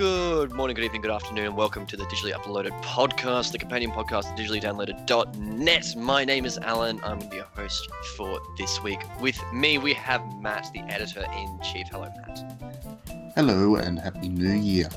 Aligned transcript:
Good 0.00 0.52
morning, 0.54 0.74
good 0.76 0.86
evening, 0.86 1.02
good 1.02 1.10
afternoon, 1.10 1.44
and 1.44 1.54
welcome 1.54 1.84
to 1.84 1.94
the 1.94 2.04
digitally 2.04 2.32
uploaded 2.32 2.70
podcast, 2.82 3.52
the 3.52 3.58
companion 3.58 3.90
podcast, 3.90 4.34
digitally 4.34 4.58
downloaded.net. 4.58 5.94
My 5.94 6.24
name 6.24 6.46
is 6.46 6.56
Alan. 6.56 6.98
I'm 7.04 7.18
going 7.18 7.20
to 7.20 7.26
be 7.28 7.36
your 7.36 7.44
host 7.54 7.86
for 8.16 8.40
this 8.56 8.82
week. 8.82 8.98
With 9.20 9.38
me, 9.52 9.76
we 9.76 9.92
have 9.92 10.22
Matt, 10.40 10.70
the 10.72 10.80
editor 10.90 11.26
in 11.36 11.58
chief. 11.62 11.88
Hello, 11.90 12.08
Matt. 12.16 13.32
Hello 13.36 13.74
and 13.74 13.98
happy 13.98 14.30
New 14.30 14.54
Year. 14.54 14.88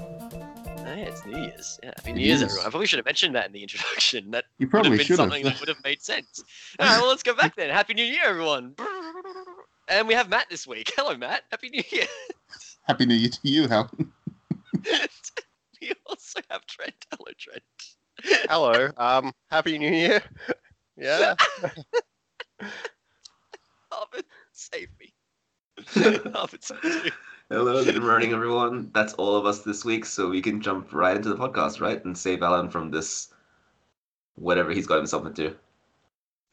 Hey, 0.86 1.02
it's 1.02 1.26
New 1.26 1.38
Year's. 1.38 1.82
Yeah, 1.84 1.92
happy 1.98 2.14
New 2.14 2.22
Year's, 2.22 2.38
is. 2.42 2.44
everyone. 2.44 2.66
I 2.66 2.70
probably 2.70 2.88
should 2.88 3.00
have 3.00 3.06
mentioned 3.06 3.36
that 3.36 3.48
in 3.48 3.52
the 3.52 3.62
introduction. 3.62 4.32
That 4.32 4.46
You 4.58 4.68
would 4.68 4.72
probably 4.72 4.92
have 4.92 5.00
been 5.00 5.06
should 5.08 5.18
something 5.18 5.44
have. 5.44 5.54
that 5.56 5.60
would 5.60 5.68
have 5.68 5.84
made 5.84 6.02
sense. 6.02 6.42
All 6.80 6.88
right, 6.88 7.00
well, 7.02 7.10
let's 7.10 7.24
go 7.24 7.36
back 7.36 7.58
then. 7.58 7.70
Happy 7.72 7.94
New 7.94 8.06
Year, 8.06 8.22
everyone. 8.24 8.74
And 9.90 10.08
we 10.08 10.14
have 10.14 10.30
Matt 10.30 10.46
this 10.50 10.66
week. 10.66 10.94
Hello, 10.96 11.18
Matt. 11.18 11.42
Happy 11.52 11.68
New 11.72 11.84
Year. 11.90 12.06
happy 12.88 13.06
New 13.06 13.16
Year 13.16 13.32
to 13.32 13.40
you, 13.44 13.68
Alan. 13.68 14.14
we 15.82 15.92
also 16.06 16.40
have 16.50 16.66
Trent. 16.66 17.06
Hello, 17.12 17.32
Trent. 17.38 17.64
Hello. 18.50 18.90
Um, 18.98 19.32
Happy 19.50 19.78
New 19.78 19.92
Year. 19.92 20.22
Yeah. 20.96 21.34
Harvard, 23.92 24.26
save 24.52 24.90
me. 25.00 25.12
Harvard, 26.32 26.64
save 26.64 26.84
me. 26.84 27.10
Hello, 27.50 27.84
good 27.84 28.00
morning, 28.00 28.32
everyone. 28.32 28.92
That's 28.94 29.14
all 29.14 29.36
of 29.36 29.48
us 29.48 29.64
this 29.64 29.84
week, 29.84 30.06
so 30.06 30.30
we 30.30 30.40
can 30.40 30.62
jump 30.62 30.94
right 30.94 31.16
into 31.16 31.30
the 31.30 31.36
podcast, 31.36 31.82
right? 31.82 32.06
And 32.06 32.16
save 32.16 32.44
Alan 32.44 32.70
from 32.70 32.92
this 32.92 33.34
whatever 34.36 34.70
he's 34.72 34.86
got 34.86 34.98
himself 34.98 35.26
into. 35.26 35.56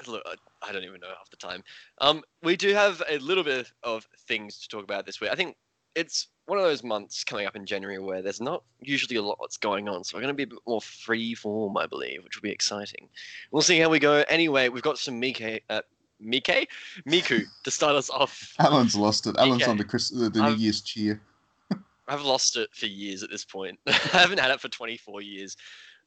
Look, 0.06 0.22
I, 0.24 0.36
I 0.66 0.72
don't 0.72 0.84
even 0.84 1.00
know 1.00 1.08
half 1.08 1.28
the 1.28 1.36
time. 1.36 1.62
Um, 2.00 2.22
we 2.42 2.56
do 2.56 2.72
have 2.72 3.02
a 3.10 3.18
little 3.18 3.44
bit 3.44 3.70
of 3.82 4.08
things 4.26 4.58
to 4.60 4.68
talk 4.68 4.84
about 4.84 5.04
this 5.04 5.20
week. 5.20 5.30
I 5.30 5.34
think 5.34 5.54
it's 5.94 6.28
one 6.50 6.58
of 6.58 6.64
those 6.64 6.82
months 6.82 7.22
coming 7.22 7.46
up 7.46 7.54
in 7.54 7.64
January 7.64 8.00
where 8.00 8.22
there's 8.22 8.40
not 8.40 8.64
usually 8.80 9.14
a 9.14 9.22
lot 9.22 9.38
that's 9.40 9.56
going 9.56 9.88
on, 9.88 10.02
so 10.02 10.16
we're 10.16 10.22
going 10.22 10.34
to 10.34 10.36
be 10.36 10.42
a 10.42 10.48
bit 10.48 10.58
more 10.66 10.80
free 10.80 11.32
form, 11.32 11.76
I 11.76 11.86
believe, 11.86 12.24
which 12.24 12.36
will 12.36 12.42
be 12.42 12.50
exciting. 12.50 13.08
We'll 13.52 13.62
see 13.62 13.78
how 13.78 13.88
we 13.88 14.00
go. 14.00 14.24
Anyway, 14.28 14.68
we've 14.68 14.82
got 14.82 14.98
some 14.98 15.20
Mike, 15.20 15.62
uh, 15.70 15.82
Mike, 16.18 16.68
Miku 17.08 17.44
to 17.62 17.70
start 17.70 17.94
us 17.94 18.10
off. 18.10 18.52
Alan's 18.58 18.96
lost 18.96 19.28
it. 19.28 19.36
Alan's 19.38 19.62
on 19.62 19.76
the, 19.76 19.84
Chris, 19.84 20.08
the, 20.08 20.28
the 20.28 20.42
New 20.42 20.56
Year's 20.56 20.80
cheer. 20.80 21.22
I've 22.08 22.22
lost 22.22 22.56
it 22.56 22.68
for 22.74 22.86
years 22.86 23.22
at 23.22 23.30
this 23.30 23.44
point. 23.44 23.78
I 23.86 23.92
haven't 23.92 24.40
had 24.40 24.50
it 24.50 24.60
for 24.60 24.68
24 24.68 25.22
years. 25.22 25.56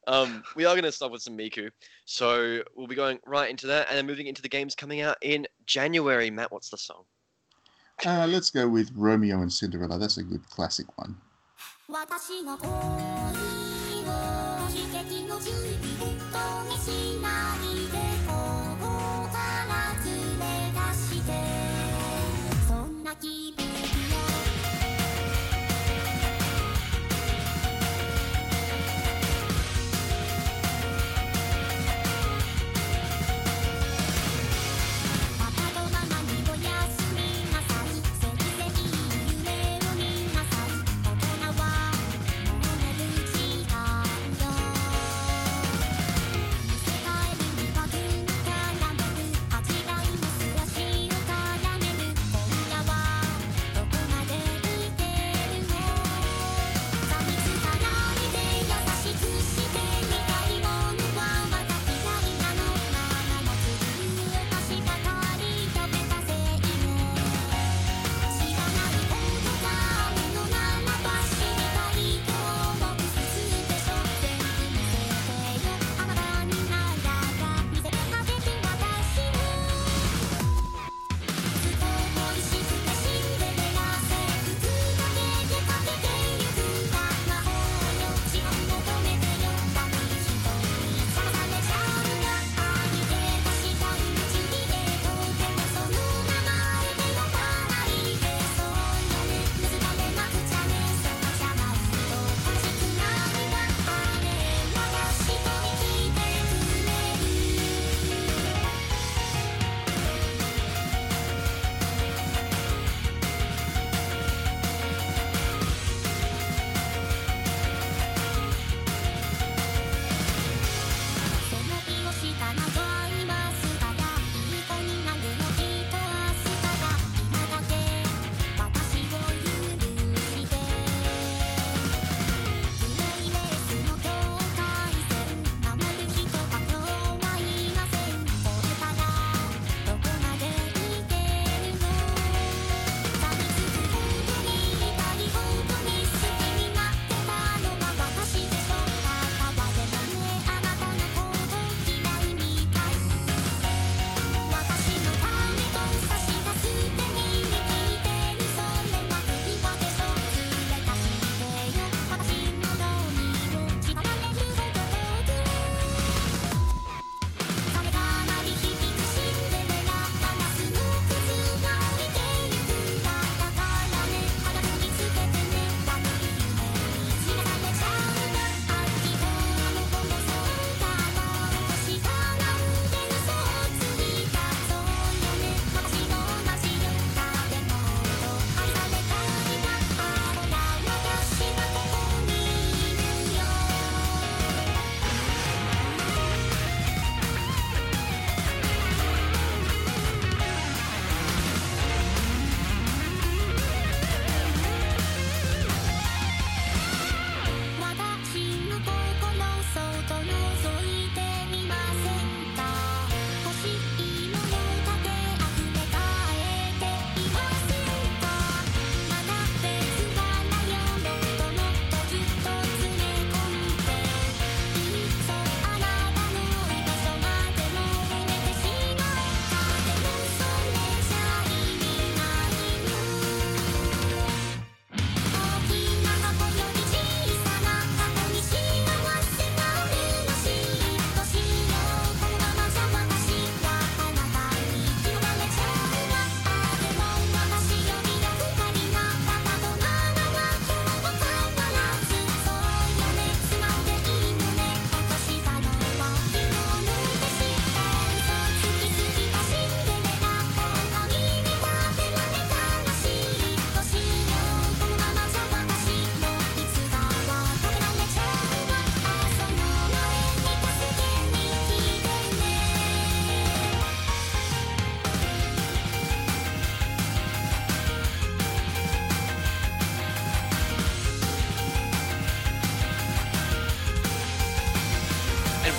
Um, 0.06 0.42
we 0.56 0.66
are 0.66 0.74
going 0.74 0.84
to 0.84 0.92
start 0.92 1.10
with 1.10 1.22
some 1.22 1.38
Miku. 1.38 1.70
So 2.04 2.62
we'll 2.76 2.86
be 2.86 2.94
going 2.94 3.18
right 3.24 3.48
into 3.48 3.66
that 3.68 3.88
and 3.88 3.96
then 3.96 4.06
moving 4.06 4.26
into 4.26 4.42
the 4.42 4.50
games 4.50 4.74
coming 4.74 5.00
out 5.00 5.16
in 5.22 5.46
January. 5.64 6.30
Matt, 6.30 6.52
what's 6.52 6.68
the 6.68 6.76
song? 6.76 7.04
Uh, 8.04 8.26
let's 8.26 8.50
go 8.50 8.68
with 8.68 8.90
Romeo 8.94 9.40
and 9.40 9.52
Cinderella. 9.52 9.98
That's 9.98 10.18
a 10.18 10.22
good 10.22 10.48
classic 10.50 10.86
one. 10.98 11.16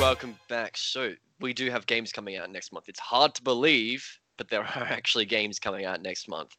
Welcome 0.05 0.35
back. 0.47 0.77
So, 0.77 1.13
we 1.39 1.51
do 1.51 1.71
have 1.71 1.87
games 1.87 2.11
coming 2.11 2.37
out 2.37 2.51
next 2.51 2.71
month. 2.71 2.87
It's 2.87 2.99
hard 2.99 3.33
to 3.33 3.41
believe, 3.41 4.07
but 4.37 4.47
there 4.49 4.61
are 4.75 4.83
actually 4.83 5.25
games 5.25 5.57
coming 5.57 5.85
out 5.85 5.99
next 5.99 6.29
month. 6.29 6.55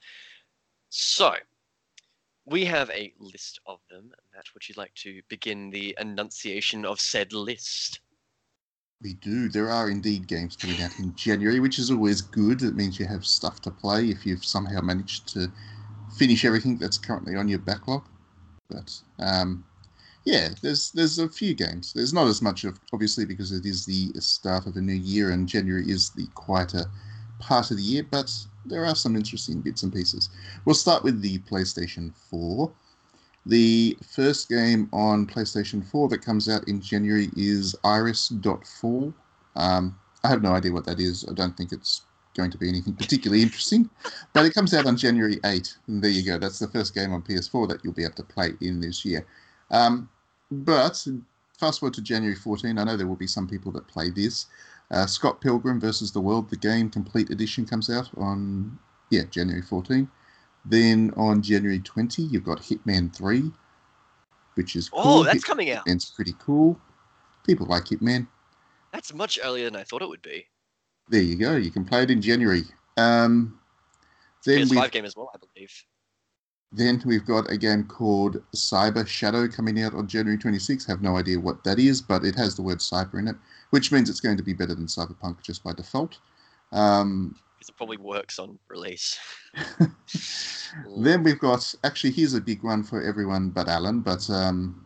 So, 0.88 1.32
we 2.44 2.64
have 2.64 2.90
a 2.90 3.12
list 3.20 3.60
of 3.66 3.78
them. 3.88 4.10
Matt, 4.34 4.46
would 4.52 4.68
you 4.68 4.74
like 4.76 4.92
to 4.96 5.22
begin 5.28 5.70
the 5.70 5.96
enunciation 6.00 6.84
of 6.84 7.00
said 7.00 7.32
list? 7.32 8.00
We 9.00 9.14
do. 9.14 9.48
There 9.48 9.70
are 9.70 9.90
indeed 9.90 10.26
games 10.26 10.56
coming 10.56 10.82
out 10.82 10.98
in 10.98 11.14
January, 11.14 11.60
which 11.60 11.78
is 11.78 11.92
always 11.92 12.20
good. 12.20 12.62
It 12.62 12.74
means 12.74 12.98
you 12.98 13.06
have 13.06 13.24
stuff 13.24 13.60
to 13.62 13.70
play 13.70 14.06
if 14.06 14.26
you've 14.26 14.44
somehow 14.44 14.80
managed 14.80 15.28
to 15.34 15.52
finish 16.18 16.44
everything 16.44 16.78
that's 16.78 16.98
currently 16.98 17.36
on 17.36 17.46
your 17.46 17.60
backlog. 17.60 18.02
But 18.68 18.92
um, 19.20 19.64
yeah, 20.26 20.48
there's 20.60 20.90
there's 20.90 21.20
a 21.20 21.28
few 21.28 21.54
games. 21.54 21.92
There's 21.92 22.12
not 22.12 22.26
as 22.26 22.42
much 22.42 22.64
of 22.64 22.80
obviously 22.92 23.24
because 23.24 23.52
it 23.52 23.64
is 23.64 23.86
the 23.86 24.12
start 24.20 24.66
of 24.66 24.76
a 24.76 24.80
new 24.80 24.92
year 24.92 25.30
and 25.30 25.48
January 25.48 25.88
is 25.88 26.10
the 26.10 26.26
quieter 26.34 26.84
part 27.38 27.70
of 27.70 27.76
the 27.76 27.82
year, 27.84 28.04
but 28.10 28.28
there 28.64 28.84
are 28.84 28.96
some 28.96 29.14
interesting 29.14 29.60
bits 29.60 29.84
and 29.84 29.92
pieces. 29.92 30.28
We'll 30.64 30.74
start 30.74 31.04
with 31.04 31.22
the 31.22 31.38
PlayStation 31.40 32.12
4. 32.28 32.72
The 33.46 33.96
first 34.04 34.48
game 34.48 34.88
on 34.92 35.28
PlayStation 35.28 35.86
4 35.86 36.08
that 36.08 36.24
comes 36.24 36.48
out 36.48 36.66
in 36.66 36.80
January 36.80 37.30
is 37.36 37.76
Iris.Fall. 37.84 39.14
Um, 39.54 39.96
I 40.24 40.28
have 40.28 40.42
no 40.42 40.54
idea 40.54 40.72
what 40.72 40.86
that 40.86 40.98
is. 40.98 41.24
I 41.30 41.34
don't 41.34 41.56
think 41.56 41.70
it's 41.70 42.02
going 42.36 42.50
to 42.50 42.58
be 42.58 42.68
anything 42.68 42.94
particularly 42.94 43.42
interesting, 43.42 43.88
but 44.32 44.44
it 44.44 44.54
comes 44.54 44.74
out 44.74 44.86
on 44.86 44.96
January 44.96 45.38
8. 45.44 45.76
And 45.86 46.02
there 46.02 46.10
you 46.10 46.24
go. 46.24 46.36
That's 46.36 46.58
the 46.58 46.66
first 46.66 46.96
game 46.96 47.12
on 47.12 47.22
PS4 47.22 47.68
that 47.68 47.84
you'll 47.84 47.92
be 47.92 48.02
able 48.02 48.14
to 48.14 48.24
play 48.24 48.54
in 48.60 48.80
this 48.80 49.04
year. 49.04 49.24
Um, 49.70 50.08
but 50.50 51.06
fast 51.58 51.80
forward 51.80 51.94
to 51.94 52.02
January 52.02 52.36
14, 52.36 52.78
I 52.78 52.84
know 52.84 52.96
there 52.96 53.06
will 53.06 53.16
be 53.16 53.26
some 53.26 53.48
people 53.48 53.72
that 53.72 53.86
play 53.88 54.10
this. 54.10 54.46
Uh, 54.90 55.06
Scott 55.06 55.40
Pilgrim 55.40 55.80
versus 55.80 56.12
the 56.12 56.20
World, 56.20 56.48
the 56.50 56.56
game 56.56 56.90
complete 56.90 57.30
edition 57.30 57.66
comes 57.66 57.90
out 57.90 58.08
on 58.16 58.78
yeah 59.10 59.22
January 59.30 59.62
14. 59.62 60.08
Then 60.64 61.12
on 61.16 61.42
January 61.42 61.80
20, 61.80 62.22
you've 62.22 62.44
got 62.44 62.58
Hitman 62.58 63.14
3, 63.14 63.50
which 64.54 64.74
is 64.74 64.88
cool. 64.88 65.02
Oh, 65.04 65.24
that's 65.24 65.44
coming 65.44 65.70
out. 65.70 65.84
It's 65.86 66.10
pretty 66.10 66.34
cool. 66.38 66.78
People 67.44 67.66
like 67.66 67.84
Hitman. 67.84 68.26
That's 68.92 69.14
much 69.14 69.38
earlier 69.42 69.66
than 69.66 69.76
I 69.76 69.84
thought 69.84 70.02
it 70.02 70.08
would 70.08 70.22
be. 70.22 70.46
There 71.08 71.20
you 71.22 71.36
go. 71.36 71.54
You 71.54 71.70
can 71.70 71.84
play 71.84 72.02
it 72.02 72.10
in 72.10 72.20
January. 72.20 72.64
Um, 72.96 73.60
then 74.44 74.66
PS5 74.66 74.90
game 74.90 75.04
as 75.04 75.14
well, 75.14 75.30
I 75.34 75.38
believe. 75.38 75.72
Then 76.72 77.00
we've 77.06 77.24
got 77.24 77.50
a 77.50 77.56
game 77.56 77.84
called 77.84 78.42
Cyber 78.54 79.06
Shadow 79.06 79.48
coming 79.48 79.80
out 79.82 79.94
on 79.94 80.08
January 80.08 80.38
26. 80.38 80.86
Have 80.86 81.00
no 81.00 81.16
idea 81.16 81.38
what 81.38 81.62
that 81.64 81.78
is, 81.78 82.02
but 82.02 82.24
it 82.24 82.34
has 82.34 82.56
the 82.56 82.62
word 82.62 82.78
cyber 82.78 83.18
in 83.18 83.28
it, 83.28 83.36
which 83.70 83.92
means 83.92 84.10
it's 84.10 84.20
going 84.20 84.36
to 84.36 84.42
be 84.42 84.52
better 84.52 84.74
than 84.74 84.86
Cyberpunk 84.86 85.42
just 85.42 85.62
by 85.62 85.72
default. 85.72 86.18
Um, 86.72 87.36
Because 87.58 87.68
it 87.68 87.76
probably 87.76 87.98
works 87.98 88.38
on 88.38 88.58
release. 88.68 89.18
Then 90.98 91.22
we've 91.22 91.38
got 91.38 91.74
actually 91.84 92.10
here's 92.10 92.34
a 92.34 92.40
big 92.40 92.62
one 92.62 92.82
for 92.82 93.00
everyone 93.02 93.50
but 93.50 93.68
Alan, 93.68 94.00
but 94.00 94.28
um, 94.28 94.84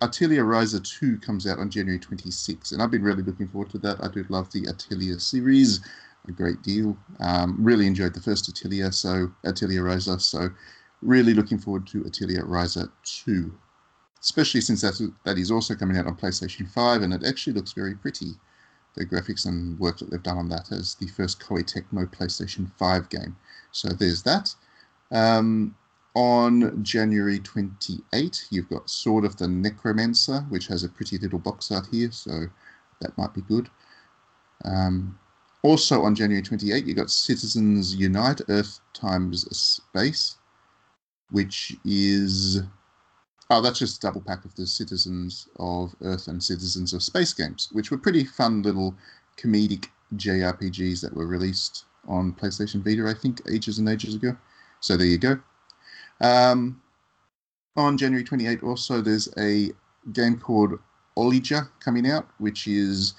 Atelier 0.00 0.44
Ryza 0.44 0.82
2 0.82 1.18
comes 1.18 1.46
out 1.46 1.58
on 1.58 1.68
January 1.68 1.98
26, 1.98 2.72
and 2.72 2.80
I've 2.80 2.90
been 2.90 3.02
really 3.02 3.22
looking 3.22 3.48
forward 3.48 3.70
to 3.70 3.78
that. 3.78 4.02
I 4.02 4.08
do 4.08 4.24
love 4.30 4.50
the 4.52 4.66
Atelier 4.68 5.18
series 5.18 5.80
a 6.28 6.32
great 6.32 6.62
deal. 6.62 6.96
Um, 7.20 7.56
really 7.58 7.86
enjoyed 7.86 8.14
the 8.14 8.20
first 8.20 8.48
Atelier, 8.48 8.92
so 8.92 9.30
Atelier 9.44 9.82
Ryza, 9.82 10.20
so 10.20 10.50
really 11.02 11.34
looking 11.34 11.58
forward 11.58 11.86
to 11.88 12.04
Atelier 12.04 12.44
Ryza 12.44 12.90
2, 13.04 13.52
especially 14.20 14.60
since 14.60 14.80
that 14.82 15.12
that 15.24 15.38
is 15.38 15.50
also 15.50 15.74
coming 15.74 15.96
out 15.96 16.06
on 16.06 16.16
PlayStation 16.16 16.68
5, 16.70 17.02
and 17.02 17.12
it 17.12 17.24
actually 17.26 17.52
looks 17.52 17.72
very 17.72 17.94
pretty. 17.94 18.32
The 18.94 19.06
graphics 19.06 19.46
and 19.46 19.78
work 19.80 19.98
that 19.98 20.10
they've 20.10 20.22
done 20.22 20.36
on 20.36 20.50
that 20.50 20.70
as 20.70 20.96
the 20.96 21.06
first 21.06 21.40
Koei 21.40 21.62
Tecmo 21.62 22.06
PlayStation 22.06 22.70
5 22.78 23.08
game. 23.08 23.34
So 23.70 23.88
there's 23.88 24.22
that. 24.24 24.54
Um, 25.10 25.74
on 26.14 26.84
January 26.84 27.38
28, 27.38 28.48
you've 28.50 28.68
got 28.68 28.90
Sword 28.90 29.24
of 29.24 29.36
the 29.38 29.48
Necromancer, 29.48 30.40
which 30.50 30.66
has 30.66 30.84
a 30.84 30.90
pretty 30.90 31.16
little 31.16 31.38
box 31.38 31.70
art 31.70 31.86
here, 31.90 32.10
so 32.12 32.48
that 33.00 33.16
might 33.16 33.32
be 33.32 33.40
good. 33.42 33.70
Um, 34.64 35.18
also 35.62 36.02
on 36.02 36.14
January 36.14 36.42
28, 36.42 36.84
you've 36.84 36.96
got 36.96 37.10
Citizens 37.10 37.94
Unite 37.94 38.42
Earth 38.48 38.80
times 38.92 39.44
Space, 39.56 40.36
which 41.32 41.76
is. 41.84 42.62
Oh, 43.50 43.60
that's 43.60 43.80
just 43.80 43.98
a 43.98 44.06
double 44.06 44.22
pack 44.22 44.46
of 44.46 44.54
the 44.54 44.66
Citizens 44.66 45.48
of 45.58 45.94
Earth 46.00 46.26
and 46.28 46.42
Citizens 46.42 46.94
of 46.94 47.02
Space 47.02 47.34
games, 47.34 47.68
which 47.72 47.90
were 47.90 47.98
pretty 47.98 48.24
fun 48.24 48.62
little 48.62 48.94
comedic 49.36 49.88
JRPGs 50.16 51.02
that 51.02 51.14
were 51.14 51.26
released 51.26 51.84
on 52.08 52.32
PlayStation 52.32 52.82
Vita, 52.82 53.06
I 53.08 53.14
think, 53.14 53.40
ages 53.50 53.78
and 53.78 53.88
ages 53.88 54.14
ago. 54.14 54.36
So 54.80 54.96
there 54.96 55.06
you 55.06 55.18
go. 55.18 55.38
Um, 56.20 56.80
on 57.76 57.98
January 57.98 58.24
28, 58.24 58.62
also, 58.62 59.00
there's 59.00 59.28
a 59.38 59.70
game 60.12 60.38
called 60.38 60.78
Olija 61.16 61.68
coming 61.80 62.10
out, 62.10 62.28
which 62.38 62.66
is 62.66 63.14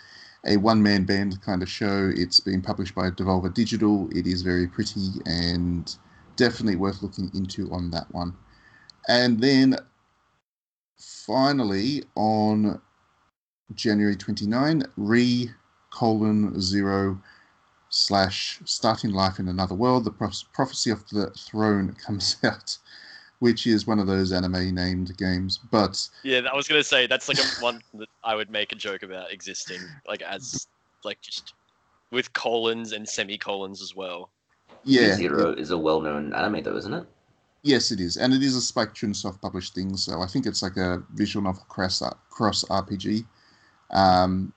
a 0.46 0.58
one 0.58 0.82
man 0.82 1.05
band 1.05 1.41
kind 1.41 1.62
of 1.62 1.70
show. 1.70 2.12
It's 2.15 2.39
been 2.39 2.62
published 2.62 2.96
by 2.96 3.10
Devolver 3.10 3.53
Digital. 3.53 4.10
It 4.12 4.27
is 4.27 4.41
very 4.41 4.67
pretty 4.67 5.10
and 5.25 5.96
definitely 6.36 6.75
worth 6.75 7.02
looking 7.02 7.32
into 7.34 7.72
on 7.72 7.92
that 7.92 8.12
one. 8.13 8.36
And 9.08 9.40
then 9.40 9.75
finally, 10.98 12.04
on 12.16 12.82
January 13.75 14.16
29, 14.16 14.84
re 14.98 15.50
colon 15.92 16.60
zero 16.60 17.22
slash 17.90 18.60
starting 18.66 19.12
life 19.12 19.38
in 19.38 19.48
another 19.48 19.75
world 19.75 20.04
the 20.04 20.12
Proph- 20.12 20.52
prophecy 20.52 20.90
of 20.90 21.08
the 21.10 21.30
throne 21.32 21.96
comes 22.06 22.38
out 22.44 22.75
which 23.38 23.68
is 23.68 23.86
one 23.86 24.00
of 24.00 24.08
those 24.08 24.32
anime 24.32 24.74
named 24.74 25.16
games 25.18 25.60
but 25.70 26.10
Yeah, 26.24 26.40
I 26.52 26.56
was 26.56 26.68
gonna 26.68 26.84
say 26.84 27.06
that's 27.06 27.30
like 27.30 27.38
a 27.38 27.44
one 27.62 27.82
that 27.94 28.10
I 28.24 28.36
would 28.36 28.50
make 28.50 28.72
a 28.72 28.75
joke 28.75 29.04
about 29.04 29.32
existing, 29.32 29.80
like 30.08 30.24
as 30.24 30.66
like 31.04 31.22
just 31.22 31.54
with 32.12 32.34
colons 32.34 32.94
and 32.94 33.08
semicolons 33.08 33.82
as 33.82 33.96
well. 33.96 34.32
Yeah 34.86 35.13
Zero 35.16 35.54
is 35.54 35.72
a 35.72 35.78
well-known 35.78 36.34
anime, 36.34 36.63
though, 36.63 36.75
isn't 36.78 36.94
it? 36.94 37.06
yes 37.63 37.92
it 37.92 38.00
is. 38.02 38.18
And 38.18 38.34
it 38.34 38.44
is 38.44 38.56
a 38.58 38.62
spike 38.62 38.94
chunsoft 38.94 39.42
published 39.42 39.74
thing 39.75 39.96
so 39.96 40.22
i 40.22 40.28
think 40.28 40.46
it's 40.46 40.62
like 40.62 40.75
a 40.78 41.02
visual 41.13 41.44
novel 41.44 41.63
cross 41.70 42.02
cross 42.30 42.63
rpg 42.66 43.25
um 43.92 44.52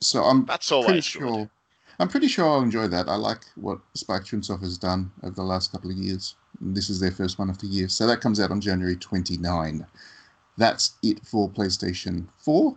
so 0.00 0.22
i'm 0.22 0.44
That's 0.46 0.70
all 0.70 0.82
I 0.84 0.86
pretty 0.86 1.00
should. 1.00 1.20
sure 1.20 1.50
i'm 1.98 2.08
pretty 2.08 2.28
sure 2.28 2.46
i'll 2.48 2.62
enjoy 2.62 2.86
that. 2.88 3.08
I 3.08 3.16
like 3.16 3.42
what 3.56 3.80
spike 3.94 4.22
chunsoft 4.22 4.60
has 4.62 4.78
done 4.78 5.10
over 5.24 5.34
the 5.34 5.42
last 5.42 5.72
couple 5.72 5.90
of 5.90 5.96
years. 5.96 6.36
And 6.60 6.76
this 6.76 6.90
is 6.90 7.00
their 7.00 7.10
first 7.10 7.38
one 7.38 7.50
of 7.50 7.58
the 7.58 7.66
year. 7.66 7.88
So 7.88 8.06
that 8.06 8.20
comes 8.20 8.38
out 8.40 8.50
on 8.52 8.60
january 8.60 8.96
29 8.96 9.84
that's 10.56 10.94
it 11.02 11.24
for 11.26 11.48
playstation 11.50 12.26
4 12.38 12.76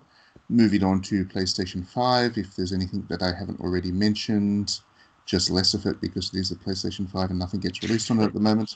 moving 0.50 0.84
on 0.84 1.02
to 1.04 1.26
playstation 1.26 1.86
5 1.88 2.38
if 2.38 2.56
there's 2.56 2.74
anything 2.74 3.06
that 3.10 3.22
i 3.22 3.32
haven't 3.38 3.60
already 3.60 3.92
mentioned 3.92 4.80
just 5.26 5.50
less 5.50 5.74
of 5.74 5.86
it 5.86 6.00
because 6.02 6.34
it 6.34 6.40
is 6.40 6.52
a 6.52 6.56
playstation 6.56 7.10
5 7.10 7.30
and 7.30 7.40
nothing 7.40 7.60
gets 7.60 7.82
released 7.84 8.10
on 8.12 8.20
it 8.20 8.26
at 8.26 8.34
the 8.34 8.40
moment 8.40 8.76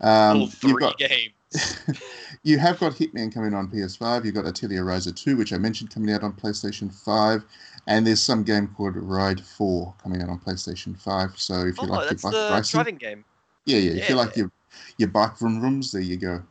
um, 0.00 0.08
All 0.36 0.40
you've 0.42 0.54
three 0.54 0.72
got- 0.74 0.96
games. 0.98 1.32
you 2.44 2.58
have 2.58 2.78
got 2.78 2.92
Hitman 2.92 3.34
coming 3.34 3.54
on 3.54 3.66
PS5. 3.68 4.24
You've 4.24 4.34
got 4.36 4.46
Atelier 4.46 4.84
Ryza 4.84 5.14
2, 5.14 5.36
which 5.36 5.52
I 5.52 5.58
mentioned 5.58 5.90
coming 5.92 6.14
out 6.14 6.22
on 6.22 6.32
PlayStation 6.32 6.94
5. 6.94 7.44
And 7.88 8.06
there's 8.06 8.22
some 8.22 8.44
game 8.44 8.68
called 8.68 8.94
Ride 8.96 9.40
4 9.44 9.92
coming 10.00 10.22
out 10.22 10.28
on 10.28 10.38
PlayStation 10.38 10.96
5. 10.98 11.32
So 11.36 11.66
if 11.66 11.76
you 11.76 11.82
Oh, 11.82 11.86
like 11.86 12.00
your 12.02 12.10
that's 12.10 12.22
bike 12.22 12.32
the 12.32 12.50
racing, 12.54 12.78
driving 12.78 12.96
game. 12.96 13.24
yeah, 13.66 13.78
yeah, 13.78 14.00
if 14.02 14.08
you 14.08 14.14
like 14.14 14.36
your 14.36 14.50
your 14.96 15.08
bike 15.08 15.36
vroom 15.38 15.60
rooms, 15.60 15.90
there 15.90 16.00
you 16.02 16.16
go. 16.16 16.42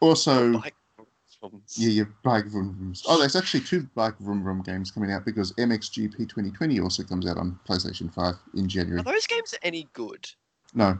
Also, 0.00 0.58
Bike 0.60 0.74
yeah, 1.76 1.90
your 1.90 2.14
bike 2.22 2.46
vroom 2.46 2.76
rooms. 2.78 3.04
Oh, 3.08 3.18
there's 3.18 3.36
actually 3.36 3.60
two 3.60 3.88
bike 3.94 4.18
vroom 4.18 4.42
room 4.42 4.62
games 4.62 4.90
coming 4.90 5.12
out 5.12 5.24
because 5.24 5.52
MXGP 5.52 6.16
2020 6.16 6.80
also 6.80 7.02
comes 7.02 7.26
out 7.26 7.36
on 7.36 7.58
PlayStation 7.68 8.12
5 8.12 8.34
in 8.54 8.68
January. 8.68 9.00
Are 9.00 9.04
those 9.04 9.26
games 9.26 9.54
any 9.62 9.88
good? 9.92 10.28
No, 10.74 10.98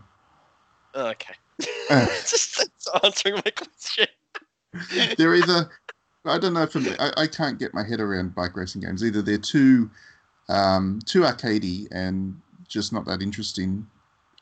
Okay. 0.94 1.34
Uh. 1.90 2.06
just 2.06 2.56
that's 2.56 2.88
answering 3.04 3.34
my 3.36 3.50
question. 3.50 4.06
they're 5.16 5.34
either 5.34 5.70
I 6.24 6.38
don't 6.38 6.54
know 6.54 6.66
for 6.66 6.80
me. 6.80 6.92
I, 6.98 7.22
I 7.22 7.26
can't 7.26 7.58
get 7.58 7.72
my 7.72 7.84
head 7.84 8.00
around 8.00 8.34
bike 8.34 8.56
racing 8.56 8.82
games. 8.82 9.04
Either 9.04 9.22
they're 9.22 9.38
too 9.38 9.90
um, 10.48 11.00
too 11.04 11.20
arcadey 11.22 11.88
and 11.90 12.40
just 12.68 12.92
not 12.92 13.04
that 13.06 13.22
interesting 13.22 13.86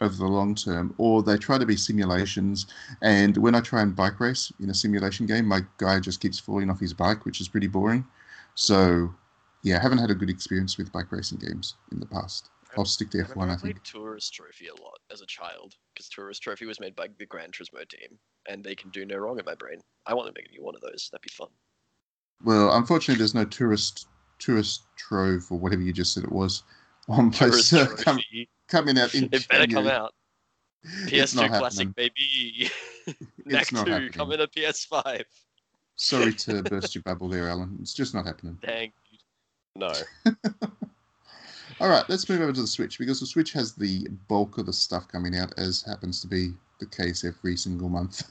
over 0.00 0.15
the 0.15 0.26
long 0.26 0.55
term, 0.55 0.95
or 0.99 1.23
they 1.23 1.37
try 1.37 1.59
to 1.59 1.67
be 1.67 1.76
simulations. 1.76 2.67
And 3.03 3.37
when 3.37 3.55
I 3.55 3.61
try 3.61 3.83
and 3.83 3.97
bike 3.97 4.21
race 4.21 4.53
in 4.61 4.71
a 4.71 4.75
simulation 4.75 5.26
game, 5.26 5.47
my 5.47 5.61
guy 5.79 6.00
just 6.00 6.21
keeps 6.21 6.38
falling 6.38 6.71
off 6.71 6.81
his 6.81 6.93
bike, 6.93 7.25
which 7.25 7.41
is 7.41 7.49
pretty 7.49 7.67
boring. 7.67 8.07
So 8.55 9.15
yeah, 9.62 9.79
I 9.79 9.83
haven't 9.83 9.99
had 9.99 10.11
a 10.11 10.15
good 10.15 10.31
experience 10.31 10.76
with 10.76 10.93
bike 10.93 11.11
racing 11.11 11.38
games 11.38 11.75
in 11.93 12.00
the 12.00 12.07
past. 12.07 12.50
I'll 12.76 12.85
stick 12.85 13.11
to 13.11 13.21
I 13.21 13.23
F1, 13.23 13.31
remember 13.31 13.53
I 13.53 13.55
I 13.55 13.59
played 13.59 13.75
think. 13.75 13.85
Tourist 13.85 14.35
Trophy 14.35 14.69
a 14.69 14.83
lot 14.83 14.99
as 15.11 15.23
a 15.23 15.26
child 15.26 15.75
because 15.95 16.09
Tourist 16.11 16.43
Trophy 16.43 16.67
was 16.67 16.79
made 16.79 16.95
by 16.95 17.09
the 17.19 17.25
Gran 17.26 17.50
Turismo 17.50 17.88
team, 17.88 18.19
and 18.49 18.62
they 18.62 18.75
can 18.75 18.91
do 18.91 19.07
no 19.07 19.17
wrong 19.17 19.38
in 19.38 19.45
my 19.47 19.55
brain. 19.55 19.81
I 20.05 20.12
want 20.12 20.26
to 20.26 20.38
make 20.38 20.49
a 20.49 20.53
new 20.53 20.62
one 20.62 20.75
of 20.75 20.83
those. 20.83 21.09
That'd 21.11 21.23
be 21.23 21.31
fun. 21.31 21.49
Well, 22.45 22.76
unfortunately, 22.76 23.19
there's 23.19 23.35
no 23.35 23.47
tourist 23.47 24.09
Tourist 24.38 24.83
Trove 24.97 25.50
or 25.50 25.59
whatever 25.59 25.83
you 25.83 25.93
just 25.93 26.12
said 26.12 26.25
it 26.25 26.33
was 26.33 26.62
on 27.09 27.31
Tourist 27.31 27.71
place, 27.71 27.89
uh, 27.89 27.97
com- 28.03 28.21
coming 28.69 28.99
out 28.99 29.15
in 29.15 29.29
It 29.33 29.47
better 29.49 29.67
come 29.67 29.87
out. 29.87 30.15
PS2 31.07 31.59
classic, 31.59 31.95
baby. 31.95 32.71
Not 33.45 33.67
2 33.67 33.77
happening. 33.77 34.13
coming 34.13 34.39
to 34.39 34.47
PS5. 34.47 35.23
Sorry 35.97 36.33
to 36.33 36.63
burst 36.71 36.95
your 36.95 37.03
bubble 37.03 37.29
there, 37.29 37.49
Alan. 37.49 37.77
It's 37.81 37.95
just 37.95 38.15
not 38.15 38.27
happening. 38.27 38.59
Dang. 38.63 38.93
No. 39.75 39.93
All 41.81 41.89
right, 41.89 42.05
let's 42.09 42.29
move 42.29 42.41
over 42.41 42.53
to 42.53 42.61
the 42.61 42.67
Switch 42.67 42.99
because 42.99 43.21
the 43.21 43.27
Switch 43.27 43.53
has 43.53 43.73
the 43.73 44.07
bulk 44.29 44.59
of 44.59 44.67
the 44.67 44.73
stuff 44.73 45.09
coming 45.09 45.37
out, 45.37 45.53
as 45.59 45.83
happens 45.83 46.21
to 46.23 46.27
be 46.27 46.53
the 46.81 46.87
case 46.87 47.25
every 47.25 47.57
single 47.57 47.89
month. 47.89 48.23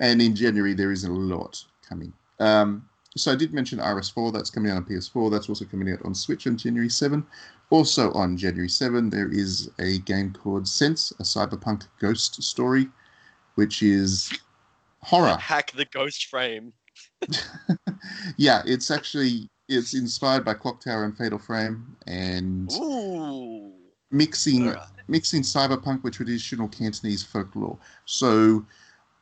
and 0.00 0.20
in 0.20 0.34
January, 0.34 0.74
there 0.74 0.92
is 0.92 1.04
a 1.04 1.10
lot 1.12 1.64
coming. 1.88 2.12
Um, 2.40 2.88
so 3.16 3.32
I 3.32 3.36
did 3.36 3.52
mention 3.52 3.78
RS4, 3.78 4.32
that's 4.32 4.50
coming 4.50 4.70
out 4.70 4.78
on 4.78 4.84
PS4. 4.84 5.30
That's 5.30 5.48
also 5.48 5.64
coming 5.64 5.92
out 5.92 6.04
on 6.04 6.14
Switch 6.14 6.46
on 6.46 6.56
January 6.56 6.88
7. 6.88 7.26
Also 7.70 8.12
on 8.12 8.36
January 8.36 8.68
7, 8.68 9.10
there 9.10 9.30
is 9.32 9.70
a 9.78 9.98
game 9.98 10.32
called 10.32 10.68
Sense, 10.68 11.12
a 11.18 11.22
cyberpunk 11.22 11.86
ghost 11.98 12.42
story, 12.42 12.88
which 13.54 13.82
is 13.82 14.32
horror. 15.00 15.36
Hack 15.40 15.72
the 15.72 15.86
ghost 15.86 16.26
frame. 16.26 16.72
yeah, 18.36 18.62
it's 18.66 18.90
actually 18.90 19.48
it's 19.68 19.94
inspired 19.94 20.44
by 20.44 20.54
Clock 20.54 20.80
Tower 20.80 21.04
and 21.04 21.16
Fatal 21.16 21.38
Frame, 21.38 21.96
and 22.06 22.72
Ooh. 22.74 23.72
mixing 24.10 24.68
Alright. 24.68 24.86
mixing 25.08 25.42
cyberpunk 25.42 26.02
with 26.02 26.14
traditional 26.14 26.68
Cantonese 26.68 27.22
folklore. 27.22 27.78
So 28.04 28.64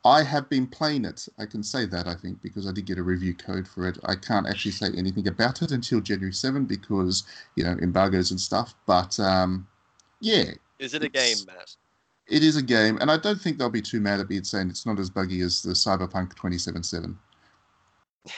I 0.05 0.21
have 0.21 0.47
been 0.49 0.67
playing 0.67 1.03
it. 1.03 1.27
I 1.39 1.47
can 1.47 1.63
say 1.63 1.85
that 1.87 2.07
I 2.07 2.13
think 2.13 2.39
because 2.43 2.67
I 2.67 2.71
did 2.71 2.85
get 2.85 2.99
a 2.99 3.03
review 3.03 3.33
code 3.33 3.67
for 3.67 3.87
it. 3.87 3.97
I 4.05 4.13
can't 4.15 4.47
actually 4.47 4.71
say 4.71 4.89
anything 4.95 5.27
about 5.27 5.63
it 5.63 5.71
until 5.71 5.99
January 5.99 6.31
7 6.31 6.65
because 6.65 7.23
you 7.55 7.63
know 7.63 7.75
embargoes 7.81 8.29
and 8.29 8.39
stuff. 8.39 8.75
But 8.85 9.19
um, 9.19 9.67
yeah, 10.21 10.51
Is 10.77 10.93
it 10.93 11.03
a 11.03 11.09
game, 11.09 11.37
Matt? 11.47 11.75
it 12.27 12.43
is 12.43 12.55
a 12.55 12.61
game, 12.61 12.99
and 13.01 13.09
I 13.09 13.17
don't 13.17 13.41
think 13.41 13.57
they'll 13.57 13.69
be 13.69 13.81
too 13.81 13.99
mad 13.99 14.19
at 14.19 14.29
me 14.29 14.41
saying 14.43 14.69
it's 14.69 14.85
not 14.85 14.99
as 14.99 15.09
buggy 15.09 15.41
as 15.41 15.63
the 15.63 15.71
Cyberpunk 15.71 16.35
2077. 16.35 17.17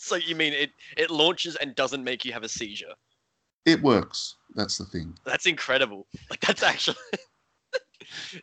So 0.00 0.14
you 0.14 0.36
mean 0.36 0.52
it 0.52 0.70
it 0.96 1.10
launches 1.10 1.56
and 1.56 1.74
doesn't 1.74 2.04
make 2.04 2.24
you 2.24 2.32
have 2.32 2.44
a 2.44 2.48
seizure? 2.48 2.94
It 3.66 3.82
works. 3.82 4.36
That's 4.54 4.78
the 4.78 4.84
thing. 4.84 5.18
That's 5.24 5.44
incredible. 5.44 6.06
Like 6.30 6.40
that's 6.40 6.62
actually 6.62 6.96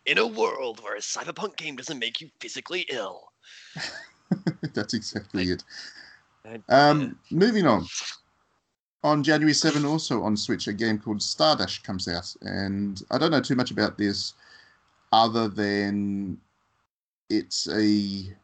in 0.05 0.17
a 0.17 0.25
world 0.27 0.81
where 0.83 0.95
a 0.95 0.99
cyberpunk 0.99 1.55
game 1.57 1.75
doesn't 1.75 1.99
make 1.99 2.21
you 2.21 2.29
physically 2.39 2.85
ill. 2.91 3.31
That's 4.73 4.93
exactly 4.93 5.45
it. 5.45 5.63
Um, 6.69 7.17
moving 7.31 7.65
on. 7.65 7.85
On 9.03 9.23
January 9.23 9.53
7, 9.53 9.85
also 9.85 10.23
on 10.23 10.35
Switch, 10.35 10.67
a 10.67 10.73
game 10.73 10.97
called 10.97 11.19
Stardash 11.19 11.83
comes 11.83 12.07
out. 12.07 12.33
And 12.41 13.01
I 13.11 13.17
don't 13.19 13.31
know 13.31 13.41
too 13.41 13.55
much 13.55 13.69
about 13.71 13.97
this 13.97 14.33
other 15.11 15.47
than 15.47 16.37
it's 17.29 17.67
a 17.69 18.35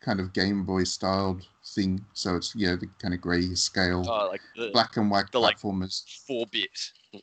kind 0.00 0.18
of 0.20 0.32
Game 0.32 0.64
Boy 0.64 0.84
styled 0.84 1.46
thing. 1.74 2.02
So 2.14 2.36
it's, 2.36 2.54
yeah, 2.56 2.76
the 2.76 2.88
kind 3.00 3.12
of 3.12 3.20
grey 3.20 3.54
scale, 3.54 4.02
Oh, 4.08 4.28
like 4.28 4.40
the 4.56 4.70
black 4.72 4.96
and 4.96 5.10
white 5.10 5.30
the, 5.32 5.38
like- 5.38 5.58
platformers. 5.58 6.02
four 6.26 6.46
bit. 6.50 6.70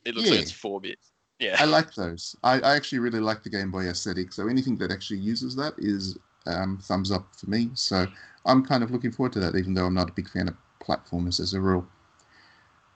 It 0.06 0.16
looks 0.16 0.30
like 0.30 0.40
it's 0.42 0.52
four 0.52 0.80
bit. 0.80 1.00
Yeah. 1.40 1.56
I 1.60 1.66
like 1.66 1.94
those. 1.94 2.36
I, 2.44 2.60
I 2.60 2.76
actually 2.76 3.00
really 3.00 3.20
like 3.20 3.44
the 3.44 3.50
Game 3.50 3.72
Boy 3.72 3.88
aesthetic. 3.88 4.34
So 4.34 4.48
anything 4.48 4.78
that 4.78 4.92
actually 4.92 5.20
uses 5.20 5.56
that 5.56 5.74
is 5.78 6.18
um, 6.48 6.80
thumbs 6.82 7.12
up 7.12 7.28
for 7.36 7.50
me. 7.50 7.70
So 7.76 8.08
I'm 8.46 8.66
kind 8.66 8.84
of 8.84 8.92
looking 8.92 9.12
forward 9.12 9.34
to 9.34 9.40
that, 9.42 9.56
even 9.56 9.74
though 9.74 9.86
I'm 9.86 9.94
not 9.94 10.10
a 10.10 10.14
big 10.14 10.30
fan 10.30 10.48
of 10.48 10.56
platformers 10.82 11.40
as 11.40 11.54
a 11.54 11.62
rule. 11.62 11.88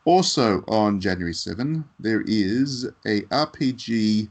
Also 0.05 0.63
on 0.67 0.99
January 0.99 1.33
7, 1.33 1.83
there 1.99 2.23
is 2.25 2.85
a 3.05 3.21
RPG 3.21 4.29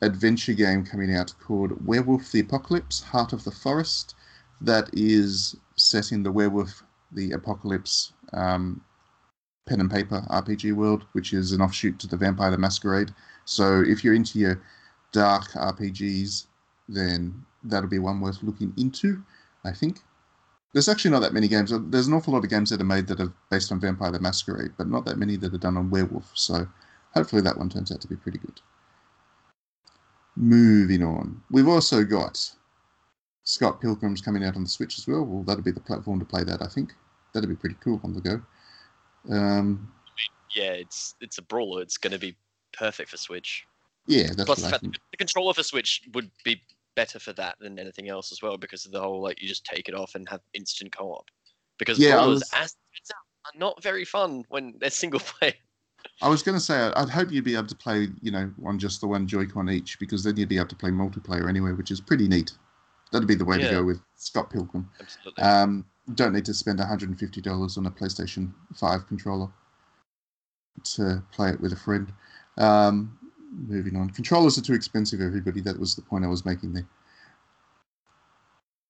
adventure 0.00 0.54
game 0.54 0.84
coming 0.84 1.14
out 1.14 1.34
called 1.40 1.86
Werewolf 1.86 2.32
the 2.32 2.40
Apocalypse 2.40 3.02
Heart 3.02 3.32
of 3.34 3.44
the 3.44 3.50
Forest 3.50 4.14
that 4.60 4.88
is 4.92 5.56
set 5.76 6.12
in 6.12 6.22
the 6.22 6.32
Werewolf 6.32 6.82
the 7.12 7.32
Apocalypse 7.32 8.12
um, 8.32 8.82
pen 9.66 9.80
and 9.80 9.90
paper 9.90 10.24
RPG 10.30 10.74
world, 10.74 11.04
which 11.12 11.32
is 11.32 11.52
an 11.52 11.60
offshoot 11.60 11.98
to 12.00 12.06
the 12.06 12.16
Vampire 12.16 12.50
the 12.50 12.58
Masquerade. 12.58 13.14
So 13.44 13.82
if 13.86 14.02
you're 14.02 14.14
into 14.14 14.38
your 14.38 14.62
dark 15.12 15.50
RPGs, 15.52 16.46
then 16.88 17.44
that'll 17.62 17.88
be 17.88 17.98
one 17.98 18.20
worth 18.20 18.42
looking 18.42 18.72
into, 18.76 19.22
I 19.64 19.72
think. 19.72 20.00
There's 20.72 20.88
actually 20.88 21.10
not 21.10 21.20
that 21.20 21.34
many 21.34 21.48
games. 21.48 21.72
There's 21.90 22.06
an 22.06 22.14
awful 22.14 22.32
lot 22.32 22.44
of 22.44 22.50
games 22.50 22.70
that 22.70 22.80
are 22.80 22.84
made 22.84 23.06
that 23.08 23.20
are 23.20 23.32
based 23.50 23.70
on 23.70 23.80
Vampire 23.80 24.10
the 24.10 24.20
Masquerade, 24.20 24.72
but 24.78 24.88
not 24.88 25.04
that 25.04 25.18
many 25.18 25.36
that 25.36 25.54
are 25.54 25.58
done 25.58 25.76
on 25.76 25.90
Werewolf. 25.90 26.30
So 26.34 26.66
hopefully 27.14 27.42
that 27.42 27.58
one 27.58 27.68
turns 27.68 27.92
out 27.92 28.00
to 28.00 28.08
be 28.08 28.16
pretty 28.16 28.38
good. 28.38 28.60
Moving 30.34 31.02
on. 31.02 31.42
We've 31.50 31.68
also 31.68 32.04
got 32.04 32.50
Scott 33.44 33.82
Pilgrim's 33.82 34.22
coming 34.22 34.44
out 34.44 34.56
on 34.56 34.62
the 34.62 34.68
Switch 34.68 34.98
as 34.98 35.06
well. 35.06 35.24
Well, 35.24 35.42
that'll 35.42 35.62
be 35.62 35.72
the 35.72 35.80
platform 35.80 36.18
to 36.20 36.24
play 36.24 36.42
that, 36.44 36.62
I 36.62 36.66
think. 36.66 36.94
That'd 37.34 37.50
be 37.50 37.56
pretty 37.56 37.76
cool 37.84 38.00
on 38.02 38.14
the 38.14 38.22
go. 38.22 38.40
Um, 39.30 39.92
yeah, 40.54 40.72
it's 40.72 41.14
it's 41.20 41.38
a 41.38 41.42
brawler. 41.42 41.82
It's 41.82 41.96
going 41.96 42.12
to 42.12 42.18
be 42.18 42.36
perfect 42.72 43.10
for 43.10 43.16
Switch. 43.16 43.64
yeah, 44.06 44.28
that's 44.28 44.44
Plus, 44.44 44.58
the, 44.58 44.64
what 44.64 44.68
I 44.68 44.70
fact 44.72 44.82
think. 44.82 44.96
the 45.10 45.16
controller 45.16 45.54
for 45.54 45.62
Switch 45.62 46.02
would 46.14 46.30
be 46.44 46.60
better 46.94 47.18
for 47.18 47.32
that 47.34 47.56
than 47.60 47.78
anything 47.78 48.08
else 48.08 48.32
as 48.32 48.42
well, 48.42 48.58
because 48.58 48.84
of 48.84 48.92
the 48.92 49.00
whole 49.00 49.22
like 49.22 49.40
you 49.40 49.48
just 49.48 49.64
take 49.64 49.88
it 49.88 49.94
off 49.94 50.14
and 50.14 50.28
have 50.28 50.40
instant 50.54 50.94
co-op. 50.96 51.26
Because 51.78 51.98
Yeah, 51.98 52.16
brawlers, 52.16 52.40
was- 52.40 52.50
as 52.52 52.72
it 52.72 52.98
turns 52.98 53.10
out, 53.14 53.54
are 53.54 53.58
not 53.58 53.82
very 53.82 54.04
fun 54.04 54.44
when 54.48 54.74
they're 54.78 54.90
single 55.02 55.20
player. 55.20 55.54
I 56.20 56.28
was 56.28 56.42
going 56.42 56.56
to 56.56 56.60
say, 56.60 56.90
I'd 56.96 57.08
hope 57.08 57.30
you'd 57.30 57.44
be 57.44 57.54
able 57.54 57.68
to 57.68 57.76
play, 57.76 58.08
you 58.20 58.32
know, 58.32 58.52
on 58.64 58.78
just 58.78 59.00
the 59.00 59.06
one 59.06 59.26
Joy-Con 59.26 59.70
each, 59.70 59.98
because 60.00 60.24
then 60.24 60.36
you'd 60.36 60.48
be 60.48 60.56
able 60.56 60.66
to 60.68 60.76
play 60.76 60.90
multiplayer 60.90 61.48
anyway, 61.48 61.70
which 61.72 61.90
is 61.92 62.00
pretty 62.00 62.26
neat. 62.28 62.52
That'd 63.12 63.28
be 63.28 63.36
the 63.36 63.44
way 63.44 63.58
Yeah. 63.58 63.68
to 63.68 63.74
go 63.76 63.84
with 63.84 64.00
Scott 64.16 64.50
Pilgrim. 64.50 64.90
Absolutely. 65.00 65.42
Um, 65.44 65.86
don't 66.14 66.32
need 66.32 66.44
to 66.46 66.54
spend 66.54 66.78
$150 66.78 67.78
on 67.78 67.86
a 67.86 67.90
PlayStation 67.90 68.52
5 68.76 69.06
controller 69.06 69.48
to 70.84 71.22
play 71.32 71.50
it 71.50 71.60
with 71.60 71.72
a 71.72 71.76
friend. 71.76 72.12
Um, 72.58 73.18
moving 73.52 73.96
on. 73.96 74.10
Controllers 74.10 74.58
are 74.58 74.62
too 74.62 74.74
expensive, 74.74 75.20
everybody. 75.20 75.60
That 75.60 75.78
was 75.78 75.94
the 75.94 76.02
point 76.02 76.24
I 76.24 76.28
was 76.28 76.44
making 76.44 76.72
there. 76.72 76.86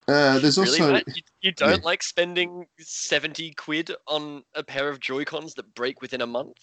Uh, 0.09 0.39
there's 0.41 0.59
really, 0.59 0.81
also. 0.81 0.97
You, 1.07 1.23
you 1.43 1.53
don't 1.53 1.71
yeah. 1.71 1.85
like 1.85 2.03
spending 2.03 2.67
seventy 2.81 3.53
quid 3.53 3.93
on 4.09 4.43
a 4.55 4.63
pair 4.63 4.89
of 4.89 4.99
Joy 4.99 5.25
Cons 5.25 5.55
that 5.55 5.73
break 5.75 6.03
within 6.03 6.23
a 6.23 6.27
month? 6.27 6.57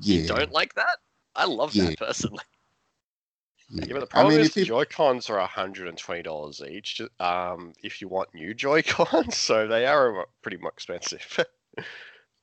Yeah. 0.00 0.20
You 0.20 0.28
don't 0.28 0.52
like 0.52 0.74
that? 0.74 0.98
I 1.34 1.46
love 1.46 1.74
Yeah. 1.74 1.86
that 1.86 1.98
personally. 1.98 2.44
Yeah. 3.68 3.86
But 3.92 4.00
the 4.00 4.02
I 4.02 4.20
problem 4.20 4.34
mean, 4.36 4.46
is 4.46 4.56
you, 4.56 4.64
Joy 4.64 4.84
Cons 4.84 5.28
are 5.30 5.44
hundred 5.46 5.88
and 5.88 5.98
twenty 5.98 6.22
dollars 6.22 6.62
each. 6.66 7.00
Um, 7.20 7.72
if 7.82 8.00
you 8.00 8.08
want 8.08 8.34
new 8.34 8.54
Joy 8.54 8.82
Cons, 8.82 9.36
so 9.36 9.66
they 9.66 9.86
are 9.86 10.26
pretty 10.42 10.56
more 10.58 10.70
expensive. 10.70 11.44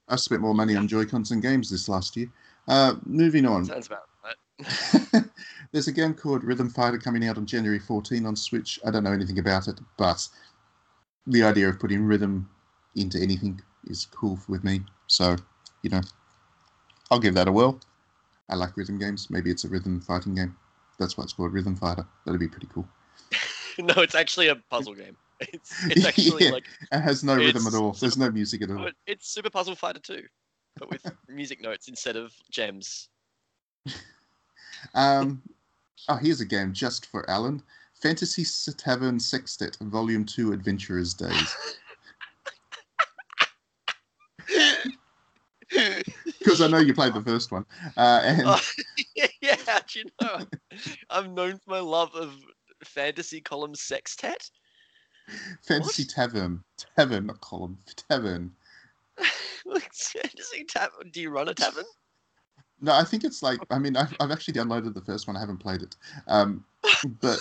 I 0.08 0.16
spent 0.16 0.42
more 0.42 0.54
money 0.54 0.76
on 0.76 0.88
Joy-Cons 0.88 1.32
and 1.32 1.42
games 1.42 1.70
this 1.70 1.88
last 1.88 2.16
year. 2.18 2.28
Uh, 2.68 2.96
moving 3.06 3.46
on. 3.46 3.66
Sounds 3.66 3.88
about 3.88 4.04
right. 4.24 5.24
There's 5.72 5.88
a 5.88 5.92
game 5.92 6.14
called 6.14 6.44
Rhythm 6.44 6.70
Fighter 6.70 6.98
coming 6.98 7.28
out 7.28 7.38
on 7.38 7.46
January 7.46 7.80
14 7.80 8.26
on 8.26 8.36
Switch. 8.36 8.80
I 8.86 8.92
don't 8.92 9.04
know 9.04 9.12
anything 9.12 9.40
about 9.40 9.68
it, 9.68 9.80
but 9.98 10.28
the 11.26 11.44
idea 11.44 11.70
of 11.70 11.80
putting 11.80 12.04
rhythm 12.04 12.50
into 12.96 13.20
anything 13.20 13.62
is 13.86 14.06
cool 14.06 14.40
with 14.48 14.64
me. 14.64 14.82
So, 15.08 15.36
you 15.82 15.90
know, 15.90 16.02
I'll 17.10 17.20
give 17.20 17.34
that 17.36 17.48
a 17.48 17.52
whirl. 17.52 17.80
I 18.50 18.56
like 18.56 18.78
rhythm 18.78 19.00
games. 19.00 19.30
Maybe 19.30 19.50
it's 19.50 19.64
a 19.64 19.70
rhythm 19.70 20.02
fighting 20.02 20.36
game. 20.36 20.56
That's 21.00 21.18
why 21.18 21.24
it's 21.24 21.34
called 21.34 21.54
Rhythm 21.54 21.76
Fighter. 21.76 22.06
That'd 22.26 22.40
be 22.40 22.48
pretty 22.48 22.68
cool. 22.74 22.88
no, 23.80 23.94
it's 24.02 24.16
actually 24.16 24.48
a 24.50 24.56
puzzle 24.56 24.94
game. 24.96 25.18
It's 25.52 25.86
it's 25.88 26.06
actually 26.08 26.46
Yeah. 26.46 26.52
like 26.52 26.66
It 26.92 27.02
has 27.02 27.22
no 27.24 27.36
rhythm 27.36 27.68
at 27.68 27.74
all. 27.74 27.92
There's 27.94 28.18
no 28.18 28.32
music 28.32 28.62
at 28.62 28.70
all. 28.72 28.86
oh, 28.86 28.92
it's 29.08 29.28
Super 29.28 29.50
Puzzle 29.50 29.76
Fighter 29.76 30.00
2, 30.00 30.22
but 30.80 30.90
with 30.90 31.06
music 31.28 31.62
notes 31.62 31.90
instead 31.90 32.16
of 32.16 32.32
gems. 32.50 33.10
Um, 34.94 35.42
oh, 36.08 36.16
here's 36.16 36.40
a 36.40 36.46
game 36.46 36.72
just 36.72 37.08
for 37.08 37.30
Alan. 37.30 37.62
Fantasy 38.02 38.46
Tavern 38.78 39.20
Sextet, 39.20 39.76
Volume 39.82 40.24
2 40.24 40.54
Adventurers 40.54 41.14
Days. 41.14 41.56
Because 46.40 46.62
I 46.62 46.68
know 46.68 46.78
you 46.78 46.94
played 46.94 47.14
the 47.14 47.22
first 47.22 47.52
one. 47.52 47.66
Uh, 47.98 48.22
and 48.24 48.44
Oh, 48.46 48.60
yeah, 49.16 49.28
how'd 49.84 49.96
you 49.96 50.06
know? 50.22 50.46
I'm 51.10 51.34
known 51.34 51.58
for 51.58 51.72
my 51.72 51.80
love 51.80 52.14
of 52.16 52.36
fantasy 52.84 53.42
column 53.42 53.76
sextet. 53.76 54.50
Fantasy 55.68 56.06
Tavern. 56.06 56.64
Tavern, 56.98 57.28
not 57.28 57.42
column. 57.42 57.78
Tavern. 58.10 58.52
Fantasy 59.64 60.66
tavern. 60.66 61.10
Do 61.12 61.22
you 61.22 61.30
run 61.30 61.48
a 61.48 61.54
tavern? 61.54 61.86
No, 62.82 62.94
I 62.94 63.04
think 63.04 63.24
it's 63.24 63.42
like, 63.42 63.60
I 63.70 63.80
mean, 63.80 63.96
I've, 63.96 64.14
I've 64.20 64.32
actually 64.32 64.56
downloaded 64.56 64.94
the 64.94 65.02
first 65.02 65.28
one. 65.28 65.38
I 65.38 65.40
haven't 65.40 65.60
played 65.60 65.82
it. 65.82 65.96
Um, 66.28 66.66
but 67.22 67.40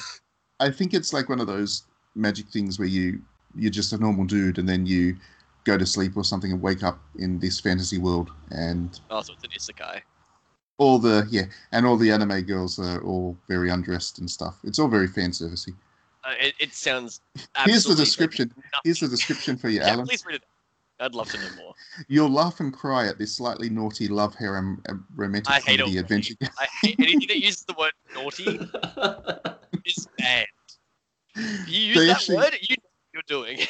I 0.60 0.70
think 0.70 0.94
it's 0.94 1.12
like 1.12 1.28
one 1.28 1.40
of 1.40 1.46
those 1.46 1.84
magic 2.14 2.46
things 2.48 2.78
where 2.78 2.88
you, 2.88 3.20
you're 3.56 3.70
just 3.70 3.92
a 3.92 3.98
normal 3.98 4.24
dude 4.24 4.58
and 4.58 4.68
then 4.68 4.86
you 4.86 5.16
go 5.64 5.76
to 5.76 5.86
sleep 5.86 6.16
or 6.16 6.24
something 6.24 6.52
and 6.52 6.62
wake 6.62 6.82
up 6.82 7.00
in 7.18 7.38
this 7.38 7.60
fantasy 7.60 7.98
world, 7.98 8.30
and 8.50 9.00
Oh, 9.10 9.22
so 9.22 9.32
it's 9.34 9.44
an 9.44 9.50
isekai. 9.50 10.02
All 10.82 10.98
the 10.98 11.26
yeah, 11.30 11.44
and 11.72 11.86
all 11.86 11.96
the 11.96 12.10
anime 12.10 12.42
girls 12.42 12.78
are 12.78 13.00
all 13.02 13.36
very 13.48 13.70
undressed 13.70 14.18
and 14.18 14.28
stuff. 14.30 14.56
It's 14.64 14.78
all 14.78 14.88
very 14.88 15.06
fan 15.06 15.30
servicey. 15.30 15.74
Uh, 16.24 16.34
it, 16.40 16.54
it 16.60 16.72
sounds. 16.74 17.20
Here's 17.34 17.46
the 17.54 17.72
absolutely 17.72 17.94
like 17.94 18.06
description. 18.06 18.54
Here's 18.84 19.00
the 19.00 19.08
description 19.08 19.56
for 19.56 19.68
you, 19.68 19.80
Yeah, 19.82 19.90
Alan. 19.92 20.06
please 20.06 20.24
read 20.26 20.36
it. 20.36 20.42
I'd 21.00 21.14
love 21.16 21.28
to 21.32 21.38
know 21.38 21.48
more. 21.56 21.74
You'll 22.08 22.30
laugh 22.30 22.60
and 22.60 22.72
cry 22.72 23.08
at 23.08 23.18
this 23.18 23.34
slightly 23.36 23.68
naughty 23.70 24.06
love 24.06 24.34
harem 24.36 24.80
uh, 24.88 24.94
romantic 25.16 25.50
I 25.50 25.54
hate 25.60 25.78
comedy 25.80 25.98
all 25.98 26.04
adventure. 26.04 26.34
I 26.58 26.66
hate 26.82 26.96
anything 27.00 27.26
that 27.28 27.38
uses 27.48 27.64
the 27.64 27.74
word 27.78 27.92
naughty 28.14 28.60
is 29.84 30.06
bad. 30.18 30.46
You 31.66 31.80
use 31.80 31.96
They 31.96 32.06
that 32.06 32.16
actually- 32.16 32.36
word, 32.36 32.56
you 32.68 32.76
know 32.76 32.88
what 32.92 33.12
you're 33.14 33.44
doing. 33.44 33.66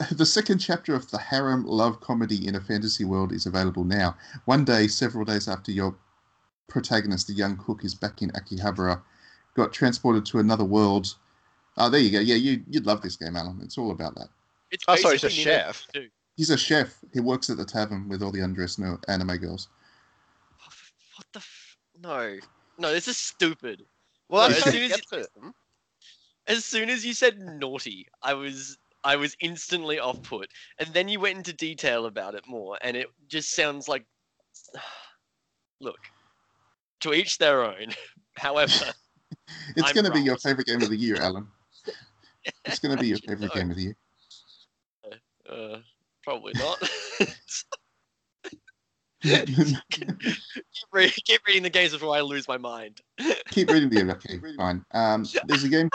The 0.10 0.26
second 0.26 0.58
chapter 0.58 0.94
of 0.94 1.10
the 1.10 1.18
harem 1.18 1.64
love 1.66 2.00
comedy 2.00 2.46
in 2.46 2.56
a 2.56 2.60
fantasy 2.60 3.04
world 3.04 3.32
is 3.32 3.46
available 3.46 3.84
now. 3.84 4.16
One 4.44 4.64
day, 4.64 4.88
several 4.88 5.24
days 5.24 5.48
after 5.48 5.70
your 5.70 5.94
protagonist, 6.68 7.26
the 7.28 7.32
young 7.34 7.56
cook, 7.56 7.84
is 7.84 7.94
back 7.94 8.20
in 8.22 8.30
Akihabara, 8.30 9.00
got 9.54 9.72
transported 9.72 10.26
to 10.26 10.40
another 10.40 10.64
world. 10.64 11.14
Oh, 11.76 11.88
there 11.90 12.00
you 12.00 12.10
go. 12.10 12.20
Yeah, 12.20 12.36
you, 12.36 12.62
you'd 12.68 12.86
love 12.86 13.02
this 13.02 13.16
game, 13.16 13.36
Alan. 13.36 13.60
It's 13.62 13.78
all 13.78 13.90
about 13.92 14.14
that. 14.16 14.28
It's 14.70 14.84
Oh, 14.88 14.96
so 14.96 15.10
he's 15.12 15.24
a 15.24 15.30
chef. 15.30 15.86
too. 15.92 16.08
He's 16.36 16.50
a 16.50 16.58
chef. 16.58 16.98
He 17.12 17.20
works 17.20 17.48
at 17.48 17.56
the 17.56 17.64
tavern 17.64 18.08
with 18.08 18.22
all 18.22 18.32
the 18.32 18.40
undressed 18.40 18.78
no- 18.80 18.98
anime 19.08 19.36
girls. 19.36 19.68
What 21.16 21.26
the? 21.32 21.38
F- 21.38 21.76
no, 22.00 22.36
no, 22.78 22.92
this 22.92 23.06
is 23.06 23.16
stupid. 23.16 23.84
Well, 24.28 24.50
No, 24.50 24.56
as 24.56 24.64
soon 24.64 24.82
as 24.90 25.00
you- 25.12 25.54
As 26.46 26.64
soon 26.64 26.90
as 26.90 27.06
you 27.06 27.14
said 27.14 27.38
naughty, 27.38 28.08
I 28.22 28.34
was 28.34 28.76
I 29.04 29.16
was 29.16 29.36
instantly 29.40 29.98
off 29.98 30.22
put, 30.22 30.50
and 30.78 30.88
then 30.94 31.08
you 31.08 31.20
went 31.20 31.36
into 31.38 31.52
detail 31.52 32.06
about 32.06 32.34
it 32.34 32.44
more, 32.46 32.78
and 32.82 32.96
it 32.96 33.08
just 33.28 33.52
sounds 33.52 33.88
like. 33.88 34.04
Look, 35.80 35.98
to 37.00 37.12
each 37.12 37.38
their 37.38 37.62
own. 37.64 37.88
However, 38.36 38.92
It's 39.76 39.92
going 39.92 40.04
to 40.04 40.10
be 40.10 40.20
your 40.20 40.36
favorite 40.38 40.66
game 40.66 40.82
of 40.82 40.88
the 40.88 40.96
year, 40.96 41.16
Alan. 41.16 41.46
It's 42.64 42.78
going 42.78 42.96
to 42.96 43.00
be 43.00 43.08
your 43.08 43.18
favorite 43.26 43.54
know. 43.54 43.60
game 43.60 43.70
of 43.70 43.76
the 43.76 43.82
year. 43.82 43.96
uh, 45.50 45.78
probably 46.22 46.52
not. 46.56 46.78
keep 49.22 49.46
keep, 49.90 50.10
re- 50.92 51.12
keep 51.24 51.40
reading 51.46 51.62
the 51.62 51.70
games 51.70 51.92
before 51.92 52.14
I 52.16 52.20
lose 52.20 52.46
my 52.48 52.58
mind. 52.58 53.00
Keep 53.50 53.70
reading 53.70 53.90
the 53.90 54.12
okay, 54.12 54.40
fine. 54.56 54.84
Um, 54.92 55.26
there's 55.46 55.64
a 55.64 55.68
game. 55.68 55.90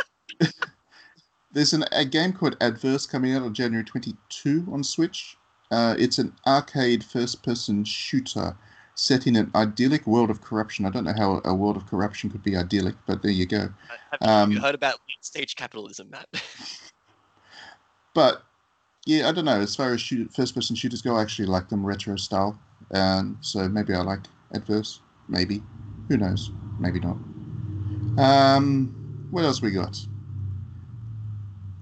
There's 1.52 1.74
an, 1.74 1.84
a 1.92 2.06
game 2.06 2.34
called 2.34 2.58
Adverse 2.62 3.06
coming 3.06 3.34
out 3.34 3.44
on 3.44 3.54
January 3.54 3.84
22 3.84 4.68
on 4.72 4.84
Switch. 4.84 5.38
Uh, 5.72 5.96
it's 5.98 6.18
an 6.18 6.34
arcade 6.48 7.04
first-person 7.04 7.84
shooter 7.84 8.56
set 8.96 9.28
in 9.28 9.36
an 9.36 9.52
idyllic 9.56 10.06
world 10.06 10.30
of 10.30 10.42
corruption. 10.42 10.86
I 10.86 10.90
don't 10.90 11.06
know 11.06 11.14
how 11.16 11.42
a 11.46 11.54
world 11.54 11.78
of 11.78 11.86
corruption 11.86 12.30
could 12.30 12.44
be 12.44 12.58
idyllic, 12.58 12.96
but 13.08 13.22
there 13.22 13.32
you 13.32 13.46
go. 13.46 13.70
Have 14.12 14.20
you 14.22 14.28
Um, 14.28 14.52
heard 14.58 14.76
about 14.76 15.00
late 15.08 15.24
stage 15.24 15.56
capitalism, 15.56 16.10
Matt? 16.10 16.28
But 18.16 18.44
yeah, 19.06 19.30
I 19.30 19.32
don't 19.32 19.46
know. 19.46 19.62
As 19.62 19.76
far 19.76 19.94
as 19.94 20.02
shoot, 20.02 20.34
first-person 20.34 20.76
shooters 20.76 21.02
go, 21.02 21.16
I 21.16 21.22
actually 21.22 21.46
like 21.46 21.70
them 21.70 21.86
retro 21.86 22.16
style, 22.16 22.60
and 22.92 23.38
so 23.40 23.70
maybe 23.70 23.94
I 23.94 24.02
like 24.02 24.22
Adverse. 24.52 25.00
Maybe, 25.30 25.62
who 26.08 26.18
knows? 26.18 26.52
Maybe 26.80 27.00
not. 27.00 27.18
Um, 28.18 29.28
what 29.30 29.46
else 29.46 29.62
we 29.62 29.72
got? 29.72 29.98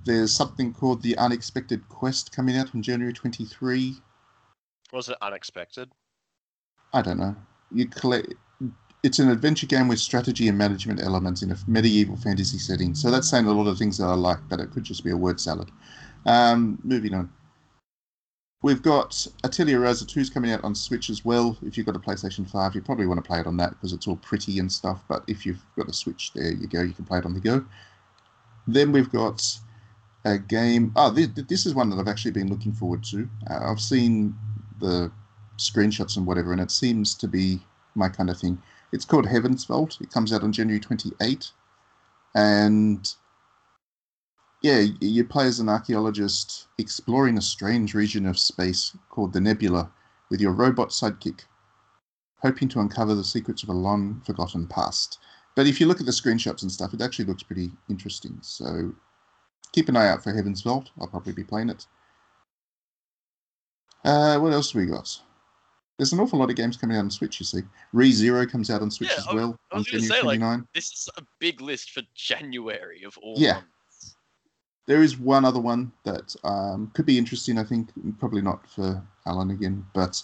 There's 0.07 0.31
something 0.31 0.73
called 0.73 1.01
the 1.01 1.17
Unexpected 1.17 1.89
Quest 1.89 2.31
coming 2.31 2.55
out 2.55 2.73
on 2.73 2.81
January 2.81 3.11
23. 3.11 3.97
Was 4.93 5.09
it 5.09 5.17
unexpected? 5.21 5.91
I 6.93 7.01
don't 7.01 7.19
know. 7.19 7.35
You 7.73 7.87
collect. 7.89 8.33
It's 9.03 9.19
an 9.19 9.29
adventure 9.29 9.67
game 9.67 9.89
with 9.89 9.99
strategy 9.99 10.47
and 10.47 10.57
management 10.57 11.01
elements 11.01 11.41
in 11.41 11.51
a 11.51 11.57
medieval 11.67 12.15
fantasy 12.15 12.57
setting. 12.57 12.95
So 12.95 13.11
that's 13.11 13.29
saying 13.29 13.47
a 13.47 13.51
lot 13.51 13.67
of 13.67 13.77
things 13.77 13.97
that 13.97 14.05
I 14.05 14.13
like, 14.13 14.39
but 14.47 14.61
it 14.61 14.71
could 14.71 14.85
just 14.85 15.03
be 15.03 15.11
a 15.11 15.17
word 15.17 15.41
salad. 15.41 15.69
Um, 16.25 16.79
moving 16.85 17.13
on. 17.13 17.29
We've 18.63 18.81
got 18.81 19.27
Atelier 19.43 19.81
Ryza 19.81 20.07
2 20.07 20.21
is 20.21 20.29
coming 20.29 20.51
out 20.51 20.63
on 20.63 20.73
Switch 20.73 21.09
as 21.09 21.25
well. 21.25 21.57
If 21.65 21.75
you've 21.75 21.85
got 21.85 21.97
a 21.97 21.99
PlayStation 21.99 22.49
5, 22.49 22.75
you 22.75 22.81
probably 22.81 23.07
want 23.07 23.21
to 23.21 23.27
play 23.27 23.41
it 23.41 23.45
on 23.45 23.57
that 23.57 23.71
because 23.71 23.91
it's 23.91 24.07
all 24.07 24.15
pretty 24.15 24.57
and 24.59 24.71
stuff. 24.71 25.03
But 25.09 25.25
if 25.27 25.45
you've 25.45 25.63
got 25.75 25.89
a 25.89 25.93
Switch, 25.93 26.31
there 26.33 26.53
you 26.53 26.67
go. 26.67 26.81
You 26.81 26.93
can 26.93 27.03
play 27.03 27.19
it 27.19 27.25
on 27.25 27.33
the 27.33 27.41
go. 27.41 27.65
Then 28.67 28.93
we've 28.93 29.11
got 29.11 29.43
a 30.33 30.37
game. 30.37 30.91
Oh, 30.95 31.09
this, 31.09 31.27
this 31.47 31.65
is 31.65 31.73
one 31.73 31.89
that 31.89 31.99
I've 31.99 32.07
actually 32.07 32.31
been 32.31 32.49
looking 32.49 32.73
forward 32.73 33.03
to. 33.05 33.29
Uh, 33.49 33.71
I've 33.71 33.81
seen 33.81 34.35
the 34.79 35.11
screenshots 35.57 36.17
and 36.17 36.25
whatever, 36.25 36.51
and 36.51 36.61
it 36.61 36.71
seems 36.71 37.15
to 37.15 37.27
be 37.27 37.59
my 37.95 38.09
kind 38.09 38.29
of 38.29 38.37
thing. 38.37 38.61
It's 38.91 39.05
called 39.05 39.25
Heaven's 39.25 39.65
Vault. 39.65 39.97
It 40.01 40.11
comes 40.11 40.31
out 40.33 40.43
on 40.43 40.51
January 40.51 40.79
28. 40.79 41.51
And 42.35 43.13
yeah, 44.61 44.85
you 44.99 45.23
play 45.23 45.45
as 45.45 45.59
an 45.59 45.69
archaeologist 45.69 46.67
exploring 46.77 47.37
a 47.37 47.41
strange 47.41 47.93
region 47.93 48.25
of 48.25 48.37
space 48.37 48.95
called 49.09 49.33
the 49.33 49.41
Nebula 49.41 49.91
with 50.29 50.41
your 50.41 50.51
robot 50.51 50.89
sidekick, 50.89 51.41
hoping 52.41 52.67
to 52.69 52.79
uncover 52.79 53.15
the 53.15 53.23
secrets 53.23 53.63
of 53.63 53.69
a 53.69 53.73
long 53.73 54.21
forgotten 54.25 54.67
past. 54.67 55.19
But 55.55 55.67
if 55.67 55.79
you 55.79 55.87
look 55.87 55.99
at 55.99 56.05
the 56.05 56.11
screenshots 56.11 56.61
and 56.61 56.71
stuff, 56.71 56.93
it 56.93 57.01
actually 57.01 57.25
looks 57.25 57.43
pretty 57.43 57.71
interesting. 57.89 58.37
So 58.41 58.93
keep 59.71 59.89
an 59.89 59.97
eye 59.97 60.07
out 60.09 60.23
for 60.23 60.33
Heaven's 60.33 60.61
Vault. 60.61 60.89
I'll 60.99 61.07
probably 61.07 61.33
be 61.33 61.43
playing 61.43 61.69
it. 61.69 61.85
Uh, 64.03 64.37
what 64.39 64.53
else 64.53 64.71
do 64.71 64.79
we 64.79 64.85
got? 64.85 65.19
There's 65.97 66.13
an 66.13 66.19
awful 66.19 66.37
lot 66.39 66.49
of 66.49 66.55
games 66.55 66.77
coming 66.77 66.95
out 66.95 67.01
on 67.01 67.09
Switch, 67.11 67.39
you 67.39 67.45
see. 67.45 67.61
Re 67.91 68.11
Zero 68.11 68.45
comes 68.45 68.69
out 68.69 68.81
on 68.81 68.91
Switch 68.91 69.09
Yeah, 69.09 69.17
as 69.17 69.27
well 69.33 69.57
I 69.71 69.75
on 69.75 69.79
was 69.79 69.87
gonna 69.89 69.99
January 70.01 70.07
say, 70.21 70.27
like, 70.27 70.39
29. 70.39 70.67
This 70.75 70.85
is 70.91 71.09
a 71.17 71.23
big 71.39 71.59
list 71.59 71.91
for 71.91 72.01
January 72.13 73.03
of 73.03 73.17
all 73.17 73.35
Yeah. 73.37 73.53
months. 73.55 74.15
There 74.85 75.01
is 75.01 75.17
one 75.17 75.43
other 75.43 75.59
one 75.59 75.91
that 76.03 76.35
um, 76.43 76.91
could 76.93 77.05
be 77.05 77.17
interesting, 77.17 77.57
I 77.57 77.63
think. 77.63 77.89
Probably 78.19 78.41
not 78.41 78.69
for 78.69 79.03
Alan 79.25 79.49
again, 79.51 79.85
but 79.93 80.21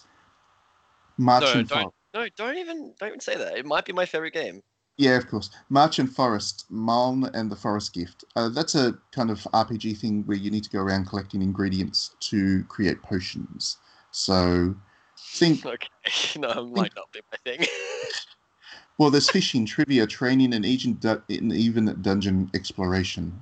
March 1.18 1.44
No, 1.44 1.52
and 1.54 1.68
don't- 1.68 1.82
Forest. 1.82 1.96
No, 2.14 2.30
don't 2.38 2.58
even 2.58 2.94
don't 3.00 3.08
even 3.10 3.20
say 3.20 3.36
that. 3.36 3.58
It 3.58 3.66
might 3.66 3.86
be 3.86 3.92
my 3.92 4.06
favorite 4.06 4.34
game. 4.36 4.62
Yeah, 4.98 5.18
of 5.18 5.28
course. 5.28 5.50
Marchen 5.70 6.08
Forest, 6.08 6.66
Malm 6.72 7.30
and 7.34 7.52
the 7.52 7.56
Forest 7.56 7.94
Gift. 7.94 8.24
Uh, 8.36 8.50
that's 8.50 8.76
a 8.76 8.94
kind 9.12 9.32
of 9.32 9.40
RPG 9.54 9.98
thing 9.98 10.24
where 10.26 10.38
you 10.38 10.52
need 10.52 10.64
to 10.64 10.70
go 10.70 10.80
around 10.80 11.08
collecting 11.08 11.42
ingredients 11.42 12.16
to 12.22 12.64
create 12.66 13.02
potions. 13.02 13.78
So 14.12 14.76
think 15.18 15.66
Okay, 15.66 15.88
no, 16.40 16.50
it 16.50 16.70
might 16.70 16.94
not 16.96 17.12
be 17.12 17.22
my 17.32 17.38
thing. 17.44 17.68
Well, 19.00 19.10
there's 19.10 19.30
fishing, 19.30 19.66
trivia, 19.66 20.06
training, 20.06 20.54
and 20.54 20.64
even, 20.64 20.94
du- 21.00 21.24
and 21.28 21.52
even 21.52 21.98
dungeon 22.04 22.52
exploration, 22.54 23.34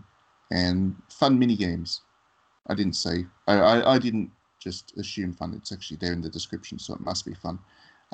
and 0.50 0.96
fun 1.10 1.38
mini 1.38 1.58
games. 1.58 2.02
I 2.68 2.74
didn't 2.74 2.96
say 2.96 3.26
I, 3.48 3.56
I, 3.58 3.96
I 3.96 4.00
didn't 4.00 4.32
just 4.60 4.98
assume 4.98 5.34
fun. 5.34 5.54
It's 5.54 5.74
actually 5.74 5.98
there 5.98 6.14
in 6.14 6.22
the 6.22 6.30
description, 6.30 6.80
so 6.80 6.94
it 6.94 7.02
must 7.02 7.26
be 7.26 7.34
fun. 7.34 7.60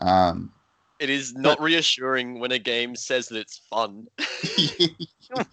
Um, 0.02 0.52
it 1.00 1.10
is 1.10 1.34
not 1.36 1.62
reassuring 1.62 2.40
when 2.40 2.52
a 2.52 2.60
game 2.60 2.96
says 2.96 3.28
that 3.28 3.40
it's 3.40 3.62
fun. 3.70 4.08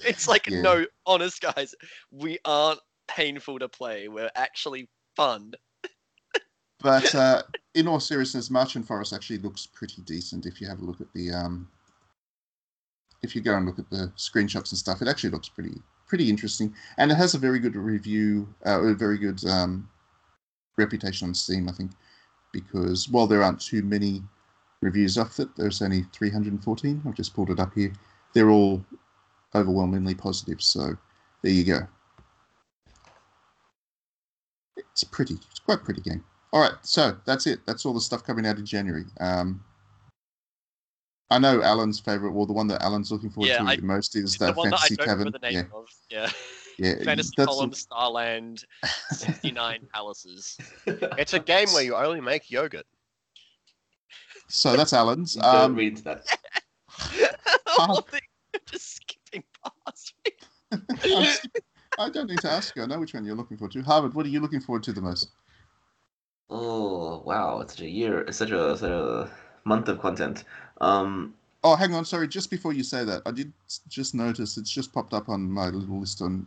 it's 0.01 0.29
like, 0.29 0.47
Yeah. 0.47 0.63
no, 0.63 0.87
honest 1.07 1.41
guys, 1.41 1.75
we 2.11 2.39
aren't 2.45 2.81
painful 3.09 3.59
to 3.59 3.69
play. 3.69 4.09
We're 4.09 4.31
actually 4.35 4.89
fun. 5.17 5.53
but 6.81 7.15
uh, 7.15 7.43
in 7.75 7.89
all 7.89 8.01
seriousness, 8.01 8.49
Marchen 8.49 8.85
Forest 8.85 9.13
actually 9.13 9.39
looks 9.39 9.67
pretty 9.67 10.03
decent 10.03 10.47
if 10.47 10.61
you 10.61 10.69
have 10.69 10.81
a 10.81 10.85
look 10.85 11.01
at 11.01 11.13
the 11.13 11.33
um, 11.33 11.69
if 13.23 13.35
you 13.35 13.43
go 13.43 13.57
and 13.57 13.67
look 13.67 13.79
at 13.79 13.91
the 13.91 14.13
screenshots 14.17 14.71
and 14.71 14.79
stuff. 14.79 15.03
It 15.03 15.09
actually 15.09 15.31
looks 15.31 15.49
pretty 15.49 15.81
pretty 16.07 16.29
interesting, 16.29 16.75
and 16.99 17.11
it 17.11 17.17
has 17.17 17.35
a 17.35 17.39
very 17.39 17.59
good 17.59 17.77
review, 17.77 18.55
uh, 18.67 18.81
a 18.81 18.95
very 18.95 19.19
good 19.19 19.45
um, 19.47 19.89
reputation 20.77 21.29
on 21.29 21.35
Steam, 21.35 21.69
I 21.69 21.73
think, 21.73 21.93
because 22.53 23.09
while 23.09 23.27
there 23.27 23.43
aren't 23.43 23.61
too 23.61 23.83
many 23.83 24.23
reviews 24.85 25.17
of 25.19 25.37
it, 25.41 25.49
there's 25.57 25.83
only 25.83 26.05
314. 26.13 27.03
I've 27.07 27.15
just 27.15 27.35
pulled 27.35 27.51
it 27.51 27.59
up 27.59 27.73
here. 27.75 27.93
They're 28.35 28.51
all 28.51 28.85
overwhelmingly 29.55 30.15
positive, 30.15 30.63
so 30.63 30.97
there 31.43 31.53
you 31.53 31.65
go. 31.65 31.81
It's 34.77 35.05
pretty. 35.05 35.35
It's 35.51 35.61
quite 35.61 35.81
a 35.81 35.85
pretty 35.85 36.01
game. 36.03 36.25
All 36.53 36.61
right, 36.61 36.73
so 36.83 37.17
that's 37.27 37.47
it. 37.47 37.61
That's 37.67 37.85
all 37.85 37.95
the 37.95 38.01
stuff 38.01 38.23
coming 38.25 38.47
out 38.47 38.59
in 38.59 38.67
January. 38.67 39.05
Um, 39.21 39.65
I 41.31 41.39
know 41.39 41.63
Alan's 41.63 41.99
favorite, 41.99 42.33
well, 42.33 42.47
the 42.47 42.53
one 42.53 42.69
that 42.69 42.83
Alan's 42.83 43.11
looking 43.11 43.31
forward 43.31 43.49
Yeah, 43.49 43.59
to 43.59 43.65
I- 43.65 43.77
the 43.77 43.83
most 43.83 44.15
is 44.15 44.37
the 44.37 44.47
that 44.47 44.57
one 44.57 44.71
that 44.71 44.77
I 44.77 44.79
Fantasy 44.89 44.97
don't 44.97 45.07
Tavern. 45.07 45.33
the 45.33 45.39
name 45.39 45.53
Yeah, 45.53 45.63
of. 45.79 45.87
Yeah, 46.11 46.31
yeah. 46.79 46.95
Fantasy 47.05 47.31
that's 47.37 47.47
Column 47.49 47.73
Starland, 47.73 48.65
69 49.11 49.89
Palaces. 49.95 50.59
It's 50.87 51.33
a 51.33 51.41
game 51.41 51.69
where 51.73 51.83
you 51.83 51.97
only 51.97 52.21
make 52.21 52.51
yogurt. 52.51 52.87
So 54.49 54.77
that's 54.77 54.93
Alan's. 54.93 55.35
Don't 55.35 55.47
Um, 55.47 55.75
read 55.75 55.89
into 55.93 56.05
that. 56.05 56.25
Whole 57.67 58.03
thing, 58.03 58.21
just 58.67 58.97
skipping 58.97 59.45
past 59.87 60.15
me. 60.25 60.33
I 61.99 62.11
don't 62.11 62.29
need 62.29 62.41
to 62.41 62.51
ask 62.51 62.75
you. 62.77 62.83
I 62.83 62.87
know 62.87 62.99
which 63.01 63.15
one 63.15 63.25
you're 63.25 63.37
looking 63.37 63.57
forward 63.57 63.73
to. 63.73 63.83
Harvard, 63.83 64.15
what 64.15 64.27
are 64.27 64.31
you 64.31 64.41
looking 64.41 64.61
forward 64.61 64.83
to 64.85 64.93
the 64.93 65.01
most? 65.01 65.31
Oh 66.51 67.23
wow, 67.25 67.61
it's 67.61 67.75
such 67.75 67.83
a 67.83 67.89
year, 67.89 68.21
it's 68.21 68.37
such 68.39 68.51
a 68.51 68.77
such 68.77 68.91
a 68.91 69.31
month 69.65 69.89
of 69.89 70.01
content. 70.01 70.45
Um, 70.81 71.35
Oh, 71.67 71.75
hang 71.77 71.95
on. 71.95 72.05
Sorry. 72.05 72.29
Just 72.29 72.51
before 72.51 72.75
you 72.75 72.85
say 72.85 73.05
that, 73.05 73.23
I 73.25 73.31
did 73.31 73.51
just 73.89 74.15
notice 74.15 74.59
it's 74.59 74.71
just 74.71 74.93
popped 74.93 75.15
up 75.15 75.31
on 75.31 75.51
my 75.51 75.69
little 75.69 75.99
list 75.99 76.21
on 76.21 76.47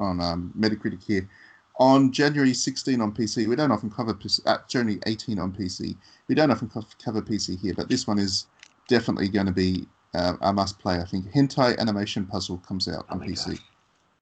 on 0.00 0.20
um, 0.20 0.52
Metacritic 0.58 1.02
here. 1.02 1.28
On 1.78 2.10
January 2.10 2.54
16 2.54 3.00
on 3.00 3.12
PC, 3.12 3.46
we 3.46 3.54
don't 3.54 3.70
often 3.70 3.88
cover 3.90 4.12
PC, 4.12 4.40
uh, 4.46 4.58
January 4.68 5.00
18 5.06 5.38
on 5.38 5.52
PC. 5.52 5.96
We 6.26 6.34
don't 6.34 6.50
often 6.50 6.68
cover 6.68 7.22
PC 7.22 7.58
here, 7.60 7.74
but 7.74 7.88
this 7.88 8.06
one 8.06 8.18
is 8.18 8.46
definitely 8.88 9.28
going 9.28 9.46
to 9.46 9.52
be 9.52 9.86
uh, 10.14 10.34
a 10.40 10.52
must 10.52 10.78
play. 10.80 10.98
I 10.98 11.04
think 11.04 11.30
Hentai 11.32 11.78
Animation 11.78 12.26
Puzzle 12.26 12.58
comes 12.58 12.88
out 12.88 13.06
Oh 13.08 13.14
on 13.14 13.20
PC. 13.20 13.46
God. 13.46 13.58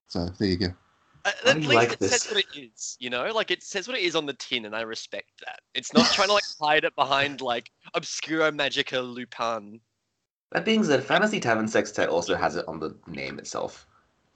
So 0.09 0.27
there 0.39 0.49
you 0.49 0.57
go. 0.59 0.67
Uh, 1.25 1.31
At 1.47 1.57
least 1.57 1.69
like 1.73 1.93
it 1.93 1.99
this? 1.99 2.11
says 2.11 2.31
what 2.31 2.45
it 2.45 2.59
is, 2.59 2.97
you 3.01 3.11
know? 3.11 3.33
Like 3.33 3.51
it 3.51 3.63
says 3.63 3.89
what 3.89 3.97
it 3.97 4.03
is 4.03 4.15
on 4.15 4.27
the 4.27 4.35
tin, 4.35 4.67
and 4.67 4.77
I 4.77 4.83
respect 4.83 5.31
that. 5.45 5.61
It's 5.75 5.93
not 5.95 6.05
trying 6.05 6.29
to 6.29 6.35
like 6.35 6.45
hide 6.61 6.85
it 6.85 6.95
behind 6.95 7.41
like 7.41 7.71
Obscura 7.95 8.53
Magica 8.53 9.03
Lupin. 9.03 9.81
that 10.53 10.65
being 10.65 10.85
said, 10.85 11.03
Fantasy 11.03 11.41
Tavern 11.41 11.67
Sextet 11.69 12.09
also 12.11 12.37
has 12.37 12.55
it 12.57 12.69
on 12.69 12.79
the 12.81 12.95
name 13.09 13.39
itself. 13.39 13.87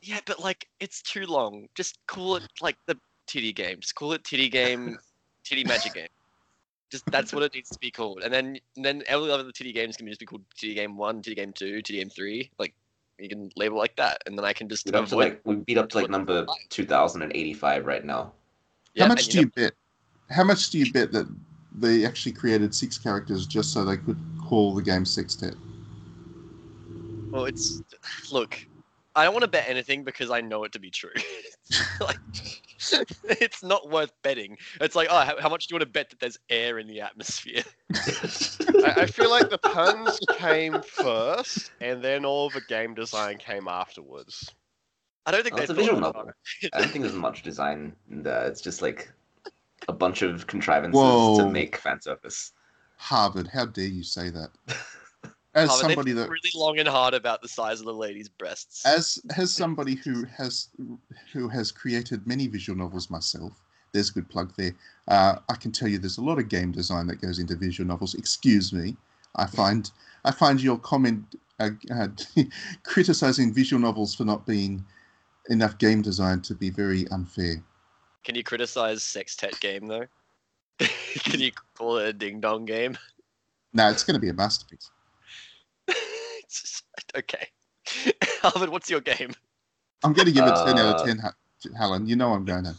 Yeah, 0.03 0.21
but 0.25 0.41
like 0.41 0.67
it's 0.81 1.03
too 1.03 1.27
long. 1.27 1.69
Just 1.75 1.99
call 2.07 2.37
it 2.37 2.49
like 2.61 2.77
the 2.87 2.97
titty 3.31 3.53
game. 3.53 3.79
Just 3.81 3.95
call 3.95 4.13
it 4.13 4.25
titty 4.25 4.49
game, 4.49 4.99
titty 5.45 5.65
magic 5.65 5.95
game. 5.95 6.09
Just 6.91 7.07
that's 7.07 7.33
what 7.33 7.43
it 7.45 7.55
needs 7.55 7.71
to 7.71 7.79
be 7.79 7.91
called. 7.91 8.21
And 8.25 8.33
then 8.35 8.59
and 8.77 8.85
then 8.85 9.03
every 9.07 9.31
other 9.31 9.51
titty 9.53 9.73
games 9.73 9.97
can 9.97 10.07
just 10.09 10.19
be 10.21 10.27
called 10.27 10.43
titty 10.59 10.75
game 10.75 10.97
one, 10.97 11.23
titty 11.23 11.37
game 11.37 11.53
two, 11.53 11.81
titty 11.83 12.01
game 12.01 12.11
three. 12.11 12.51
Like 12.59 12.75
you 13.19 13.29
can 13.29 13.51
label 13.57 13.79
like 13.79 13.95
that, 13.97 14.23
and 14.27 14.37
then 14.37 14.45
I 14.45 14.53
can 14.53 14.69
just 14.69 14.87
We're 14.91 14.99
up 14.99 15.07
to 15.09 15.15
avoid. 15.15 15.25
like 15.25 15.41
we 15.45 15.55
beat 15.57 15.79
up 15.79 15.89
to 15.91 15.99
like 15.99 16.11
number 16.11 16.47
two 16.69 16.85
thousand 16.85 17.23
and 17.23 17.31
eighty-five 17.35 17.87
right 17.87 18.05
now. 18.05 18.33
Yeah, 18.95 19.05
How 19.05 19.11
and 19.11 19.19
much 19.19 19.27
you 19.27 19.33
do 19.33 19.39
know- 19.39 19.43
you 19.43 19.51
bet? 19.65 19.73
How 20.31 20.45
much 20.45 20.71
do 20.71 20.79
you 20.79 20.93
bet 20.93 21.13
that 21.13 21.27
they 21.79 22.05
actually 22.05 22.33
created 22.33 22.75
six 22.75 22.99
characters 22.99 23.47
just 23.47 23.73
so 23.73 23.85
they 23.85 23.97
could 23.97 24.19
call 24.45 24.75
the 24.75 24.83
game 24.83 25.05
Sextet? 25.05 25.55
Well, 27.31 27.45
it's 27.45 27.83
look. 28.33 28.59
I 29.21 29.25
don't 29.25 29.35
want 29.35 29.45
to 29.45 29.51
bet 29.51 29.69
anything 29.69 30.03
because 30.03 30.31
I 30.31 30.41
know 30.41 30.65
it 30.65 30.73
to 30.73 30.79
be 30.79 30.91
true. 30.91 31.11
like, 32.01 32.17
it's 33.25 33.63
not 33.63 33.91
worth 33.91 34.13
betting. 34.23 34.57
It's 34.81 34.97
like, 34.97 35.09
oh, 35.11 35.21
how, 35.21 35.39
how 35.39 35.51
much 35.51 35.67
do 35.67 35.75
you 35.75 35.77
want 35.77 35.83
to 35.83 35.93
bet 35.93 36.09
that 36.09 36.21
there's 36.21 36.39
air 36.49 36.79
in 36.79 36.87
the 36.87 37.03
atmosphere? 37.03 37.63
I, 37.93 38.95
I 39.03 39.07
feel 39.07 39.29
like 39.29 39.51
the 39.51 39.59
puns 39.59 40.19
came 40.39 40.81
first, 40.81 41.71
and 41.83 42.03
then 42.03 42.25
all 42.25 42.49
the 42.49 42.63
game 42.63 42.95
design 42.95 43.37
came 43.37 43.69
afterwards. 43.69 44.55
I 45.27 45.33
don't 45.33 45.43
think 45.43 45.53
Oh, 45.53 45.57
they 45.59 45.63
it's 45.65 45.71
a 45.71 45.75
visual 45.75 46.01
novel. 46.01 46.31
I 46.73 46.81
don't 46.81 46.89
think 46.91 47.03
there's 47.03 47.15
much 47.15 47.43
design 47.43 47.95
in 48.11 48.23
there. 48.23 48.47
It's 48.47 48.63
just 48.63 48.81
like 48.81 49.13
a 49.87 49.93
bunch 49.93 50.23
of 50.23 50.47
contrivances 50.47 50.99
Whoa. 50.99 51.37
to 51.41 51.51
make 51.51 51.77
fan 51.77 52.01
service. 52.01 52.53
Harvard, 52.97 53.49
how 53.49 53.67
dare 53.67 53.85
you 53.85 54.03
say 54.03 54.31
that? 54.31 54.49
As 55.55 55.81
somebody 55.81 56.13
that 56.13 56.29
really 56.29 56.51
long 56.55 56.79
and 56.79 56.87
hard 56.87 57.13
about 57.13 57.43
the 57.43 57.49
size 57.49 57.81
of 57.81 57.87
the 57.87 57.93
lady's 57.93 58.29
breasts. 58.29 58.87
as 58.87 59.19
as 59.37 59.53
somebody 59.53 59.97
who 59.97 60.25
has 60.25 60.69
who 61.33 61.49
has 61.49 61.73
created 61.73 62.25
many 62.27 62.47
visual 62.47 62.79
novels 62.79 63.11
myself 63.11 63.53
there's 63.93 64.11
a 64.11 64.13
good 64.13 64.29
plug 64.29 64.53
there 64.57 64.73
uh, 65.09 65.37
i 65.49 65.55
can 65.55 65.73
tell 65.73 65.89
you 65.89 65.99
there's 65.99 66.19
a 66.19 66.23
lot 66.23 66.39
of 66.39 66.49
game 66.49 66.71
design 66.71 67.07
that 67.09 67.21
goes 67.21 67.41
into 67.41 67.57
visual 67.57 67.87
novels 67.87 68.15
excuse 68.15 68.73
me 68.73 68.97
i 69.37 69.47
find 69.59 69.91
i 70.25 70.31
find 70.31 70.63
your 70.63 70.79
comment 70.79 71.35
uh, 71.59 71.71
uh, 71.93 72.07
criticizing 72.85 73.53
visual 73.53 73.83
novels 73.83 74.15
for 74.15 74.25
not 74.25 74.47
being 74.47 74.85
enough 75.49 75.77
game 75.79 76.01
design 76.01 76.41
to 76.41 76.55
be 76.55 76.71
very 76.71 77.09
unfair 77.09 77.61
Can 78.23 78.37
you 78.37 78.45
criticize 78.45 79.03
sex 79.03 79.35
Sextet 79.35 79.61
game 79.61 79.87
though? 79.89 80.07
Can 81.25 81.41
you 81.41 81.51
call 81.75 81.99
it 81.99 82.09
a 82.09 82.13
ding 82.13 82.39
dong 82.41 82.67
game? 82.67 82.97
no 83.73 83.91
it's 83.91 84.05
going 84.05 84.15
to 84.15 84.21
be 84.21 84.29
a 84.29 84.33
masterpiece 84.33 84.91
okay. 87.17 87.49
Harvard, 88.43 88.69
what's 88.69 88.91
your 88.91 89.01
game? 89.01 89.33
i'm 90.03 90.13
going 90.15 90.27
to 90.27 90.33
give 90.33 90.47
it 90.47 90.55
10 90.65 90.79
out 90.79 91.01
Uh, 91.01 91.03
of 91.03 91.07
10 91.07 91.73
helen 91.77 92.07
you 92.07 92.17
know 92.17 92.33
i'm 92.33 92.45
going 92.45 92.65
to 92.71 92.75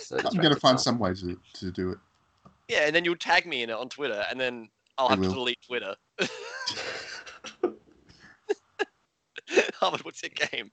So 0.00 0.16
i'm 0.18 0.36
going 0.36 0.54
to 0.54 0.60
find 0.60 0.80
some 0.80 0.98
way 0.98 1.12
to, 1.14 1.36
to 1.54 1.70
do 1.72 1.90
it 1.90 1.98
Yeah, 2.68 2.86
and 2.86 2.94
then 2.94 3.04
you'll 3.04 3.16
tag 3.16 3.46
me 3.46 3.62
in 3.62 3.70
it 3.70 3.76
on 3.76 3.88
Twitter, 3.88 4.24
and 4.30 4.38
then 4.40 4.68
I'll 4.98 5.08
I 5.08 5.10
have 5.10 5.22
to 5.22 5.28
delete 5.28 5.60
Twitter. 5.66 5.94
Harvard, 9.74 10.04
what's 10.04 10.22
your 10.22 10.30
game? 10.30 10.70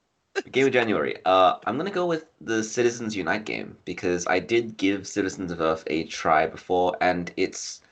Game 0.50 0.66
of 0.66 0.72
January. 0.72 1.16
Uh, 1.24 1.58
I'm 1.66 1.76
gonna 1.76 1.90
go 1.92 2.06
with 2.06 2.24
the 2.40 2.64
Citizens 2.64 3.14
Unite 3.14 3.44
game 3.44 3.76
because 3.84 4.26
I 4.26 4.40
did 4.40 4.76
give 4.76 5.06
Citizens 5.06 5.52
of 5.52 5.60
Earth 5.60 5.84
a 5.86 6.04
try 6.04 6.46
before, 6.46 6.96
and 7.00 7.32
it's 7.36 7.82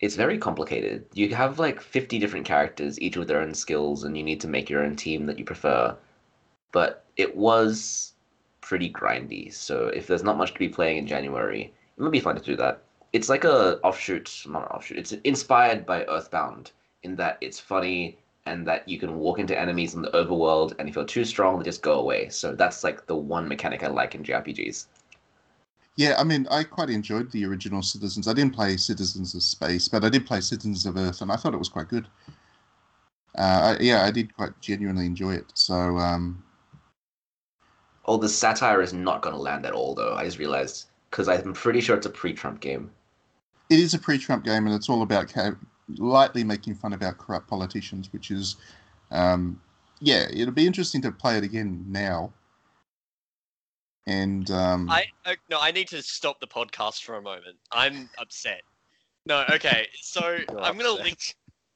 it's 0.00 0.16
very 0.16 0.38
complicated. 0.38 1.06
You 1.14 1.34
have 1.34 1.58
like 1.58 1.80
50 1.80 2.18
different 2.18 2.46
characters, 2.46 3.00
each 3.00 3.16
with 3.16 3.28
their 3.28 3.40
own 3.40 3.54
skills, 3.54 4.04
and 4.04 4.16
you 4.16 4.22
need 4.22 4.40
to 4.42 4.48
make 4.48 4.68
your 4.68 4.84
own 4.84 4.96
team 4.96 5.26
that 5.26 5.38
you 5.38 5.44
prefer. 5.44 5.96
But 6.72 7.04
it 7.16 7.36
was 7.36 8.12
pretty 8.60 8.90
grindy. 8.90 9.52
So 9.52 9.86
if 9.88 10.06
there's 10.06 10.22
not 10.22 10.36
much 10.36 10.52
to 10.52 10.58
be 10.58 10.68
playing 10.68 10.98
in 10.98 11.06
January, 11.06 11.72
it 11.96 12.02
might 12.02 12.10
be 12.10 12.20
fun 12.20 12.36
to 12.36 12.42
do 12.42 12.56
that. 12.56 12.82
It's 13.12 13.28
like 13.28 13.44
a 13.44 13.78
offshoot, 13.78 14.44
not 14.46 14.62
an 14.62 14.68
offshoot. 14.68 14.98
It's 14.98 15.12
inspired 15.12 15.86
by 15.86 16.04
Earthbound 16.04 16.72
in 17.02 17.16
that 17.16 17.38
it's 17.40 17.60
funny 17.60 18.18
and 18.44 18.66
that 18.66 18.88
you 18.88 18.98
can 18.98 19.16
walk 19.16 19.38
into 19.38 19.58
enemies 19.58 19.94
in 19.94 20.02
the 20.02 20.10
overworld, 20.10 20.74
and 20.78 20.88
if 20.88 20.94
you're 20.94 21.04
too 21.04 21.24
strong, 21.24 21.58
they 21.58 21.64
just 21.64 21.82
go 21.82 21.98
away. 21.98 22.28
So 22.28 22.54
that's 22.54 22.84
like 22.84 23.06
the 23.06 23.16
one 23.16 23.48
mechanic 23.48 23.82
I 23.82 23.88
like 23.88 24.14
in 24.14 24.22
JRPGs. 24.22 24.86
Yeah, 25.96 26.14
I 26.18 26.24
mean, 26.24 26.46
I 26.50 26.62
quite 26.64 26.90
enjoyed 26.90 27.30
the 27.32 27.44
original 27.46 27.82
Citizens. 27.82 28.28
I 28.28 28.34
didn't 28.34 28.54
play 28.54 28.76
Citizens 28.76 29.34
of 29.34 29.42
Space, 29.42 29.88
but 29.88 30.04
I 30.04 30.10
did 30.10 30.26
play 30.26 30.40
Citizens 30.40 30.84
of 30.86 30.96
Earth, 30.96 31.22
and 31.22 31.32
I 31.32 31.36
thought 31.36 31.54
it 31.54 31.58
was 31.58 31.68
quite 31.70 31.88
good. 31.88 32.06
Uh, 33.38 33.76
I, 33.78 33.82
yeah, 33.82 34.04
I 34.04 34.10
did 34.10 34.34
quite 34.34 34.58
genuinely 34.60 35.06
enjoy 35.06 35.34
it. 35.34 35.52
So, 35.54 35.98
um, 35.98 36.42
Oh, 38.06 38.16
the 38.16 38.28
satire 38.30 38.80
is 38.80 38.94
not 38.94 39.20
going 39.20 39.34
to 39.34 39.40
land 39.40 39.66
at 39.66 39.74
all, 39.74 39.94
though. 39.94 40.14
I 40.14 40.24
just 40.24 40.38
realized 40.38 40.86
because 41.10 41.28
I'm 41.28 41.52
pretty 41.52 41.82
sure 41.82 41.94
it's 41.94 42.06
a 42.06 42.10
pre-Trump 42.10 42.60
game. 42.60 42.90
it 43.70 43.78
is 43.80 43.94
a 43.94 43.98
pre-Trump 43.98 44.44
game, 44.44 44.66
and 44.66 44.74
it's 44.74 44.88
all 44.88 45.02
about 45.02 45.32
ca- 45.32 45.56
lightly 45.98 46.44
making 46.44 46.74
fun 46.74 46.92
about 46.92 47.18
corrupt 47.18 47.48
politicians, 47.48 48.12
which 48.12 48.30
is, 48.30 48.56
um, 49.10 49.60
yeah, 50.00 50.26
it'll 50.32 50.54
be 50.54 50.66
interesting 50.66 51.02
to 51.02 51.12
play 51.12 51.36
it 51.38 51.44
again 51.44 51.84
now. 51.88 52.32
And 54.06 54.50
um, 54.50 54.88
I 54.88 55.06
uh, 55.24 55.34
no, 55.50 55.58
I 55.60 55.72
need 55.72 55.88
to 55.88 56.00
stop 56.02 56.38
the 56.40 56.46
podcast 56.46 57.02
for 57.02 57.16
a 57.16 57.22
moment. 57.22 57.56
I'm 57.72 58.08
upset. 58.18 58.62
No, 59.26 59.44
okay, 59.50 59.88
so 60.00 60.20
I'm 60.60 60.76
gonna 60.76 60.90
upset. 60.90 61.04
link. 61.04 61.18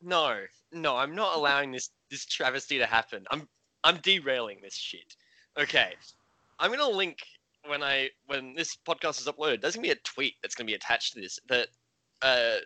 No, 0.03 0.39
no, 0.73 0.97
I'm 0.97 1.15
not 1.15 1.37
allowing 1.37 1.73
this 1.73 1.91
this 2.11 2.25
travesty 2.27 2.79
to 2.79 2.87
happen. 2.87 3.25
I'm 3.31 3.49
I'm 3.83 3.97
derailing 3.99 4.59
this 4.63 4.75
shit. 4.75 5.15
Okay, 5.59 5.95
I'm 6.61 6.71
gonna 6.71 6.89
link 6.89 7.19
when 7.67 7.83
I 7.83 8.11
when 8.27 8.55
this 8.55 8.77
podcast 8.87 9.21
is 9.21 9.27
uploaded. 9.27 9.61
There's 9.61 9.75
gonna 9.75 9.89
be 9.89 9.93
a 9.93 9.97
tweet 9.97 10.35
that's 10.41 10.55
gonna 10.55 10.69
be 10.69 10.75
attached 10.75 11.15
to 11.15 11.21
this 11.21 11.39
that 11.49 11.69
uh 12.23 12.59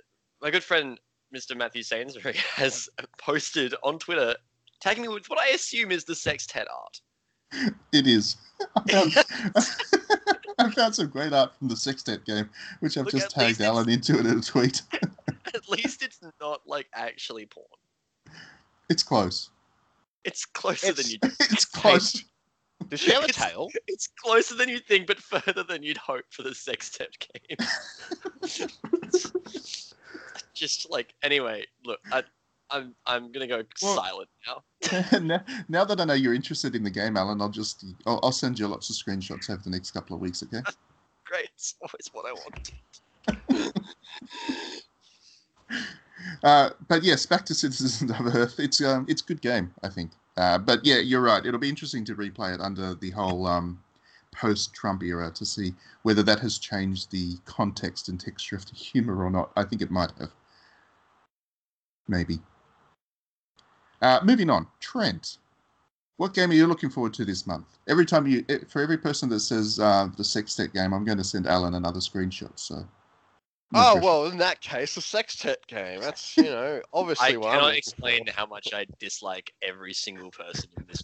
my 0.43 0.51
good 0.51 0.65
friend 0.65 1.01
Mr. 1.35 1.57
Matthew 1.57 1.83
Sainsbury 1.83 2.37
has 2.55 2.89
posted 3.19 3.75
on 3.83 3.99
Twitter, 3.99 4.37
tagging 4.81 5.03
me 5.03 5.09
with 5.09 5.29
what 5.29 5.39
I 5.39 5.49
assume 5.49 5.91
is 5.91 6.05
the 6.05 6.15
sextet 6.15 6.69
art. 6.71 7.01
It 7.93 8.07
is. 8.07 8.37
I 8.77 8.83
found, 8.91 9.13
I 10.59 10.71
found 10.71 10.95
some 10.95 11.09
great 11.09 11.33
art 11.33 11.55
from 11.59 11.69
the 11.69 11.77
Sextet 11.77 12.25
game, 12.25 12.49
which 12.81 12.97
I've 12.97 13.05
Look, 13.07 13.15
just 13.15 13.31
tagged 13.31 13.61
Alan 13.61 13.89
into 13.89 14.19
it 14.19 14.27
in 14.27 14.39
a 14.39 14.43
tweet. 14.43 14.83
At 15.55 15.69
least 15.69 16.03
it's 16.03 16.21
not 16.41 16.63
like 16.67 16.89
actually 16.95 17.47
porn. 17.47 17.67
it's 18.89 19.03
close. 19.03 19.51
It's 20.25 20.45
closer 20.47 20.93
than 20.93 21.07
It's- 21.07 21.13
you. 21.13 21.47
It's 21.53 21.65
close. 21.65 22.25
Does 22.89 23.01
she 23.01 23.13
have 23.13 23.25
a 23.25 23.29
tail? 23.33 23.71
It's 23.87 24.09
closer 24.23 24.55
than 24.55 24.69
you 24.69 24.79
think, 24.79 25.07
but 25.07 25.19
further 25.19 25.63
than 25.63 25.83
you'd 25.83 25.97
hope 25.97 26.25
for 26.31 26.43
the 26.43 26.55
sextet 26.55 27.17
game. 27.19 27.57
Just 30.55 30.91
like 30.91 31.15
anyway, 31.23 31.67
look, 31.85 32.01
I, 32.13 32.23
I'm 32.75 32.95
I'm 33.07 33.31
gonna 33.31 33.47
go 33.47 33.63
Well- 33.83 33.95
silent 33.97 34.29
now. 34.47 34.63
now, 35.21 35.45
now 35.69 35.85
that 35.85 36.01
I 36.01 36.05
know 36.05 36.15
you're 36.15 36.35
interested 36.35 36.75
in 36.75 36.83
the 36.83 36.91
game, 36.91 37.17
Alan, 37.17 37.41
I'll 37.41 37.49
just 37.49 37.85
I'll, 38.05 38.21
I'll 38.23 38.33
send 38.33 38.59
you 38.59 38.67
lots 38.67 38.91
of 38.91 38.97
screenshots 38.97 39.49
over 39.49 39.63
the 39.63 39.71
next 39.71 39.93
couple 39.93 40.15
of 40.15 40.21
weeks. 40.21 40.43
Okay. 40.43 40.61
Great, 41.25 41.49
it's 41.55 41.75
always 41.81 42.11
what 42.13 42.27
I 42.27 42.33
want. 42.33 42.73
Uh, 46.43 46.71
but 46.89 47.03
yes, 47.03 47.27
back 47.27 47.45
to 47.45 47.55
Citizens 47.55 48.11
of 48.11 48.35
Earth. 48.35 48.59
It's 48.59 48.83
um, 48.83 49.05
it's 49.09 49.21
a 49.21 49.25
good 49.27 49.43
game, 49.43 49.75
I 49.83 49.91
think. 49.91 50.11
Uh, 50.39 50.57
but 50.57 50.85
yeah, 50.85 50.97
you're 50.99 51.21
right. 51.21 51.45
It'll 51.45 51.61
be 51.61 51.69
interesting 51.69 52.03
to 52.07 52.15
replay 52.15 52.55
it 52.55 52.61
under 52.63 52.95
the 52.95 53.11
whole 53.11 53.47
um, 53.47 53.83
post-Trump 54.35 55.03
era 55.03 55.31
to 55.35 55.45
see 55.45 55.75
whether 56.03 56.23
that 56.23 56.41
has 56.41 56.59
changed 56.59 57.11
the 57.11 57.35
context 57.45 58.09
and 58.09 58.19
texture 58.19 58.57
of 58.57 58.65
the 58.67 58.75
humor 58.75 59.23
or 59.23 59.31
not. 59.31 59.51
I 59.55 59.65
think 59.65 59.83
it 59.83 59.91
might 59.91 60.13
have. 60.19 60.31
Maybe. 62.09 62.41
Uh, 64.05 64.21
moving 64.23 64.51
on, 64.51 64.67
Trent. 64.81 65.39
What 66.19 66.35
game 66.35 66.51
are 66.51 66.55
you 66.55 66.67
looking 66.67 66.91
forward 66.91 67.15
to 67.15 67.25
this 67.25 67.47
month? 67.47 67.65
Every 67.89 68.05
time 68.05 68.27
you, 68.27 68.45
eh, 68.51 68.59
for 68.69 68.83
every 68.83 68.99
person 68.99 69.31
that 69.31 69.41
says 69.41 69.81
uh, 69.81 70.09
the 70.15 70.23
Sextet 70.23 70.75
game, 70.75 70.93
I'm 70.93 71.07
going 71.07 71.17
to 71.17 71.25
send 71.25 71.47
Alan 71.47 71.73
another 71.75 72.01
screenshot. 72.01 72.53
So 72.57 72.87
Not 73.73 73.89
Oh 73.89 73.93
sure. 73.95 74.03
well, 74.03 74.27
in 74.27 74.37
that 74.39 74.61
case, 74.61 74.99
a 74.99 75.01
sextet 75.01 75.67
game. 75.69 76.03
That's 76.03 76.37
you 76.37 76.45
know 76.45 76.83
obviously 76.93 77.35
I 77.35 77.39
one. 77.39 77.49
I'm 77.49 77.55
cannot 77.61 77.77
explain 77.77 78.27
for. 78.27 78.33
how 78.33 78.45
much 78.45 78.75
I 78.75 78.85
dislike 79.01 79.55
every 79.63 79.95
single 79.95 80.31
person 80.31 80.69
in 80.77 80.87
this. 80.87 81.03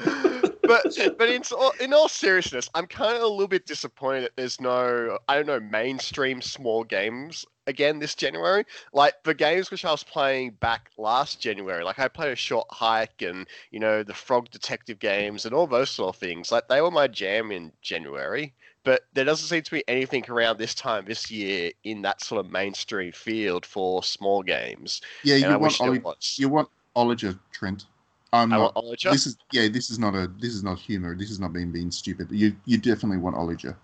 but 0.62 0.98
but 1.18 1.28
in 1.28 1.42
all, 1.56 1.72
in 1.80 1.92
all 1.92 2.08
seriousness, 2.08 2.68
I'm 2.74 2.86
kind 2.86 3.16
of 3.16 3.22
a 3.22 3.26
little 3.26 3.48
bit 3.48 3.66
disappointed 3.66 4.24
that 4.24 4.36
there's 4.36 4.60
no 4.60 5.18
I 5.28 5.36
don't 5.36 5.46
know 5.46 5.60
mainstream 5.60 6.40
small 6.40 6.84
games 6.84 7.44
again 7.66 7.98
this 7.98 8.14
January. 8.14 8.64
Like 8.92 9.14
the 9.24 9.34
games 9.34 9.70
which 9.70 9.84
I 9.84 9.90
was 9.90 10.04
playing 10.04 10.52
back 10.60 10.90
last 10.96 11.40
January, 11.40 11.84
like 11.84 11.98
I 11.98 12.08
played 12.08 12.32
a 12.32 12.36
short 12.36 12.66
hike 12.70 13.22
and 13.22 13.46
you 13.70 13.80
know 13.80 14.02
the 14.02 14.14
Frog 14.14 14.50
Detective 14.50 14.98
games 14.98 15.44
and 15.44 15.54
all 15.54 15.66
those 15.66 15.90
sort 15.90 16.14
of 16.14 16.20
things. 16.20 16.52
Like 16.52 16.68
they 16.68 16.80
were 16.80 16.90
my 16.90 17.08
jam 17.08 17.50
in 17.50 17.72
January. 17.82 18.54
But 18.84 19.02
there 19.12 19.24
doesn't 19.24 19.46
seem 19.46 19.62
to 19.62 19.70
be 19.70 19.84
anything 19.86 20.24
around 20.28 20.58
this 20.58 20.74
time 20.74 21.04
this 21.04 21.30
year 21.30 21.70
in 21.84 22.02
that 22.02 22.20
sort 22.20 22.44
of 22.44 22.50
mainstream 22.50 23.12
field 23.12 23.64
for 23.64 24.02
small 24.02 24.42
games. 24.42 25.00
yeah, 25.22 25.36
you 25.36 25.56
want 25.56 25.80
Oli- 25.80 26.02
you 26.34 26.48
want 26.48 26.68
Olija 26.96 27.38
Trent. 27.52 27.86
I'm 28.32 28.48
not. 28.48 28.74
This 29.02 29.26
is 29.26 29.36
yeah. 29.52 29.68
This 29.68 29.90
is 29.90 29.98
not 29.98 30.14
a. 30.14 30.30
This 30.38 30.54
is 30.54 30.62
not 30.62 30.78
humor. 30.78 31.14
This 31.16 31.30
is 31.30 31.38
not 31.38 31.52
being 31.52 31.70
being 31.70 31.90
stupid. 31.90 32.28
You 32.30 32.56
you 32.64 32.78
definitely 32.78 33.18
want 33.18 33.36
Olija. 33.36 33.76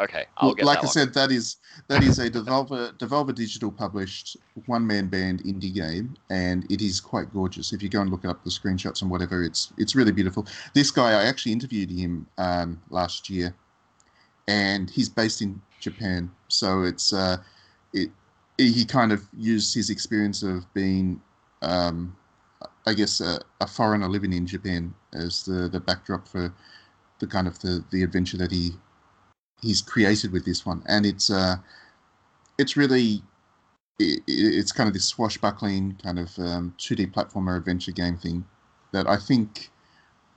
Okay, 0.00 0.26
I'll 0.36 0.54
get 0.54 0.64
like 0.64 0.76
that 0.76 0.84
I 0.84 0.86
one. 0.86 0.92
said, 0.92 1.14
that 1.14 1.32
is 1.32 1.56
that 1.88 2.04
is 2.04 2.20
a 2.20 2.30
Devolver 2.30 2.96
Devolver 2.98 3.34
Digital 3.34 3.72
published 3.72 4.36
one 4.66 4.86
man 4.86 5.08
band 5.08 5.42
indie 5.42 5.74
game, 5.74 6.16
and 6.30 6.70
it 6.70 6.80
is 6.80 7.00
quite 7.00 7.32
gorgeous. 7.32 7.72
If 7.72 7.82
you 7.82 7.88
go 7.88 8.00
and 8.00 8.10
look 8.10 8.24
up 8.24 8.44
the 8.44 8.50
screenshots 8.50 9.02
and 9.02 9.10
whatever, 9.10 9.42
it's 9.42 9.72
it's 9.76 9.96
really 9.96 10.12
beautiful. 10.12 10.46
This 10.72 10.92
guy, 10.92 11.10
I 11.10 11.24
actually 11.24 11.50
interviewed 11.52 11.90
him 11.90 12.28
um, 12.38 12.80
last 12.90 13.28
year, 13.28 13.52
and 14.46 14.88
he's 14.88 15.08
based 15.08 15.42
in 15.42 15.60
Japan, 15.80 16.30
so 16.46 16.82
it's 16.82 17.12
uh, 17.12 17.38
it 17.92 18.10
he 18.56 18.84
kind 18.84 19.12
of 19.12 19.24
used 19.36 19.74
his 19.74 19.90
experience 19.90 20.42
of 20.42 20.72
being, 20.74 21.20
um, 21.62 22.16
I 22.88 22.94
guess, 22.94 23.20
a, 23.20 23.40
a 23.60 23.66
foreigner 23.66 24.08
living 24.08 24.32
in 24.32 24.46
Japan 24.46 24.94
as 25.12 25.44
the 25.44 25.68
the 25.68 25.80
backdrop 25.80 26.26
for 26.26 26.52
the 27.18 27.26
kind 27.26 27.46
of 27.46 27.58
the 27.60 27.84
the 27.90 28.02
adventure 28.02 28.38
that 28.38 28.50
he 28.50 28.72
he's 29.60 29.82
created 29.82 30.32
with 30.32 30.44
this 30.46 30.64
one, 30.64 30.82
and 30.86 31.04
it's 31.04 31.28
uh, 31.30 31.56
it's 32.56 32.76
really 32.76 33.22
it, 33.98 34.22
it's 34.26 34.72
kind 34.72 34.88
of 34.88 34.94
this 34.94 35.04
swashbuckling 35.04 35.98
kind 36.02 36.18
of 36.18 36.38
um, 36.38 36.74
2D 36.78 37.12
platformer 37.12 37.58
adventure 37.58 37.92
game 37.92 38.16
thing 38.16 38.46
that 38.92 39.06
I 39.06 39.16
think 39.16 39.70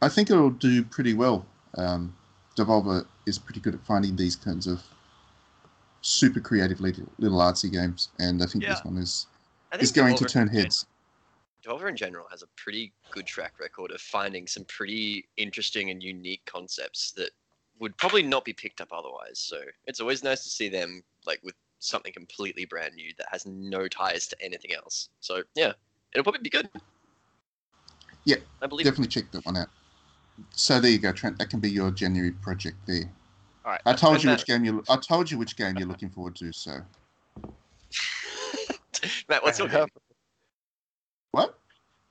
I 0.01 0.09
think 0.09 0.29
it'll 0.29 0.49
do 0.49 0.83
pretty 0.83 1.13
well. 1.13 1.45
Um, 1.77 2.15
Devolver 2.57 3.05
is 3.25 3.39
pretty 3.39 3.61
good 3.61 3.75
at 3.75 3.85
finding 3.85 4.17
these 4.17 4.35
kinds 4.35 4.67
of 4.67 4.83
super 6.01 6.41
creative 6.41 6.81
little, 6.81 7.07
little 7.17 7.39
artsy 7.39 7.71
games, 7.71 8.09
and 8.19 8.43
I 8.43 8.45
think 8.45 8.65
this 8.65 8.83
one 8.83 8.97
is 8.97 9.27
is 9.79 9.91
going 9.93 10.15
to 10.17 10.25
turn 10.25 10.47
heads. 10.49 10.85
Devolver 11.63 11.89
in 11.89 11.95
general 11.95 12.25
has 12.31 12.41
a 12.41 12.47
pretty 12.57 12.93
good 13.11 13.25
track 13.25 13.53
record 13.59 13.91
of 13.91 14.01
finding 14.01 14.47
some 14.47 14.65
pretty 14.65 15.25
interesting 15.37 15.89
and 15.91 16.01
unique 16.01 16.41
concepts 16.45 17.11
that 17.13 17.31
would 17.79 17.95
probably 17.97 18.23
not 18.23 18.45
be 18.45 18.53
picked 18.53 18.81
up 18.81 18.89
otherwise. 18.91 19.39
So 19.39 19.61
it's 19.85 19.99
always 19.99 20.23
nice 20.23 20.43
to 20.43 20.49
see 20.49 20.69
them 20.69 21.03
like 21.25 21.39
with 21.43 21.55
something 21.79 22.13
completely 22.13 22.65
brand 22.65 22.95
new 22.95 23.11
that 23.17 23.27
has 23.31 23.45
no 23.45 23.87
ties 23.87 24.27
to 24.27 24.41
anything 24.41 24.73
else. 24.73 25.09
So 25.19 25.43
yeah, 25.55 25.73
it'll 26.13 26.23
probably 26.23 26.41
be 26.41 26.49
good. 26.49 26.69
Yeah, 28.25 28.37
I 28.61 28.67
believe. 28.67 28.85
it. 28.85 28.89
Definitely 28.89 29.09
check 29.09 29.31
that 29.31 29.45
one 29.45 29.57
out. 29.57 29.67
So 30.51 30.79
there 30.79 30.91
you 30.91 30.99
go, 30.99 31.11
Trent. 31.11 31.37
That 31.39 31.49
can 31.49 31.59
be 31.59 31.69
your 31.69 31.91
January 31.91 32.31
project 32.31 32.77
there. 32.87 33.11
All 33.65 33.71
right. 33.71 33.81
I 33.85 33.93
told 33.93 34.23
you 34.23 34.29
Matt- 34.29 34.39
which 34.39 34.47
game 34.47 34.65
you. 34.65 34.83
I 34.89 34.97
told 34.97 35.29
you 35.29 35.37
which 35.37 35.55
game 35.55 35.77
you're 35.77 35.87
looking 35.87 36.09
forward 36.09 36.35
to. 36.37 36.51
So 36.51 36.71
Matt, 39.29 39.43
what's 39.43 39.59
your 39.59 39.67
game? 39.67 39.87
What? 41.31 41.57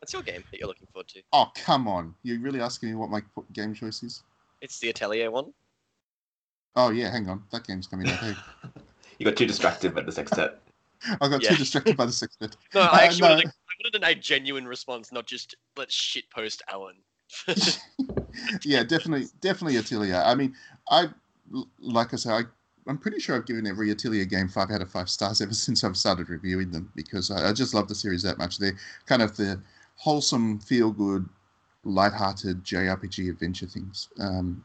What's 0.01 0.13
your 0.13 0.23
game 0.23 0.45
that 0.51 0.59
you're 0.59 0.69
looking 0.69 0.89
forward 0.93 1.09
to? 1.09 1.23
Oh 1.33 1.51
come 1.55 1.87
on! 1.87 2.15
You're 2.23 2.39
really 2.41 2.61
asking 2.61 2.91
me 2.91 2.95
what 2.95 3.11
my 3.11 3.23
game 3.53 3.75
choice 3.75 4.03
is? 4.03 4.23
It's 4.61 4.79
the 4.79 4.89
Atelier 4.91 5.31
one. 5.31 5.53
Oh 6.77 6.91
yeah, 6.91 7.11
hang 7.11 7.29
on. 7.29 7.43
That 7.53 7.67
game's 7.67 7.87
coming 7.87 8.09
out. 8.09 8.19
Hey, 8.21 8.35
You 9.19 9.25
got 9.27 9.37
too 9.37 9.47
distracted 9.47 9.95
by 9.95 10.03
the 10.03 10.13
sextet. 10.13 10.59
I 11.21 11.29
got 11.29 11.43
Yeah. 11.43 11.51
too 11.51 11.57
distracted 11.57 11.97
by 11.97 12.07
the 12.07 12.13
sextet. 12.13 12.57
No, 12.75 12.83
Uh, 12.83 12.89
I 12.93 13.05
actually 13.05 13.23
no. 13.23 13.29
wanted, 13.35 13.47
a, 13.47 13.49
I 13.49 13.75
wanted 13.85 14.05
a 14.05 14.21
genuine 14.21 14.67
response, 14.67 15.13
not 15.13 15.27
just 15.27 15.57
let's 15.77 15.95
shit 15.95 16.31
post 16.31 16.63
Alan. 16.71 16.97
yeah, 18.65 18.85
definitely, 18.85 19.27
definitely 19.41 19.77
Atelier. 19.77 20.23
I 20.25 20.35
mean, 20.35 20.55
I 20.89 21.09
like 21.79 22.15
I 22.15 22.17
say, 22.17 22.31
I, 22.31 22.43
I'm 22.91 22.99
pretty 22.99 23.21
sure 23.21 23.37
I've 23.37 23.47
given 23.47 23.69
every 23.69 23.93
Atelier 23.93 24.25
game 24.25 24.49
five 24.49 24.73
out 24.73 24.83
of 24.83 24.91
five 24.91 25.09
stars 25.09 25.41
ever 25.41 25.55
since 25.67 25.85
I've 25.85 25.97
started 25.97 26.29
reviewing 26.29 26.73
them 26.73 26.91
because 26.97 27.31
I, 27.31 27.49
I 27.49 27.53
just 27.53 27.73
love 27.73 27.87
the 27.87 27.95
series 27.95 28.23
that 28.25 28.37
much. 28.37 28.59
They're 28.59 28.77
kind 29.07 29.23
of 29.23 29.37
the 29.37 29.63
wholesome, 29.95 30.59
feel-good, 30.59 31.29
light-hearted 31.85 32.65
JRPG 32.65 33.31
adventure 33.31 33.67
things. 33.67 34.09
Um, 34.19 34.65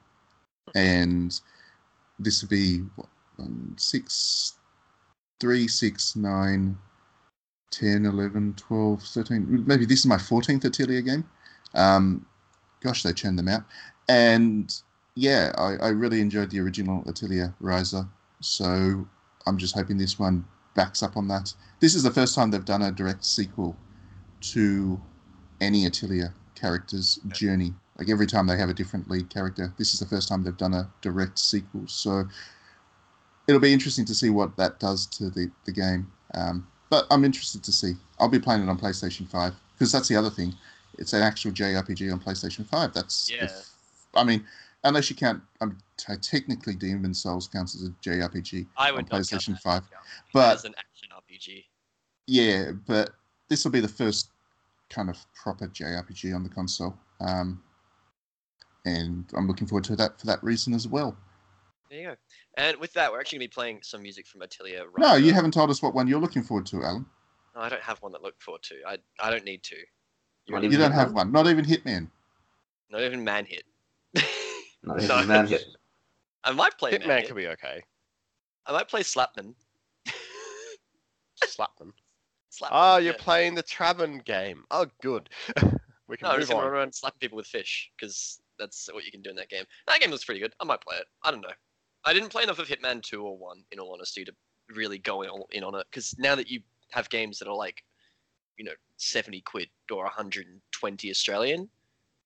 and 0.74 1.40
this 2.18 2.42
would 2.42 2.50
be 2.50 2.80
what, 2.96 3.08
um, 3.38 3.76
six, 3.78 4.58
three, 5.40 5.68
six, 5.68 6.16
nine, 6.16 6.76
10, 7.70 8.06
11, 8.08 8.56
12, 8.56 9.04
13. 9.04 9.64
Maybe 9.68 9.86
this 9.86 10.00
is 10.00 10.06
my 10.08 10.18
14th 10.18 10.66
Atelier 10.66 11.02
game. 11.02 11.26
Um, 11.76 12.26
gosh, 12.82 13.04
they 13.04 13.14
churned 13.14 13.38
them 13.38 13.50
out. 13.50 13.66
And 14.10 14.74
yeah, 15.16 15.52
I, 15.58 15.76
I 15.76 15.90
really 15.90 16.22
enjoyed 16.22 16.50
the 16.50 16.60
original 16.60 17.04
Atelier 17.08 17.54
Ryza. 17.62 18.08
So 18.46 19.08
I'm 19.48 19.58
just 19.58 19.76
hoping 19.76 19.98
this 19.98 20.20
one 20.20 20.46
backs 20.76 21.02
up 21.02 21.18
on 21.18 21.28
that. 21.30 21.54
This 21.80 21.96
is 21.96 22.04
the 22.04 22.12
first 22.12 22.36
time 22.36 22.52
they've 22.52 22.64
done 22.64 22.84
a 22.84 22.92
direct 22.92 23.26
sequel 23.26 23.76
to 24.42 25.02
any 25.60 25.86
Atelier 25.86 26.34
character's 26.54 27.16
journey. 27.30 27.74
Like 27.98 28.10
every 28.10 28.28
time 28.28 28.46
they 28.46 28.58
have 28.58 28.70
a 28.70 28.74
different 28.74 29.10
lead 29.10 29.30
character, 29.30 29.74
this 29.78 29.94
is 29.94 30.00
the 30.00 30.06
first 30.06 30.28
time 30.30 30.44
they've 30.44 30.56
done 30.56 30.74
a 30.76 30.90
direct 31.02 31.40
sequel. 31.40 31.88
So 31.88 32.26
it'll 33.48 33.62
be 33.62 33.74
interesting 33.74 34.06
to 34.06 34.14
see 34.16 34.30
what 34.30 34.56
that 34.58 34.80
does 34.80 35.08
to 35.08 35.30
the, 35.30 35.50
the 35.66 35.72
game. 35.72 36.12
Um, 36.36 36.68
but 36.90 37.08
I'm 37.10 37.26
interested 37.26 37.64
to 37.64 37.72
see. 37.72 37.94
I'll 38.20 38.30
be 38.30 38.40
playing 38.40 38.62
it 38.64 38.70
on 38.70 38.78
PlayStation 38.78 39.28
5 39.28 39.54
because 39.74 39.92
that's 39.92 40.08
the 40.08 40.16
other 40.16 40.30
thing. 40.30 40.54
It's 41.00 41.14
an 41.14 41.24
actual 41.24 41.52
JRPG 41.52 42.12
on 42.12 42.20
PlayStation 42.20 42.66
5. 42.68 42.94
That's, 42.94 43.30
Yeah. 43.32 43.46
if- 43.46 43.70
I 44.14 44.24
mean, 44.24 44.46
unless 44.86 45.10
you 45.10 45.16
count, 45.16 45.42
um, 45.62 45.78
t- 45.98 46.14
technically 46.22 46.76
Demon's 46.76 47.22
Souls 47.22 47.48
counts 47.48 47.76
as 47.76 47.88
a 47.90 47.92
JRPG 48.08 48.68
I 48.78 48.90
on 48.90 48.96
would 48.96 49.04
not 49.04 49.12
count 49.12 49.26
PlayStation 49.26 49.54
that 49.54 49.62
5. 49.62 49.82
as 49.84 49.90
But 50.34 50.66
an 50.66 50.76
action 50.78 51.10
RPG. 51.12 51.66
yeah, 52.28 52.72
but 52.88 53.12
this 53.50 53.64
will 53.66 53.72
be 53.72 53.80
the 53.82 53.88
first 53.88 54.30
kind 54.90 55.10
of 55.10 55.18
proper 55.36 55.68
JRPG 55.68 56.34
on 56.34 56.44
the 56.44 56.50
console. 56.50 56.96
Um, 57.20 57.62
and 58.86 59.26
I'm 59.36 59.48
looking 59.48 59.68
forward 59.68 59.84
to 59.86 59.96
that 59.98 60.20
for 60.20 60.28
that 60.28 60.44
reason 60.44 60.74
as 60.74 60.88
well. 60.88 61.18
There 61.90 62.00
you 62.00 62.08
go. 62.08 62.16
And 62.58 62.78
with 62.78 62.94
that, 62.94 63.12
we're 63.12 63.20
actually 63.20 63.40
gonna 63.40 63.46
be 63.50 63.54
playing 63.54 63.80
some 63.84 64.02
music 64.02 64.28
from 64.28 64.42
Atelier. 64.42 64.86
Right 64.86 65.00
No, 65.00 65.16
you 65.16 65.34
haven't 65.34 65.52
told 65.52 65.70
us 65.70 65.82
what 65.82 65.94
one 65.94 66.08
you're 66.08 66.20
looking 66.20 66.44
forward 66.44 66.66
to, 66.68 66.84
Alan. 66.84 67.06
No, 67.56 67.62
I 67.62 67.70
don't 67.70 67.82
have 67.82 68.02
one 68.02 68.12
that 68.12 68.20
I 68.20 68.24
look 68.24 68.40
forward 68.42 68.64
to. 68.64 68.76
I 68.88 68.98
I 69.20 69.30
don't 69.32 69.46
need 69.46 69.64
to. 69.64 69.76
Not 70.48 70.64
You 70.64 70.78
don't 70.78 70.92
have 70.92 71.14
one, 71.14 71.32
not 71.32 71.48
even 71.48 71.66
Hitman. 71.66 72.10
Not 72.92 73.02
even 73.02 73.24
Man 73.24 73.46
Hit. 73.46 73.64
Not 74.86 74.98
even 75.02 75.08
No. 75.08 75.26
man. 75.28 75.50
I 76.44 76.52
might 76.52 76.78
play 76.78 76.92
Man 76.92 77.02
Hitman 77.02 77.18
Hit. 77.20 77.28
could 77.28 77.36
be 77.36 77.48
okay. 77.48 77.84
I 78.68 78.72
might 78.72 78.88
play 78.88 79.02
Slapman. 79.02 79.54
Slap 81.44 81.76
them. 81.78 81.94
Slapman. 82.52 82.70
Ah, 82.72 82.98
you're 82.98 83.14
yeah. 83.14 83.20
playing 83.20 83.56
the 83.56 83.64
Traven 83.64 84.24
game. 84.26 84.64
Oh, 84.72 84.86
good. 85.02 85.30
we 86.08 86.18
can 86.18 86.26
No, 86.26 86.30
I'm 86.30 86.34
move 86.36 86.42
just 86.42 86.52
gonna 86.52 86.64
on. 86.66 86.72
run 86.72 86.74
around 86.80 86.96
slapping 86.96 87.20
people 87.20 87.36
with 87.36 87.48
fish 87.48 87.92
because 88.00 88.40
that's 88.58 88.90
what 88.94 89.04
you 89.06 89.12
can 89.12 89.22
do 89.22 89.30
in 89.30 89.36
that 89.36 89.50
game. 89.50 89.66
That 89.88 90.00
game 90.00 90.12
looks 90.12 90.24
pretty 90.24 90.40
good. 90.40 90.54
I 90.60 90.64
might 90.66 90.82
play 90.82 90.98
it. 90.98 91.06
I 91.24 91.32
don't 91.32 91.42
know. 91.42 91.50
I 92.06 92.14
didn't 92.14 92.30
play 92.30 92.44
enough 92.44 92.60
of 92.60 92.68
Hitman 92.68 93.02
2 93.02 93.22
or 93.24 93.38
1, 93.38 93.64
in 93.72 93.80
all 93.80 93.94
honesty, 93.94 94.24
to 94.26 94.32
really 94.70 94.98
go 95.00 95.24
in, 95.24 95.30
in 95.52 95.64
on 95.64 95.76
it. 95.76 95.86
Because 95.90 96.16
now 96.20 96.36
that 96.36 96.50
you 96.50 96.62
have 96.92 97.10
games 97.10 97.40
that 97.40 97.48
are 97.48 97.56
like, 97.56 97.84
you 98.58 98.64
know, 98.64 98.72
70 98.98 99.42
quid 99.42 99.68
or 99.92 100.04
120 100.04 101.10
Australian, 101.10 101.68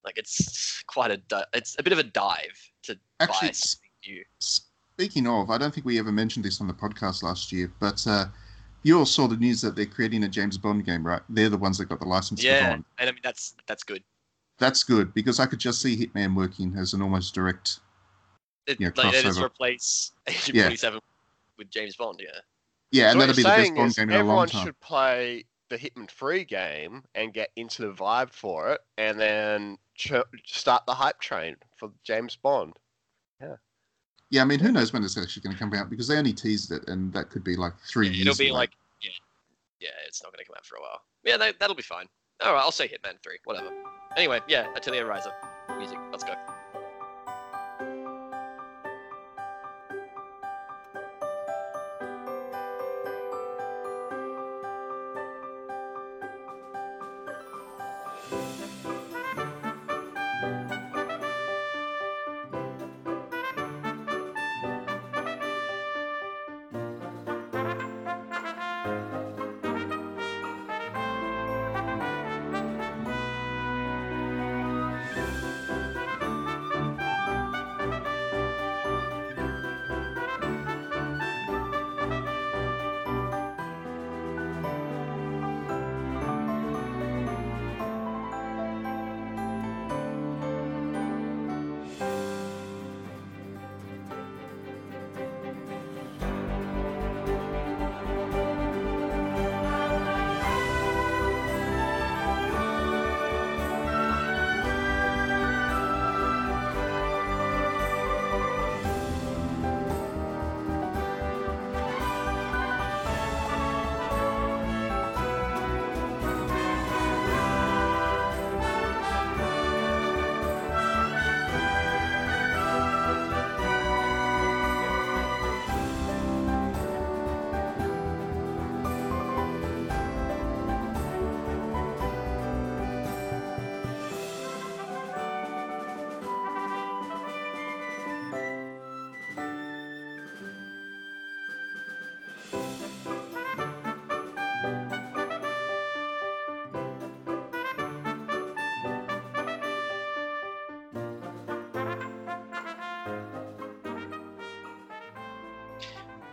like 0.04 0.18
it's 0.18 0.84
quite 0.88 1.12
a 1.12 1.18
di- 1.18 1.46
it's 1.54 1.76
a 1.80 1.84
bit 1.84 1.94
of 1.94 2.00
a 2.00 2.04
dive 2.04 2.58
to 2.84 2.98
Actually, 3.20 3.50
buy 3.50 3.52
something 3.54 3.90
new. 4.08 4.24
Speaking 4.40 5.28
of, 5.28 5.50
I 5.50 5.58
don't 5.58 5.74
think 5.74 5.86
we 5.86 6.00
ever 6.00 6.12
mentioned 6.12 6.46
this 6.46 6.60
on 6.62 6.68
the 6.68 6.74
podcast 6.74 7.24
last 7.24 7.52
year, 7.52 7.72
but 7.80 8.06
uh, 8.08 8.26
you 8.84 8.98
all 8.98 9.06
saw 9.06 9.28
the 9.28 9.38
news 9.38 9.62
that 9.62 9.76
they're 9.76 9.86
creating 9.86 10.24
a 10.24 10.28
James 10.30 10.58
Bond 10.58 10.86
game, 10.86 11.06
right? 11.06 11.22
They're 11.30 11.50
the 11.50 11.58
ones 11.58 11.78
that 11.78 11.86
got 11.90 12.00
the 12.00 12.06
license 12.06 12.44
Yeah, 12.44 12.74
and 12.74 12.86
I 13.00 13.06
mean 13.06 13.20
that's 13.24 13.56
that's 13.68 13.84
good. 13.84 14.04
That's 14.58 14.84
good 14.84 15.14
because 15.14 15.40
I 15.40 15.46
could 15.46 15.60
just 15.60 15.82
see 15.82 15.96
Hitman 15.96 16.36
working 16.36 16.76
as 16.78 16.94
an 16.94 17.02
almost 17.02 17.34
direct. 17.34 17.80
It, 18.68 18.80
Yeah, 18.80 18.90
like, 18.96 19.14
they 19.14 19.22
just 19.22 19.40
crossover. 19.40 19.46
replace 19.46 20.12
Agent 20.28 20.56
Yeah. 20.56 20.64
47 20.64 21.00
with 21.58 21.70
James 21.72 21.96
Bond. 21.96 22.20
Yeah. 22.22 22.40
Yeah, 22.92 23.08
So 23.08 23.12
and 23.14 23.22
that'll 23.22 23.36
be 23.36 23.44
the 23.44 23.50
best 23.50 23.76
Bond 23.76 23.96
game 23.96 24.10
in 24.10 24.16
a 24.16 24.24
long 24.24 24.48
time. 24.48 24.60
everyone 24.60 24.66
should 24.66 24.80
play 24.82 25.46
the 25.70 25.78
Hitman 25.78 26.10
Free 26.12 26.44
game 26.44 27.04
and 27.16 27.34
get 27.34 27.52
into 27.56 27.84
the 27.84 27.94
vibe 27.94 28.32
for 28.34 28.72
it, 28.74 28.82
and 28.98 29.20
then 29.20 29.78
start 30.46 30.86
the 30.86 30.94
hype 30.94 31.20
train 31.20 31.56
for 31.78 31.92
James 32.04 32.36
Bond. 32.36 32.74
Yeah, 33.42 33.56
Yeah, 34.30 34.42
I 34.42 34.46
mean, 34.46 34.60
who 34.60 34.72
knows 34.72 34.92
when 34.94 35.04
it's 35.04 35.18
actually 35.18 35.42
going 35.44 35.56
to 35.56 35.60
come 35.60 35.74
out 35.74 35.90
because 35.90 36.08
they 36.08 36.18
only 36.18 36.34
teased 36.34 36.72
it, 36.72 36.88
and 36.88 37.12
that 37.14 37.30
could 37.30 37.44
be 37.44 37.56
like 37.56 37.74
three 37.88 38.08
Yeah, 38.08 38.14
years. 38.14 38.28
it'll 38.28 38.38
be 38.38 38.50
away. 38.50 38.58
like 38.60 38.72
yeah, 39.02 39.12
yeah. 39.80 39.90
It's 40.08 40.22
not 40.24 40.32
going 40.32 40.40
to 40.44 40.46
come 40.46 40.56
out 40.58 40.66
for 40.66 40.76
a 40.76 40.82
while. 40.82 41.02
Yeah, 41.24 41.38
that, 41.38 41.60
that'll 41.60 41.76
be 41.76 41.84
fine. 41.84 42.06
All 42.44 42.54
right, 42.54 42.62
I'll 42.62 42.72
say 42.72 42.88
Hitman 42.88 43.22
Three, 43.24 43.40
whatever. 43.46 43.70
Anyway, 44.18 44.40
yeah, 44.48 44.68
Atelier 44.76 45.06
Ryza 45.06 45.32
music. 45.78 45.98
Let's 46.12 46.24
go. 46.24 46.34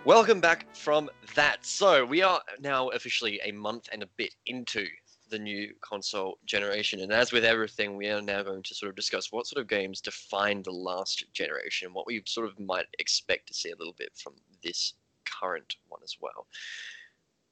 Welcome 0.06 0.40
back 0.40 0.72
from 0.72 1.10
that. 1.34 1.66
So 1.66 2.06
we 2.06 2.22
are 2.22 2.40
now 2.60 2.90
officially 2.90 3.40
a 3.44 3.50
month 3.50 3.88
and 3.90 4.04
a 4.04 4.08
bit 4.16 4.36
into 4.46 4.86
the 5.30 5.38
new 5.40 5.74
console 5.80 6.38
generation, 6.46 7.00
and 7.00 7.10
as 7.12 7.32
with 7.32 7.44
everything, 7.44 7.96
we 7.96 8.06
are 8.06 8.22
now 8.22 8.44
going 8.44 8.62
to 8.62 8.72
sort 8.72 8.88
of 8.88 8.94
discuss 8.94 9.32
what 9.32 9.48
sort 9.48 9.60
of 9.60 9.68
games 9.68 10.00
define 10.00 10.62
the 10.62 10.70
last 10.70 11.24
generation, 11.32 11.86
and 11.86 11.94
what 11.96 12.06
we 12.06 12.22
sort 12.24 12.46
of 12.46 12.56
might 12.60 12.86
expect 13.00 13.48
to 13.48 13.54
see 13.54 13.72
a 13.72 13.76
little 13.76 13.96
bit 13.98 14.12
from 14.14 14.34
this 14.62 14.94
current 15.24 15.74
one 15.88 16.00
as 16.04 16.16
well. 16.20 16.46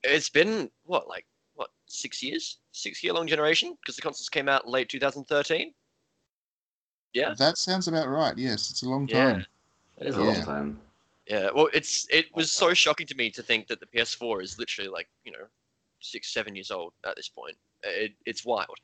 It's 0.04 0.30
been 0.30 0.70
what, 0.84 1.08
like 1.08 1.26
what, 1.54 1.70
six 1.86 2.22
years, 2.22 2.58
six 2.70 3.02
year 3.02 3.14
long 3.14 3.26
generation 3.26 3.76
because 3.80 3.96
the 3.96 4.02
consoles 4.02 4.28
came 4.28 4.48
out 4.48 4.68
late 4.68 4.88
2013. 4.88 5.74
Yeah. 7.14 7.34
That 7.36 7.58
sounds 7.58 7.88
about 7.88 8.08
right. 8.08 8.38
Yes, 8.38 8.70
it's 8.70 8.84
a 8.84 8.88
long 8.88 9.08
Yeah. 9.08 9.32
time. 9.32 9.46
It 9.98 10.06
is 10.06 10.14
a 10.14 10.22
long 10.22 10.40
time. 10.44 10.80
Yeah, 11.26 11.48
well, 11.54 11.68
it's 11.72 12.06
it 12.10 12.26
was 12.34 12.52
so 12.52 12.74
shocking 12.74 13.06
to 13.06 13.14
me 13.14 13.30
to 13.30 13.42
think 13.42 13.66
that 13.68 13.80
the 13.80 13.86
PS4 13.86 14.42
is 14.42 14.58
literally 14.58 14.90
like 14.90 15.08
you 15.24 15.32
know 15.32 15.46
six, 16.00 16.32
seven 16.32 16.54
years 16.54 16.70
old 16.70 16.92
at 17.06 17.16
this 17.16 17.28
point. 17.28 17.56
It, 17.82 18.12
it's 18.26 18.44
wild. 18.44 18.76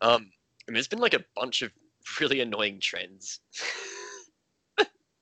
Um, 0.00 0.30
I 0.68 0.70
mean, 0.70 0.74
there's 0.74 0.88
been 0.88 1.00
like 1.00 1.14
a 1.14 1.24
bunch 1.34 1.62
of 1.62 1.72
really 2.20 2.40
annoying 2.40 2.80
trends. 2.80 3.40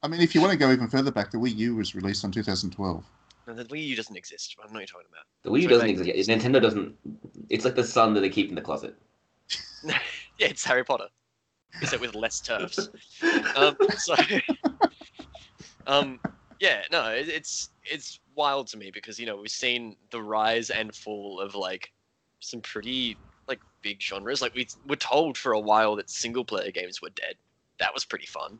I 0.03 0.09
mean, 0.09 0.21
if 0.21 0.35
you 0.35 0.41
want 0.41 0.53
to 0.53 0.59
go 0.59 0.71
even 0.71 0.89
further 0.89 1.11
back, 1.11 1.31
the 1.31 1.37
Wii 1.37 1.55
U 1.57 1.77
was 1.77 1.95
released 1.95 2.25
on 2.25 2.33
2012. 2.33 3.05
and 3.47 3.59
the 3.59 3.65
Wii 3.65 3.87
U 3.89 3.97
doesn't 3.97 4.17
exist. 4.17 4.57
I 4.59 4.63
don't 4.63 4.73
know 4.73 4.79
what 4.79 4.81
you're 4.81 4.87
talking 4.87 5.09
about. 5.11 5.27
The 5.43 5.51
Wii 5.51 5.63
U 5.63 5.69
doesn't 5.69 5.91
exist 5.91 6.29
yet. 6.29 6.39
Nintendo 6.39 6.61
doesn't. 6.61 6.95
It's 7.51 7.65
like 7.65 7.75
the 7.75 7.85
sun 7.85 8.15
that 8.15 8.21
they 8.21 8.31
keep 8.31 8.49
in 8.49 8.55
the 8.55 8.63
closet. 8.63 8.95
yeah, 9.85 9.99
it's 10.39 10.65
Harry 10.65 10.85
Potter, 10.85 11.09
except 11.83 12.01
with 12.01 12.15
less 12.15 12.41
turfs. 12.41 12.89
um, 13.57 13.77
so, 13.99 14.15
um, 15.87 16.19
yeah, 16.61 16.83
no, 16.93 17.09
it, 17.11 17.29
it's 17.29 17.71
it's 17.85 18.21
wild 18.37 18.69
to 18.69 18.77
me 18.77 18.91
because 18.93 19.19
you 19.19 19.27
know 19.27 19.37
we've 19.37 19.51
seen 19.51 19.97
the 20.11 20.23
rise 20.23 20.71
and 20.71 20.95
fall 20.95 21.41
of 21.41 21.55
like 21.55 21.91
some 22.41 22.61
pretty 22.61 23.17
like 23.49 23.61
big 23.83 24.01
genres. 24.01 24.43
Like 24.43 24.55
we 24.55 24.69
were 24.87 24.97
told 24.97 25.37
for 25.37 25.53
a 25.53 25.61
while 25.61 25.97
that 25.97 26.11
single 26.11 26.45
player 26.45 26.71
games 26.71 27.01
were 27.03 27.11
dead. 27.11 27.35
That 27.79 27.93
was 27.95 28.05
pretty 28.05 28.27
fun. 28.27 28.59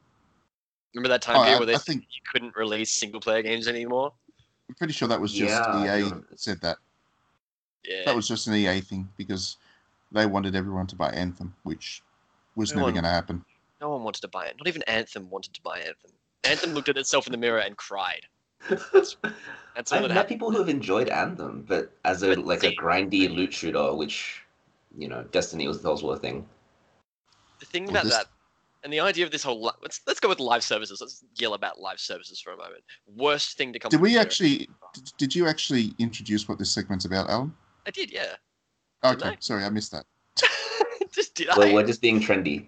Remember 0.95 1.11
that 1.11 1.23
time 1.23 1.37
Oh, 1.37 1.43
period 1.43 1.57
I, 1.57 1.59
where 1.59 1.67
they 1.67 1.75
I 1.75 1.79
think 1.79 2.03
you 2.11 2.21
couldn't 2.33 2.57
release 2.57 2.91
single 2.91 3.21
player 3.21 3.43
games 3.43 3.69
anymore? 3.69 4.13
I'm 4.69 4.75
pretty 4.75 4.93
sure 4.95 5.07
that 5.09 5.21
was 5.21 5.33
just 5.33 5.55
Yeah, 5.69 5.99
EA 5.99 6.13
said 6.37 6.61
that. 6.63 6.79
Yeah, 7.85 8.05
That 8.07 8.17
was 8.17 8.27
just 8.27 8.47
an 8.47 8.55
EA 8.55 8.81
thing 8.81 9.09
because 9.17 9.57
they 10.11 10.27
wanted 10.27 10.57
everyone 10.57 10.87
to 10.89 10.97
buy 10.97 11.11
Anthem, 11.11 11.55
which 11.63 12.03
was 12.57 12.75
No 12.75 12.81
never 12.81 12.93
going 12.93 13.05
to 13.05 13.11
happen. 13.11 13.45
no 13.81 13.91
one 13.91 14.03
wanted 14.03 14.21
to 14.23 14.29
buy 14.29 14.47
it. 14.47 14.57
Not 14.59 14.69
even 14.69 14.83
Anthem 14.85 15.31
wanted 15.31 15.55
to 15.55 15.63
buy 15.63 15.79
Anthem. 15.79 16.13
Anthem 16.45 16.73
looked 16.73 16.89
at 16.89 16.97
itself 16.97 17.27
in 17.27 17.33
the 17.33 17.39
mirror 17.39 17.59
and 17.59 17.77
cried. 17.77 18.23
That's 18.71 19.17
all 19.23 19.31
I've 19.77 19.87
that 19.89 20.01
met 20.03 20.11
happened. 20.13 20.29
people 20.29 20.51
who 20.51 20.59
have 20.59 20.69
enjoyed 20.69 21.09
Anthem, 21.09 21.65
but 21.67 21.93
as 22.05 22.23
a 22.23 22.35
But 22.35 22.45
like 22.45 22.65
a 22.65 22.75
grindy 22.75 23.35
loot 23.35 23.53
shooter, 23.53 23.95
which 23.95 24.43
you 24.97 25.09
know, 25.09 25.23
Destiny 25.31 25.69
was 25.69 25.81
the 25.83 25.95
whole 25.95 26.17
thing. 26.17 26.47
The 27.61 27.67
thing 27.67 27.89
about 27.89 28.05
this- 28.05 28.15
that, 28.15 28.27
and 28.83 28.93
the 28.93 29.01
idea 29.01 29.25
of 29.25 29.31
this 29.31 29.43
whole 29.43 29.63
li- 29.63 29.71
let's 29.83 30.01
let's 30.07 30.21
go 30.21 30.29
with 30.29 30.41
live 30.41 30.65
services. 30.65 31.01
Let's 31.01 31.23
yell 31.37 31.55
about 31.55 31.79
live 31.79 32.01
services 32.01 32.41
for 32.41 32.53
a 32.53 32.57
moment. 32.57 32.83
Worst 33.07 33.57
thing 33.59 33.73
to 33.75 33.79
come. 33.79 33.91
Did 33.91 34.01
we 34.01 34.19
actually? 34.19 34.69
Did, 34.95 35.13
did 35.19 35.35
you 35.35 35.47
actually 35.47 35.95
introduce 35.99 36.49
what 36.49 36.59
this 36.59 36.71
segment's 36.73 37.05
about, 37.05 37.29
Alan? 37.31 37.55
I 37.87 37.91
did, 37.91 38.11
yeah. 38.11 38.35
Didn't 39.03 39.23
Okay, 39.23 39.29
I? 39.31 39.37
sorry, 39.41 39.65
I 39.65 39.69
missed 39.71 39.93
that. 39.93 40.05
Just 41.13 41.35
did 41.35 41.49
Well, 41.57 41.69
I? 41.69 41.73
we're 41.73 41.87
just 41.87 42.01
being 42.03 42.21
trendy. 42.21 42.67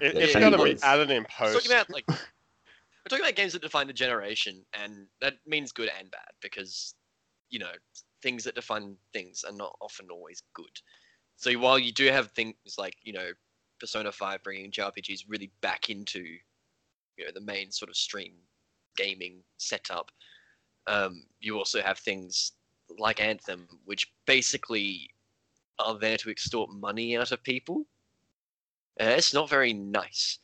It, 0.00 0.16
it's 0.16 0.34
trendy 0.34 0.40
gonna 0.40 0.62
be 0.64 0.82
added 0.82 1.10
in 1.10 1.22
We're 1.22 1.26
post. 1.28 1.54
talking 1.54 1.72
about 1.72 1.90
like 1.90 2.04
we're 3.04 3.08
talking 3.08 3.24
about 3.24 3.36
games 3.36 3.52
that 3.52 3.62
define 3.62 3.88
the 3.88 3.92
generation, 3.92 4.64
and 4.74 5.06
that 5.20 5.34
means 5.46 5.72
good 5.72 5.90
and 5.98 6.10
bad 6.10 6.30
because 6.40 6.94
you 7.50 7.58
know 7.58 7.72
things 8.22 8.44
that 8.44 8.54
define 8.54 8.96
things 9.12 9.44
are 9.44 9.54
not 9.54 9.76
often 9.80 10.06
always 10.10 10.42
good. 10.54 10.80
So 11.36 11.52
while 11.54 11.78
you 11.78 11.92
do 11.92 12.06
have 12.06 12.30
things 12.30 12.54
like 12.78 12.96
you 13.02 13.12
know 13.12 13.30
Persona 13.80 14.12
Five 14.12 14.42
bringing 14.44 14.70
JRPGs 14.70 15.24
really 15.28 15.50
back 15.60 15.90
into 15.90 16.20
you 16.20 17.24
know 17.24 17.32
the 17.34 17.40
main 17.40 17.72
sort 17.72 17.90
of 17.90 17.96
stream 17.96 18.34
gaming 18.96 19.42
setup, 19.56 20.12
um, 20.86 21.24
you 21.40 21.58
also 21.58 21.80
have 21.80 21.98
things 21.98 22.52
like 22.98 23.20
Anthem, 23.20 23.66
which 23.84 24.12
basically 24.26 25.10
are 25.78 25.98
there 25.98 26.16
to 26.18 26.30
extort 26.30 26.70
money 26.70 27.16
out 27.16 27.32
of 27.32 27.42
people. 27.42 27.84
Uh, 29.00 29.14
it's 29.16 29.34
not 29.34 29.48
very 29.48 29.72
nice. 29.72 30.38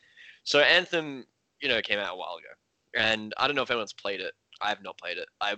So 0.45 0.61
Anthem, 0.61 1.27
you 1.61 1.69
know, 1.69 1.81
came 1.83 1.99
out 1.99 2.15
a 2.15 2.17
while 2.17 2.37
ago, 2.37 2.49
and 2.95 3.35
I 3.39 3.47
don't 3.47 3.57
know 3.57 3.63
if 3.63 3.71
anyone's 3.71 3.93
played 3.93 4.21
it. 4.21 4.35
I 4.61 4.69
have 4.69 4.83
not 4.83 4.99
played 4.99 5.19
it. 5.19 5.29
I 5.41 5.57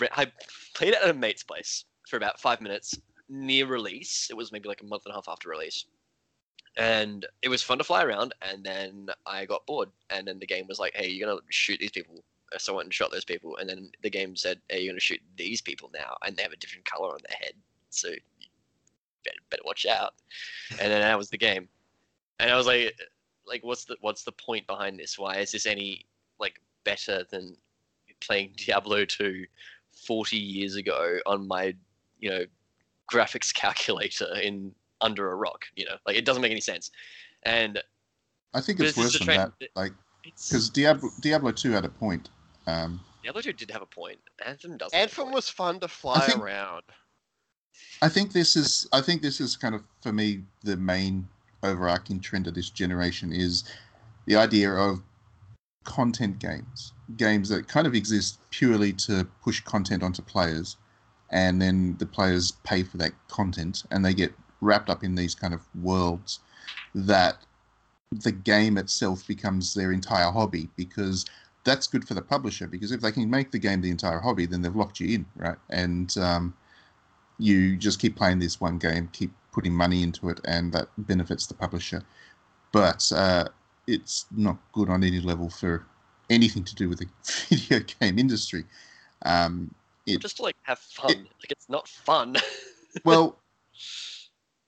re- 0.00 0.08
I 0.12 0.30
played 0.74 0.94
it 0.94 1.02
at 1.02 1.10
a 1.10 1.14
mate's 1.14 1.42
place 1.42 1.84
for 2.08 2.16
about 2.16 2.40
five 2.40 2.60
minutes 2.60 2.98
near 3.28 3.66
release. 3.66 4.28
It 4.30 4.36
was 4.36 4.52
maybe 4.52 4.68
like 4.68 4.82
a 4.82 4.86
month 4.86 5.02
and 5.04 5.12
a 5.12 5.16
half 5.16 5.28
after 5.28 5.48
release, 5.48 5.86
and 6.76 7.26
it 7.42 7.48
was 7.48 7.62
fun 7.62 7.78
to 7.78 7.84
fly 7.84 8.04
around. 8.04 8.34
And 8.42 8.64
then 8.64 9.08
I 9.26 9.44
got 9.46 9.66
bored, 9.66 9.90
and 10.10 10.26
then 10.26 10.38
the 10.38 10.46
game 10.46 10.66
was 10.68 10.78
like, 10.78 10.94
"Hey, 10.94 11.08
you're 11.08 11.28
gonna 11.28 11.40
shoot 11.50 11.80
these 11.80 11.90
people." 11.90 12.24
So 12.58 12.72
I 12.72 12.76
went 12.76 12.86
and 12.86 12.94
shot 12.94 13.10
those 13.10 13.24
people, 13.24 13.56
and 13.56 13.68
then 13.68 13.90
the 14.02 14.10
game 14.10 14.36
said, 14.36 14.60
"Hey, 14.68 14.80
you're 14.80 14.92
gonna 14.92 15.00
shoot 15.00 15.20
these 15.36 15.60
people 15.60 15.90
now," 15.92 16.16
and 16.24 16.36
they 16.36 16.42
have 16.42 16.52
a 16.52 16.56
different 16.56 16.84
color 16.84 17.12
on 17.12 17.20
their 17.28 17.36
head, 17.38 17.54
so 17.90 18.10
better, 19.24 19.38
better 19.50 19.62
watch 19.64 19.86
out. 19.86 20.14
And 20.70 20.92
then 20.92 21.00
that 21.00 21.18
was 21.18 21.30
the 21.30 21.38
game, 21.38 21.68
and 22.38 22.50
I 22.50 22.56
was 22.56 22.66
like, 22.66 22.96
like, 23.46 23.64
what's 23.64 23.84
the 23.84 23.96
what's 24.00 24.24
the 24.24 24.32
point 24.32 24.66
behind 24.66 24.98
this? 24.98 25.18
Why 25.18 25.36
is 25.36 25.52
this 25.52 25.66
any 25.66 26.06
like 26.38 26.60
better 26.84 27.24
than 27.30 27.56
playing 28.20 28.52
Diablo 28.56 29.04
2 29.04 29.44
40 30.06 30.36
years 30.36 30.76
ago 30.76 31.18
on 31.26 31.46
my, 31.46 31.74
you 32.18 32.30
know, 32.30 32.44
graphics 33.12 33.52
calculator 33.54 34.28
in 34.42 34.72
under 35.00 35.30
a 35.30 35.34
rock. 35.34 35.64
You 35.74 35.86
know, 35.86 35.96
like 36.06 36.16
it 36.16 36.24
doesn't 36.24 36.42
make 36.42 36.52
any 36.52 36.60
sense. 36.60 36.90
And 37.44 37.82
I 38.54 38.60
think 38.60 38.80
it's 38.80 38.94
this 38.94 39.04
worse 39.04 39.18
than 39.18 39.26
trend- 39.26 39.52
that. 39.60 39.70
Like 39.74 39.92
because 40.24 40.70
Diablo 40.70 41.10
Diablo 41.20 41.52
two 41.52 41.70
had 41.70 41.84
a 41.84 41.88
point. 41.88 42.30
Um, 42.66 43.00
Diablo 43.22 43.42
2 43.42 43.52
did 43.52 43.70
have 43.70 43.82
a 43.82 43.86
point. 43.86 44.18
Anthem 44.44 44.76
doesn't. 44.76 44.96
Anthem 44.96 45.30
was 45.30 45.48
fun 45.48 45.80
to 45.80 45.88
fly 45.88 46.20
think- 46.20 46.40
around. 46.40 46.82
I 48.02 48.08
think 48.08 48.32
this 48.32 48.56
is 48.56 48.88
I 48.92 49.00
think 49.00 49.22
this 49.22 49.40
is 49.40 49.56
kind 49.56 49.74
of 49.74 49.82
for 50.02 50.12
me 50.12 50.42
the 50.62 50.76
main 50.76 51.28
overarching 51.66 52.20
trend 52.20 52.46
of 52.46 52.54
this 52.54 52.70
generation 52.70 53.32
is 53.32 53.64
the 54.26 54.36
idea 54.36 54.72
of 54.72 55.02
content 55.84 56.38
games, 56.38 56.92
games 57.16 57.48
that 57.48 57.68
kind 57.68 57.86
of 57.86 57.94
exist 57.94 58.38
purely 58.50 58.92
to 58.92 59.26
push 59.42 59.60
content 59.60 60.02
onto 60.02 60.22
players, 60.22 60.76
and 61.30 61.60
then 61.60 61.96
the 61.98 62.06
players 62.06 62.52
pay 62.64 62.82
for 62.82 62.96
that 62.96 63.12
content, 63.28 63.84
and 63.90 64.04
they 64.04 64.14
get 64.14 64.32
wrapped 64.60 64.90
up 64.90 65.04
in 65.04 65.14
these 65.14 65.34
kind 65.34 65.54
of 65.54 65.62
worlds 65.82 66.40
that 66.94 67.38
the 68.12 68.32
game 68.32 68.78
itself 68.78 69.26
becomes 69.26 69.74
their 69.74 69.92
entire 69.92 70.30
hobby 70.30 70.68
because 70.76 71.26
that's 71.64 71.86
good 71.86 72.06
for 72.06 72.14
the 72.14 72.22
publisher 72.22 72.66
because 72.66 72.92
if 72.92 73.00
they 73.00 73.10
can 73.10 73.28
make 73.28 73.50
the 73.50 73.58
game 73.58 73.80
the 73.80 73.90
entire 73.90 74.20
hobby 74.20 74.46
then 74.46 74.62
they've 74.62 74.76
locked 74.76 75.00
you 75.00 75.14
in 75.14 75.26
right? 75.36 75.58
And 75.68 76.16
um, 76.18 76.54
you 77.38 77.76
just 77.76 78.00
keep 78.00 78.16
playing 78.16 78.38
this 78.38 78.60
one 78.60 78.78
game, 78.78 79.08
keep 79.12 79.32
putting 79.56 79.72
money 79.72 80.02
into 80.02 80.28
it, 80.28 80.38
and 80.44 80.70
that 80.74 80.88
benefits 80.98 81.46
the 81.46 81.54
publisher. 81.54 82.02
But 82.72 83.10
uh, 83.10 83.48
it's 83.86 84.26
not 84.36 84.58
good 84.72 84.90
on 84.90 85.02
any 85.02 85.20
level 85.20 85.48
for 85.48 85.86
anything 86.28 86.62
to 86.64 86.74
do 86.74 86.90
with 86.90 86.98
the 86.98 87.08
video 87.48 87.80
game 87.80 88.18
industry. 88.18 88.64
Um, 89.24 89.74
it, 90.06 90.20
just 90.20 90.36
to 90.36 90.42
like 90.42 90.56
have 90.62 90.78
fun. 90.78 91.08
like 91.08 91.50
it's 91.50 91.70
not 91.70 91.88
fun. 91.88 92.36
well, 93.04 93.38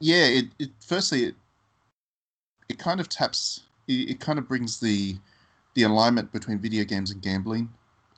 yeah. 0.00 0.24
It, 0.24 0.46
it 0.58 0.70
firstly 0.84 1.24
it 1.24 1.34
it 2.70 2.78
kind 2.78 2.98
of 2.98 3.10
taps. 3.10 3.60
It, 3.86 4.10
it 4.10 4.20
kind 4.20 4.38
of 4.38 4.48
brings 4.48 4.80
the 4.80 5.16
the 5.74 5.82
alignment 5.82 6.32
between 6.32 6.58
video 6.58 6.82
games 6.84 7.10
and 7.10 7.20
gambling, 7.20 7.68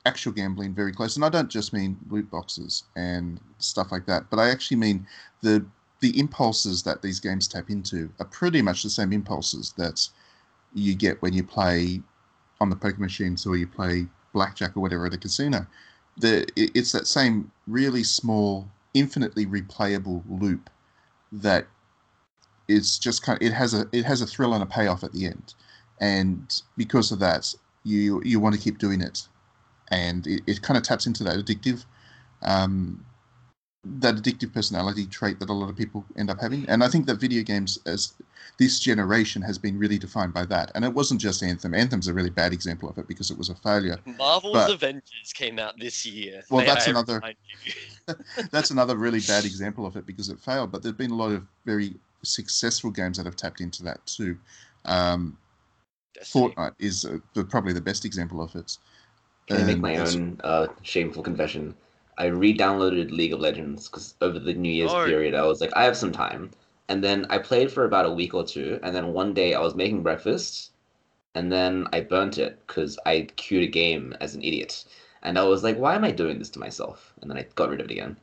actual 0.05 0.31
gambling, 0.31 0.73
very 0.73 0.93
close. 0.93 1.17
And 1.17 1.25
I 1.25 1.29
don't 1.29 1.49
just 1.49 1.73
mean 1.73 1.97
loot 2.09 2.31
boxes 2.31 2.83
and 2.95 3.41
stuff 3.57 3.91
like 3.91 4.05
that, 4.05 4.29
but 4.29 4.39
I 4.39 4.49
actually 4.49 4.77
mean 4.77 5.05
the 5.41 5.65
the 6.01 6.17
impulses 6.19 6.83
that 6.83 7.01
these 7.01 7.19
games 7.19 7.47
tap 7.47 7.69
into 7.69 8.11
are 8.19 8.25
pretty 8.25 8.61
much 8.61 8.83
the 8.83 8.89
same 8.89 9.13
impulses 9.13 9.73
that 9.77 10.07
you 10.73 10.95
get 10.95 11.21
when 11.21 11.33
you 11.33 11.43
play 11.43 12.01
on 12.59 12.69
the 12.69 12.75
poker 12.75 12.99
machines 12.99 13.45
or 13.45 13.55
you 13.55 13.67
play 13.67 14.05
blackjack 14.33 14.75
or 14.75 14.81
whatever 14.81 15.05
at 15.05 15.13
a 15.13 15.17
casino. 15.17 15.65
The 16.17 16.45
it's 16.55 16.91
that 16.91 17.07
same 17.07 17.51
really 17.67 18.03
small, 18.03 18.69
infinitely 18.93 19.45
replayable 19.45 20.23
loop 20.29 20.69
that 21.31 21.67
is 22.67 22.99
just 22.99 23.23
kind 23.23 23.41
of, 23.41 23.47
it 23.47 23.53
has 23.53 23.73
a 23.73 23.87
it 23.91 24.05
has 24.05 24.21
a 24.21 24.27
thrill 24.27 24.53
and 24.53 24.63
a 24.63 24.65
payoff 24.65 25.03
at 25.03 25.13
the 25.13 25.25
end, 25.25 25.53
and 25.99 26.61
because 26.77 27.11
of 27.11 27.19
that, 27.19 27.53
you 27.83 28.21
you 28.25 28.39
want 28.39 28.55
to 28.55 28.61
keep 28.61 28.77
doing 28.77 29.01
it, 29.01 29.27
and 29.89 30.27
it, 30.27 30.41
it 30.47 30.61
kind 30.61 30.77
of 30.77 30.83
taps 30.83 31.05
into 31.05 31.23
that 31.23 31.37
addictive. 31.37 31.85
Um, 32.41 33.05
that 33.83 34.15
addictive 34.15 34.53
personality 34.53 35.07
trait 35.07 35.39
that 35.39 35.49
a 35.49 35.53
lot 35.53 35.69
of 35.69 35.75
people 35.75 36.05
end 36.15 36.29
up 36.29 36.39
having. 36.39 36.65
And 36.69 36.83
I 36.83 36.87
think 36.87 37.07
that 37.07 37.15
video 37.19 37.41
games 37.41 37.79
as 37.87 38.13
this 38.59 38.79
generation 38.79 39.41
has 39.41 39.57
been 39.57 39.79
really 39.79 39.97
defined 39.97 40.33
by 40.35 40.45
that. 40.45 40.71
And 40.75 40.85
it 40.85 40.93
wasn't 40.93 41.19
just 41.19 41.41
Anthem. 41.41 41.73
Anthem's 41.73 42.07
a 42.07 42.13
really 42.13 42.29
bad 42.29 42.53
example 42.53 42.89
of 42.89 42.99
it 42.99 43.07
because 43.07 43.31
it 43.31 43.37
was 43.39 43.49
a 43.49 43.55
failure. 43.55 43.97
Marvel's 44.05 44.53
But- 44.53 44.71
Avengers 44.71 45.33
came 45.33 45.57
out 45.57 45.79
this 45.79 46.05
year. 46.05 46.43
Well, 46.51 46.61
May 46.61 46.67
that's 46.67 46.87
I 46.87 46.91
another- 46.91 47.21
That's 48.51 48.69
another 48.71 48.97
really 48.97 49.21
bad 49.21 49.45
example 49.45 49.85
of 49.85 49.95
it 49.95 50.05
because 50.05 50.29
it 50.29 50.39
failed. 50.39 50.71
But 50.71 50.83
there've 50.83 50.97
been 50.97 51.11
a 51.11 51.15
lot 51.15 51.31
of 51.31 51.47
very 51.65 51.95
successful 52.23 52.91
games 52.91 53.17
that 53.17 53.25
have 53.25 53.35
tapped 53.35 53.61
into 53.61 53.83
that 53.83 54.05
too. 54.05 54.37
Um, 54.85 55.37
Destiny. 56.13 56.53
Fortnite 56.53 56.75
is 56.77 57.05
uh, 57.05 57.17
probably 57.49 57.73
the 57.73 57.81
best 57.81 58.05
example 58.05 58.41
of 58.43 58.55
it. 58.55 58.77
Can 59.47 59.57
I 59.61 59.63
make 59.63 59.79
my 59.79 59.97
own 59.97 60.39
uh, 60.43 60.67
shameful 60.83 61.23
confession? 61.23 61.73
I 62.17 62.25
re-downloaded 62.25 63.11
League 63.11 63.33
of 63.33 63.39
Legends 63.39 63.87
because 63.87 64.15
over 64.21 64.39
the 64.39 64.53
New 64.53 64.71
Year's 64.71 64.91
No. 64.91 65.05
period, 65.05 65.33
I 65.35 65.45
was 65.45 65.61
like, 65.61 65.71
I 65.75 65.83
have 65.83 65.97
some 65.97 66.11
time, 66.11 66.51
and 66.89 67.03
then 67.03 67.25
I 67.29 67.37
played 67.37 67.71
for 67.71 67.85
about 67.85 68.05
a 68.05 68.11
week 68.11 68.33
or 68.33 68.43
two, 68.45 68.79
and 68.83 68.95
then 68.95 69.13
one 69.13 69.33
day 69.33 69.53
I 69.53 69.61
was 69.61 69.75
making 69.75 70.03
breakfast, 70.03 70.71
and 71.35 71.51
then 71.51 71.87
I 71.93 72.01
burnt 72.01 72.37
it 72.37 72.61
because 72.67 72.99
I 73.05 73.27
queued 73.37 73.63
a 73.63 73.67
game 73.71 74.15
as 74.21 74.35
an 74.35 74.43
idiot, 74.43 74.83
and 75.23 75.39
I 75.39 75.43
was 75.43 75.63
like, 75.63 75.77
why 75.77 75.95
am 75.95 76.03
I 76.03 76.11
doing 76.11 76.39
this 76.39 76.49
to 76.51 76.59
myself? 76.59 77.13
And 77.21 77.29
then 77.29 77.37
I 77.37 77.47
got 77.55 77.69
rid 77.69 77.79
of 77.81 77.85
it 77.85 77.91
again. 77.91 78.17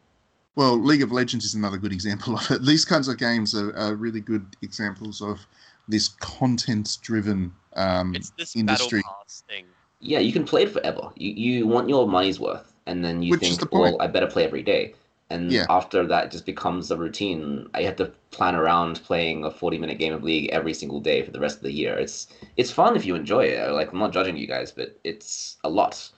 Well, 0.57 0.77
League 0.77 1.03
of 1.03 1.13
Legends 1.13 1.45
is 1.45 1.55
another 1.55 1.79
good 1.79 1.93
example 1.93 2.35
of 2.37 2.51
it. 2.51 2.63
These 2.67 2.85
kinds 2.85 3.07
of 3.09 3.17
games 3.17 3.55
are, 3.55 3.75
are 3.77 3.95
really 3.95 4.21
good 4.21 4.57
examples 4.61 5.23
of 5.23 5.47
this 5.87 6.09
content-driven 6.09 7.53
um, 7.77 8.15
It's 8.15 8.31
this 8.31 8.57
industry. 8.57 9.01
battle 9.03 9.17
pass 9.25 9.45
thing. 9.49 9.67
Yeah, 10.01 10.19
you 10.19 10.33
can 10.33 10.45
play 10.45 10.65
it 10.65 10.71
forever. 10.73 11.11
You 11.17 11.31
you 11.31 11.67
want 11.67 11.89
your 11.89 12.07
money's 12.09 12.39
worth, 12.39 12.73
and 12.89 13.05
then 13.05 13.23
you 13.23 13.31
Which 13.31 13.41
think, 13.41 13.61
the 13.61 13.69
well, 13.71 13.97
I 14.01 14.07
better 14.09 14.27
play 14.27 14.45
every 14.45 14.63
day. 14.63 14.95
And 15.31 15.53
Yeah. 15.53 15.67
after 15.69 16.07
that, 16.07 16.25
it 16.25 16.31
just 16.31 16.47
becomes 16.47 16.91
a 16.91 16.97
routine. 16.97 17.69
I 17.75 17.83
have 17.83 17.97
to 17.97 18.07
plan 18.31 18.55
around 18.55 19.03
playing 19.05 19.45
a 19.45 19.51
forty-minute 19.51 19.99
game 19.99 20.15
of 20.15 20.25
League 20.25 20.49
every 20.51 20.73
single 20.73 21.01
day 21.01 21.23
for 21.23 21.31
the 21.31 21.39
rest 21.39 21.59
of 21.59 21.63
the 21.63 21.73
year. 21.73 21.99
It's 21.99 22.29
it's 22.57 22.71
fun 22.71 22.97
if 22.97 23.05
you 23.05 23.15
enjoy 23.15 23.45
it. 23.45 23.71
Like 23.73 23.93
I'm 23.93 23.99
not 23.99 24.13
judging 24.13 24.39
you 24.39 24.47
guys, 24.47 24.73
but 24.73 24.99
it's 25.05 25.59
a 25.65 25.69
lot. 25.69 26.11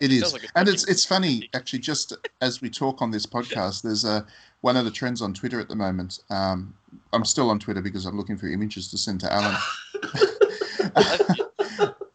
It 0.00 0.10
Sounds 0.20 0.34
like 0.34 0.48
and 0.54 0.68
it's 0.68 0.86
it's 0.86 1.06
funny 1.06 1.48
actually. 1.54 1.80
Just 1.80 2.12
as 2.42 2.60
we 2.60 2.68
talk 2.70 3.00
on 3.02 3.10
this 3.10 3.26
podcast, 3.36 3.82
there's 3.82 4.04
a 4.04 4.26
one 4.60 4.76
of 4.76 4.84
the 4.84 4.90
trends 4.90 5.22
on 5.22 5.32
Twitter 5.32 5.58
at 5.58 5.68
the 5.68 5.76
moment. 5.76 6.20
Um, 6.28 6.74
I'm 7.14 7.24
still 7.24 7.48
on 7.50 7.58
Twitter 7.58 7.80
because 7.80 8.04
I'm 8.04 8.16
looking 8.16 8.36
for 8.36 8.46
images 8.48 8.90
to 8.90 8.98
send 8.98 9.20
to 9.20 9.32
Alan. 9.32 9.56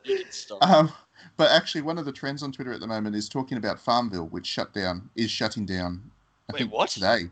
You 0.03 0.17
can 0.17 0.31
stop. 0.31 0.61
um, 0.67 0.91
but 1.37 1.51
actually, 1.51 1.81
one 1.81 1.97
of 1.97 2.05
the 2.05 2.11
trends 2.11 2.43
on 2.43 2.51
Twitter 2.51 2.73
at 2.73 2.79
the 2.79 2.87
moment 2.87 3.15
is 3.15 3.27
talking 3.29 3.57
about 3.57 3.79
Farmville, 3.79 4.27
which 4.27 4.45
shut 4.45 4.73
down 4.73 5.09
is 5.15 5.31
shutting 5.31 5.65
down. 5.65 6.01
I 6.49 6.53
Wait, 6.53 6.59
think 6.59 6.73
what? 6.73 6.89
today. 6.89 7.29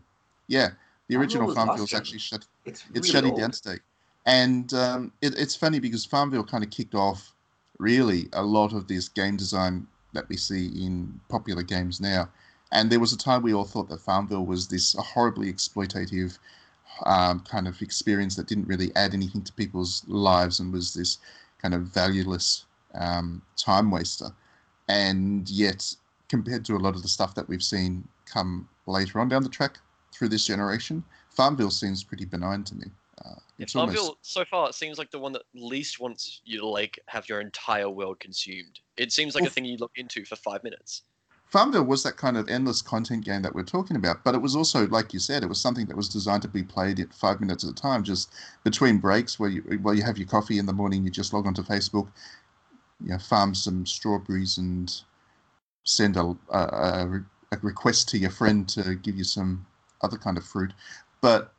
Yeah, 0.47 0.69
the 1.07 1.15
original 1.17 1.53
Farmville 1.53 1.83
is 1.83 1.93
actually 1.93 2.19
shut. 2.19 2.45
It's 2.65 2.83
It's 2.93 3.07
really 3.07 3.09
shutting 3.09 3.31
old. 3.31 3.39
down 3.39 3.51
today, 3.51 3.79
and 4.25 4.73
um, 4.73 5.11
it, 5.21 5.37
it's 5.37 5.55
funny 5.55 5.79
because 5.79 6.05
Farmville 6.05 6.43
kind 6.43 6.63
of 6.63 6.69
kicked 6.69 6.95
off 6.95 7.33
really 7.77 8.29
a 8.33 8.43
lot 8.43 8.73
of 8.73 8.87
this 8.87 9.09
game 9.09 9.37
design 9.37 9.87
that 10.13 10.27
we 10.29 10.37
see 10.37 10.67
in 10.67 11.19
popular 11.29 11.63
games 11.63 11.99
now. 11.99 12.29
And 12.71 12.89
there 12.89 12.99
was 12.99 13.11
a 13.11 13.17
time 13.17 13.41
we 13.41 13.53
all 13.53 13.65
thought 13.65 13.89
that 13.89 13.99
Farmville 13.99 14.45
was 14.45 14.67
this 14.67 14.93
horribly 14.93 15.51
exploitative 15.51 16.37
um, 17.05 17.41
kind 17.41 17.67
of 17.67 17.81
experience 17.81 18.35
that 18.35 18.47
didn't 18.47 18.67
really 18.67 18.95
add 18.95 19.13
anything 19.13 19.41
to 19.43 19.53
people's 19.53 20.03
lives 20.07 20.59
and 20.59 20.71
was 20.71 20.93
this 20.93 21.17
kind 21.61 21.73
of 21.73 21.83
valueless 21.83 22.65
um, 22.95 23.41
time 23.57 23.91
waster. 23.91 24.31
And 24.87 25.49
yet, 25.49 25.93
compared 26.29 26.65
to 26.65 26.75
a 26.75 26.79
lot 26.79 26.95
of 26.95 27.01
the 27.01 27.07
stuff 27.07 27.35
that 27.35 27.47
we've 27.47 27.63
seen 27.63 28.07
come 28.25 28.67
later 28.87 29.19
on 29.19 29.29
down 29.29 29.43
the 29.43 29.49
track 29.49 29.77
through 30.13 30.29
this 30.29 30.45
generation, 30.45 31.03
Farmville 31.29 31.71
seems 31.71 32.03
pretty 32.03 32.25
benign 32.25 32.63
to 32.65 32.75
me. 32.75 32.85
Uh, 33.23 33.35
Yeah, 33.57 33.63
it's 33.63 33.75
almost- 33.75 33.97
Farmville 33.97 34.17
so 34.21 34.45
far 34.45 34.67
it 34.69 34.75
seems 34.75 34.97
like 34.97 35.11
the 35.11 35.19
one 35.19 35.31
that 35.33 35.43
least 35.53 35.99
wants 35.99 36.41
you 36.43 36.59
to 36.59 36.65
like 36.67 36.99
have 37.07 37.29
your 37.29 37.39
entire 37.39 37.89
world 37.89 38.19
consumed. 38.19 38.79
It 38.97 39.11
seems 39.13 39.35
like 39.35 39.43
Well, 39.43 39.49
a 39.49 39.53
thing 39.53 39.65
you 39.65 39.77
look 39.77 39.91
into 39.95 40.25
for 40.25 40.35
five 40.35 40.63
minutes. 40.63 41.03
Farmville 41.51 41.83
was 41.83 42.01
that 42.03 42.15
kind 42.15 42.37
of 42.37 42.47
endless 42.47 42.81
content 42.81 43.25
game 43.25 43.41
that 43.41 43.53
we're 43.53 43.63
talking 43.63 43.97
about, 43.97 44.23
but 44.23 44.33
it 44.33 44.41
was 44.41 44.55
also, 44.55 44.87
like 44.87 45.11
you 45.13 45.19
said, 45.19 45.43
it 45.43 45.47
was 45.49 45.59
something 45.59 45.85
that 45.87 45.97
was 45.97 46.07
designed 46.07 46.41
to 46.43 46.47
be 46.47 46.63
played 46.63 46.97
at 47.01 47.13
five 47.13 47.41
minutes 47.41 47.65
at 47.65 47.69
a 47.69 47.73
time, 47.73 48.03
just 48.05 48.31
between 48.63 48.99
breaks, 48.99 49.37
where 49.37 49.49
you 49.49 49.61
while 49.81 49.93
you 49.93 50.01
have 50.01 50.17
your 50.17 50.27
coffee 50.29 50.57
in 50.59 50.65
the 50.65 50.71
morning, 50.73 51.03
you 51.03 51.11
just 51.11 51.33
log 51.33 51.45
onto 51.45 51.61
Facebook, 51.61 52.07
you 53.03 53.11
know, 53.11 53.17
farm 53.17 53.55
some 53.55 53.85
strawberries 53.85 54.57
and 54.57 55.01
send 55.83 56.17
a, 56.17 56.35
a, 56.51 57.21
a 57.51 57.57
request 57.61 58.09
to 58.09 58.17
your 58.17 58.29
friend 58.29 58.67
to 58.69 58.95
give 58.95 59.15
you 59.15 59.23
some 59.23 59.65
other 60.01 60.17
kind 60.17 60.37
of 60.37 60.45
fruit. 60.45 60.73
But 61.21 61.53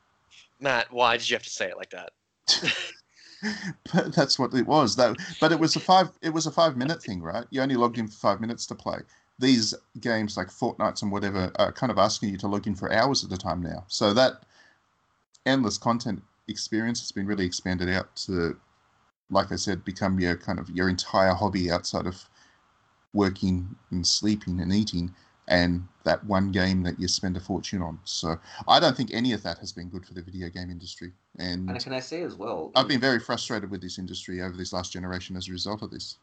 Matt, 0.61 0.93
why 0.93 1.17
did 1.17 1.29
you 1.29 1.35
have 1.35 1.43
to 1.43 1.51
say 1.51 1.69
it 1.69 1.77
like 1.77 1.91
that? 1.91 2.13
but 3.93 4.15
that's 4.15 4.39
what 4.39 4.55
it 4.55 4.67
was. 4.67 4.97
That, 4.97 5.17
but 5.41 5.53
it 5.53 5.59
was 5.59 5.77
a 5.77 5.81
five. 5.81 6.11
It 6.23 6.31
was 6.31 6.47
a 6.47 6.51
five 6.51 6.77
minute 6.77 7.03
thing, 7.03 7.23
right? 7.23 7.45
You 7.51 7.63
only 7.63 7.77
logged 7.77 7.99
in 7.99 8.09
for 8.09 8.17
five 8.17 8.41
minutes 8.41 8.67
to 8.67 8.75
play. 8.75 8.99
These 9.39 9.75
games 10.01 10.37
like 10.37 10.49
Fortnites 10.49 11.03
and 11.03 11.11
whatever 11.11 11.51
are 11.57 11.73
kind 11.73 11.91
of 11.91 11.99
asking 11.99 12.29
you 12.31 12.39
to 12.39 12.47
log 12.47 12.67
in 12.67 12.75
for 12.75 12.93
hours 12.93 13.25
at 13.25 13.33
a 13.33 13.37
time 13.37 13.63
now. 13.63 13.85
So 13.89 14.15
that 14.15 14.45
endless 15.47 15.79
content 15.79 16.23
experience 16.49 17.01
has 17.01 17.11
been 17.11 17.27
really 17.27 17.45
expanded 17.45 17.89
out 17.89 18.15
to, 18.17 18.57
like 19.33 19.51
I 19.51 19.57
said, 19.57 19.85
become 19.85 20.21
your 20.21 20.37
kind 20.37 20.59
of 20.59 20.71
your 20.71 20.89
entire 20.89 21.35
hobby 21.35 21.71
outside 21.71 22.07
of 22.07 22.29
working 23.13 23.77
and 23.91 24.07
sleeping 24.07 24.61
and 24.61 24.73
eating 24.73 25.15
and 25.49 25.87
that 26.05 26.25
one 26.25 26.51
game 26.53 26.83
that 26.83 26.99
you 27.01 27.09
spend 27.09 27.37
a 27.37 27.41
fortune 27.41 27.83
on. 27.83 27.99
So 28.05 28.39
I 28.69 28.81
don't 28.81 28.97
think 28.97 29.11
any 29.13 29.33
of 29.33 29.43
that 29.43 29.59
has 29.59 29.73
been 29.73 29.89
good 29.89 30.07
for 30.07 30.15
the 30.15 30.23
video 30.23 30.49
game 30.49 30.71
industry. 30.71 31.13
And 31.39 31.69
And 31.69 31.83
can 31.83 31.93
I 31.93 32.01
say 32.01 32.23
as 32.23 32.37
well? 32.37 32.71
I've 32.75 32.89
been 32.89 33.01
very 33.01 33.19
frustrated 33.19 33.71
with 33.71 33.83
this 33.83 33.99
industry 33.99 34.41
over 34.41 34.57
this 34.57 34.73
last 34.73 34.93
generation 34.93 35.37
as 35.37 35.49
a 35.49 35.53
result 35.53 35.83
of 35.83 35.91
this. 35.91 36.19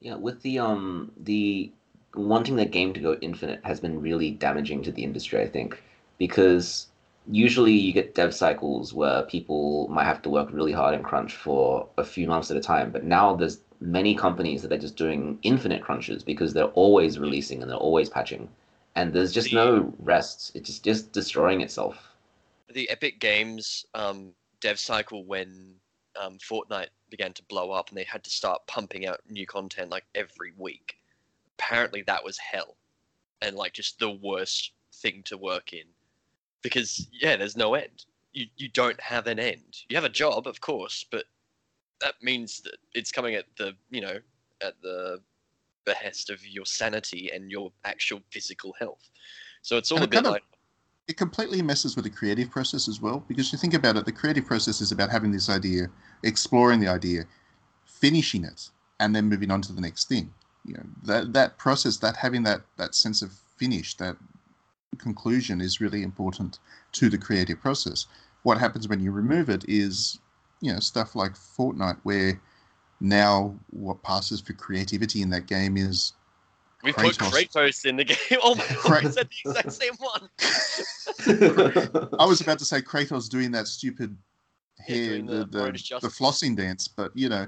Yeah, 0.00 0.16
with 0.16 0.42
the 0.42 0.58
um 0.58 1.12
the 1.16 1.72
wanting 2.14 2.56
the 2.56 2.64
game 2.64 2.92
to 2.94 3.00
go 3.00 3.18
infinite 3.20 3.60
has 3.64 3.80
been 3.80 4.00
really 4.00 4.30
damaging 4.30 4.82
to 4.84 4.92
the 4.92 5.02
industry, 5.04 5.40
I 5.40 5.48
think, 5.48 5.82
because 6.18 6.88
usually 7.26 7.72
you 7.72 7.92
get 7.92 8.14
dev 8.14 8.34
cycles 8.34 8.92
where 8.92 9.22
people 9.22 9.88
might 9.88 10.04
have 10.04 10.22
to 10.22 10.30
work 10.30 10.48
really 10.52 10.72
hard 10.72 10.94
and 10.94 11.04
crunch 11.04 11.34
for 11.34 11.88
a 11.98 12.04
few 12.04 12.26
months 12.26 12.50
at 12.50 12.56
a 12.56 12.60
time, 12.60 12.90
but 12.90 13.04
now 13.04 13.34
there's 13.34 13.60
many 13.80 14.14
companies 14.14 14.62
that 14.62 14.72
are 14.72 14.78
just 14.78 14.96
doing 14.96 15.38
infinite 15.42 15.82
crunches 15.82 16.22
because 16.22 16.52
they're 16.52 16.64
always 16.66 17.18
releasing 17.18 17.62
and 17.62 17.70
they're 17.70 17.78
always 17.78 18.08
patching, 18.08 18.48
and 18.94 19.12
there's 19.12 19.32
just 19.32 19.52
no 19.52 19.92
rest. 19.98 20.52
It's 20.54 20.68
just 20.68 20.84
just 20.84 21.12
destroying 21.12 21.60
itself. 21.60 21.96
the 22.72 22.88
Epic 22.90 23.20
Games 23.20 23.86
um, 23.94 24.32
dev 24.60 24.78
cycle 24.78 25.24
when 25.24 25.74
um, 26.20 26.38
Fortnite 26.38 26.88
began 27.10 27.32
to 27.34 27.42
blow 27.44 27.70
up 27.70 27.88
and 27.88 27.98
they 27.98 28.04
had 28.04 28.24
to 28.24 28.30
start 28.30 28.66
pumping 28.66 29.06
out 29.06 29.20
new 29.28 29.46
content 29.46 29.90
like 29.90 30.04
every 30.14 30.52
week. 30.56 30.98
Apparently, 31.58 32.02
that 32.02 32.24
was 32.24 32.38
hell, 32.38 32.76
and 33.42 33.56
like 33.56 33.72
just 33.72 33.98
the 33.98 34.10
worst 34.10 34.72
thing 34.92 35.22
to 35.24 35.36
work 35.36 35.72
in, 35.72 35.86
because 36.64 37.06
yeah, 37.12 37.36
there's 37.36 37.56
no 37.56 37.74
end. 37.74 38.06
You 38.32 38.46
you 38.56 38.68
don't 38.68 39.00
have 39.00 39.28
an 39.28 39.38
end. 39.38 39.76
You 39.88 39.94
have 39.96 40.04
a 40.04 40.08
job, 40.08 40.48
of 40.48 40.60
course, 40.60 41.04
but 41.12 41.26
that 42.00 42.14
means 42.20 42.60
that 42.62 42.78
it's 42.94 43.12
coming 43.12 43.36
at 43.36 43.44
the 43.56 43.74
you 43.90 44.00
know 44.00 44.18
at 44.60 44.74
the 44.82 45.20
behest 45.84 46.30
of 46.30 46.44
your 46.44 46.66
sanity 46.66 47.30
and 47.32 47.50
your 47.50 47.70
actual 47.84 48.20
physical 48.32 48.74
health. 48.80 49.10
So 49.62 49.76
it's 49.76 49.92
all 49.92 49.98
And 49.98 50.04
a 50.04 50.08
it 50.08 50.10
bit 50.10 50.26
of- 50.26 50.32
like 50.32 50.42
it 51.06 51.18
completely 51.18 51.60
messes 51.60 51.96
with 51.96 52.04
the 52.06 52.10
creative 52.10 52.50
process 52.50 52.88
as 52.88 52.98
well 52.98 53.22
because 53.28 53.52
you 53.52 53.58
think 53.58 53.74
about 53.74 53.94
it 53.96 54.06
the 54.06 54.12
creative 54.12 54.46
process 54.46 54.80
is 54.80 54.90
about 54.90 55.10
having 55.10 55.30
this 55.30 55.50
idea 55.50 55.88
exploring 56.22 56.80
the 56.80 56.88
idea 56.88 57.24
finishing 57.84 58.42
it 58.42 58.70
and 59.00 59.14
then 59.14 59.26
moving 59.26 59.50
on 59.50 59.60
to 59.60 59.72
the 59.74 59.82
next 59.82 60.08
thing 60.08 60.32
you 60.64 60.72
know 60.72 60.82
that 61.02 61.34
that 61.34 61.58
process 61.58 61.98
that 61.98 62.16
having 62.16 62.42
that 62.42 62.62
that 62.78 62.94
sense 62.94 63.20
of 63.20 63.30
finish 63.58 63.94
that 63.98 64.16
conclusion 64.96 65.60
is 65.60 65.80
really 65.80 66.02
important 66.02 66.58
to 66.92 67.08
the 67.08 67.18
creative 67.18 67.60
process 67.60 68.06
what 68.42 68.58
happens 68.58 68.88
when 68.88 69.00
you 69.00 69.10
remove 69.10 69.48
it 69.48 69.64
is 69.68 70.18
you 70.60 70.72
know 70.72 70.80
stuff 70.80 71.14
like 71.14 71.32
fortnite 71.34 71.98
where 72.02 72.40
now 73.00 73.54
what 73.70 74.02
passes 74.02 74.40
for 74.40 74.52
creativity 74.52 75.20
in 75.22 75.30
that 75.30 75.46
game 75.46 75.76
is 75.76 76.12
We 76.82 76.92
put 76.92 77.16
Kratos. 77.16 77.32
Kratos 77.32 77.84
in 77.86 77.96
the 77.96 78.04
game. 78.04 78.16
Oh 78.42 78.54
my 78.54 78.64
Kra- 78.64 79.00
god, 79.02 79.04
is 79.06 79.14
that 79.14 79.28
the 79.30 79.36
exact 79.50 79.72
same 79.72 79.94
one? 79.98 80.28
I 82.18 82.24
was 82.26 82.40
about 82.40 82.58
to 82.60 82.64
say 82.64 82.80
Kratos 82.82 83.28
doing 83.28 83.50
that 83.52 83.66
stupid 83.66 84.16
Yeah, 84.86 84.96
hair, 84.96 85.04
doing 85.06 85.26
the, 85.26 85.32
the 85.32 85.44
the, 85.50 85.98
the, 86.00 86.08
flossing 86.08 86.56
dance, 86.56 86.88
but 86.88 87.10
you 87.14 87.28
know, 87.28 87.46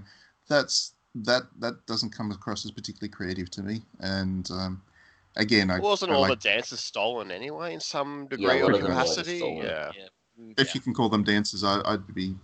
that's 0.49 0.95
that 1.17 1.43
that 1.61 1.85
doesn't 1.87 2.11
come 2.11 2.31
across 2.31 2.65
as 2.65 2.71
particularly 2.71 3.11
creative 3.11 3.51
to 3.53 3.63
me. 3.63 3.83
And 4.01 4.51
um, 4.51 4.83
again, 5.37 5.71
I 5.71 5.81
Wasn't 5.81 6.11
I 6.11 6.15
all 6.15 6.23
like, 6.23 6.31
the 6.31 6.37
dances 6.37 6.81
stolen 6.81 7.31
anyway 7.31 7.75
in 7.75 7.81
some 7.81 8.27
degree 8.27 8.61
a 8.61 8.65
or 8.65 8.71
lot 8.71 8.75
of 8.75 8.81
them 8.83 8.91
were 8.91 9.05
capacity? 9.05 9.39
stolen. 9.39 9.67
Yeah. 9.67 9.93
Mm, 10.41 10.61
if 10.61 10.75
you 10.75 10.81
can 10.81 10.95
call 10.95 11.09
them 11.09 11.25
dances, 11.25 11.65
I, 11.65 11.81
I'd 11.85 12.15
be 12.15 12.35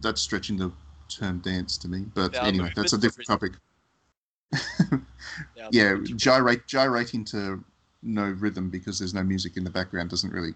that's 0.00 0.20
stretching 0.22 0.56
the 0.56 0.72
term 1.08 1.38
dance 1.38 1.76
to 1.78 1.88
me. 1.88 2.06
But 2.14 2.32
Yeah, 2.34 2.46
anyway, 2.46 2.70
that's 2.74 2.92
a 2.92 2.98
different 2.98 3.28
topic. 3.28 3.52
Yeah, 5.56 5.68
yeah, 5.70 5.96
gyrate 6.16 6.66
gyrating 6.66 7.24
to 7.26 7.64
no 8.02 8.30
rhythm 8.30 8.68
because 8.68 8.98
there's 8.98 9.14
no 9.14 9.22
music 9.22 9.56
in 9.56 9.64
the 9.64 9.70
background 9.70 10.10
doesn't 10.10 10.32
really 10.32 10.52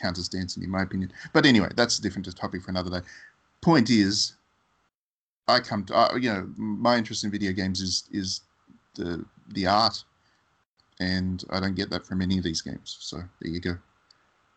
count 0.00 0.18
as 0.18 0.28
dancing 0.28 0.62
in 0.62 0.70
my 0.70 0.82
opinion. 0.82 1.12
But 1.32 1.46
anyway, 1.46 1.68
that's 1.76 1.98
a 1.98 2.02
different 2.02 2.34
topic 2.36 2.62
for 2.62 2.70
another 2.70 2.90
day. 2.90 3.06
Point 3.60 3.90
is, 3.90 4.34
I 5.48 5.60
come 5.60 5.84
to 5.86 5.94
uh, 5.94 6.14
you 6.16 6.32
know 6.32 6.50
my 6.56 6.96
interest 6.96 7.24
in 7.24 7.30
video 7.30 7.52
games 7.52 7.80
is 7.80 8.04
is 8.10 8.40
the 8.94 9.24
the 9.48 9.66
art, 9.66 10.04
and 11.00 11.44
I 11.50 11.60
don't 11.60 11.74
get 11.74 11.90
that 11.90 12.06
from 12.06 12.22
any 12.22 12.38
of 12.38 12.44
these 12.44 12.62
games. 12.62 12.96
So 13.00 13.18
there 13.40 13.50
you 13.50 13.60
go. 13.60 13.76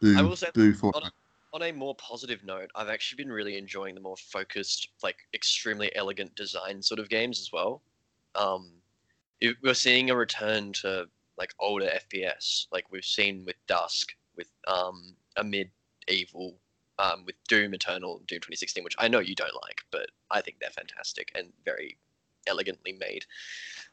Boo, 0.01 0.17
I 0.17 0.21
will 0.21 0.35
say- 0.35 0.51
boo 0.53 0.73
Fortnite. 0.73 1.11
on 1.53 1.63
a 1.63 1.71
more 1.71 1.95
positive 1.95 2.43
note, 2.43 2.69
I've 2.75 2.89
actually 2.89 3.23
been 3.23 3.31
really 3.31 3.57
enjoying 3.57 3.95
the 3.95 4.01
more 4.01 4.17
focused, 4.17 4.89
like 5.03 5.17
extremely 5.33 5.93
elegant 5.95 6.35
design 6.35 6.81
sort 6.81 6.99
of 6.99 7.09
games 7.09 7.39
as 7.39 7.51
well. 7.51 7.81
Um, 8.35 8.71
it- 9.41 9.57
we're 9.61 9.73
seeing 9.73 10.09
a 10.09 10.15
return 10.15 10.73
to 10.73 11.09
like 11.37 11.53
older 11.59 11.85
FPS, 11.89 12.67
like 12.71 12.91
we've 12.91 13.05
seen 13.05 13.45
with 13.45 13.55
Dusk, 13.67 14.13
with 14.35 14.49
um, 14.67 15.15
Amid 15.37 15.71
Evil, 16.09 16.59
um, 16.99 17.23
with 17.25 17.35
Doom 17.47 17.73
Eternal, 17.73 18.19
Doom 18.27 18.39
2016, 18.41 18.83
which 18.83 18.95
I 18.99 19.07
know 19.07 19.19
you 19.19 19.35
don't 19.35 19.53
like, 19.63 19.81
but 19.89 20.09
I 20.31 20.41
think 20.41 20.59
they're 20.59 20.69
fantastic 20.69 21.31
and 21.35 21.51
very 21.63 21.97
elegantly 22.47 22.91
made. 22.93 23.25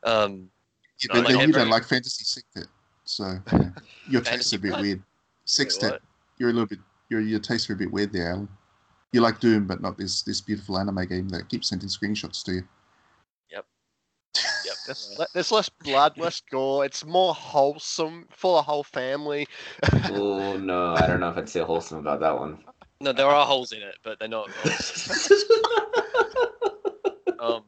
Um, 0.03 0.51
Yeah, 1.01 1.09
but 1.12 1.24
like 1.24 1.34
then 1.34 1.49
you 1.49 1.53
don't 1.53 1.68
like 1.68 1.84
fantasy 1.84 2.24
sextet, 2.24 2.66
so 3.05 3.38
you 3.53 3.59
know, 3.59 3.72
your 4.09 4.20
tastes 4.22 4.53
are 4.53 4.57
a 4.57 4.59
bit 4.59 4.72
what? 4.72 4.80
weird. 4.80 4.99
wait, 4.99 5.05
Sextet, 5.44 5.92
what? 5.92 6.03
you're 6.38 6.51
a 6.51 6.53
little 6.53 6.66
bit 6.66 6.78
your 7.11 7.20
your 7.20 7.38
tastes 7.38 7.68
are 7.68 7.74
a 7.74 7.76
bit 7.76 7.90
weird 7.90 8.12
there, 8.12 8.30
Alan. 8.30 8.49
You 9.12 9.20
like 9.20 9.40
Doom, 9.40 9.66
but 9.66 9.82
not 9.82 9.99
this 9.99 10.22
this 10.22 10.40
beautiful 10.40 10.78
anime 10.78 11.07
game 11.07 11.28
that 11.28 11.49
keeps 11.49 11.68
sending 11.68 11.88
screenshots 11.88 12.42
to 12.44 12.53
you. 12.53 12.62
Yep. 14.66 14.76
There's, 14.86 15.14
le- 15.18 15.26
there's 15.34 15.53
less 15.53 15.68
blood, 15.68 16.18
less 16.18 16.42
gore. 16.51 16.84
It's 16.84 17.05
more 17.05 17.34
wholesome 17.34 18.26
for 18.30 18.57
the 18.57 18.62
whole 18.62 18.84
family. 18.84 19.47
oh 20.11 20.57
no, 20.57 20.94
I 20.94 21.07
don't 21.07 21.20
know 21.20 21.30
if 21.30 21.36
I'd 21.36 21.49
say 21.49 21.61
wholesome 21.61 21.99
about 21.99 22.20
that 22.20 22.38
one. 22.38 22.59
No, 23.01 23.12
there 23.12 23.26
are 23.26 23.47
holes 23.47 23.72
in 23.72 23.82
it, 23.82 23.97
but 24.03 24.18
they're 24.18 24.28
not. 24.28 24.49
um, 27.40 27.64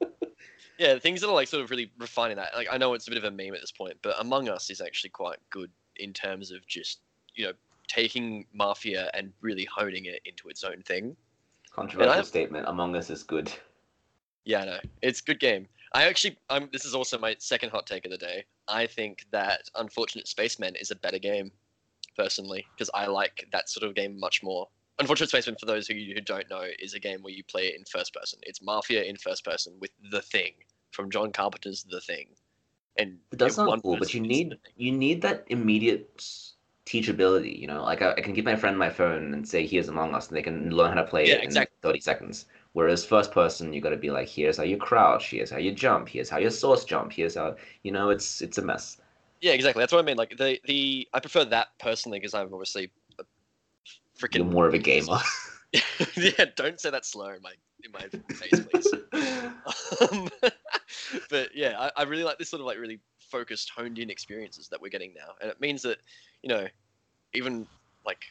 yeah, 0.79 0.99
things 0.99 1.21
that 1.21 1.29
are 1.29 1.35
like 1.35 1.49
sort 1.49 1.63
of 1.63 1.71
really 1.71 1.91
refining 1.99 2.37
that. 2.37 2.55
Like 2.55 2.69
I 2.71 2.79
know 2.79 2.95
it's 2.95 3.09
a 3.09 3.11
bit 3.11 3.19
of 3.19 3.25
a 3.25 3.31
meme 3.31 3.55
at 3.55 3.61
this 3.61 3.73
point, 3.73 3.97
but 4.03 4.15
Among 4.21 4.49
Us 4.49 4.71
is 4.71 4.81
actually 4.81 5.11
quite 5.11 5.39
good 5.51 5.71
in 5.97 6.13
terms 6.13 6.51
of 6.51 6.67
just 6.67 7.01
you 7.35 7.47
know 7.47 7.53
taking 7.89 8.47
Mafia 8.53 9.11
and 9.15 9.33
really 9.41 9.65
honing 9.65 10.05
it 10.05 10.21
into 10.25 10.49
its 10.49 10.63
own 10.63 10.83
thing. 10.83 11.17
Controversial 11.73 12.21
I- 12.21 12.23
statement. 12.23 12.67
Among 12.69 12.95
Us 12.97 13.11
is 13.11 13.23
good. 13.23 13.53
Yeah, 14.45 14.63
I 14.63 14.65
know 14.65 14.79
it's 15.03 15.21
a 15.21 15.25
good 15.25 15.41
game. 15.41 15.67
I 15.93 16.05
actually, 16.05 16.37
I'm. 16.49 16.69
This 16.73 16.85
is 16.85 16.95
also 16.95 17.19
my 17.19 17.35
second 17.39 17.71
hot 17.71 17.87
take 17.87 18.05
of 18.05 18.11
the 18.11 18.19
day. 18.19 18.45
I 18.69 18.87
think 18.87 19.25
that 19.31 19.63
Unfortunate 19.75 20.29
Spacemen 20.29 20.77
is 20.77 20.91
a 20.91 20.97
better 20.97 21.19
game, 21.19 21.51
personally, 22.17 22.67
because 22.75 22.91
I 22.95 23.07
like 23.07 23.47
that 23.53 23.69
sort 23.69 23.89
of 23.89 23.95
game 23.95 24.19
much 24.19 24.43
more. 24.43 24.69
Unfortunate 24.99 25.29
Spacemen, 25.29 25.57
for 25.59 25.67
those 25.67 25.87
who, 25.87 25.95
who 25.95 26.21
don't 26.21 26.49
know, 26.51 26.67
is 26.79 26.95
a 26.95 27.01
game 27.01 27.23
where 27.23 27.33
you 27.33 27.45
play 27.45 27.69
it 27.69 27.77
in 27.77 27.85
first 27.85 28.13
person. 28.15 28.41
It's 28.43 28.61
Mafia 28.61 29.05
in 29.05 29.17
first 29.17 29.45
person 29.45 29.75
with 29.81 29.91
The 30.11 30.23
Thing 30.23 30.55
from 30.91 31.11
John 31.11 31.33
Carpenter's 31.33 31.85
The 31.85 32.01
Thing, 32.01 32.29
and 32.97 33.19
It 33.31 33.39
does 33.39 33.55
sound 33.55 33.83
cool, 33.83 33.97
but 33.97 34.13
you 34.15 34.21
need 34.21 34.59
you 34.77 34.93
need 34.93 35.23
that 35.23 35.45
immediate 35.49 36.19
teachability. 36.87 37.59
You 37.59 37.67
know, 37.69 37.83
like 37.83 38.03
I, 38.03 38.13
I 38.13 38.21
can 38.21 38.33
give 38.35 38.45
my 38.45 38.57
friend 38.57 38.77
my 38.79 38.91
phone 38.91 39.35
and 39.35 39.47
say, 39.49 39.67
"Here's 39.67 39.89
Among 39.89 40.15
Us," 40.15 40.29
and 40.29 40.37
they 40.37 40.43
can 40.43 40.71
learn 40.71 40.97
how 40.97 41.03
to 41.03 41.09
play 41.09 41.29
Yeah, 41.29 41.35
it 41.35 41.45
exactly. 41.45 41.77
in 41.77 41.89
30 41.91 42.01
seconds. 42.01 42.47
Whereas 42.73 43.05
first 43.05 43.33
person, 43.33 43.73
you 43.73 43.81
got 43.81 43.91
to 43.91 43.97
be 43.97 44.11
like, 44.11 44.29
"Here's 44.29 44.57
how 44.57 44.65
you 44.65 44.77
crouch. 44.77 45.31
Here's 45.31 45.51
how 45.51 45.59
you 45.59 45.73
jump. 45.73 46.09
Here's 46.09 46.31
how 46.31 46.39
your 46.39 46.51
source 46.51 46.85
jump. 46.85 47.13
Here's 47.13 47.37
how 47.37 47.57
you 47.83 47.93
know 47.93 48.11
it's 48.11 48.41
it's 48.43 48.59
a 48.59 48.63
mess." 48.63 48.99
Yeah, 49.41 49.53
exactly. 49.53 49.83
That's 49.83 49.93
what 49.93 50.01
I 50.01 50.03
mean. 50.03 50.17
Like 50.17 50.37
the 50.37 50.61
the 50.65 51.09
I 51.15 51.21
prefer 51.21 51.45
that 51.47 51.69
personally 51.79 52.19
because 52.19 52.35
I'm 52.35 52.53
obviously 52.53 52.91
freaking 54.19 54.37
You're 54.37 54.47
more 54.47 54.67
of 54.67 54.75
a 54.75 54.79
gamer. 54.79 55.19
yeah, 56.17 56.47
don't 56.57 56.81
say 56.81 56.91
that 56.91 57.05
slow 57.05 57.29
in 57.29 57.43
my 57.43 57.53
in 57.85 57.93
my 57.93 58.07
face, 58.35 58.61
please. 58.61 58.93
um, 60.11 60.29
but 61.31 61.51
yeah, 61.55 61.77
I, 61.79 62.03
I 62.03 62.03
really 62.05 62.25
like 62.25 62.39
this 62.39 62.51
sort 62.51 62.61
of 62.61 62.67
like 62.67 62.79
really 62.79 63.01
focused, 63.31 63.71
honed 63.77 63.99
in 63.99 64.11
experiences 64.11 64.69
that 64.69 64.81
we're 64.81 64.89
getting 64.89 65.15
now, 65.15 65.35
and 65.41 65.51
it 65.51 65.61
means 65.61 65.83
that 65.83 65.99
you 66.43 66.49
know, 66.49 66.67
even 67.35 67.67
like, 68.05 68.23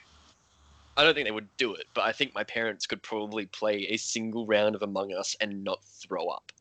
I 0.96 1.04
don't 1.04 1.14
think 1.14 1.28
they 1.28 1.32
would 1.32 1.50
do 1.58 1.76
it, 1.76 1.86
but 1.94 2.06
I 2.06 2.12
think 2.12 2.34
my 2.34 2.44
parents 2.44 2.86
could 2.86 3.04
probably 3.04 3.46
play 3.46 3.88
a 3.90 3.98
single 3.98 4.46
round 4.48 4.76
of 4.76 4.82
Among 4.82 5.14
Us 5.14 5.36
and 5.40 5.64
not 5.64 5.80
throw 5.84 6.28
up, 6.28 6.52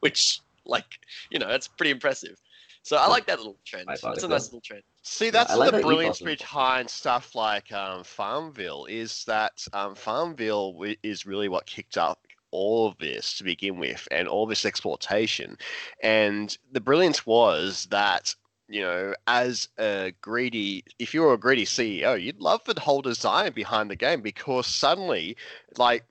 which 0.00 0.40
like 0.64 0.86
you 1.30 1.38
know 1.38 1.48
that's 1.48 1.68
pretty 1.68 1.90
impressive. 1.90 2.36
So 2.82 2.96
I 2.96 3.08
like 3.08 3.26
that 3.26 3.38
little 3.38 3.58
trend. 3.66 3.88
That's 3.88 4.04
a 4.04 4.28
nice 4.28 4.44
little 4.44 4.60
trend. 4.60 4.84
See, 5.08 5.30
that's 5.30 5.54
like 5.54 5.70
the 5.70 5.76
that 5.76 5.82
brilliance 5.84 6.20
ethos 6.20 6.38
behind 6.40 6.90
stuff 6.90 7.36
like 7.36 7.70
um, 7.72 8.02
Farmville. 8.02 8.86
Is 8.86 9.24
that 9.26 9.64
um, 9.72 9.94
Farmville 9.94 10.84
is 11.04 11.24
really 11.24 11.48
what 11.48 11.64
kicked 11.64 11.96
up 11.96 12.26
all 12.50 12.88
of 12.88 12.98
this 12.98 13.38
to 13.38 13.44
begin 13.44 13.78
with, 13.78 14.06
and 14.10 14.26
all 14.26 14.46
this 14.46 14.66
exploitation. 14.66 15.58
And 16.02 16.56
the 16.72 16.80
brilliance 16.80 17.24
was 17.24 17.86
that 17.90 18.34
you 18.68 18.80
know, 18.80 19.14
as 19.28 19.68
a 19.78 20.12
greedy, 20.20 20.84
if 20.98 21.14
you 21.14 21.22
were 21.22 21.34
a 21.34 21.38
greedy 21.38 21.66
CEO, 21.66 22.20
you'd 22.20 22.40
love 22.40 22.64
the 22.64 22.78
whole 22.80 23.00
design 23.00 23.52
behind 23.52 23.90
the 23.90 23.96
game 23.96 24.22
because 24.22 24.66
suddenly, 24.66 25.36
like 25.78 26.04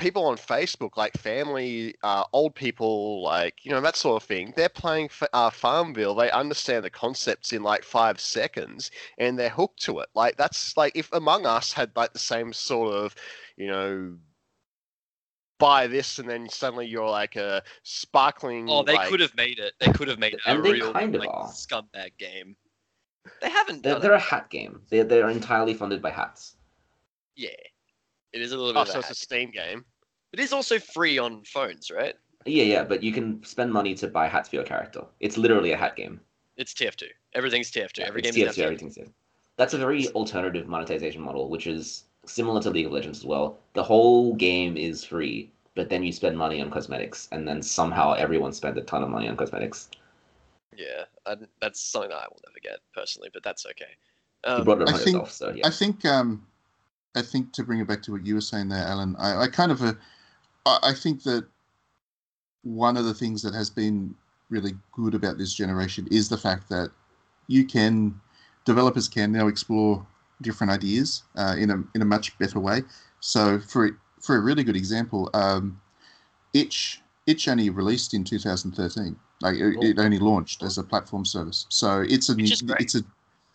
people 0.00 0.24
on 0.26 0.36
Facebook, 0.36 0.96
like 0.96 1.12
family, 1.16 1.94
uh, 2.02 2.24
old 2.32 2.54
people, 2.54 3.22
like 3.22 3.64
you 3.64 3.70
know 3.70 3.80
that 3.80 3.94
sort 3.96 4.20
of 4.20 4.26
thing, 4.26 4.52
they're 4.56 4.68
playing 4.68 5.06
F- 5.06 5.28
uh, 5.32 5.50
Farmville. 5.50 6.14
They 6.16 6.30
understand 6.30 6.84
the 6.84 6.90
concepts 6.90 7.52
in 7.52 7.62
like 7.62 7.84
five 7.84 8.18
seconds, 8.20 8.90
and 9.18 9.38
they're 9.38 9.48
hooked 9.50 9.80
to 9.82 10.00
it. 10.00 10.08
Like 10.14 10.36
that's 10.36 10.76
like 10.76 10.96
if 10.96 11.12
Among 11.12 11.46
Us 11.46 11.72
had 11.72 11.92
like 11.94 12.12
the 12.12 12.18
same 12.18 12.52
sort 12.52 12.92
of, 12.94 13.14
you 13.56 13.68
know, 13.68 14.16
buy 15.58 15.86
this 15.86 16.18
and 16.18 16.28
then 16.28 16.48
suddenly 16.48 16.86
you're 16.86 17.08
like 17.08 17.36
a 17.36 17.62
sparkling. 17.82 18.66
Oh, 18.68 18.82
they 18.82 18.94
like- 18.94 19.08
could 19.08 19.20
have 19.20 19.36
made 19.36 19.58
it. 19.58 19.74
They 19.78 19.92
could 19.92 20.08
have 20.08 20.18
made 20.18 20.34
it 20.34 20.40
a 20.46 20.50
And 20.50 20.64
they 20.64 20.72
real 20.72 20.92
kind 20.92 21.14
of 21.14 21.20
like, 21.20 21.30
are. 21.30 21.48
scumbag 21.48 22.16
game. 22.18 22.56
They 23.42 23.50
haven't 23.50 23.82
They're, 23.82 23.92
done 23.94 24.02
they're 24.02 24.12
a 24.14 24.18
hat 24.18 24.48
game. 24.48 24.80
They're, 24.88 25.04
they're 25.04 25.28
entirely 25.28 25.74
funded 25.74 26.00
by 26.00 26.10
hats. 26.10 26.56
Yeah, 27.36 27.50
it 28.32 28.40
is 28.42 28.52
a 28.52 28.56
little 28.56 28.72
bit. 28.72 28.78
Oh, 28.78 28.82
of 28.82 28.88
a 28.88 28.92
so 28.92 28.98
it's 29.00 29.10
a. 29.10 29.14
Steam 29.14 29.50
game. 29.50 29.84
It 30.32 30.40
is 30.40 30.52
also 30.52 30.78
free 30.78 31.18
on 31.18 31.42
phones, 31.44 31.90
right? 31.90 32.14
Yeah, 32.46 32.62
yeah, 32.64 32.84
but 32.84 33.02
you 33.02 33.12
can 33.12 33.42
spend 33.44 33.72
money 33.72 33.94
to 33.96 34.08
buy 34.08 34.28
hats 34.28 34.48
for 34.48 34.56
your 34.56 34.64
character. 34.64 35.02
It's 35.20 35.36
literally 35.36 35.72
a 35.72 35.76
hat 35.76 35.96
game. 35.96 36.20
It's 36.56 36.72
TF2. 36.72 37.04
Everything's 37.34 37.70
TF2. 37.70 37.98
Yeah, 37.98 38.06
Every 38.06 38.22
it's 38.22 38.30
game 38.36 38.46
TFT, 38.46 38.48
is 38.50 38.56
TF2. 38.56 38.62
everything's 38.62 38.96
TFT. 38.98 39.12
That's 39.56 39.74
a 39.74 39.78
very 39.78 40.08
alternative 40.08 40.66
monetization 40.66 41.20
model, 41.20 41.50
which 41.50 41.66
is 41.66 42.04
similar 42.26 42.62
to 42.62 42.70
League 42.70 42.86
of 42.86 42.92
Legends 42.92 43.18
as 43.18 43.24
well. 43.26 43.58
The 43.74 43.82
whole 43.82 44.34
game 44.34 44.76
is 44.76 45.04
free, 45.04 45.52
but 45.74 45.88
then 45.90 46.02
you 46.02 46.12
spend 46.12 46.38
money 46.38 46.62
on 46.62 46.70
cosmetics, 46.70 47.28
and 47.32 47.46
then 47.46 47.60
somehow 47.62 48.12
everyone 48.14 48.52
spends 48.52 48.78
a 48.78 48.82
ton 48.82 49.02
of 49.02 49.10
money 49.10 49.28
on 49.28 49.36
cosmetics. 49.36 49.90
Yeah, 50.76 51.04
I, 51.26 51.36
that's 51.60 51.80
something 51.80 52.10
that 52.10 52.16
I 52.18 52.26
will 52.30 52.40
never 52.46 52.60
get 52.62 52.78
personally, 52.94 53.28
but 53.34 53.42
that's 53.42 53.66
okay. 53.66 53.84
You 54.46 54.52
Um, 54.54 54.64
brought 54.64 54.80
it 54.80 54.88
I 54.88 54.92
upon 54.92 55.00
think- 55.04 55.28
so 55.28 55.50
yeah. 55.52 55.66
I 55.66 55.70
think 55.70 56.04
um, 56.06 56.46
I 57.14 57.22
think 57.22 57.52
to 57.54 57.64
bring 57.64 57.80
it 57.80 57.88
back 57.88 58.02
to 58.02 58.12
what 58.12 58.26
you 58.26 58.34
were 58.34 58.40
saying 58.40 58.68
there, 58.68 58.84
Alan, 58.84 59.16
I, 59.18 59.42
I 59.42 59.48
kind 59.48 59.72
of 59.72 59.82
uh, 59.82 59.94
I, 60.64 60.92
think 60.92 61.22
that 61.24 61.46
one 62.62 62.96
of 62.96 63.04
the 63.04 63.14
things 63.14 63.42
that 63.42 63.54
has 63.54 63.70
been 63.70 64.14
really 64.48 64.72
good 64.92 65.14
about 65.14 65.38
this 65.38 65.54
generation 65.54 66.06
is 66.10 66.28
the 66.28 66.38
fact 66.38 66.68
that 66.68 66.90
you 67.48 67.64
can 67.64 68.20
developers 68.64 69.08
can 69.08 69.32
now 69.32 69.48
explore 69.48 70.06
different 70.42 70.72
ideas 70.72 71.24
uh, 71.36 71.56
in 71.58 71.70
a 71.70 71.82
in 71.94 72.02
a 72.02 72.04
much 72.04 72.38
better 72.38 72.60
way. 72.60 72.82
So 73.20 73.58
for 73.58 73.98
for 74.20 74.36
a 74.36 74.40
really 74.40 74.62
good 74.62 74.76
example, 74.76 75.30
um, 75.34 75.80
Itch 76.54 77.00
Itch 77.26 77.48
only 77.48 77.70
released 77.70 78.14
in 78.14 78.24
2013. 78.24 79.16
Like 79.42 79.56
it, 79.56 79.82
it 79.82 79.98
only 79.98 80.18
launched 80.18 80.62
as 80.62 80.78
a 80.78 80.82
platform 80.82 81.24
service. 81.24 81.66
So 81.70 82.04
it's 82.06 82.28
a 82.28 82.34
Which 82.34 82.62
new, 82.62 82.68
great. 82.68 82.82
it's 82.82 82.94
a 82.94 83.02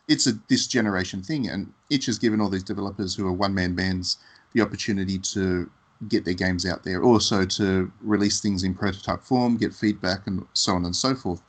it's 0.07 0.27
a 0.27 0.33
this 0.49 0.67
generation 0.67 1.21
thing, 1.21 1.47
and 1.47 1.71
Itch 1.89 2.05
has 2.05 2.19
given 2.19 2.41
all 2.41 2.49
these 2.49 2.63
developers 2.63 3.15
who 3.15 3.27
are 3.27 3.33
one 3.33 3.53
man 3.53 3.75
bands 3.75 4.17
the 4.53 4.61
opportunity 4.61 5.17
to 5.19 5.69
get 6.07 6.25
their 6.25 6.33
games 6.33 6.65
out 6.65 6.83
there, 6.83 7.03
also 7.03 7.45
to 7.45 7.91
release 8.01 8.41
things 8.41 8.63
in 8.63 8.73
prototype 8.73 9.21
form, 9.21 9.57
get 9.57 9.73
feedback, 9.73 10.27
and 10.27 10.45
so 10.53 10.73
on 10.73 10.85
and 10.85 10.95
so 10.95 11.15
forth. 11.15 11.41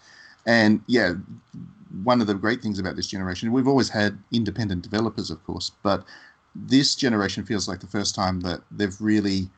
And 0.47 0.81
yeah, 0.87 1.15
one 2.05 2.21
of 2.21 2.27
the 2.27 2.35
great 2.35 2.63
things 2.63 2.79
about 2.79 2.97
this 2.97 3.07
generation, 3.07 3.53
we've 3.53 3.69
always 3.69 3.89
had 3.89 4.19
independent 4.33 4.83
developers, 4.83 5.31
of 5.31 5.45
course, 5.45 5.73
but 5.83 6.05
this 6.55 6.95
generation 6.95 7.45
feels 7.45 7.69
like 7.69 7.81
the 7.81 7.87
first 7.87 8.15
time 8.15 8.41
that 8.41 8.63
they've 8.71 8.97
really 9.01 9.51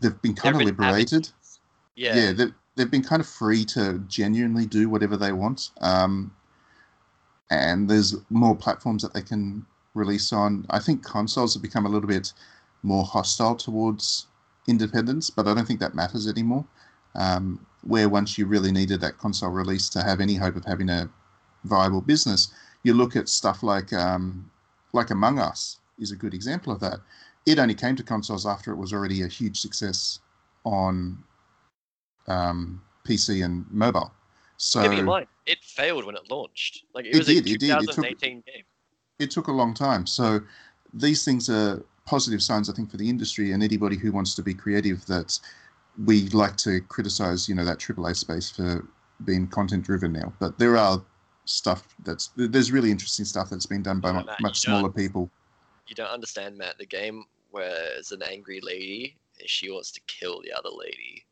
they've 0.00 0.20
been 0.22 0.34
kind 0.34 0.54
There 0.54 0.62
of 0.62 0.66
liberated. 0.66 1.30
Yeah, 1.96 2.14
yeah, 2.16 2.32
they've, 2.32 2.54
they've 2.76 2.90
been 2.90 3.02
kind 3.02 3.20
of 3.20 3.26
free 3.26 3.64
to 3.66 3.98
genuinely 4.08 4.66
do 4.66 4.88
whatever 4.88 5.16
they 5.16 5.32
want. 5.32 5.70
Um, 5.80 6.34
and 7.50 7.88
there's 7.88 8.16
more 8.30 8.56
platforms 8.56 9.02
that 9.02 9.14
they 9.14 9.22
can 9.22 9.64
release 9.94 10.32
on. 10.32 10.66
I 10.70 10.78
think 10.78 11.04
consoles 11.04 11.54
have 11.54 11.62
become 11.62 11.86
a 11.86 11.88
little 11.88 12.08
bit 12.08 12.32
more 12.82 13.04
hostile 13.04 13.54
towards 13.56 14.26
independence, 14.66 15.30
but 15.30 15.46
I 15.46 15.54
don't 15.54 15.66
think 15.66 15.80
that 15.80 15.94
matters 15.94 16.26
anymore. 16.26 16.64
Um, 17.14 17.66
where 17.82 18.08
once 18.08 18.38
you 18.38 18.46
really 18.46 18.72
needed 18.72 19.00
that 19.00 19.18
console 19.18 19.50
release 19.50 19.88
to 19.90 20.02
have 20.02 20.20
any 20.20 20.36
hope 20.36 20.56
of 20.56 20.64
having 20.64 20.88
a 20.88 21.10
viable 21.64 22.00
business, 22.00 22.52
you 22.84 22.94
look 22.94 23.16
at 23.16 23.28
stuff 23.28 23.62
like 23.62 23.92
um, 23.92 24.50
like 24.92 25.10
Among 25.10 25.38
Us 25.38 25.78
is 25.98 26.12
a 26.12 26.16
good 26.16 26.34
example 26.34 26.72
of 26.72 26.80
that. 26.80 27.00
It 27.44 27.58
only 27.58 27.74
came 27.74 27.96
to 27.96 28.02
consoles 28.02 28.46
after 28.46 28.72
it 28.72 28.76
was 28.76 28.92
already 28.92 29.22
a 29.22 29.28
huge 29.28 29.60
success 29.60 30.20
on 30.64 31.22
um, 32.28 32.80
PC 33.04 33.44
and 33.44 33.66
mobile. 33.70 34.12
So 34.56 34.80
Give 35.46 35.56
me 35.56 35.58
in 35.58 35.58
mind, 35.58 35.58
it 35.58 35.64
failed 35.64 36.04
when 36.04 36.16
it 36.16 36.30
launched. 36.30 36.84
Like 36.94 37.06
it, 37.06 37.14
It 37.14 37.18
was 37.18 37.26
did, 37.26 37.36
a 37.36 37.38
it 37.40 37.60
did, 37.60 37.62
it 37.70 37.86
took- 37.86 37.94
2018 37.96 38.42
game. 38.46 38.64
it 39.18 39.30
took 39.30 39.48
a 39.48 39.52
long 39.52 39.74
time. 39.74 40.06
So 40.06 40.40
these 40.94 41.24
things 41.24 41.48
are 41.48 41.84
positive 42.06 42.42
signs, 42.42 42.68
I 42.68 42.72
think, 42.72 42.90
for 42.90 42.96
the 42.96 43.08
industry 43.08 43.52
and 43.52 43.62
anybody 43.62 43.96
who 43.96 44.12
wants 44.12 44.34
to 44.34 44.42
be 44.42 44.54
creative. 44.54 45.04
That 45.06 45.38
we 46.04 46.28
like 46.30 46.56
to 46.58 46.80
criticize, 46.82 47.48
you 47.48 47.54
know, 47.54 47.64
that 47.64 47.78
AAA 47.78 48.16
space 48.16 48.50
for 48.50 48.86
being 49.24 49.46
content 49.48 49.84
driven 49.84 50.12
now. 50.12 50.32
But 50.40 50.58
there 50.58 50.76
are 50.76 51.02
stuff 51.44 51.94
that's 52.04 52.30
there's 52.36 52.70
really 52.72 52.90
interesting 52.90 53.24
stuff 53.24 53.50
that's 53.50 53.66
been 53.66 53.82
done 53.82 54.00
by 54.00 54.12
Matt, 54.12 54.40
much 54.40 54.60
smaller 54.60 54.90
people. 54.90 55.30
You 55.88 55.94
don't 55.94 56.10
understand, 56.10 56.56
Matt. 56.56 56.78
The 56.78 56.86
game 56.86 57.24
where 57.50 57.68
there's 57.68 58.12
an 58.12 58.22
angry 58.22 58.60
lady 58.62 59.16
and 59.40 59.48
she 59.48 59.70
wants 59.70 59.90
to 59.92 60.00
kill 60.06 60.40
the 60.42 60.52
other 60.52 60.70
lady. 60.70 61.24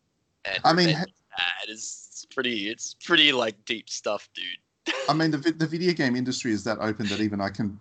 And 0.45 0.59
I 0.65 0.73
mean, 0.73 0.97
bad. 1.37 1.69
It's 1.69 2.27
pretty. 2.31 2.69
It's 2.69 2.95
pretty 3.05 3.33
like 3.33 3.63
deep 3.65 3.89
stuff, 3.89 4.29
dude. 4.35 4.95
I 5.09 5.13
mean, 5.15 5.31
the 5.31 5.39
the 5.39 5.67
video 5.67 5.93
game 5.93 6.17
industry 6.17 6.53
is 6.53 6.65
that 6.65 6.79
open 6.81 7.07
that 7.09 7.21
even 7.21 7.41
I 7.41 7.51
can 7.51 7.79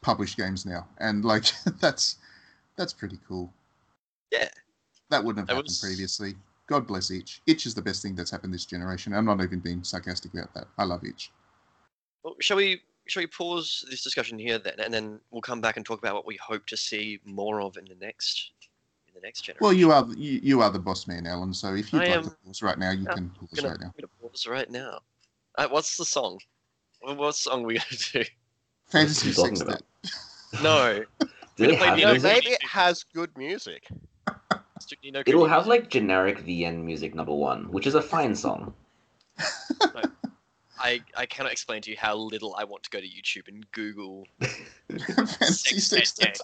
publish 0.00 0.36
games 0.36 0.66
now, 0.66 0.86
and 0.98 1.24
like 1.24 1.44
that's 1.80 2.16
that's 2.76 2.92
pretty 2.92 3.18
cool. 3.28 3.52
Yeah. 4.30 4.48
that 5.10 5.22
wouldn't 5.22 5.40
have 5.40 5.48
That 5.48 5.54
happened 5.54 5.68
was- 5.68 5.80
previously. 5.80 6.34
God 6.68 6.86
bless 6.86 7.10
Itch. 7.10 7.42
Itch 7.46 7.66
is 7.66 7.74
the 7.74 7.82
best 7.82 8.00
thing 8.00 8.14
that's 8.14 8.30
happened 8.30 8.54
this 8.54 8.64
generation. 8.64 9.12
I'm 9.12 9.26
not 9.26 9.42
even 9.42 9.58
being 9.58 9.84
sarcastic 9.84 10.32
about 10.32 10.54
that. 10.54 10.68
I 10.78 10.84
love 10.84 11.04
Itch. 11.04 11.30
Well, 12.22 12.36
shall 12.40 12.56
we? 12.56 12.80
Shall 13.08 13.22
we 13.22 13.26
pause 13.26 13.84
this 13.90 14.02
discussion 14.02 14.38
here 14.38 14.58
then, 14.58 14.74
and 14.78 14.94
then 14.94 15.20
we'll 15.32 15.42
come 15.42 15.60
back 15.60 15.76
and 15.76 15.84
talk 15.84 15.98
about 15.98 16.14
what 16.14 16.24
we 16.24 16.36
hope 16.36 16.64
to 16.66 16.76
see 16.76 17.18
more 17.26 17.60
of 17.60 17.76
in 17.76 17.84
the 17.84 17.96
next, 17.96 18.52
in 19.14 19.20
the 19.20 19.26
next 19.26 19.42
generation. 19.42 19.58
Well, 19.62 19.72
you 19.72 19.92
are 19.92 20.02
the- 20.04 20.18
you, 20.18 20.40
you 20.42 20.60
are 20.62 20.70
the 20.70 20.78
boss 20.78 21.06
man, 21.06 21.26
Alan. 21.26 21.52
So 21.54 21.74
if 21.74 21.92
you'd 21.92 22.02
I 22.02 22.06
like 22.06 22.16
am- 22.18 22.24
to 22.24 22.30
pause 22.46 22.62
right 22.62 22.78
now, 22.78 22.90
you 22.92 23.04
Yeah, 23.04 23.14
can 23.14 23.30
pause 23.30 23.48
gonna, 23.54 23.68
right 23.68 23.80
now. 23.80 23.86
I'm 23.86 23.92
gonna 24.00 24.30
pause 24.30 24.46
right 24.46 24.70
now. 24.70 25.00
Uh, 25.58 25.68
what's 25.68 25.96
the 25.96 26.04
song? 26.04 26.38
What 27.00 27.16
what 27.16 27.34
song 27.36 27.62
we 27.64 27.74
gonna 27.74 27.86
do? 28.12 28.24
Fantasy 28.88 29.28
you 29.28 29.34
talking 29.34 29.56
Sextet. 29.56 29.82
No, 30.62 31.04
Do 31.20 31.26
We 31.58 31.66
they 31.66 31.76
play 31.76 31.86
have 31.88 31.96
Nino 31.96 32.08
No, 32.08 32.12
music? 32.14 32.30
Kuni. 32.30 32.34
maybe 32.44 32.50
it 32.54 32.64
has 32.66 33.04
good 33.04 33.36
music. 33.36 33.88
It'll 35.26 35.46
have 35.46 35.66
like 35.66 35.88
generic 35.90 36.44
VN 36.44 36.82
music 36.84 37.14
number 37.14 37.32
one, 37.34 37.70
which 37.70 37.86
is 37.86 37.94
a 37.94 38.02
fine 38.02 38.34
song. 38.34 38.74
I 40.78 41.00
I 41.16 41.26
cannot 41.26 41.52
explain 41.52 41.80
to 41.82 41.90
you 41.90 41.96
how 41.96 42.16
little 42.16 42.54
I 42.58 42.64
want 42.64 42.82
to 42.84 42.90
go 42.90 43.00
to 43.00 43.06
YouTube 43.06 43.46
and 43.48 43.64
Google. 43.72 44.26
Fantasy 44.90 45.78
Sextet 45.78 46.06
Sextet. 46.36 46.40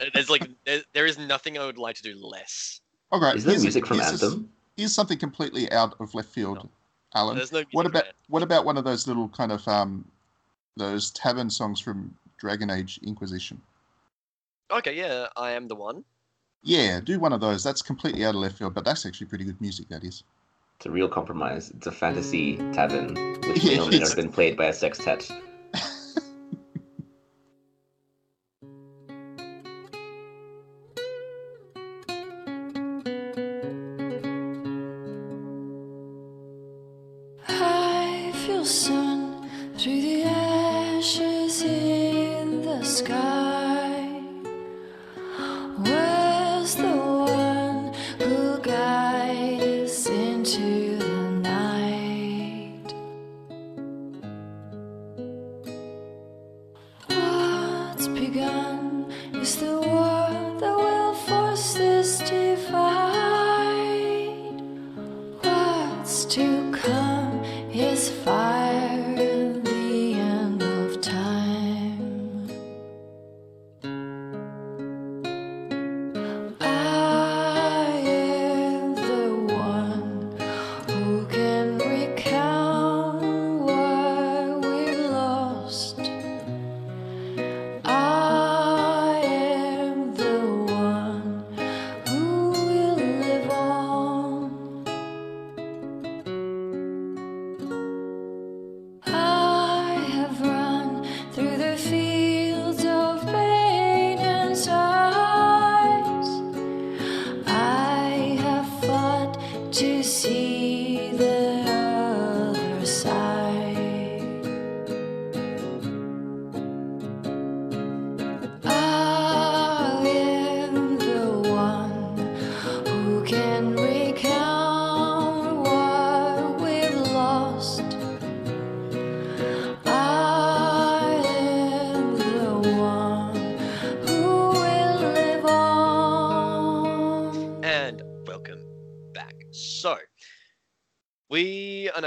Uh, 0.00 0.06
There's 0.14 0.30
like 0.30 0.48
there, 0.64 0.82
there 0.92 1.06
is 1.06 1.18
nothing 1.18 1.58
I 1.58 1.66
would 1.66 1.78
like 1.78 1.96
to 1.96 2.02
do 2.02 2.16
less. 2.16 2.80
All 3.12 3.20
right. 3.20 3.36
Is 3.36 3.44
there 3.44 3.58
music 3.58 3.86
from 3.86 3.98
here's 3.98 4.22
a- 4.22 4.26
Anthem? 4.26 4.50
Here's 4.76 4.92
something 4.94 5.18
completely 5.18 5.70
out 5.72 5.94
of 6.00 6.14
left 6.14 6.28
field, 6.28 6.58
No. 6.58 6.68
Alan. 7.14 7.36
There's 7.36 7.52
no. 7.52 7.64
What 7.72 7.86
about 7.86 8.04
there. 8.04 8.12
what 8.28 8.42
about 8.42 8.64
one 8.64 8.76
of 8.76 8.84
those 8.84 9.06
little 9.06 9.28
kind 9.28 9.50
of 9.52 9.66
um, 9.66 10.04
those 10.76 11.10
tavern 11.12 11.48
songs 11.48 11.80
from 11.80 12.14
Dragon 12.38 12.68
Age 12.70 13.00
Inquisition? 13.02 13.60
Okay, 14.70 14.94
yeah, 14.96 15.28
I 15.36 15.52
am 15.52 15.68
the 15.68 15.76
one. 15.76 16.04
Yeah, 16.62 17.00
do 17.00 17.18
one 17.20 17.32
of 17.32 17.40
those. 17.40 17.62
That's 17.62 17.80
completely 17.80 18.24
out 18.24 18.34
of 18.34 18.40
left 18.40 18.58
field, 18.58 18.74
but 18.74 18.84
that's 18.84 19.06
actually 19.06 19.28
pretty 19.28 19.44
good 19.44 19.60
music. 19.60 19.88
That 19.88 20.04
is. 20.04 20.24
It's 20.78 20.86
a 20.86 20.90
real 20.90 21.08
compromise. 21.08 21.70
It's 21.70 21.86
a 21.86 21.92
fantasy 21.92 22.56
tavern, 22.72 23.14
which 23.48 23.64
may 23.64 23.78
or 23.78 23.88
may 23.88 23.98
not 24.00 24.08
have 24.08 24.16
been 24.16 24.30
played 24.32 24.56
by 24.58 24.66
a 24.66 24.72
sextet. 24.74 25.30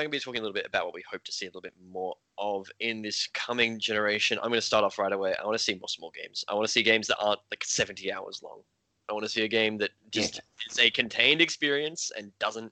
going 0.09 0.19
to 0.19 0.25
be 0.25 0.31
talking 0.31 0.39
a 0.39 0.43
little 0.43 0.53
bit 0.53 0.65
about 0.65 0.85
what 0.85 0.93
we 0.95 1.03
hope 1.09 1.23
to 1.23 1.31
see 1.31 1.45
a 1.45 1.49
little 1.49 1.61
bit 1.61 1.73
more 1.91 2.15
of 2.37 2.67
in 2.79 3.01
this 3.01 3.27
coming 3.33 3.79
generation. 3.79 4.37
I'm 4.39 4.49
going 4.49 4.59
to 4.59 4.65
start 4.65 4.83
off 4.83 4.97
right 4.97 5.11
away. 5.11 5.35
I 5.39 5.45
want 5.45 5.57
to 5.57 5.63
see 5.63 5.75
more 5.75 5.87
small 5.87 6.11
games. 6.11 6.43
I 6.47 6.53
want 6.55 6.65
to 6.65 6.71
see 6.71 6.83
games 6.83 7.07
that 7.07 7.17
aren't 7.19 7.41
like 7.51 7.63
70 7.63 8.11
hours 8.11 8.41
long. 8.43 8.61
I 9.09 9.13
want 9.13 9.23
to 9.25 9.29
see 9.29 9.43
a 9.43 9.47
game 9.47 9.77
that 9.79 9.91
just 10.11 10.41
is 10.69 10.79
a 10.79 10.89
contained 10.89 11.41
experience 11.41 12.11
and 12.17 12.31
doesn't 12.39 12.71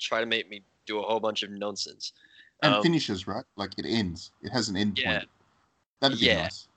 try 0.00 0.20
to 0.20 0.26
make 0.26 0.48
me 0.48 0.62
do 0.86 0.98
a 0.98 1.02
whole 1.02 1.20
bunch 1.20 1.42
of 1.42 1.50
nonsense. 1.50 2.12
And 2.62 2.74
Um, 2.74 2.82
finishes, 2.82 3.26
right? 3.26 3.44
Like 3.56 3.78
it 3.78 3.86
ends. 3.86 4.32
It 4.42 4.50
has 4.50 4.68
an 4.68 4.76
end 4.76 4.98
Yeah. 4.98 5.18
point. 5.18 5.30
That'd 6.00 6.20
be 6.20 6.26
Yeah. 6.26 6.42
nice. 6.42 6.68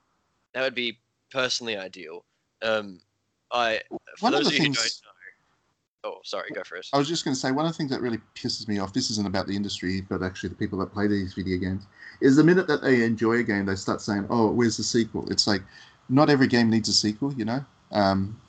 That 0.54 0.62
would 0.62 0.74
be 0.74 0.98
personally 1.30 1.76
ideal. 1.76 2.24
Um, 2.62 3.00
I 3.52 3.82
for 4.16 4.24
One 4.24 4.34
of 4.34 4.44
the 4.44 4.50
you 4.50 4.58
who 4.58 4.62
things-. 4.64 5.02
Oh, 6.04 6.18
sorry, 6.22 6.50
go 6.54 6.62
first. 6.64 6.94
I 6.94 6.98
was 6.98 7.08
just 7.08 7.24
going 7.24 7.34
to 7.34 7.40
say 7.40 7.50
one 7.50 7.66
of 7.66 7.72
the 7.72 7.76
things 7.76 7.90
that 7.90 8.00
really 8.00 8.20
pisses 8.34 8.68
me 8.68 8.78
off. 8.78 8.92
This 8.92 9.10
isn't 9.10 9.26
about 9.26 9.46
the 9.46 9.56
industry, 9.56 10.02
but 10.02 10.22
actually 10.22 10.50
the 10.50 10.54
people 10.54 10.78
that 10.78 10.92
play 10.92 11.08
these 11.08 11.34
video 11.34 11.58
games. 11.58 11.84
Is 12.20 12.36
the 12.36 12.44
minute 12.44 12.66
that 12.68 12.82
they 12.82 13.02
enjoy 13.02 13.40
a 13.40 13.42
game, 13.42 13.66
they 13.66 13.74
start 13.74 14.00
saying, 14.00 14.26
"Oh, 14.30 14.50
where's 14.50 14.76
the 14.76 14.84
sequel?" 14.84 15.28
It's 15.30 15.46
like 15.46 15.62
not 16.08 16.30
every 16.30 16.46
game 16.46 16.70
needs 16.70 16.88
a 16.88 16.92
sequel. 16.92 17.32
You 17.34 17.44
know, 17.44 17.64
um, 17.90 18.40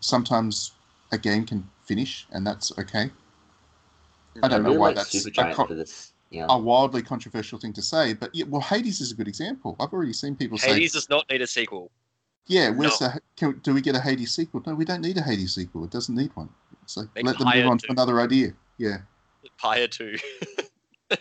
sometimes 0.00 0.72
a 1.12 1.18
game 1.18 1.44
can 1.44 1.68
finish, 1.84 2.26
and 2.30 2.46
that's 2.46 2.76
okay. 2.78 3.10
I 4.42 4.48
don't 4.48 4.64
I 4.64 4.68
know 4.70 4.78
why 4.78 4.88
like 4.88 4.96
that's 4.96 5.26
a, 5.26 5.54
co- 5.54 5.66
this. 5.66 6.12
Yeah. 6.30 6.46
a 6.48 6.58
wildly 6.58 7.02
controversial 7.02 7.58
thing 7.58 7.72
to 7.72 7.82
say. 7.82 8.14
But 8.14 8.32
yeah, 8.32 8.44
well, 8.48 8.60
Hades 8.60 9.00
is 9.00 9.10
a 9.10 9.14
good 9.16 9.26
example. 9.26 9.76
I've 9.80 9.92
already 9.92 10.12
seen 10.12 10.36
people 10.36 10.56
Hades 10.56 10.68
say, 10.68 10.74
Hades 10.74 10.92
does 10.92 11.10
not 11.10 11.28
need 11.28 11.42
a 11.42 11.46
sequel. 11.46 11.90
"Yeah, 12.46 12.70
where's 12.70 13.00
No. 13.00 13.08
the 13.08 13.20
can, 13.36 13.58
do 13.62 13.74
we 13.74 13.80
get 13.80 13.94
a 13.94 14.00
Hades 14.00 14.32
sequel?" 14.32 14.62
No, 14.66 14.74
we 14.74 14.84
don't 14.84 15.00
need 15.00 15.16
a 15.16 15.22
Hades 15.22 15.54
sequel. 15.54 15.84
It 15.84 15.90
doesn't 15.90 16.14
need 16.14 16.34
one. 16.34 16.48
So 16.86 17.02
Make 17.14 17.24
let 17.24 17.38
them 17.38 17.48
move 17.48 17.66
on 17.66 17.78
to 17.78 17.90
another 17.90 18.20
idea. 18.20 18.52
Yeah. 18.78 18.98
Pyre 19.58 19.88
two. 19.88 20.16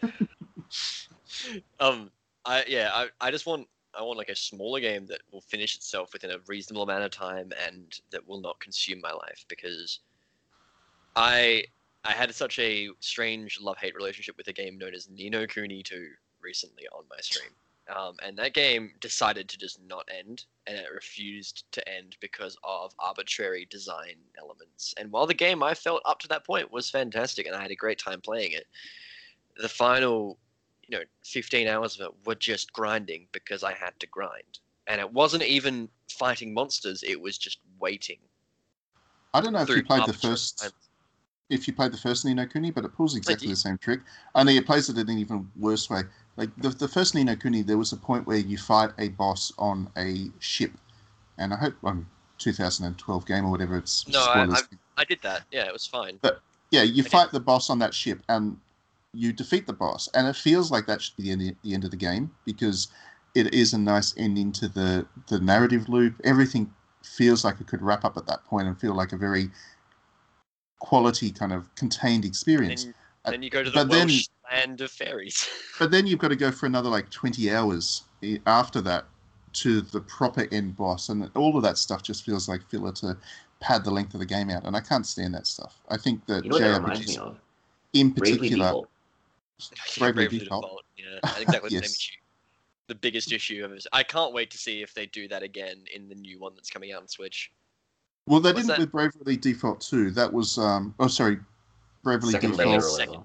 um, 1.79 2.11
I 2.45 2.63
yeah, 2.67 2.89
I, 2.93 3.07
I 3.21 3.31
just 3.31 3.45
want 3.45 3.67
I 3.97 4.01
want 4.01 4.17
like 4.17 4.29
a 4.29 4.35
smaller 4.35 4.79
game 4.79 5.05
that 5.07 5.21
will 5.31 5.41
finish 5.41 5.75
itself 5.75 6.13
within 6.13 6.31
a 6.31 6.37
reasonable 6.47 6.83
amount 6.83 7.03
of 7.03 7.11
time 7.11 7.51
and 7.67 7.99
that 8.11 8.27
will 8.27 8.41
not 8.41 8.59
consume 8.59 8.99
my 9.01 9.11
life 9.11 9.45
because 9.47 9.99
I 11.15 11.65
I 12.03 12.11
had 12.11 12.33
such 12.33 12.59
a 12.59 12.89
strange 12.99 13.59
love 13.59 13.77
hate 13.77 13.95
relationship 13.95 14.37
with 14.37 14.47
a 14.47 14.53
game 14.53 14.77
known 14.77 14.93
as 14.93 15.09
Ni 15.09 15.29
no 15.29 15.45
Kuni 15.45 15.83
2 15.83 16.07
recently 16.41 16.87
on 16.93 17.03
my 17.09 17.17
stream. 17.21 17.51
Um, 17.95 18.15
and 18.23 18.37
that 18.37 18.53
game 18.53 18.91
decided 18.99 19.49
to 19.49 19.57
just 19.57 19.81
not 19.87 20.07
end, 20.15 20.45
and 20.67 20.77
it 20.77 20.85
refused 20.93 21.63
to 21.71 21.89
end 21.89 22.17
because 22.19 22.55
of 22.63 22.93
arbitrary 22.99 23.67
design 23.69 24.15
elements. 24.39 24.93
And 24.97 25.11
while 25.11 25.25
the 25.25 25.33
game 25.33 25.63
I 25.63 25.73
felt 25.73 26.01
up 26.05 26.19
to 26.19 26.27
that 26.27 26.45
point 26.45 26.71
was 26.71 26.89
fantastic, 26.89 27.47
and 27.47 27.55
I 27.55 27.61
had 27.61 27.71
a 27.71 27.75
great 27.75 27.97
time 27.97 28.21
playing 28.21 28.51
it, 28.51 28.67
the 29.57 29.69
final, 29.69 30.37
you 30.87 30.97
know, 30.97 31.03
15 31.25 31.67
hours 31.67 31.99
of 31.99 32.07
it 32.07 32.13
were 32.25 32.35
just 32.35 32.71
grinding 32.73 33.27
because 33.31 33.63
I 33.63 33.73
had 33.73 33.99
to 33.99 34.07
grind. 34.07 34.59
And 34.87 35.01
it 35.01 35.11
wasn't 35.11 35.43
even 35.43 35.89
fighting 36.11 36.53
monsters; 36.53 37.03
it 37.03 37.19
was 37.19 37.37
just 37.37 37.59
waiting. 37.79 38.19
I 39.33 39.41
don't 39.41 39.53
know 39.53 39.61
if 39.61 39.69
you 39.69 39.83
played 39.83 40.05
the 40.05 40.13
first 40.13 40.57
design. 40.57 40.71
if 41.49 41.67
you 41.67 41.73
played 41.73 41.91
the 41.91 41.97
first 41.97 42.25
Ni 42.25 42.33
no 42.33 42.45
Kuni, 42.45 42.71
but 42.71 42.85
it 42.85 42.89
pulls 42.89 43.15
exactly 43.15 43.49
the 43.49 43.55
same 43.55 43.77
trick. 43.77 44.01
Only 44.33 44.57
it 44.57 44.65
plays 44.65 44.89
it 44.89 44.97
in 44.97 45.09
an 45.09 45.17
even 45.17 45.51
worse 45.55 45.89
way. 45.89 46.01
Like 46.39 46.55
the, 46.55 46.69
the 46.69 46.87
first 46.87 47.13
Ni 47.15 47.25
no 47.25 47.35
Kuni, 47.35 47.63
there 47.63 47.77
was 47.77 47.91
a 47.91 47.97
point 47.97 48.25
where 48.25 48.37
you 48.37 48.57
fight 48.57 48.91
a 48.97 49.09
boss 49.09 49.51
on 49.59 49.89
a 49.97 50.27
ship, 50.39 50.71
and 51.37 51.53
I 51.53 51.57
hope 51.57 51.75
on 51.83 52.07
2012 52.37 53.25
game 53.25 53.45
or 53.45 53.51
whatever 53.51 53.77
it's 53.77 54.07
No, 54.07 54.19
I- 54.21 54.45
spoilers. 54.45 54.63
I 54.95 55.03
did 55.03 55.21
that. 55.21 55.43
Yeah, 55.51 55.65
it 55.67 55.73
was 55.73 55.85
fine. 55.85 56.17
But 56.21 56.39
yeah, 56.71 56.83
you 56.83 57.01
I 57.01 57.03
did. 57.03 57.11
fight 57.11 57.31
the 57.31 57.41
boss 57.41 57.69
on 57.69 57.79
that 57.79 57.93
ship, 57.93 58.21
and 58.29 58.57
you 59.13 59.33
defeat 59.33 59.67
the 59.67 59.73
boss, 59.73 60.07
and 60.13 60.27
it 60.27 60.35
feels 60.37 60.71
like 60.71 60.85
that 60.87 61.01
should 61.01 61.17
be 61.17 61.23
the 61.23 61.31
end, 61.31 61.55
the 61.61 61.73
end 61.73 61.83
of 61.83 61.91
the 61.91 61.97
game 61.97 62.31
because 62.45 62.87
it 63.35 63.53
is 63.53 63.73
a 63.73 63.77
nice 63.77 64.13
ending 64.17 64.53
to 64.53 64.69
the 64.69 65.05
the 65.27 65.41
narrative 65.41 65.89
loop. 65.89 66.15
Everything 66.23 66.73
feels 67.03 67.43
like 67.43 67.59
it 67.59 67.67
could 67.67 67.81
wrap 67.81 68.05
up 68.05 68.15
at 68.15 68.27
that 68.27 68.45
point 68.45 68.65
and 68.67 68.79
feel 68.79 68.93
like 68.95 69.11
a 69.11 69.17
very 69.17 69.49
quality 70.79 71.31
kind 71.31 71.51
of 71.51 71.73
contained 71.75 72.23
experience. 72.23 72.87
Then, 73.31 73.39
then 73.39 73.43
you 73.43 73.49
go 73.49 73.63
to 73.63 73.69
the 73.69 73.75
but 73.75 73.89
then- 73.89 74.09
land 74.51 74.81
of 74.81 74.91
fairies. 74.91 75.47
But 75.79 75.91
then 75.91 76.05
you've 76.07 76.19
got 76.19 76.27
to 76.29 76.35
go 76.35 76.51
for 76.51 76.65
another 76.65 76.89
like 76.89 77.09
20 77.09 77.49
hours 77.51 78.03
after 78.45 78.81
that 78.81 79.05
to 79.53 79.79
the 79.81 80.01
proper 80.01 80.47
end 80.51 80.75
boss, 80.75 81.07
and 81.09 81.29
all 81.35 81.55
of 81.55 81.63
that 81.63 81.77
stuff 81.77 82.03
just 82.03 82.25
feels 82.25 82.49
like 82.49 82.61
filler 82.69 82.91
to 82.93 83.15
pad 83.61 83.83
the 83.85 83.91
length 83.91 84.13
of 84.13 84.19
the 84.19 84.25
game 84.25 84.49
out, 84.49 84.65
and 84.65 84.75
I 84.75 84.81
can't 84.81 85.05
stand 85.05 85.33
that 85.35 85.47
stuff. 85.47 85.79
I 85.89 85.97
think 85.97 86.25
that 86.27 86.43
You 86.43 86.49
know 86.49 86.55
what 86.57 86.61
that 86.63 86.81
reminds 86.81 87.07
me 87.07 87.15
JRPGs 87.15 87.35
in 87.93 88.09
Bravely 88.11 88.37
particular, 88.37 88.65
Default. 88.65 88.89
Bravely 89.97 90.13
Bravely 90.27 90.39
Default. 90.39 90.63
Default. 90.63 90.83
Yeah, 90.97 91.19
I 91.23 91.27
think 91.29 91.47
that 91.51 91.63
was 91.63 91.71
the 91.71 91.77
same 91.83 91.83
issue. 91.85 92.15
The 92.87 92.95
biggest 92.95 93.31
issue 93.31 93.63
of 93.63 93.71
it. 93.71 93.85
I 93.93 94.03
can't 94.03 94.33
wait 94.33 94.49
to 94.51 94.57
see 94.57 94.81
if 94.81 94.93
they 94.93 95.05
do 95.05 95.27
that 95.29 95.43
again 95.43 95.77
in 95.93 96.09
the 96.09 96.15
new 96.15 96.39
one 96.39 96.53
that's 96.55 96.69
coming 96.69 96.91
out 96.91 97.01
on 97.01 97.07
Switch. 97.07 97.51
well, 98.25 98.39
they 98.39 98.49
What's 98.51 98.67
didn't 98.67 98.67
that? 98.69 98.79
with 98.79 98.91
Bravely 98.91 99.37
Default 99.37 99.81
2. 99.81 100.11
That 100.11 100.31
was 100.33 100.57
um 100.57 100.93
oh 100.99 101.07
sorry, 101.07 101.37
Bravely 102.03 102.31
Second 102.31 102.51
Default 102.51 102.67
layer 102.67 102.81
Second. 102.81 103.23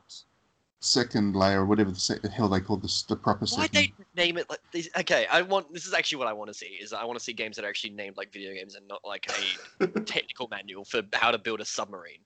second 0.80 1.36
layer, 1.36 1.62
or 1.62 1.64
whatever 1.66 1.90
the, 1.90 2.00
se- 2.00 2.18
the 2.22 2.28
hell 2.28 2.48
they 2.48 2.60
call 2.60 2.76
this 2.76 3.02
the 3.02 3.16
proper 3.16 3.46
Why'd 3.46 3.72
second. 3.72 3.92
they 4.14 4.22
name 4.22 4.36
it 4.36 4.50
like 4.50 4.60
this? 4.72 4.88
Okay, 4.98 5.26
I 5.30 5.42
want. 5.42 5.72
This 5.72 5.86
is 5.86 5.94
actually 5.94 6.18
what 6.18 6.28
I 6.28 6.32
want 6.32 6.48
to 6.48 6.54
see. 6.54 6.78
Is 6.80 6.92
I 6.92 7.04
want 7.04 7.18
to 7.18 7.24
see 7.24 7.32
games 7.32 7.56
that 7.56 7.64
are 7.64 7.68
actually 7.68 7.90
named 7.90 8.16
like 8.16 8.32
video 8.32 8.52
games 8.52 8.74
and 8.74 8.86
not 8.88 9.00
like 9.04 9.26
a 9.80 9.86
technical 10.00 10.48
manual 10.48 10.84
for 10.84 11.02
how 11.14 11.30
to 11.30 11.38
build 11.38 11.60
a 11.60 11.64
submarine. 11.64 12.20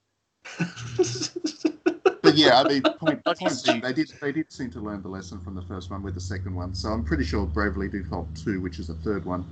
But 2.21 2.37
yeah, 2.37 2.61
I 2.61 2.69
mean, 2.69 2.83
point, 2.83 3.23
Not 3.25 3.39
point 3.39 3.53
just 3.53 3.65
being, 3.65 3.81
they 3.81 3.93
did 3.93 4.13
they 4.21 4.33
did 4.33 4.53
seem 4.53 4.71
to 4.73 4.81
learn 4.81 5.03
the 5.03 5.09
lesson 5.09 5.41
from 5.41 5.55
the 5.55 5.63
first 5.63 5.91
one 5.91 6.03
with 6.03 6.15
the 6.15 6.21
second 6.21 6.55
one. 6.55 6.75
So 6.75 6.91
I'm 6.91 7.05
pretty 7.05 7.25
sure 7.25 7.47
Bravely 7.47 7.89
Default 7.89 8.35
2, 8.37 8.61
which 8.61 8.79
is 8.79 8.89
the 8.89 8.95
third 8.95 9.25
one, 9.25 9.47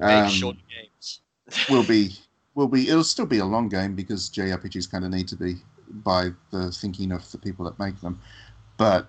um, 0.00 0.28
short 0.28 0.56
games. 0.70 1.22
will 1.68 1.82
be 1.82 2.14
will 2.54 2.68
be 2.68 2.88
it'll 2.88 3.02
still 3.02 3.26
be 3.26 3.38
a 3.38 3.44
long 3.44 3.68
game 3.68 3.96
because 3.96 4.28
JRPGs 4.30 4.90
kind 4.90 5.04
of 5.04 5.10
need 5.10 5.26
to 5.28 5.36
be 5.36 5.56
by 5.92 6.30
the 6.50 6.70
thinking 6.72 7.12
of 7.12 7.30
the 7.32 7.38
people 7.38 7.64
that 7.66 7.78
make 7.78 8.00
them. 8.00 8.20
But 8.76 9.08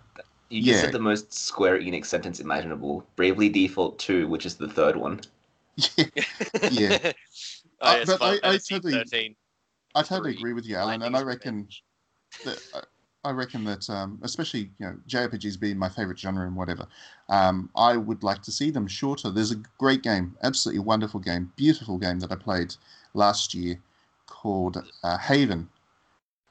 You 0.50 0.62
just 0.62 0.76
Yeah. 0.76 0.82
said 0.82 0.92
the 0.94 1.00
most 1.00 1.34
Square 1.34 1.80
Enix 1.80 2.06
sentence 2.06 2.40
imaginable. 2.40 3.08
Bravely 3.16 3.50
Default 3.50 3.98
2, 3.98 4.28
which 4.28 4.46
is 4.46 4.56
the 4.56 4.68
third 4.68 4.96
one. 4.96 5.22
yeah, 5.98 6.06
Yeah. 6.70 6.98
oh, 7.82 7.92
Uh, 7.92 7.96
yes, 7.98 8.06
but 8.08 8.22
I- 8.22 8.40
I 8.44 8.58
totally- 8.58 8.94
13. 8.94 9.36
I 9.96 10.02
totally 10.04 10.34
Three. 10.34 10.40
agree 10.40 10.54
with 10.54 10.66
you, 10.68 10.76
Alan, 10.76 11.02
and 11.02 11.16
I 11.16 11.22
reckon 11.24 11.68
that 12.46 12.60
uh, 12.74 12.82
I 13.24 13.32
reckon 13.32 13.64
that 13.66 13.88
um, 13.90 14.20
especially 14.24 14.72
you 14.80 14.86
know 14.88 14.98
JRPGs 15.08 15.60
being 15.60 15.78
my 15.78 15.88
favorite 15.90 16.20
genre 16.20 16.46
and 16.46 16.56
whatever, 16.56 16.88
um, 17.30 17.70
I 17.76 17.96
would 17.98 18.22
like 18.24 18.42
to 18.44 18.52
see 18.52 18.70
them 18.72 18.88
shorter. 18.88 19.30
There's 19.30 19.52
a 19.52 19.62
great 19.78 20.02
game, 20.04 20.36
absolutely 20.44 20.80
wonderful 20.80 21.20
game, 21.20 21.52
beautiful 21.56 21.98
game 22.00 22.20
that 22.20 22.32
I 22.32 22.36
played 22.36 22.76
last 23.14 23.54
year 23.54 23.80
called 24.28 24.84
uh, 25.04 25.18
Haven, 25.20 25.70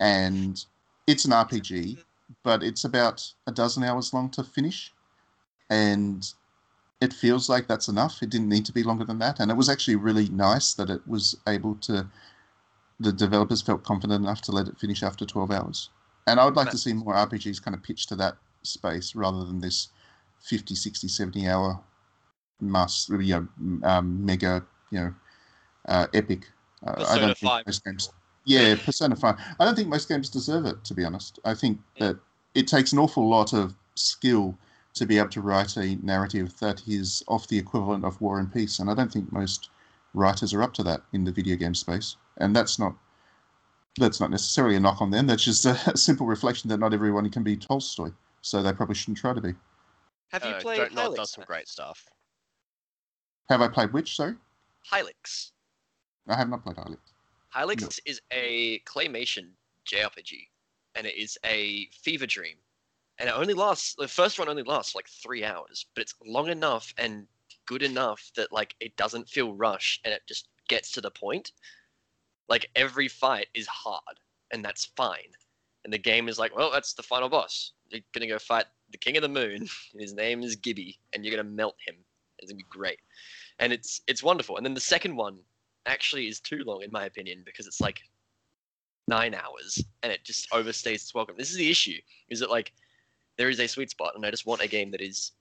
and 0.01 0.64
it's 1.07 1.24
an 1.24 1.32
RPG, 1.32 1.99
but 2.43 2.62
it's 2.62 2.84
about 2.84 3.32
a 3.47 3.53
dozen 3.53 3.84
hours 3.84 4.12
long 4.12 4.30
to 4.30 4.45
finish, 4.45 4.93
and 5.70 6.32
it 7.01 7.12
feels 7.12 7.49
like 7.49 7.66
that's 7.66 7.88
enough. 7.88 8.22
It 8.22 8.30
didn't 8.30 8.49
need 8.49 8.64
to 8.66 8.72
be 8.72 8.82
longer 8.82 9.05
than 9.05 9.18
that, 9.18 9.40
and 9.40 9.51
it 9.51 9.57
was 9.57 9.68
actually 9.68 9.97
really 9.97 10.28
nice 10.28 10.74
that 10.74 10.90
it 10.90 11.07
was 11.07 11.36
able 11.49 11.74
to. 11.76 12.09
The 13.01 13.12
developers 13.12 13.62
felt 13.62 13.82
confident 13.82 14.24
enough 14.24 14.43
to 14.43 14.53
let 14.53 14.68
it 14.68 14.78
finish 14.78 15.03
after 15.03 15.26
12 15.26 15.51
hours. 15.51 15.90
And 16.28 16.38
I 16.38 16.45
would 16.45 16.55
like 16.55 16.70
to 16.70 16.78
see 16.78 16.93
more 16.93 17.14
RPGs 17.14 17.61
kind 17.61 17.74
of 17.74 17.82
pitch 17.82 18.07
to 18.07 18.16
that 18.16 18.36
space 18.62 19.16
rather 19.16 19.45
than 19.45 19.61
this 19.61 19.88
50, 20.43 20.74
60, 20.74 21.09
70 21.09 21.49
hour 21.49 21.80
must, 22.61 23.09
you 23.09 23.49
know, 23.59 23.88
um, 23.88 24.24
mega, 24.24 24.64
you 24.90 25.01
know, 25.01 25.14
uh, 25.88 26.07
epic. 26.14 26.49
Uh, 26.86 27.05
I 27.09 27.18
don't 27.18 27.38
think 27.38 27.51
5. 27.51 27.66
most 27.66 27.84
games. 27.84 28.11
Yeah, 28.45 28.74
Persona 28.84 29.14
5. 29.16 29.36
I 29.61 29.64
don't 29.64 29.76
think 29.76 29.88
most 29.88 30.09
games 30.09 30.28
deserve 30.28 30.66
it, 30.66 30.82
to 30.84 30.95
be 30.95 31.05
honest. 31.05 31.38
I 31.45 31.55
think 31.55 31.80
that 31.99 32.18
it 32.55 32.66
takes 32.66 32.93
an 32.93 32.99
awful 32.99 33.28
lot 33.28 33.53
of 33.53 33.74
skill 33.95 34.59
to 34.95 35.07
be 35.07 35.18
able 35.18 35.28
to 35.30 35.40
write 35.40 35.76
a 35.76 35.97
narrative 36.05 36.59
that 36.59 36.82
is 36.86 37.22
of 37.28 37.47
the 37.49 37.59
equivalent 37.59 38.05
of 38.05 38.20
War 38.20 38.38
and 38.38 38.53
Peace. 38.53 38.78
And 38.78 38.90
I 38.90 38.95
don't 38.95 39.12
think 39.12 39.32
most 39.32 39.70
writers 40.12 40.53
are 40.53 40.62
up 40.62 40.74
to 40.74 40.82
that 40.82 41.03
in 41.12 41.24
the 41.24 41.32
video 41.32 41.57
game 41.57 41.74
space. 41.74 42.16
And 42.38 42.55
that's 42.55 42.78
not 42.78 42.95
that's 43.99 44.20
not 44.20 44.30
necessarily 44.30 44.76
a 44.76 44.80
knock 44.80 45.01
on 45.03 45.11
them. 45.11 45.26
That's 45.26 45.45
just 45.45 45.64
a 45.66 45.76
simple 45.97 46.26
reflection 46.26 46.68
that 46.70 46.78
not 46.80 46.95
everyone 46.95 47.28
can 47.30 47.43
be 47.43 47.57
Tolstoy. 47.57 48.11
So 48.40 48.62
they 48.62 48.72
probably 48.72 48.95
shouldn't 48.95 49.18
try 49.18 49.34
to 49.34 49.40
be. 49.40 49.55
Have 50.32 50.45
you 50.45 50.53
Uh, 50.53 50.61
played 50.61 50.78
Don't 50.78 50.95
Nod 50.95 51.11
Hylics? 51.11 51.16
does 51.16 51.30
some 51.32 51.45
great 51.45 51.68
stuff. 51.68 52.07
Have 53.51 53.61
I 53.61 53.68
played 53.68 53.93
which? 53.93 54.16
Sorry, 54.16 54.34
Hylics. 54.90 55.53
I 56.26 56.36
have 56.36 56.49
not 56.49 56.64
played 56.64 56.76
Hylic. 56.76 56.99
Hylics 57.55 57.80
No. 57.82 57.88
is 58.07 58.20
a 58.30 58.80
claymation 58.80 59.50
JRPG, 59.86 60.48
and 60.94 61.07
it 61.07 61.16
is 61.16 61.38
a 61.44 61.86
fever 61.90 62.26
dream, 62.26 62.57
and 63.18 63.28
it 63.28 63.32
only 63.32 63.55
lasts. 63.55 63.94
The 63.94 64.09
first 64.09 64.38
one 64.38 64.48
only 64.48 64.62
lasts 64.62 64.94
like 64.94 65.09
three 65.09 65.44
hours, 65.44 65.86
but 65.94 66.03
it's 66.03 66.14
long 66.24 66.48
enough 66.48 66.94
and 66.96 67.26
good 67.66 67.82
enough 67.82 68.30
that 68.36 68.53
like 68.53 68.74
it 68.80 68.96
doesn't 68.96 69.28
feel 69.28 69.55
rushed, 69.55 70.00
and 70.05 70.14
it 70.14 70.22
just 70.26 70.48
gets 70.68 70.92
to 70.92 71.00
the 71.00 71.11
point. 71.11 71.53
Like 72.48 72.70
every 72.74 73.09
fight 73.09 73.48
is 73.55 73.66
hard, 73.66 74.20
and 74.50 74.64
that's 74.64 74.86
fine. 74.96 75.32
And 75.84 75.92
the 75.92 75.98
game 75.98 76.28
is 76.28 76.38
like, 76.38 76.55
well, 76.57 76.70
that's 76.70 76.94
the 76.94 77.03
final 77.03 77.28
boss. 77.28 77.72
You're 77.88 78.00
gonna 78.12 78.26
go 78.28 78.38
fight 78.38 78.66
the 78.90 78.98
King 78.98 79.16
of 79.16 79.22
the 79.22 79.28
Moon. 79.28 79.68
His 79.98 80.14
name 80.14 80.42
is 80.42 80.57
Gibby, 80.57 80.98
and 81.12 81.24
you're 81.24 81.36
gonna 81.36 81.48
melt 81.48 81.76
him. 81.86 81.96
It's 82.38 82.50
gonna 82.50 82.59
be 82.59 82.64
great, 82.70 83.00
and 83.59 83.72
it's 83.72 84.00
it's 84.07 84.22
wonderful. 84.22 84.57
And 84.57 84.64
then 84.64 84.74
the 84.74 84.80
second 84.80 85.16
one 85.16 85.38
actually 85.86 86.28
is 86.28 86.40
too 86.40 86.62
long 86.64 86.82
in 86.82 86.90
my 86.92 87.04
opinion 87.04 87.42
because 87.44 87.66
it's 87.66 87.80
like 87.80 88.00
nine 89.08 89.34
hours 89.34 89.82
and 90.02 90.12
it 90.12 90.24
just 90.24 90.50
overstays 90.50 90.94
its 90.94 91.14
welcome. 91.14 91.36
This 91.36 91.50
is 91.50 91.56
the 91.56 91.70
issue: 91.70 91.98
is 92.28 92.40
that 92.40 92.50
like 92.50 92.72
there 93.36 93.48
is 93.48 93.60
a 93.60 93.66
sweet 93.66 93.90
spot, 93.90 94.12
and 94.14 94.24
I 94.24 94.30
just 94.30 94.46
want 94.46 94.62
a 94.62 94.68
game 94.68 94.90
that 94.92 95.00
is, 95.00 95.32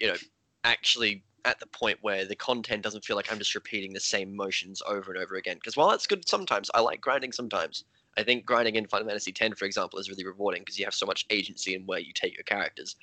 you 0.00 0.08
know, 0.08 0.16
actually 0.64 1.22
at 1.44 1.58
the 1.60 1.66
point 1.66 1.98
where 2.02 2.24
the 2.24 2.36
content 2.36 2.82
doesn't 2.82 3.04
feel 3.04 3.16
like 3.16 3.32
I'm 3.32 3.38
just 3.38 3.54
repeating 3.54 3.92
the 3.92 4.00
same 4.00 4.34
motions 4.34 4.82
over 4.86 5.12
and 5.12 5.22
over 5.22 5.36
again. 5.36 5.56
Because 5.56 5.76
while 5.76 5.88
that's 5.88 6.06
good 6.06 6.28
sometimes, 6.28 6.70
I 6.74 6.80
like 6.80 7.00
grinding 7.00 7.32
sometimes. 7.32 7.84
I 8.16 8.22
think 8.24 8.44
grinding 8.44 8.74
in 8.74 8.86
Final 8.86 9.06
Fantasy 9.06 9.32
X, 9.38 9.58
for 9.58 9.64
example, 9.64 9.98
is 9.98 10.10
really 10.10 10.26
rewarding 10.26 10.62
because 10.62 10.78
you 10.78 10.84
have 10.84 10.94
so 10.94 11.06
much 11.06 11.24
agency 11.30 11.74
in 11.74 11.86
where 11.86 12.00
you 12.00 12.12
take 12.12 12.34
your 12.34 12.44
characters. 12.44 12.96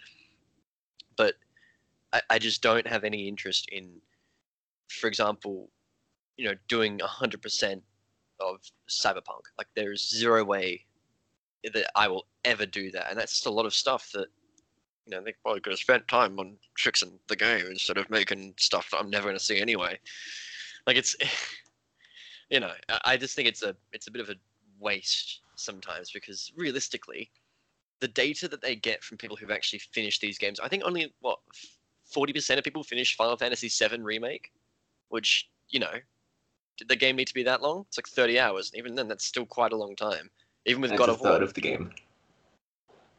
But 1.17 1.35
I, 2.11 2.21
I 2.31 2.39
just 2.39 2.61
don't 2.61 2.85
have 2.85 3.03
any 3.03 3.27
interest 3.27 3.69
in, 3.71 3.89
for 4.89 5.07
example, 5.07 5.69
you 6.37 6.45
know, 6.45 6.55
doing 6.67 6.99
hundred 6.99 7.41
percent 7.41 7.83
of 8.39 8.59
Cyberpunk. 8.89 9.43
Like 9.57 9.67
there's 9.75 10.09
zero 10.09 10.43
way 10.43 10.85
that 11.63 11.89
I 11.95 12.07
will 12.07 12.25
ever 12.43 12.65
do 12.65 12.91
that, 12.91 13.09
and 13.09 13.19
that's 13.19 13.33
just 13.33 13.45
a 13.45 13.51
lot 13.51 13.65
of 13.65 13.73
stuff 13.73 14.11
that 14.13 14.27
you 15.05 15.11
know 15.11 15.21
they 15.23 15.33
probably 15.41 15.61
could 15.61 15.71
have 15.71 15.79
spent 15.79 16.07
time 16.07 16.39
on 16.39 16.57
fixing 16.77 17.19
the 17.27 17.35
game 17.35 17.65
instead 17.67 17.97
of 17.97 18.09
making 18.09 18.53
stuff 18.57 18.89
that 18.91 18.97
I'm 18.97 19.09
never 19.09 19.25
going 19.25 19.37
to 19.37 19.43
see 19.43 19.59
anyway. 19.61 19.97
Like 20.87 20.97
it's, 20.97 21.15
you 22.49 22.59
know, 22.59 22.71
I- 23.03 23.17
just 23.17 23.35
think 23.35 23.47
it's 23.47 23.63
a 23.63 23.75
it's 23.93 24.07
a 24.07 24.11
bit 24.11 24.21
of 24.21 24.29
a 24.29 24.35
waste 24.79 25.41
sometimes 25.55 26.11
because 26.11 26.51
realistically, 26.57 27.31
the 28.01 28.07
data 28.09 28.47
that 28.49 28.61
they 28.61 28.75
get 28.75 29.03
from 29.03 29.17
people 29.17 29.37
who've 29.37 29.51
actually 29.51 29.79
finished 29.79 30.21
these 30.21 30.37
games, 30.37 30.59
I 30.59 30.67
think 30.67 30.83
only 30.85 31.13
what 31.21 31.39
forty 32.03 32.33
percent 32.33 32.57
of 32.57 32.63
people 32.63 32.83
finish 32.83 33.15
Final 33.15 33.37
Fantasy 33.37 33.69
VII 33.69 34.01
remake, 34.01 34.51
which 35.09 35.49
you 35.69 35.79
know, 35.79 35.93
did 36.77 36.87
the 36.89 36.95
game 36.95 37.15
need 37.15 37.27
to 37.27 37.33
be 37.33 37.43
that 37.43 37.61
long? 37.61 37.85
It's 37.87 37.97
like 37.97 38.07
thirty 38.07 38.39
hours. 38.39 38.71
Even 38.75 38.95
then, 38.95 39.07
that's 39.07 39.25
still 39.25 39.45
quite 39.45 39.73
a 39.73 39.77
long 39.77 39.95
time. 39.95 40.29
Even 40.65 40.81
with 40.81 40.91
It's 40.91 40.99
God 40.99 41.09
a 41.09 41.13
of 41.13 41.21
War, 41.21 41.31
third 41.33 41.43
of 41.43 41.53
the 41.53 41.61
game. 41.61 41.91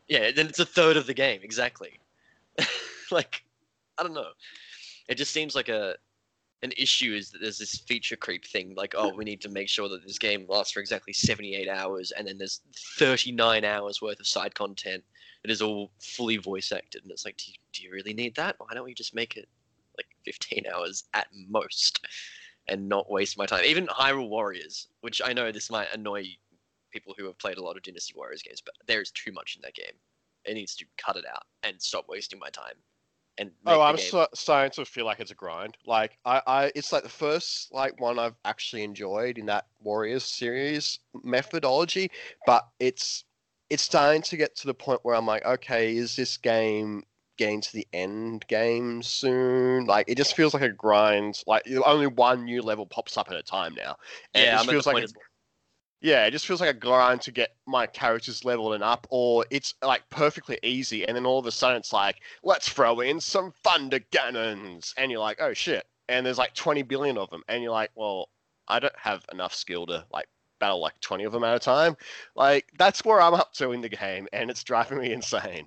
yeah, 0.09 0.31
then 0.31 0.47
it's 0.47 0.59
a 0.61 0.67
third 0.67 0.97
of 0.97 1.07
the 1.07 1.15
game 1.15 1.41
exactly. 1.43 1.99
like, 3.11 3.43
I 3.99 4.03
don't 4.03 4.15
know. 4.15 4.31
It 5.09 5.17
just 5.17 5.33
seems 5.33 5.55
like 5.55 5.69
a 5.69 5.97
an 6.63 6.73
issue 6.77 7.15
is 7.15 7.31
that 7.31 7.41
there's 7.41 7.59
this 7.59 7.79
feature 7.79 8.17
creep 8.17 8.45
thing. 8.47 8.75
Like, 8.77 8.95
oh, 8.97 9.15
we 9.15 9.25
need 9.25 9.41
to 9.43 9.49
make 9.51 9.69
sure 9.69 9.89
that 9.91 10.05
this 10.07 10.19
game 10.19 10.47
lasts 10.49 10.73
for 10.73 10.81
exactly 10.81 11.13
78 11.13 11.69
hours, 11.69 12.13
and 12.13 12.27
then 12.27 12.39
there's 12.39 12.63
39 12.99 13.65
hours 13.65 14.01
worth 14.01 14.19
of 14.21 14.27
side 14.27 14.55
content 14.55 15.05
that 15.43 15.51
is 15.51 15.63
all 15.63 15.93
fully 16.01 16.39
voice 16.39 16.73
acted, 16.73 17.03
and 17.03 17.13
it's 17.13 17.25
like, 17.25 17.37
do 17.37 17.45
you, 17.53 17.59
do 17.73 17.83
you 17.85 17.93
really 17.93 18.15
need 18.15 18.35
that? 18.37 18.57
Why 18.59 18.69
don't 18.75 18.85
we 18.85 18.95
just 18.95 19.15
make 19.15 19.37
it 19.37 19.49
like 19.97 20.07
15 20.25 20.65
hours 20.75 21.05
at 21.15 21.27
most, 21.49 22.05
and 22.69 22.89
not 22.89 23.11
waste 23.11 23.39
my 23.39 23.47
time? 23.47 23.65
Even 23.65 23.87
Hyrule 23.87 24.29
Warriors, 24.29 24.89
which 25.01 25.23
I 25.25 25.33
know 25.33 25.53
this 25.53 25.71
might 25.71 25.89
annoy 25.93 26.27
people 26.93 27.15
who 27.17 27.27
have 27.27 27.39
played 27.39 27.59
a 27.59 27.63
lot 27.63 27.77
of 27.77 27.83
Dynasty 27.83 28.15
Warriors 28.17 28.43
games, 28.43 28.63
but 28.65 28.75
there 28.87 29.01
is 29.01 29.11
too 29.11 29.33
much 29.33 29.57
in 29.57 29.63
that 29.63 29.75
game. 29.75 29.95
It 30.45 30.55
needs 30.55 30.75
to 30.77 30.85
cut 30.97 31.17
it 31.17 31.25
out 31.27 31.43
and 31.63 31.81
stop 31.81 32.07
wasting 32.09 32.39
my 32.39 32.51
time. 32.51 32.75
And 33.39 33.51
Oh, 33.67 33.83
I'm 33.83 33.99
so, 33.99 34.27
starting 34.35 34.71
to 34.73 34.91
feel 34.91 35.05
like 35.05 35.21
it's 35.21 35.31
a 35.31 35.35
grind. 35.35 35.77
Like 35.85 36.17
I, 36.25 36.41
I, 36.47 36.73
it's 36.75 36.93
like 36.93 37.03
the 37.03 37.09
first 37.09 37.73
like 37.73 38.01
one 38.01 38.19
I've 38.19 38.37
actually 38.45 38.83
enjoyed 38.83 39.37
in 39.37 39.47
that 39.47 39.67
Warriors 39.81 40.25
series 40.25 40.99
methodology, 41.23 42.11
but 42.47 42.67
it's 42.81 43.25
it's 43.69 43.83
starting 43.83 44.23
to 44.23 44.37
get 44.37 44.57
to 44.57 44.67
the 44.67 44.75
point 44.75 45.01
where 45.03 45.15
I'm 45.15 45.27
like, 45.27 45.45
okay, 45.45 45.97
is 45.97 46.17
this 46.17 46.37
game 46.37 47.03
getting 47.37 47.61
to 47.61 47.73
the 47.73 47.87
end 47.93 48.47
game 48.49 49.03
soon? 49.03 49.87
Like 49.87 50.09
it 50.09 50.17
just 50.17 50.35
feels 50.35 50.55
like 50.55 50.63
a 50.63 50.71
grind. 50.71 51.43
Like 51.47 51.69
only 51.85 52.07
one 52.07 52.45
new 52.45 52.63
level 52.63 52.87
pops 52.87 53.17
up 53.17 53.31
at 53.31 53.37
a 53.37 53.43
time 53.43 53.75
now, 53.75 53.97
and 54.35 54.45
it 54.45 54.51
just 54.51 54.69
I'm 54.69 54.71
feels 54.71 54.87
like 54.87 55.05
a 55.05 55.09
yeah, 56.03 56.27
it 56.27 56.31
just 56.31 56.47
feels 56.47 56.61
like 56.61 56.71
a 56.71 56.79
grind 56.79 57.23
to 57.23 57.33
get 57.33 57.57
my 57.67 57.87
characters 57.87 58.45
leveled 58.45 58.75
and 58.75 58.85
up, 58.85 59.07
or 59.11 59.47
it's 59.51 59.75
like 59.83 60.09
perfectly 60.11 60.59
easy, 60.63 61.07
and 61.07 61.17
then 61.17 61.27
all 61.27 61.39
of 61.39 61.47
a 61.47 61.51
sudden 61.51 61.79
it's 61.79 61.93
like, 61.93 62.17
let's 62.43 62.69
throw 62.69 63.01
in 63.01 63.19
some 63.19 63.53
thunder 63.65 64.01
cannons, 64.13 64.95
and 64.99 65.11
you're 65.11 65.21
like, 65.21 65.39
oh 65.41 65.55
shit, 65.55 65.87
and 66.09 66.25
there's 66.25 66.39
like 66.39 66.55
20 66.55 66.83
billion 66.83 67.17
of 67.17 67.31
them, 67.31 67.43
and 67.49 67.63
you're 67.63 67.73
like, 67.73 67.91
well, 67.95 68.29
I 68.69 68.79
don't 68.79 68.99
have 68.99 69.25
enough 69.33 69.55
skill 69.55 69.87
to 69.87 70.05
like 70.13 70.27
battle 70.59 70.81
like 70.81 70.99
20 71.01 71.25
of 71.25 71.33
them 71.33 71.45
at 71.45 71.57
a 71.57 71.59
time. 71.59 71.97
Like 72.35 72.71
that's 72.79 73.05
where 73.05 73.21
I'm 73.21 73.35
up 73.35 73.53
to 73.55 73.73
in 73.73 73.81
the 73.81 73.89
game, 73.89 74.29
and 74.33 74.51
it's 74.51 74.65
driving 74.65 74.99
me 74.99 75.13
insane. 75.15 75.67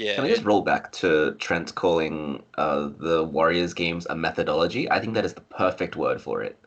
Yeah, 0.00 0.14
Can 0.14 0.24
I 0.24 0.28
just 0.28 0.44
roll 0.44 0.62
back 0.62 0.90
to 0.92 1.34
Trent 1.34 1.74
calling 1.74 2.42
uh, 2.56 2.88
the 2.98 3.22
Warriors 3.22 3.74
games 3.74 4.06
a 4.08 4.16
methodology? 4.16 4.90
I 4.90 4.98
think 4.98 5.12
that 5.12 5.26
is 5.26 5.34
the 5.34 5.42
perfect 5.42 5.94
word 5.94 6.22
for 6.22 6.42
it. 6.42 6.58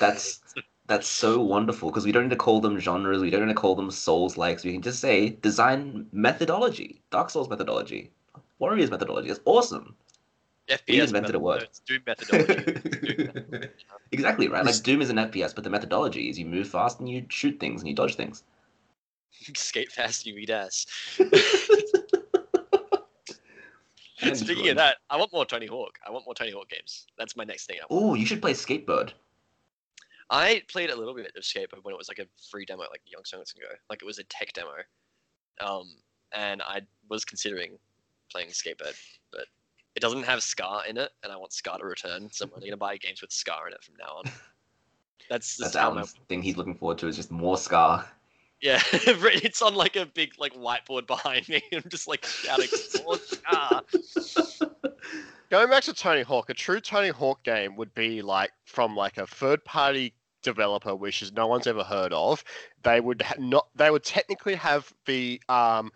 That's 0.00 0.40
that's 0.86 1.06
so 1.06 1.40
wonderful 1.42 1.90
because 1.90 2.06
we 2.06 2.12
don't 2.12 2.24
need 2.24 2.30
to 2.30 2.36
call 2.36 2.60
them 2.60 2.78
genres. 2.78 3.20
We 3.20 3.28
don't 3.28 3.46
need 3.46 3.52
to 3.52 3.60
call 3.60 3.74
them 3.74 3.90
Souls 3.90 4.38
likes. 4.38 4.64
We 4.64 4.72
can 4.72 4.80
just 4.80 5.00
say 5.00 5.36
design 5.42 6.06
methodology, 6.12 7.02
Dark 7.10 7.28
Souls 7.28 7.50
methodology, 7.50 8.10
Warriors 8.58 8.90
methodology. 8.90 9.28
It's 9.28 9.40
awesome. 9.44 9.94
FPS 10.70 11.08
invented 11.08 11.34
a 11.34 11.38
word. 11.38 11.58
no, 11.60 11.64
it's 11.64 11.80
Doom 11.86 12.00
methodology. 12.06 13.60
exactly 14.10 14.48
right. 14.48 14.64
Like 14.64 14.82
Doom 14.82 15.02
is 15.02 15.10
an 15.10 15.16
FPS, 15.16 15.54
but 15.54 15.64
the 15.64 15.70
methodology 15.70 16.30
is 16.30 16.38
you 16.38 16.46
move 16.46 16.66
fast 16.68 16.98
and 16.98 17.10
you 17.10 17.26
shoot 17.28 17.60
things 17.60 17.82
and 17.82 17.88
you 17.90 17.94
dodge 17.94 18.14
things. 18.14 18.42
Skate 19.54 19.92
fast, 19.92 20.26
and 20.26 20.34
you 20.34 20.40
eat 20.40 20.50
ass. 20.50 20.86
Speaking 24.34 24.68
of 24.68 24.76
that, 24.76 24.98
I 25.10 25.16
want 25.16 25.32
more 25.32 25.44
Tony 25.44 25.66
Hawk. 25.66 25.98
I 26.06 26.10
want 26.10 26.24
more 26.24 26.34
Tony 26.34 26.52
Hawk 26.52 26.68
games. 26.68 27.06
That's 27.18 27.36
my 27.36 27.44
next 27.44 27.66
thing. 27.66 27.78
Oh, 27.90 28.14
you 28.14 28.24
should 28.24 28.40
play 28.40 28.52
Skatebird. 28.52 29.12
I 30.30 30.62
played 30.68 30.90
a 30.90 30.96
little 30.96 31.14
bit 31.14 31.32
of 31.36 31.42
Skatebird 31.42 31.82
when 31.82 31.92
it 31.92 31.98
was 31.98 32.08
like 32.08 32.18
a 32.18 32.26
free 32.50 32.64
demo, 32.64 32.82
like 32.90 33.02
young 33.04 33.24
songs 33.24 33.52
ago. 33.56 33.66
Like 33.90 34.00
it 34.00 34.04
was 34.04 34.18
a 34.18 34.24
tech 34.24 34.52
demo, 34.52 34.70
um, 35.60 35.88
and 36.32 36.62
I 36.62 36.82
was 37.10 37.24
considering 37.24 37.78
playing 38.30 38.48
Skatebird, 38.48 38.96
but 39.32 39.46
it 39.94 40.00
doesn't 40.00 40.22
have 40.22 40.42
Scar 40.42 40.86
in 40.86 40.96
it, 40.96 41.10
and 41.22 41.32
I 41.32 41.36
want 41.36 41.52
Scar 41.52 41.78
to 41.78 41.84
return. 41.84 42.28
So 42.30 42.44
I'm 42.44 42.52
only 42.54 42.68
gonna 42.68 42.76
buy 42.76 42.96
games 42.96 43.20
with 43.20 43.32
Scar 43.32 43.66
in 43.66 43.74
it 43.74 43.82
from 43.82 43.96
now 43.98 44.18
on. 44.18 44.24
That's 45.28 45.56
That's 45.56 45.74
my 45.74 46.04
thing 46.28 46.42
he's 46.42 46.56
looking 46.56 46.74
forward 46.74 46.98
to 46.98 47.08
is 47.08 47.16
just 47.16 47.30
more 47.30 47.58
Scar. 47.58 48.06
Yeah, 48.62 48.80
it's 48.92 49.60
on 49.60 49.74
like 49.74 49.96
a 49.96 50.06
big 50.06 50.34
like 50.38 50.54
whiteboard 50.54 51.08
behind 51.08 51.48
me. 51.48 51.62
I'm 51.72 51.82
just 51.88 52.06
like 52.06 52.24
shouting, 52.24 52.68
"More 53.04 53.18
Scar!" 53.18 53.82
Going 55.50 55.68
back 55.68 55.82
to 55.84 55.92
Tony 55.92 56.22
Hawk, 56.22 56.48
a 56.48 56.54
true 56.54 56.80
Tony 56.80 57.08
Hawk 57.08 57.42
game 57.42 57.76
would 57.76 57.92
be 57.92 58.22
like 58.22 58.52
from 58.64 58.96
like 58.96 59.18
a 59.18 59.26
third 59.26 59.64
party 59.64 60.14
developer 60.42 60.94
which 60.94 61.22
is 61.22 61.32
no 61.32 61.46
one's 61.46 61.66
ever 61.66 61.82
heard 61.82 62.12
of. 62.12 62.42
They 62.84 63.00
would 63.00 63.22
ha- 63.22 63.34
not 63.38 63.66
they 63.74 63.90
would 63.90 64.04
technically 64.04 64.54
have 64.54 64.92
the 65.06 65.42
um 65.48 65.90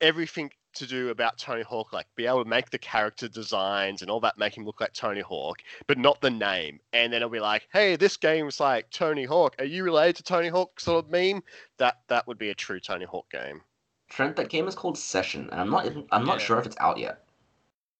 everything 0.00 0.50
to 0.74 0.86
do 0.86 1.08
about 1.10 1.38
Tony 1.38 1.62
Hawk, 1.62 1.92
like 1.92 2.06
be 2.16 2.26
able 2.26 2.42
to 2.42 2.48
make 2.48 2.70
the 2.70 2.78
character 2.78 3.28
designs 3.28 4.02
and 4.02 4.10
all 4.10 4.20
that, 4.20 4.38
make 4.38 4.56
him 4.56 4.64
look 4.64 4.80
like 4.80 4.92
Tony 4.92 5.20
Hawk, 5.20 5.62
but 5.86 5.98
not 5.98 6.20
the 6.20 6.30
name. 6.30 6.80
And 6.92 7.12
then 7.12 7.18
it'll 7.18 7.28
be 7.30 7.40
like, 7.40 7.68
hey, 7.72 7.96
this 7.96 8.16
game's 8.16 8.60
like 8.60 8.90
Tony 8.90 9.24
Hawk. 9.24 9.56
Are 9.58 9.64
you 9.64 9.84
related 9.84 10.16
to 10.16 10.22
Tony 10.22 10.48
Hawk? 10.48 10.80
Sort 10.80 11.04
of 11.04 11.10
meme. 11.10 11.42
That 11.78 11.98
that 12.08 12.26
would 12.26 12.38
be 12.38 12.50
a 12.50 12.54
true 12.54 12.80
Tony 12.80 13.04
Hawk 13.04 13.30
game. 13.30 13.60
Trent, 14.08 14.34
that 14.36 14.48
game 14.48 14.66
is 14.66 14.74
called 14.74 14.98
Session, 14.98 15.48
and 15.52 15.60
I'm 15.60 15.70
not 15.70 15.86
even, 15.86 16.06
I'm 16.10 16.24
not 16.24 16.40
Yeah. 16.40 16.46
sure 16.46 16.58
if 16.58 16.66
it's 16.66 16.76
out 16.80 16.98
yet. 16.98 17.22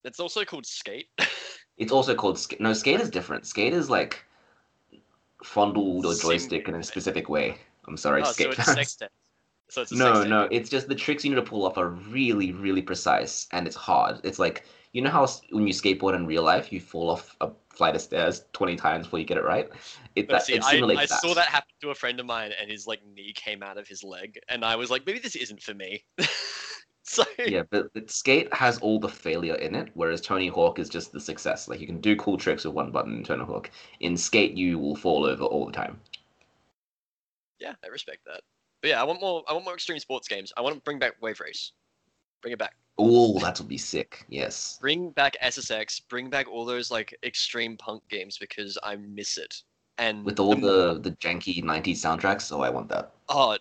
It's 0.04 0.18
also 0.20 0.44
called 0.44 0.66
Skate. 0.66 1.08
It's 1.78 1.92
also 1.92 2.14
called 2.14 2.38
Skate. 2.38 2.60
no 2.60 2.74
Skate 2.74 3.00
is 3.00 3.08
different. 3.08 3.46
Skate 3.46 3.72
is 3.72 3.88
like 3.88 4.22
fondled 5.42 6.04
or 6.04 6.14
joystick 6.14 6.68
in 6.68 6.74
a 6.74 6.82
specific 6.82 7.28
way. 7.30 7.56
I'm 7.88 7.96
sorry, 7.96 8.20
oh, 8.20 8.26
so 8.26 8.32
Skate 8.32 8.46
it's 8.48 8.56
fans. 8.64 8.74
sex 8.76 8.94
tech. 8.96 9.10
So 9.70 9.82
it's 9.82 9.92
a 9.92 9.96
No, 9.96 10.24
no, 10.24 10.48
it's 10.50 10.68
just 10.68 10.88
the 10.88 10.94
tricks 10.94 11.24
you 11.24 11.30
need 11.30 11.36
to 11.36 11.42
pull 11.42 11.64
off 11.64 11.78
are 11.78 11.88
really, 11.88 12.52
really 12.52 12.82
precise, 12.82 13.46
and 13.52 13.66
it's 13.66 13.76
hard. 13.76 14.20
It's 14.24 14.38
like 14.38 14.66
you 14.92 15.02
know 15.02 15.10
how 15.10 15.26
when 15.50 15.66
you 15.66 15.72
skateboard 15.72 16.16
in 16.16 16.26
real 16.26 16.42
life, 16.42 16.72
you 16.72 16.80
fall 16.80 17.10
off 17.10 17.36
a 17.40 17.50
flight 17.68 17.94
of 17.94 18.02
stairs 18.02 18.44
twenty 18.52 18.76
times 18.76 19.06
before 19.06 19.20
you 19.20 19.24
get 19.24 19.36
it 19.36 19.44
right. 19.44 19.70
It 20.16 20.28
that 20.28 20.44
see, 20.44 20.54
it 20.54 20.64
I, 20.64 20.82
I 20.82 21.06
that. 21.06 21.20
saw 21.20 21.34
that 21.34 21.46
happen 21.46 21.72
to 21.82 21.90
a 21.90 21.94
friend 21.94 22.18
of 22.18 22.26
mine, 22.26 22.52
and 22.60 22.70
his 22.70 22.86
like 22.86 23.00
knee 23.14 23.32
came 23.32 23.62
out 23.62 23.78
of 23.78 23.86
his 23.86 24.02
leg, 24.02 24.38
and 24.48 24.64
I 24.64 24.76
was 24.76 24.90
like, 24.90 25.06
maybe 25.06 25.20
this 25.20 25.36
isn't 25.36 25.62
for 25.62 25.74
me. 25.74 26.04
so 27.04 27.24
Yeah, 27.46 27.62
but, 27.70 27.92
but 27.94 28.10
Skate 28.10 28.52
has 28.52 28.78
all 28.78 28.98
the 28.98 29.08
failure 29.08 29.54
in 29.54 29.76
it, 29.76 29.90
whereas 29.94 30.20
Tony 30.20 30.48
Hawk 30.48 30.80
is 30.80 30.88
just 30.88 31.12
the 31.12 31.20
success. 31.20 31.68
Like 31.68 31.80
you 31.80 31.86
can 31.86 32.00
do 32.00 32.16
cool 32.16 32.36
tricks 32.36 32.64
with 32.64 32.74
one 32.74 32.90
button 32.90 33.18
in 33.18 33.24
Tony 33.24 33.44
Hawk. 33.44 33.70
In 34.00 34.16
Skate, 34.16 34.54
you 34.54 34.78
will 34.78 34.96
fall 34.96 35.24
over 35.24 35.44
all 35.44 35.66
the 35.66 35.72
time. 35.72 36.00
yeah, 37.60 37.74
I 37.84 37.88
respect 37.88 38.24
that. 38.26 38.40
But 38.82 38.88
yeah, 38.88 39.00
I 39.00 39.04
want 39.04 39.20
more. 39.20 39.42
I 39.48 39.52
want 39.52 39.64
more 39.64 39.74
extreme 39.74 39.98
sports 39.98 40.28
games. 40.28 40.52
I 40.56 40.60
want 40.60 40.74
to 40.74 40.80
bring 40.82 40.98
back 40.98 41.20
Wave 41.20 41.40
Race. 41.40 41.72
Bring 42.42 42.52
it 42.52 42.58
back. 42.58 42.74
Oh, 42.98 43.38
that 43.40 43.58
would 43.58 43.68
be 43.68 43.78
sick. 43.78 44.24
Yes. 44.28 44.78
Bring 44.80 45.10
back 45.10 45.36
SSX. 45.42 46.02
Bring 46.08 46.30
back 46.30 46.48
all 46.48 46.64
those 46.64 46.90
like 46.90 47.16
extreme 47.22 47.76
punk 47.76 48.02
games 48.08 48.38
because 48.38 48.78
I 48.82 48.96
miss 48.96 49.38
it. 49.38 49.62
And 49.98 50.24
With 50.24 50.40
all 50.40 50.56
more- 50.56 50.70
the 50.94 51.00
the 51.00 51.10
janky 51.12 51.62
'90s 51.62 51.98
soundtracks, 51.98 52.50
oh, 52.52 52.62
I 52.62 52.70
want 52.70 52.88
that. 52.88 53.12
Oh, 53.28 53.56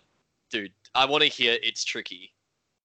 dude, 0.50 0.72
I 0.94 1.04
want 1.04 1.22
to 1.22 1.28
hear 1.28 1.58
it's 1.62 1.84
tricky 1.84 2.32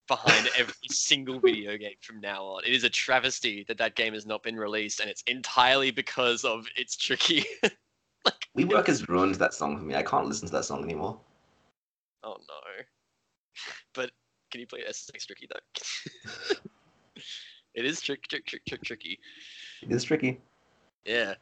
behind 0.08 0.48
every 0.56 0.74
single 0.90 1.40
video 1.40 1.76
game 1.76 1.96
from 2.00 2.20
now 2.20 2.44
on. 2.44 2.64
It 2.64 2.72
is 2.72 2.84
a 2.84 2.90
travesty 2.90 3.64
that 3.68 3.78
that 3.78 3.94
game 3.96 4.12
has 4.14 4.26
not 4.26 4.42
been 4.42 4.56
released, 4.56 5.00
and 5.00 5.08
it's 5.10 5.22
entirely 5.22 5.90
because 5.90 6.44
of 6.44 6.66
it's 6.76 6.96
tricky. 6.96 7.44
like, 8.24 8.48
We 8.54 8.64
Work 8.64 8.86
has 8.88 9.08
ruined 9.08 9.36
that 9.36 9.54
song 9.54 9.78
for 9.78 9.84
me. 9.84 9.94
I 9.94 10.02
can't 10.02 10.26
listen 10.26 10.46
to 10.48 10.52
that 10.52 10.64
song 10.64 10.84
anymore. 10.84 11.18
Oh 12.26 12.36
no. 12.48 12.84
But 13.94 14.10
can 14.50 14.60
you 14.60 14.66
play 14.66 14.80
SSX 14.88 15.26
tricky 15.26 15.48
though? 15.48 16.60
it 17.74 17.84
is 17.84 18.00
trick, 18.00 18.26
trick, 18.28 18.44
trick, 18.46 18.64
trick, 18.66 18.82
tricky. 18.82 19.18
It's 19.82 20.04
tricky. 20.04 20.40
Yeah. 21.04 21.34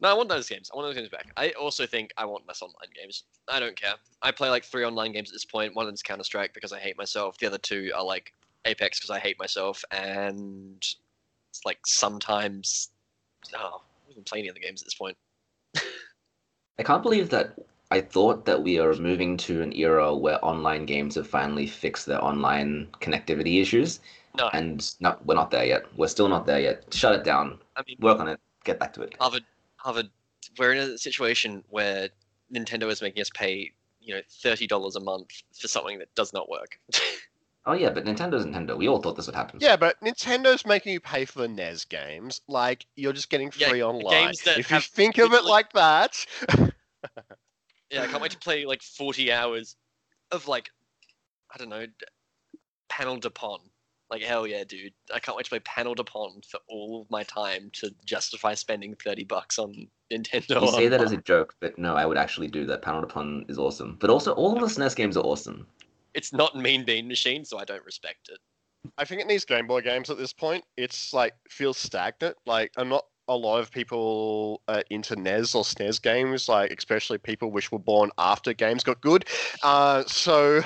No, 0.00 0.08
I 0.08 0.14
want 0.14 0.28
those 0.28 0.48
games. 0.48 0.70
I 0.72 0.76
want 0.76 0.88
those 0.88 0.96
games 0.96 1.08
back. 1.08 1.32
I 1.36 1.50
also 1.50 1.86
think 1.86 2.12
I 2.16 2.24
want 2.24 2.46
less 2.46 2.62
online 2.62 2.90
games. 2.94 3.24
I 3.48 3.58
don't 3.58 3.78
care. 3.78 3.94
I 4.22 4.30
play 4.30 4.48
like 4.48 4.64
three 4.64 4.84
online 4.84 5.12
games 5.12 5.30
at 5.30 5.34
this 5.34 5.44
point. 5.44 5.74
One 5.74 5.84
of 5.84 5.88
them's 5.88 6.02
Counter 6.02 6.24
Strike 6.24 6.54
because 6.54 6.72
I 6.72 6.78
hate 6.78 6.96
myself. 6.96 7.36
The 7.38 7.48
other 7.48 7.58
two 7.58 7.90
are 7.96 8.04
like 8.04 8.32
Apex 8.64 9.00
because 9.00 9.10
I 9.10 9.18
hate 9.18 9.38
myself. 9.38 9.84
And 9.90 10.76
it's 11.50 11.64
like 11.64 11.80
sometimes. 11.84 12.90
Oh, 13.54 13.58
I 13.58 14.04
don't 14.04 14.12
even 14.12 14.24
play 14.24 14.38
any 14.38 14.50
other 14.50 14.60
games 14.60 14.82
at 14.82 14.86
this 14.86 14.94
point. 14.94 15.16
I 16.78 16.84
can't 16.84 17.02
believe 17.02 17.28
that 17.30 17.54
I 17.90 18.00
thought 18.00 18.44
that 18.44 18.62
we 18.62 18.78
are 18.78 18.94
moving 18.94 19.36
to 19.38 19.62
an 19.62 19.72
era 19.74 20.14
where 20.14 20.44
online 20.44 20.84
games 20.84 21.14
have 21.14 21.26
finally 21.26 21.66
fixed 21.66 22.06
their 22.06 22.22
online 22.22 22.88
connectivity 23.00 23.60
issues. 23.62 24.00
No, 24.36 24.50
And 24.52 24.94
no, 25.00 25.16
we're 25.24 25.34
not 25.34 25.50
there 25.50 25.64
yet. 25.64 25.84
We're 25.96 26.08
still 26.08 26.28
not 26.28 26.46
there 26.46 26.60
yet. 26.60 26.84
Shut 26.92 27.14
it 27.14 27.24
down. 27.24 27.58
I 27.76 27.82
mean, 27.86 27.96
Work 28.00 28.20
on 28.20 28.28
it. 28.28 28.38
Get 28.64 28.78
back 28.78 28.92
to 28.94 29.02
it. 29.02 29.14
Harvard, 29.18 29.44
Harvard, 29.76 30.10
we're 30.58 30.72
in 30.72 30.78
a 30.78 30.98
situation 30.98 31.64
where 31.70 32.10
Nintendo 32.52 32.88
is 32.90 33.00
making 33.00 33.22
us 33.22 33.30
pay, 33.34 33.72
you 34.00 34.14
know, 34.14 34.20
thirty 34.28 34.66
dollars 34.66 34.96
a 34.96 35.00
month 35.00 35.42
for 35.58 35.66
something 35.68 35.98
that 35.98 36.14
does 36.14 36.32
not 36.32 36.48
work. 36.48 36.78
Oh 37.66 37.74
yeah, 37.74 37.90
but 37.90 38.06
Nintendo's 38.06 38.46
Nintendo. 38.46 38.78
We 38.78 38.88
all 38.88 38.98
thought 39.02 39.14
this 39.14 39.26
would 39.26 39.34
happen. 39.34 39.58
Yeah, 39.60 39.76
but 39.76 40.00
Nintendo's 40.00 40.64
making 40.64 40.94
you 40.94 41.00
pay 41.00 41.26
for 41.26 41.40
the 41.40 41.48
NES 41.48 41.84
games. 41.84 42.40
Like 42.48 42.86
you're 42.96 43.12
just 43.12 43.28
getting 43.28 43.50
free 43.50 43.80
the 43.80 43.82
online. 43.82 44.08
games 44.08 44.40
that 44.44 44.58
If 44.58 44.70
you 44.70 44.80
think 44.80 45.18
of 45.18 45.34
it 45.34 45.44
like 45.44 45.74
that, 45.74 46.24
yeah, 47.90 48.02
I 48.02 48.06
can't 48.06 48.22
wait 48.22 48.32
to 48.32 48.38
play 48.38 48.64
like 48.64 48.82
forty 48.82 49.32
hours 49.32 49.76
of 50.30 50.48
like, 50.48 50.70
I 51.54 51.58
don't 51.58 51.68
know, 51.68 51.86
Panel 52.88 53.16
de 53.18 53.30
Pon. 53.30 53.60
Like 54.10 54.22
hell 54.22 54.46
yeah, 54.46 54.64
dude! 54.64 54.94
I 55.14 55.18
can't 55.18 55.36
wait 55.36 55.44
to 55.44 55.50
play 55.50 55.60
Panel 55.60 55.94
de 55.94 56.02
Pon 56.02 56.40
for 56.50 56.60
all 56.68 57.02
of 57.02 57.10
my 57.10 57.22
time 57.24 57.70
to 57.74 57.94
justify 58.06 58.54
spending 58.54 58.94
thirty 58.94 59.24
bucks 59.24 59.58
on 59.58 59.86
Nintendo. 60.10 60.62
You 60.62 60.68
say 60.68 60.88
that 60.88 61.02
as 61.02 61.12
a 61.12 61.16
joke, 61.32 61.54
but 61.60 61.78
no, 61.78 61.94
I 61.94 62.06
would 62.06 62.16
actually 62.16 62.48
do 62.48 62.64
that. 62.66 62.80
Panel 62.80 63.02
de 63.02 63.06
Pon 63.06 63.44
is 63.48 63.58
awesome. 63.58 63.98
But 64.00 64.08
also, 64.08 64.32
all 64.32 64.54
the 64.54 64.66
SNES 64.66 64.96
games 64.96 65.16
are 65.18 65.24
awesome. 65.24 65.66
It's 66.14 66.32
not 66.32 66.56
Mean 66.56 66.86
Bean 66.86 67.06
Machine, 67.06 67.44
so 67.44 67.58
I 67.58 67.64
don't 67.64 67.84
respect 67.84 68.30
it. 68.30 68.38
I 68.96 69.04
think 69.04 69.20
it 69.20 69.26
needs 69.26 69.44
Game 69.44 69.66
Boy 69.66 69.82
games 69.82 70.08
at 70.08 70.16
this 70.16 70.32
point. 70.32 70.64
It's 70.76 71.12
like 71.12 71.34
feels 71.50 71.76
stagnant. 71.76 72.36
Like 72.46 72.72
I'm 72.76 72.88
not 72.88 73.04
a 73.28 73.36
lot 73.36 73.60
of 73.60 73.70
people 73.70 74.62
uh, 74.68 74.82
into 74.90 75.14
NES 75.14 75.54
or 75.54 75.62
SNES 75.62 76.00
games, 76.02 76.48
like 76.48 76.72
especially 76.72 77.18
people 77.18 77.50
which 77.50 77.70
were 77.70 77.78
born 77.78 78.10
after 78.18 78.52
games 78.52 78.82
got 78.82 79.00
good. 79.00 79.26
Uh, 79.62 80.02
so, 80.06 80.62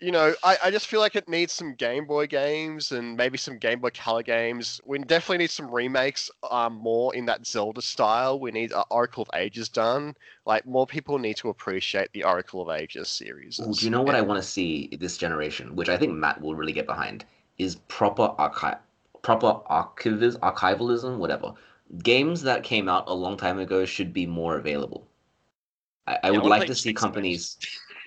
you 0.00 0.10
know, 0.10 0.34
I, 0.42 0.56
I 0.64 0.70
just 0.70 0.86
feel 0.86 1.00
like 1.00 1.14
it 1.14 1.28
needs 1.28 1.52
some 1.52 1.74
Game 1.74 2.06
Boy 2.06 2.26
games 2.26 2.90
and 2.90 3.16
maybe 3.16 3.36
some 3.36 3.58
Game 3.58 3.80
Boy 3.80 3.90
Color 3.90 4.22
games. 4.22 4.80
We 4.86 4.98
definitely 4.98 5.38
need 5.38 5.50
some 5.50 5.70
remakes, 5.70 6.30
um, 6.50 6.74
more 6.74 7.14
in 7.14 7.26
that 7.26 7.46
Zelda 7.46 7.82
style. 7.82 8.40
We 8.40 8.50
need 8.50 8.72
uh, 8.72 8.84
Oracle 8.90 9.22
of 9.22 9.30
Ages 9.38 9.68
done. 9.68 10.14
Like 10.46 10.66
more 10.66 10.86
people 10.86 11.18
need 11.18 11.36
to 11.36 11.50
appreciate 11.50 12.10
the 12.14 12.24
Oracle 12.24 12.62
of 12.62 12.74
Ages 12.74 13.10
series. 13.10 13.58
Do 13.58 13.84
you 13.84 13.90
know 13.90 14.02
what 14.02 14.14
I 14.14 14.22
want 14.22 14.42
to 14.42 14.48
see 14.48 14.88
this 14.98 15.18
generation, 15.18 15.76
which 15.76 15.90
I 15.90 15.98
think 15.98 16.12
Matt 16.12 16.40
will 16.40 16.54
really 16.54 16.72
get 16.72 16.86
behind, 16.86 17.26
is 17.58 17.76
proper 17.88 18.32
archive, 18.38 18.78
proper 19.20 19.60
archivalism, 19.70 21.18
whatever. 21.18 21.52
Games 21.98 22.42
that 22.42 22.62
came 22.62 22.88
out 22.88 23.04
a 23.08 23.14
long 23.14 23.36
time 23.36 23.58
ago 23.58 23.84
should 23.84 24.12
be 24.12 24.26
more 24.26 24.56
available. 24.56 25.06
I, 26.06 26.12
I 26.12 26.18
Yeah, 26.26 26.30
would 26.30 26.42
wanna 26.42 26.48
like 26.50 26.66
to 26.68 26.74
see 26.74 26.94
companies 26.94 27.56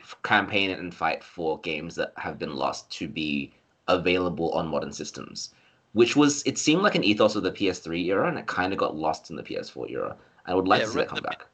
f- 0.04 0.16
campaign 0.24 0.72
and 0.72 0.94
fight 0.94 1.24
for 1.24 1.60
games 1.60 1.96
that 1.96 2.14
have 2.18 2.40
been 2.40 2.56
lost 2.56 2.90
to 2.94 3.08
be 3.08 3.54
available 3.88 4.52
on 4.52 4.68
modern 4.68 4.94
systems. 4.94 5.54
Which 5.92 6.16
was, 6.16 6.42
it 6.48 6.58
seemed 6.58 6.82
like 6.82 6.96
an 6.96 7.04
ethos 7.04 7.36
of 7.36 7.44
the 7.44 7.52
PS3 7.52 8.04
era, 8.06 8.28
and 8.28 8.40
it 8.40 8.48
kind 8.48 8.74
of 8.74 8.80
got 8.80 8.96
lost 8.96 9.30
in 9.30 9.36
the 9.36 9.44
PS4 9.44 9.90
era. 9.92 10.16
I 10.46 10.56
would 10.56 10.68
like 10.68 10.80
Yeah, 10.80 10.86
to 10.86 10.92
see 10.92 10.98
right, 11.00 11.08
that 11.08 11.10
come 11.10 11.16
the- 11.18 11.22
back. 11.22 11.46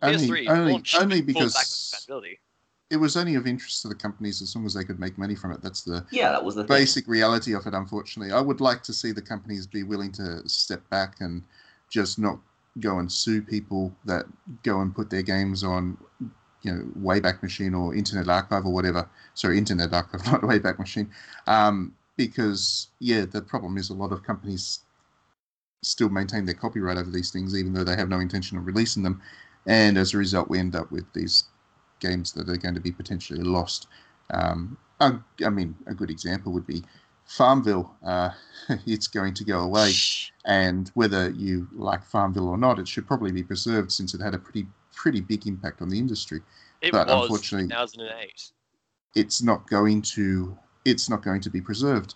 The 0.00 0.06
Only- 0.06 0.28
PS3 0.28 0.48
only- 0.48 0.84
only 1.00 1.20
because- 1.22 2.06
It 2.90 2.96
was 2.96 3.16
only 3.18 3.34
of 3.34 3.46
interest 3.46 3.82
to 3.82 3.88
the 3.88 3.94
companies 3.94 4.40
as 4.40 4.54
long 4.56 4.64
as 4.64 4.72
they 4.74 4.84
could 4.84 4.98
make 5.00 5.18
money 5.18 5.34
from 5.34 5.52
it. 5.52 5.60
That's 5.62 5.82
the 5.82 6.06
Yeah, 6.10 6.30
that 6.30 6.42
was 6.44 6.54
the 6.54 6.62
thing. 6.62 6.68
basic 6.68 7.06
reality 7.08 7.54
of 7.54 7.66
it, 7.66 7.74
unfortunately. 7.74 8.32
I 8.32 8.40
would 8.40 8.60
like 8.62 8.82
to 8.84 8.92
see 8.94 9.10
the 9.12 9.20
companies 9.20 9.66
be 9.66 9.82
willing 9.82 10.12
to 10.12 10.48
step 10.48 10.88
back 10.88 11.16
and 11.20 11.42
just 11.90 12.18
not 12.18 12.38
go 12.80 12.98
and 12.98 13.10
sue 13.10 13.42
people 13.42 13.92
that 14.04 14.26
go 14.62 14.80
and 14.80 14.94
put 14.94 15.10
their 15.10 15.22
games 15.22 15.64
on, 15.64 15.96
you 16.62 16.72
know, 16.72 16.82
Wayback 16.98 17.42
Machine 17.42 17.74
or 17.74 17.94
Internet 17.94 18.28
Archive 18.28 18.64
or 18.66 18.72
whatever. 18.72 19.08
Sorry, 19.34 19.58
Internet 19.58 19.92
Archive, 19.92 20.24
not 20.32 20.42
Wayback 20.42 20.78
Machine. 20.78 21.10
Um, 21.46 21.94
because, 22.16 22.88
yeah, 22.98 23.24
the 23.24 23.42
problem 23.42 23.76
is 23.78 23.90
a 23.90 23.94
lot 23.94 24.12
of 24.12 24.24
companies 24.24 24.80
still 25.82 26.08
maintain 26.08 26.44
their 26.44 26.54
copyright 26.54 26.98
over 26.98 27.10
these 27.10 27.30
things, 27.30 27.56
even 27.56 27.72
though 27.72 27.84
they 27.84 27.96
have 27.96 28.08
no 28.08 28.18
intention 28.18 28.58
of 28.58 28.66
releasing 28.66 29.02
them. 29.02 29.22
And 29.66 29.96
as 29.96 30.14
a 30.14 30.18
result, 30.18 30.48
we 30.48 30.58
end 30.58 30.74
up 30.74 30.90
with 30.90 31.12
these 31.12 31.44
games 32.00 32.32
that 32.32 32.48
are 32.48 32.56
going 32.56 32.74
to 32.74 32.80
be 32.80 32.92
potentially 32.92 33.42
lost. 33.42 33.86
Um, 34.30 34.76
I, 35.00 35.18
I 35.44 35.50
mean, 35.50 35.76
a 35.86 35.94
good 35.94 36.10
example 36.10 36.52
would 36.52 36.66
be 36.66 36.82
Farmville. 37.28 37.94
Uh, 38.04 38.30
it's 38.86 39.06
going 39.06 39.34
to 39.34 39.44
go 39.44 39.60
away, 39.60 39.92
and 40.44 40.90
whether 40.94 41.30
you 41.30 41.68
like 41.72 42.04
Farmville 42.04 42.48
or 42.48 42.58
not, 42.58 42.78
it 42.78 42.88
should 42.88 43.06
probably 43.06 43.30
be 43.30 43.42
preserved 43.42 43.92
since 43.92 44.14
it 44.14 44.20
had 44.20 44.34
a 44.34 44.38
pretty 44.38 44.66
pretty 44.94 45.20
big 45.20 45.46
impact 45.46 45.80
on 45.80 45.88
the 45.88 45.98
industry. 45.98 46.40
It 46.80 46.92
but 46.92 47.06
was 47.06 47.22
unfortunately- 47.22 47.68
2008. 47.68 48.50
It's 49.14 49.42
not 49.42 49.68
going 49.68 50.02
to 50.02 50.56
it's 50.84 51.08
not 51.10 51.22
going 51.22 51.40
to 51.42 51.50
be 51.50 51.60
preserved 51.60 52.14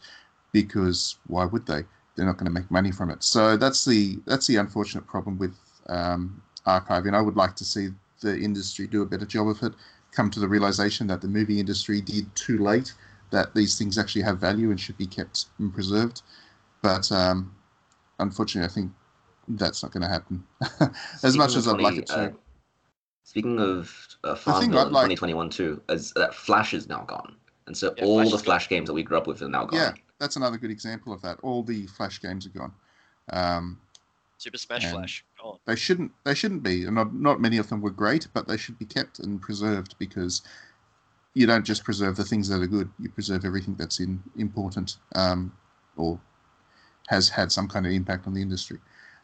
because 0.52 1.16
why 1.26 1.44
would 1.44 1.66
they? 1.66 1.84
They're 2.14 2.26
not 2.26 2.36
going 2.36 2.46
to 2.46 2.52
make 2.52 2.70
money 2.70 2.92
from 2.92 3.10
it. 3.10 3.22
So 3.22 3.56
that's 3.56 3.84
the 3.84 4.18
that's 4.26 4.46
the 4.46 4.56
unfortunate 4.56 5.06
problem 5.06 5.38
with 5.38 5.54
um, 5.88 6.42
archiving. 6.66 7.14
I 7.14 7.20
would 7.20 7.36
like 7.36 7.56
to 7.56 7.64
see 7.64 7.88
the 8.20 8.38
industry 8.38 8.86
do 8.86 9.02
a 9.02 9.06
better 9.06 9.26
job 9.26 9.48
of 9.48 9.62
it. 9.62 9.72
Come 10.12 10.30
to 10.30 10.40
the 10.40 10.48
realization 10.48 11.06
that 11.08 11.20
the 11.22 11.28
movie 11.28 11.58
industry 11.58 12.00
did 12.00 12.34
too 12.34 12.58
late. 12.58 12.94
That 13.32 13.54
these 13.54 13.76
things 13.78 13.98
actually 13.98 14.22
have 14.22 14.38
value 14.38 14.70
and 14.70 14.78
should 14.78 14.96
be 14.98 15.06
kept 15.06 15.46
and 15.58 15.72
preserved. 15.74 16.22
But 16.82 17.10
um, 17.10 17.54
unfortunately, 18.20 18.70
I 18.70 18.72
think 18.72 18.92
that's 19.48 19.82
not 19.82 19.90
going 19.92 20.02
to 20.02 20.08
happen. 20.08 20.44
as 21.22 21.36
much 21.36 21.56
as 21.56 21.66
of 21.66 21.76
I'd 21.76 21.80
like 21.82 21.96
it 21.98 22.06
to. 22.08 22.14
uh, 22.14 22.30
speaking 23.24 23.58
of 23.58 23.90
uh, 24.24 24.34
Farmville 24.34 24.86
in 24.86 24.92
like- 24.92 25.04
2021 25.10 25.50
too, 25.50 25.82
as 25.88 26.12
that 26.12 26.34
Flash 26.34 26.74
is 26.74 26.88
now 26.88 27.02
gone, 27.04 27.34
and 27.66 27.76
so 27.76 27.94
Yeah, 27.96 28.04
all 28.04 28.16
Flash 28.18 28.28
the 28.30 28.34
is 28.36 28.42
gone. 28.42 28.44
Flash 28.44 28.68
games 28.68 28.86
that 28.86 28.92
we 28.94 29.02
grew 29.02 29.16
up 29.16 29.26
with 29.26 29.42
are 29.42 29.48
now 29.48 29.64
gone. 29.64 29.80
yeah, 29.80 29.92
that's 30.18 30.36
another 30.36 30.58
good 30.58 30.70
example 30.70 31.12
of 31.12 31.22
that. 31.22 31.38
All 31.42 31.62
the 31.62 31.86
Flash 31.86 32.20
games 32.20 32.46
are 32.46 32.50
gone. 32.50 32.72
Um, 33.32 33.80
Super 34.38 34.58
Smash 34.58 34.90
Flash. 34.90 35.24
Oh, 35.42 35.58
they 35.66 35.76
shouldn't 35.76 36.10
they 36.24 36.34
shouldn't 36.34 36.64
be 36.64 36.84
and 36.84 36.96
not, 36.96 37.14
not 37.14 37.40
many 37.40 37.58
of 37.58 37.68
them 37.68 37.80
were 37.80 37.90
great 37.90 38.26
but 38.34 38.48
they 38.48 38.56
should 38.56 38.76
be 38.78 38.84
kept 38.84 39.20
and 39.20 39.40
preserved 39.40 39.94
because 40.00 40.42
you 41.34 41.46
don't 41.46 41.64
just 41.64 41.84
preserve 41.84 42.16
the 42.16 42.24
things 42.24 42.48
that 42.48 42.60
are 42.60 42.66
good 42.66 42.90
you 42.98 43.08
preserve 43.08 43.44
everything 43.44 43.74
that's 43.74 44.00
in 44.00 44.22
important 44.36 44.96
um, 45.14 45.52
or 45.96 46.20
has 47.08 47.28
had 47.28 47.50
some 47.50 47.68
kind 47.68 47.86
of 47.86 47.92
impact 47.92 48.26
on 48.26 48.34
the 48.34 48.42
industry 48.42 48.78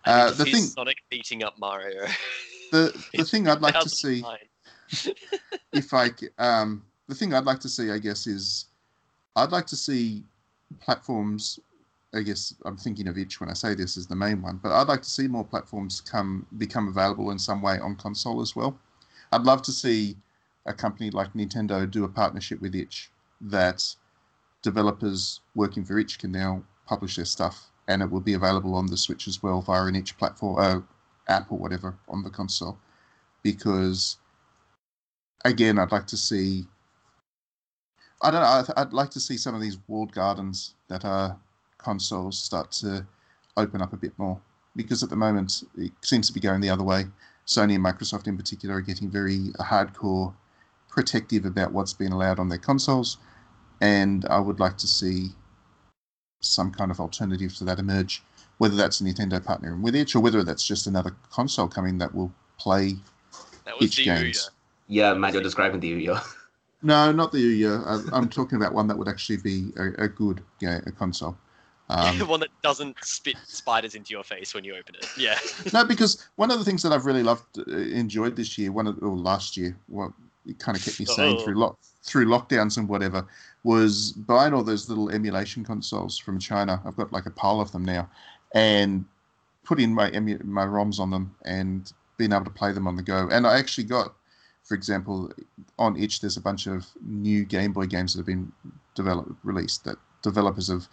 uh, 0.05 0.31
the 0.33 0.45
thing 0.45 0.63
Sonic 0.63 0.99
beating 1.11 1.43
up 1.43 1.59
Mario. 1.59 2.07
the 2.73 3.05
the 3.15 3.25
thing 3.25 3.49
i'd 3.49 3.61
like 3.61 3.79
to 3.81 3.89
see 3.89 4.25
if 5.73 5.93
I 5.93 6.11
um, 6.39 6.85
the 7.09 7.15
thing 7.15 7.35
i'd 7.35 7.45
like 7.45 7.61
to 7.61 7.69
see 7.69 7.91
i 7.91 7.99
guess 7.99 8.27
is 8.27 8.67
i'd 9.37 9.53
like 9.53 9.67
to 9.67 9.77
see 9.77 10.25
platforms 10.81 11.59
i 12.15 12.21
guess 12.21 12.55
i'm 12.65 12.77
thinking 12.77 13.09
of 13.09 13.19
itch 13.19 13.41
when 13.41 13.51
i 13.51 13.55
say 13.55 13.75
this 13.75 13.97
is 13.97 14.07
the 14.07 14.17
main 14.17 14.41
one 14.43 14.59
but 14.63 14.73
i'd 14.73 14.89
like 14.89 15.03
to 15.03 15.11
see 15.11 15.29
more 15.29 15.45
platforms 15.45 16.01
come 16.01 16.47
become 16.57 16.89
available 16.89 17.31
in 17.31 17.39
some 17.39 17.61
way 17.63 17.79
on 17.79 17.97
console 17.97 18.41
as 18.41 18.55
well 18.55 18.79
i'd 19.33 19.43
love 19.43 19.63
to 19.63 19.73
see 19.73 20.17
a 20.69 20.75
company 20.75 21.11
like 21.11 21.33
nintendo 21.33 21.91
do 21.91 22.05
a 22.05 22.09
partnership 22.09 22.61
with 22.61 22.75
itch 22.75 23.11
that 23.41 23.83
developers 24.63 25.41
working 25.55 25.85
for 25.85 25.99
itch 25.99 26.19
can 26.19 26.31
now 26.31 26.63
publish 26.87 27.17
their 27.17 27.25
stuff 27.25 27.69
and 27.89 28.03
it 28.03 28.11
will 28.11 28.21
be 28.21 28.35
available 28.35 28.75
on 28.75 28.87
the 28.87 28.97
switch 28.97 29.27
as 29.27 29.43
well 29.43 29.63
via 29.63 29.85
an 29.85 29.97
itch 29.97 30.17
platform 30.19 30.59
uh, 30.59 30.81
app 31.33 31.51
or 31.51 31.59
whatever 31.59 31.97
on 32.09 32.23
the 32.23 32.31
console. 32.31 32.79
Because 33.43 34.17
again 35.45 35.79
i'd 35.79 35.93
like 35.93 36.07
to 36.07 36.17
see 36.17 36.65
i 38.23 38.31
don't 38.31 38.41
know 38.41 38.47
I'd, 38.47 38.67
I'd 38.77 38.93
like 38.93 39.11
to 39.11 39.21
see 39.21 39.37
some 39.37 39.55
of 39.55 39.61
these 39.61 39.79
walled 39.87 40.13
gardens 40.13 40.75
that 40.89 41.05
are 41.05 41.39
consoles 41.79 42.37
start 42.37 42.73
to 42.73 43.07
open 43.57 43.81
up 43.81 43.93
a 43.93 43.97
bit 43.97 44.13
more. 44.19 44.41
Because 44.77 45.03
at 45.03 45.11
the 45.11 45.17
moment 45.17 45.65
it 45.77 45.93
seems 46.03 46.27
to 46.27 46.33
be 46.33 46.41
going 46.41 46.61
the 46.61 46.71
other 46.71 46.85
way. 46.85 47.07
Sony 47.47 47.77
and 47.77 47.85
microsoft 47.85 48.27
in 48.27 48.37
particular 48.37 48.77
are 48.77 48.81
getting 48.81 49.11
very 49.11 49.39
hardcore 49.61 50.35
protective 50.99 51.45
about 51.45 51.71
what's 51.73 51.93
been 51.93 52.11
allowed 52.11 52.41
on 52.41 52.49
their 52.49 52.59
consoles, 52.59 53.19
and 53.81 54.25
I 54.29 54.41
would 54.41 54.59
like 54.59 54.77
to 54.79 54.89
see 54.89 55.29
some 56.41 56.73
kind 56.73 56.91
of 56.91 56.99
alternative 56.99 57.55
to 57.59 57.65
that 57.67 57.79
emerge, 57.79 58.21
whether 58.59 58.75
that's 58.75 59.01
a 59.01 59.05
Nintendo 59.05 59.39
partnering 59.39 59.81
with 59.81 59.95
itch 59.95 60.17
or 60.17 60.21
whether 60.21 60.43
that's 60.43 60.67
just 60.67 60.89
another 60.89 61.15
console 61.31 61.69
coming 61.69 61.99
that 61.99 62.13
will 62.13 62.33
play 62.59 62.97
That 63.65 63.79
was 63.79 63.91
itch 63.91 63.99
the 63.99 64.05
games. 64.07 64.51
Yeah, 64.89 65.15
Matt, 65.15 65.35
you're 65.35 65.43
describing 65.43 65.79
the 65.79 65.93
Ouya. 65.93 66.21
No, 66.81 67.11
not 67.11 67.33
the 67.33 67.39
Ouya. 67.39 67.85
I- 67.87 68.17
I'm 68.17 68.29
talking 68.29 68.57
about 68.57 68.73
one 68.73 68.87
that 68.87 68.97
would 68.97 69.09
actually 69.09 69.39
be 69.39 69.73
a, 69.77 70.05
a 70.05 70.09
good 70.09 70.43
game, 70.61 70.81
a 70.87 70.93
console. 70.93 71.37
Um, 71.91 72.21
one 72.29 72.39
that 72.39 72.51
doesn't 72.63 72.97
spit 73.03 73.37
spiders 73.45 73.97
into 73.97 74.13
your 74.13 74.23
face 74.23 74.55
when 74.55 74.63
you 74.63 74.77
open 74.77 74.95
it. 74.95 75.09
Yeah. 75.17 75.39
no, 75.73 75.85
because 75.95 76.25
one 76.37 76.53
of 76.53 76.59
the 76.61 76.65
things 76.65 76.83
that 76.85 76.93
I've 76.93 77.05
really 77.05 77.25
loved, 77.25 77.59
uh, 77.59 77.73
enjoyed 77.73 78.37
this 78.37 78.57
year, 78.59 78.71
one 78.71 78.87
of, 78.87 78.99
or 79.03 79.17
last 79.17 79.57
year, 79.57 79.77
what 79.89 80.13
it 80.49 80.59
kind 80.59 80.77
of 80.77 80.85
kept 80.85 80.99
me 80.99 81.07
sane 81.07 81.37
Oh. 81.39 81.45
through 81.45 81.55
lock 81.55 81.79
through 82.03 82.25
lockdowns 82.27 82.79
and 82.79 82.89
whatever, 82.89 83.27
was 83.65 84.13
buying 84.13 84.55
all 84.55 84.63
those 84.63 84.89
little 84.89 85.11
emulation 85.11 85.63
consoles 85.63 86.17
from 86.17 86.39
China. 86.39 86.81
I've 86.87 86.97
got 86.97 87.13
like 87.13 87.27
a 87.27 87.31
pile 87.31 87.61
of 87.61 87.71
them 87.73 87.85
now, 87.85 88.09
and 88.55 89.05
putting 89.65 89.93
my 89.93 90.11
emu- 90.13 90.41
my 90.45 90.65
ROMs 90.65 90.99
on 90.99 91.11
them 91.11 91.35
and 91.45 91.93
being 92.17 92.33
able 92.33 92.45
to 92.45 92.51
play 92.51 92.73
them 92.73 92.87
on 92.87 92.97
the 92.97 93.03
go. 93.03 93.29
And 93.31 93.47
I 93.47 93.59
actually 93.59 93.85
got, 93.85 94.15
for 94.65 94.75
example, 94.75 95.31
on 95.79 95.97
itch, 95.97 96.21
there's 96.21 96.39
a 96.39 96.41
bunch 96.41 96.67
of 96.67 96.87
new 97.05 97.45
Game 97.45 97.73
Boy 97.73 97.87
games 97.87 98.15
that 98.15 98.21
have 98.21 98.27
been 98.27 98.51
developed 98.95 99.33
released 99.45 99.85
that 99.85 99.97
developers 100.23 100.69
have 100.69 100.89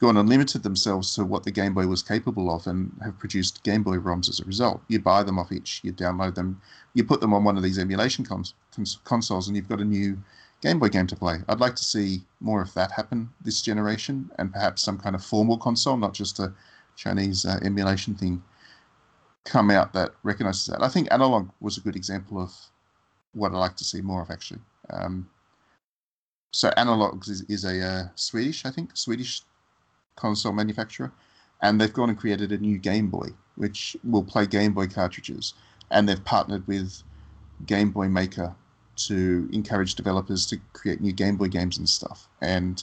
gone 0.00 0.16
and 0.16 0.28
limited 0.28 0.62
themselves 0.62 1.14
to 1.14 1.24
what 1.24 1.44
the 1.44 1.50
Game 1.50 1.72
Boy 1.74 1.86
was 1.86 2.02
capable 2.02 2.54
of 2.54 2.66
and 2.66 2.92
have 3.02 3.18
produced 3.18 3.62
Game 3.62 3.82
Boy 3.82 3.96
ROMs 3.96 4.28
as 4.28 4.40
a 4.40 4.44
result. 4.44 4.82
You 4.88 5.00
buy 5.00 5.22
them 5.22 5.38
off 5.38 5.52
itch, 5.52 5.80
you 5.82 5.92
download 5.92 6.34
them, 6.34 6.60
you 6.94 7.04
put 7.04 7.20
them 7.20 7.32
on 7.32 7.44
one 7.44 7.56
of 7.56 7.62
these 7.62 7.78
emulation 7.78 8.24
cons- 8.24 8.54
cons- 8.74 8.98
consoles, 9.04 9.48
and 9.48 9.56
you've 9.56 9.68
got 9.68 9.80
a 9.80 9.84
new 9.84 10.18
Game 10.60 10.78
Boy 10.78 10.88
game 10.88 11.06
to 11.06 11.16
play. 11.16 11.38
I'd 11.48 11.60
like 11.60 11.76
to 11.76 11.84
see 11.84 12.22
more 12.40 12.60
of 12.60 12.72
that 12.74 12.92
happen 12.92 13.28
this 13.42 13.62
generation, 13.62 14.30
and 14.38 14.52
perhaps 14.52 14.82
some 14.82 14.98
kind 14.98 15.14
of 15.14 15.24
formal 15.24 15.56
console, 15.56 15.96
not 15.96 16.12
just 16.12 16.38
a 16.40 16.52
Chinese 16.96 17.46
uh, 17.46 17.58
emulation 17.62 18.14
thing, 18.14 18.42
come 19.44 19.70
out 19.70 19.92
that 19.94 20.10
recognizes 20.22 20.66
that. 20.66 20.82
I 20.82 20.88
think 20.88 21.08
Analogue 21.10 21.50
was 21.60 21.78
a 21.78 21.80
good 21.80 21.96
example 21.96 22.40
of 22.40 22.52
what 23.32 23.52
I'd 23.52 23.58
like 23.58 23.76
to 23.76 23.84
see 23.84 24.00
more 24.00 24.22
of, 24.22 24.30
actually. 24.30 24.60
Um, 24.90 25.28
so 26.52 26.70
Analogue 26.76 27.22
is, 27.28 27.42
is 27.42 27.64
a 27.64 27.82
uh, 27.82 28.02
Swedish, 28.14 28.64
I 28.64 28.70
think, 28.70 28.96
Swedish 28.96 29.42
console 30.16 30.52
manufacturer, 30.52 31.12
and 31.62 31.80
they've 31.80 31.92
gone 31.92 32.08
and 32.08 32.18
created 32.18 32.52
a 32.52 32.58
new 32.58 32.78
Game 32.78 33.08
Boy, 33.08 33.28
which 33.56 33.96
will 34.02 34.24
play 34.24 34.46
Game 34.46 34.72
Boy 34.72 34.86
cartridges, 34.88 35.54
and 35.90 36.08
they've 36.08 36.24
partnered 36.24 36.66
with 36.66 37.02
Game 37.66 37.90
Boy 37.90 38.08
Maker 38.08 38.54
to 38.96 39.48
encourage 39.52 39.94
developers 39.94 40.46
to 40.46 40.56
create 40.72 41.00
new 41.00 41.12
Game 41.12 41.36
Boy 41.36 41.48
games 41.48 41.78
and 41.78 41.88
stuff. 41.88 42.28
And 42.40 42.82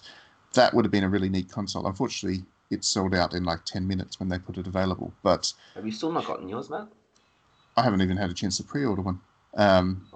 that 0.54 0.74
would 0.74 0.86
have 0.86 0.92
been 0.92 1.04
a 1.04 1.10
really 1.10 1.30
neat 1.30 1.50
console. 1.50 1.88
Unfortunately, 1.88 2.44
it 2.70 2.84
sold 2.86 3.16
out 3.16 3.34
in 3.34 3.44
like 3.44 3.66
10 3.66 3.88
minutes 3.88 4.20
when 4.20 4.30
they 4.30 4.38
put 4.40 4.58
it 4.58 4.68
available, 4.68 5.12
but 5.24 5.52
Have 5.76 5.86
you 5.86 5.92
still 5.92 6.12
not 6.12 6.26
gotten 6.26 6.48
yours, 6.48 6.70
Matt? 6.70 6.88
I 7.76 7.82
haven't 7.82 8.02
even 8.02 8.18
had 8.18 8.30
a 8.30 8.34
chance 8.34 8.58
to 8.58 8.64
pre-order 8.64 9.02
one. 9.02 9.20
Um, 9.56 10.08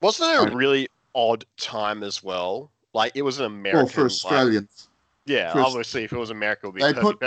Wasn't 0.00 0.30
it 0.30 0.40
I- 0.48 0.52
a 0.52 0.56
really 0.56 0.88
odd 1.14 1.44
time 1.58 2.02
as 2.02 2.22
well? 2.22 2.70
Like 2.94 3.12
it 3.14 3.22
was 3.22 3.38
an 3.38 3.44
American. 3.46 3.78
well, 3.84 3.86
for 3.88 4.02
like- 4.02 4.10
Australians, 4.10 4.88
yeah, 5.28 5.52
Aus- 5.52 5.66
obviously, 5.68 6.04
if 6.04 6.12
it 6.12 6.18
was 6.18 6.30
America, 6.30 6.62
it 6.64 6.66
would 6.66 6.74
be 6.76 6.82
They 6.82 6.92
put- 6.94 7.20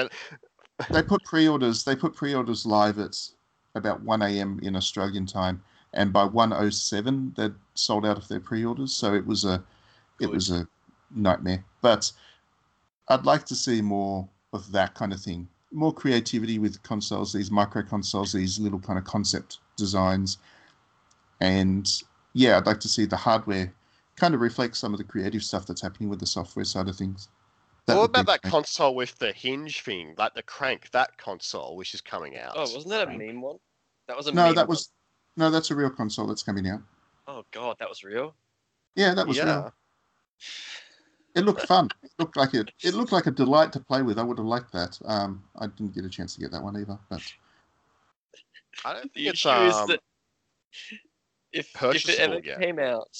they 0.89 1.03
put 1.03 1.23
pre-orders. 1.23 1.83
They 1.83 1.95
put 1.95 2.15
pre-orders 2.15 2.65
live 2.65 2.97
at 2.99 3.15
about 3.75 4.01
1 4.01 4.21
a.m. 4.23 4.59
in 4.63 4.75
Australian 4.75 5.25
time, 5.25 5.61
and 5.93 6.11
by 6.11 6.23
one 6.25 6.51
o 6.53 6.69
seven, 6.69 7.33
they'd 7.37 7.53
sold 7.75 8.05
out 8.05 8.17
of 8.17 8.27
their 8.27 8.39
pre-orders. 8.39 8.93
So 8.93 9.13
it 9.13 9.25
was 9.25 9.45
a, 9.45 9.55
it 10.19 10.25
Good. 10.25 10.29
was 10.31 10.49
a 10.49 10.67
nightmare. 11.13 11.63
But 11.81 12.11
I'd 13.09 13.25
like 13.25 13.45
to 13.45 13.55
see 13.55 13.81
more 13.81 14.27
of 14.53 14.71
that 14.71 14.95
kind 14.95 15.13
of 15.13 15.21
thing. 15.21 15.47
More 15.71 15.93
creativity 15.93 16.59
with 16.59 16.81
consoles, 16.83 17.31
these 17.31 17.51
micro 17.51 17.83
consoles, 17.83 18.33
these 18.33 18.59
little 18.59 18.79
kind 18.79 18.97
of 18.99 19.05
concept 19.05 19.59
designs, 19.77 20.37
and 21.39 21.89
yeah, 22.33 22.57
I'd 22.57 22.65
like 22.65 22.79
to 22.81 22.89
see 22.89 23.05
the 23.05 23.17
hardware 23.17 23.73
kind 24.15 24.33
of 24.33 24.41
reflect 24.41 24.77
some 24.77 24.93
of 24.93 24.97
the 24.97 25.03
creative 25.03 25.43
stuff 25.43 25.65
that's 25.65 25.81
happening 25.81 26.09
with 26.09 26.19
the 26.19 26.25
software 26.25 26.65
side 26.65 26.87
of 26.89 26.95
things. 26.95 27.27
That 27.87 27.97
what 27.97 28.05
about 28.05 28.27
that 28.27 28.41
great. 28.41 28.51
console 28.51 28.95
with 28.95 29.17
the 29.17 29.31
hinge 29.33 29.81
thing, 29.81 30.13
like 30.17 30.33
the 30.33 30.43
crank? 30.43 30.89
That 30.91 31.17
console, 31.17 31.75
which 31.75 31.93
is 31.93 32.01
coming 32.01 32.37
out. 32.37 32.53
Oh, 32.55 32.61
wasn't 32.61 32.89
that 32.89 33.03
a 33.03 33.05
Frank. 33.05 33.19
meme 33.19 33.41
one? 33.41 33.57
That 34.07 34.15
was 34.17 34.27
a 34.27 34.31
no, 34.31 34.45
meme 34.45 34.55
that 34.55 34.67
one. 34.67 34.73
was 34.73 34.91
no, 35.37 35.49
that's 35.49 35.71
a 35.71 35.75
real 35.75 35.89
console 35.89 36.27
that's 36.27 36.43
coming 36.43 36.67
out. 36.67 36.81
Oh 37.27 37.43
god, 37.51 37.77
that 37.79 37.89
was 37.89 38.03
real. 38.03 38.35
Yeah, 38.95 39.13
that 39.13 39.27
was 39.27 39.37
yeah. 39.37 39.45
real. 39.45 39.73
It 41.35 41.45
looked 41.45 41.65
fun. 41.67 41.89
It 42.03 42.11
looked 42.19 42.35
like 42.37 42.53
it. 42.53 42.71
It 42.83 42.93
looked 42.93 43.11
like 43.13 43.25
a 43.25 43.31
delight 43.31 43.71
to 43.73 43.79
play 43.79 44.01
with. 44.01 44.19
I 44.19 44.23
would 44.23 44.37
have 44.37 44.45
liked 44.45 44.71
that. 44.73 44.99
Um, 45.05 45.43
I 45.57 45.67
didn't 45.67 45.95
get 45.95 46.03
a 46.05 46.09
chance 46.09 46.35
to 46.35 46.41
get 46.41 46.51
that 46.51 46.61
one 46.61 46.75
either. 46.77 46.99
But 47.09 47.21
I 48.85 48.93
don't 48.93 49.01
think 49.03 49.13
The 49.15 49.27
it's 49.29 49.39
issue 49.39 49.49
um. 49.49 49.87
that 49.87 49.99
if 51.53 51.69
if 51.83 52.09
it 52.09 52.19
ever 52.19 52.39
yet. 52.39 52.59
came 52.59 52.79
out, 52.79 53.17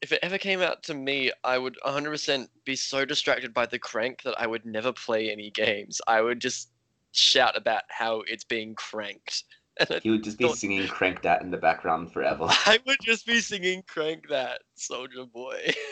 if 0.00 0.12
it 0.12 0.20
ever 0.22 0.38
came 0.38 0.60
out 0.60 0.82
to 0.84 0.94
me, 0.94 1.32
I 1.44 1.58
would 1.58 1.76
100% 1.84 2.48
be 2.64 2.76
so 2.76 3.04
distracted 3.04 3.52
by 3.52 3.66
the 3.66 3.78
crank 3.78 4.22
that 4.22 4.34
I 4.40 4.46
would 4.46 4.64
never 4.64 4.92
play 4.92 5.30
any 5.30 5.50
games. 5.50 6.00
I 6.06 6.20
would 6.22 6.40
just 6.40 6.70
shout 7.12 7.56
about 7.56 7.82
how 7.88 8.22
it's 8.26 8.44
being 8.44 8.74
cranked. 8.74 9.44
And 9.90 10.02
He 10.02 10.10
would 10.10 10.24
just 10.24 10.38
be 10.38 10.44
Don't- 10.44 10.56
singing 10.56 10.88
Crank 10.88 11.22
That 11.22 11.40
in 11.42 11.52
the 11.52 11.56
background 11.56 12.12
forever. 12.12 12.46
I 12.48 12.80
would 12.84 12.98
just 13.00 13.24
be 13.26 13.38
singing 13.40 13.84
"Crank 13.86 14.28
That, 14.28 14.62
Soldier 14.74 15.24
Boy." 15.24 15.72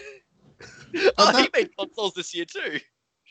But 0.93 1.12
oh, 1.19 1.37
he 1.37 1.49
made 1.55 1.77
consoles 1.77 2.15
this 2.15 2.35
year 2.35 2.47
too. 2.47 2.81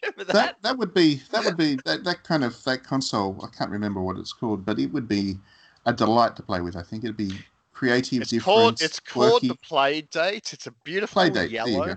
Remember 0.04 0.24
that? 0.26 0.34
that 0.34 0.56
that 0.62 0.78
would 0.78 0.94
be 0.94 1.22
that 1.32 1.44
would 1.44 1.58
be 1.58 1.78
that, 1.84 2.04
that 2.04 2.24
kind 2.24 2.44
of 2.44 2.64
that 2.64 2.84
console. 2.84 3.38
I 3.44 3.48
can't 3.58 3.72
remember 3.72 4.00
what 4.02 4.18
it's 4.18 4.32
called, 4.32 4.64
but 4.66 4.78
it 4.80 4.94
would 4.94 5.08
be 5.08 5.38
a 5.88 5.92
delight 5.92 6.36
to 6.36 6.44
play 6.44 6.62
with. 6.62 6.76
I 6.76 6.84
think 6.84 7.04
it'd 7.04 7.18
be 7.18 7.34
creative, 7.76 8.22
It's 8.24 8.32
different, 8.32 8.44
called 8.46 8.82
it's 8.82 9.00
called 9.00 9.32
quirky. 9.42 9.48
the 9.50 9.56
Play 9.56 10.02
Date. 10.02 10.54
It's 10.54 10.66
a 10.66 10.72
beautiful 10.84 11.22
Play 11.22 11.30
date. 11.30 11.34
There 11.52 11.68
you 11.68 11.74
yellow. 11.74 11.86
go. 11.88 11.96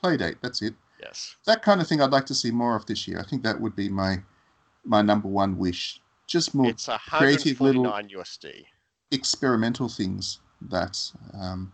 Play 0.00 0.16
date. 0.18 0.36
That's 0.42 0.62
it. 0.62 0.74
Yes. 1.00 1.34
That 1.46 1.62
kind 1.62 1.80
of 1.80 1.88
thing. 1.88 2.00
I'd 2.00 2.12
like 2.12 2.26
to 2.26 2.34
see 2.34 2.50
more 2.52 2.76
of 2.76 2.86
this 2.86 3.08
year. 3.08 3.18
I 3.18 3.24
think 3.28 3.42
that 3.42 3.60
would 3.60 3.74
be 3.74 3.88
my 3.88 4.22
my 4.84 5.02
number 5.02 5.26
one 5.28 5.56
wish. 5.58 6.00
Just 6.28 6.54
more 6.54 6.68
It's 6.70 6.88
creative 7.08 7.60
little- 7.60 7.82
149 7.82 8.08
USD. 8.08 8.64
experimental 9.10 9.88
things 9.88 10.38
that 10.70 10.96
um, 11.34 11.72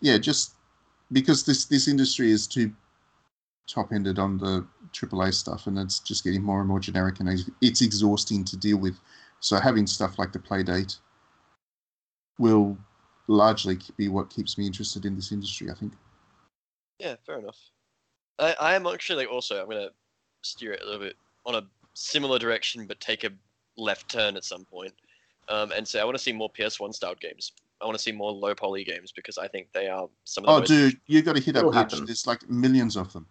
yeah 0.00 0.18
just 0.18 0.52
because 1.12 1.44
this 1.44 1.64
this 1.64 1.88
industry 1.88 2.30
is 2.30 2.46
too 2.46 2.70
top 3.66 3.92
ended 3.92 4.18
on 4.18 4.36
the 4.38 4.66
AAA 4.92 5.32
stuff 5.32 5.66
and 5.66 5.78
it's 5.78 5.98
just 6.00 6.24
getting 6.24 6.42
more 6.42 6.60
and 6.60 6.68
more 6.68 6.80
generic 6.80 7.20
and 7.20 7.28
it's 7.60 7.80
exhausting 7.82 8.44
to 8.44 8.56
deal 8.56 8.76
with 8.76 8.96
so 9.40 9.58
having 9.58 9.86
stuff 9.86 10.18
like 10.18 10.32
the 10.32 10.38
playdate 10.38 10.98
will 12.38 12.76
largely 13.26 13.78
be 13.96 14.08
what 14.08 14.30
keeps 14.30 14.56
me 14.58 14.66
interested 14.66 15.04
in 15.04 15.14
this 15.16 15.32
industry 15.32 15.70
i 15.70 15.74
think 15.74 15.92
Yeah, 16.98 17.16
fair 17.26 17.38
enough. 17.38 17.58
I, 18.38 18.54
I 18.60 18.74
am 18.74 18.86
actually 18.86 19.24
like 19.24 19.32
also 19.32 19.60
I'm 19.62 19.68
gonna 19.68 19.90
steer 20.42 20.72
it 20.72 20.82
a 20.82 20.84
little 20.84 21.00
bit 21.00 21.16
on 21.46 21.54
a 21.54 21.62
similar 21.94 22.38
direction, 22.38 22.86
but 22.86 23.00
take 23.00 23.24
a 23.24 23.30
left 23.76 24.10
turn 24.10 24.36
at 24.36 24.44
some 24.44 24.64
point, 24.64 24.92
um, 25.48 25.72
and 25.72 25.86
say 25.86 26.00
I 26.00 26.04
want 26.04 26.16
to 26.16 26.22
see 26.22 26.32
more 26.32 26.50
PS1 26.50 26.94
styled 26.94 27.20
games. 27.20 27.52
I 27.80 27.84
want 27.86 27.96
to 27.96 28.02
see 28.02 28.12
more 28.12 28.32
low 28.32 28.54
poly 28.54 28.84
games 28.84 29.12
because 29.12 29.38
I 29.38 29.48
think 29.48 29.68
they 29.72 29.88
are 29.88 30.08
some 30.24 30.44
of 30.44 30.48
the 30.48 30.52
oh 30.52 30.58
most. 30.60 30.68
dude 30.68 31.00
You've 31.06 31.24
got 31.24 31.36
to 31.36 31.42
hit 31.42 31.56
up 31.56 31.60
It'll 31.60 31.70
Edge. 31.74 31.92
happen. 31.92 32.04
there's 32.06 32.26
like 32.26 32.48
millions 32.50 32.96
of 32.96 33.12
them 33.12 33.26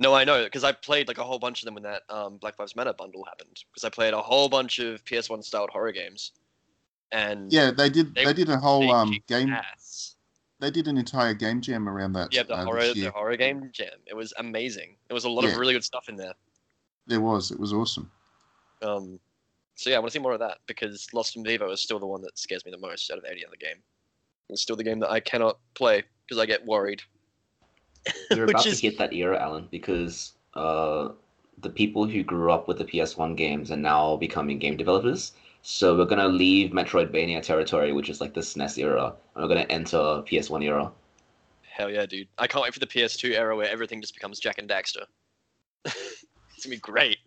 No, 0.00 0.14
I 0.14 0.24
know 0.24 0.44
because 0.44 0.64
I 0.64 0.72
played 0.72 1.08
like 1.08 1.18
a 1.18 1.22
whole 1.22 1.38
bunch 1.38 1.60
of 1.60 1.66
them 1.66 1.74
when 1.74 1.82
that 1.84 2.02
um, 2.08 2.38
Black 2.38 2.58
Lives 2.58 2.74
Matter 2.74 2.94
bundle 2.94 3.22
happened. 3.24 3.62
Because 3.70 3.84
I 3.84 3.90
played 3.90 4.14
a 4.14 4.20
whole 4.22 4.48
bunch 4.48 4.78
of 4.78 5.04
PS1 5.04 5.44
styled 5.44 5.68
horror 5.70 5.92
games, 5.92 6.32
and 7.12 7.52
yeah 7.52 7.70
they 7.70 7.90
did 7.90 8.14
They- 8.14 8.24
they, 8.24 8.32
did 8.32 8.48
a 8.48 8.56
whole 8.56 8.90
um 8.90 9.14
game 9.28 9.50
ass. 9.50 10.16
they 10.58 10.70
did 10.70 10.88
an 10.88 10.96
entire 10.96 11.34
game 11.34 11.60
jam 11.60 11.86
around 11.88 12.14
that 12.14 12.32
Yeah, 12.32 12.44
the 12.44 12.54
uh, 12.54 12.64
horror 12.64 12.94
the 12.94 13.10
horror 13.10 13.36
game 13.36 13.68
jam. 13.72 13.92
It 14.06 14.14
was 14.14 14.32
amazing. 14.38 14.96
There 15.08 15.14
was 15.14 15.24
a 15.24 15.28
lot 15.28 15.44
Yeah. 15.44 15.50
of 15.50 15.58
really 15.58 15.74
good 15.74 15.84
stuff 15.84 16.08
in 16.08 16.16
there. 16.16 16.32
There 17.06 17.20
was. 17.20 17.50
It 17.50 17.60
was 17.60 17.72
awesome. 17.74 18.10
Um, 18.82 19.20
so 19.74 19.90
yeah, 19.90 19.96
I 19.96 19.98
want 19.98 20.12
to 20.12 20.18
see 20.18 20.22
more 20.22 20.32
of 20.32 20.40
that 20.40 20.58
because 20.66 21.08
Lost 21.12 21.36
in 21.36 21.44
Vivo 21.44 21.70
is 21.70 21.80
still 21.82 21.98
the 21.98 22.06
one 22.06 22.22
that 22.22 22.38
scares 22.38 22.64
me 22.64 22.70
the 22.70 22.78
most 22.78 23.10
out 23.10 23.18
of 23.18 23.24
any 23.24 23.44
other 23.44 23.56
game. 23.56 23.76
It's 24.48 24.62
still 24.62 24.76
the 24.76 24.84
game 24.84 24.98
that 25.00 25.10
I 25.10 25.20
cannot 25.20 25.58
play 25.74 26.04
because 26.26 26.40
I 26.40 26.46
get 26.46 26.64
worried. 26.64 27.02
You're 28.30 28.44
about 28.44 28.66
is- 28.66 28.80
to 28.80 28.86
hit 28.86 28.98
that 28.98 29.12
era, 29.12 29.38
Alan, 29.40 29.68
because 29.70 30.32
uh, 30.54 31.10
the 31.60 31.70
people 31.70 32.06
who 32.06 32.22
grew 32.22 32.50
up 32.50 32.68
with 32.68 32.78
the 32.78 32.84
PS1 32.84 33.36
games 33.36 33.70
are 33.70 33.76
now 33.76 34.16
becoming 34.16 34.58
game 34.58 34.76
developers. 34.76 35.32
So 35.62 35.96
we're 35.96 36.06
gonna 36.06 36.28
leave 36.28 36.70
Metroidvania 36.70 37.42
territory, 37.42 37.92
which 37.92 38.08
is 38.08 38.20
like 38.20 38.32
the 38.32 38.40
SNES 38.40 38.78
era, 38.78 39.14
and 39.34 39.42
we're 39.42 39.48
gonna 39.48 39.66
enter 39.68 39.98
PS1 39.98 40.64
era. 40.64 40.90
Hell 41.62 41.90
yeah, 41.90 42.06
dude! 42.06 42.28
I 42.38 42.46
can't 42.46 42.62
wait 42.62 42.72
for 42.72 42.80
the 42.80 42.86
PS2 42.86 43.32
era 43.32 43.54
where 43.54 43.68
everything 43.68 44.00
just 44.00 44.14
becomes 44.14 44.40
Jak 44.40 44.58
and 44.58 44.68
Daxter. 44.68 45.04
it's 45.84 46.24
gonna 46.64 46.74
be 46.76 46.78
great. 46.80 47.18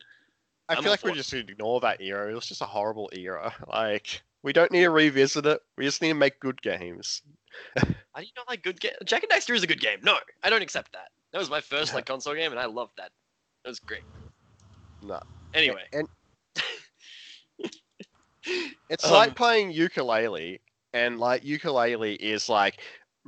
I 0.70 0.74
I'm 0.74 0.78
feel 0.84 0.88
all 0.90 0.94
like 0.94 1.04
we 1.04 1.10
for 1.12 1.14
it. 1.14 1.18
just 1.18 1.34
ignore 1.34 1.80
that 1.82 2.02
era. 2.02 2.32
It 2.32 2.36
was 2.36 2.48
just 2.48 2.62
a 2.62 2.66
horrible 2.66 3.10
era. 3.14 3.54
Like 3.68 4.22
We 4.42 4.52
don't 4.54 4.72
need 4.72 4.82
to 4.82 4.90
revisit 4.90 5.46
it. 5.46 5.62
We 5.78 5.86
just 5.86 6.02
need 6.02 6.10
to 6.10 6.14
make 6.16 6.40
good 6.40 6.62
games. 6.62 7.22
How 7.78 8.20
do 8.20 8.24
you 8.24 8.32
not 8.36 8.48
like 8.48 8.64
good 8.64 8.80
game? 8.80 8.94
Jak 9.06 9.24
and 9.24 9.32
Daxter 9.32 9.56
is 9.56 9.64
a 9.64 9.68
good 9.68 9.82
game. 9.82 10.00
No, 10.04 10.18
I 10.44 10.50
don't 10.50 10.62
accept 10.62 10.92
that. 10.94 11.10
That 11.32 11.40
was 11.40 11.50
my 11.50 11.62
first 11.62 11.94
like 11.94 12.06
console 12.12 12.36
game, 12.36 12.52
and 12.52 12.60
I 12.60 12.66
loved 12.66 12.94
that. 12.98 13.12
That 13.64 13.70
was 13.70 13.80
great. 13.80 14.04
No. 15.02 15.20
Anyway, 15.54 15.84
And 15.94 16.08
it's 18.90 19.06
Um, 19.06 19.12
like 19.12 19.36
playing 19.36 19.74
Yooka-Laylee, 19.74 20.60
and 20.94 21.20
like 21.20 21.44
Yooka-Laylee 21.44 22.18
is 22.18 22.50
like 22.50 22.80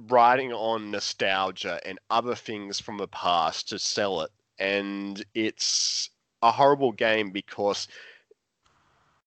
riding 0.09 0.51
on 0.51 0.91
nostalgia 0.91 1.79
and 1.85 1.99
other 2.09 2.35
things 2.35 2.79
from 2.79 2.97
the 2.97 3.07
past 3.07 3.69
to 3.69 3.79
sell 3.79 4.21
it, 4.21 4.31
and 4.59 5.23
it's 5.33 6.09
a 6.41 6.51
horrible 6.51 6.91
game 6.91 7.31
because 7.31 7.87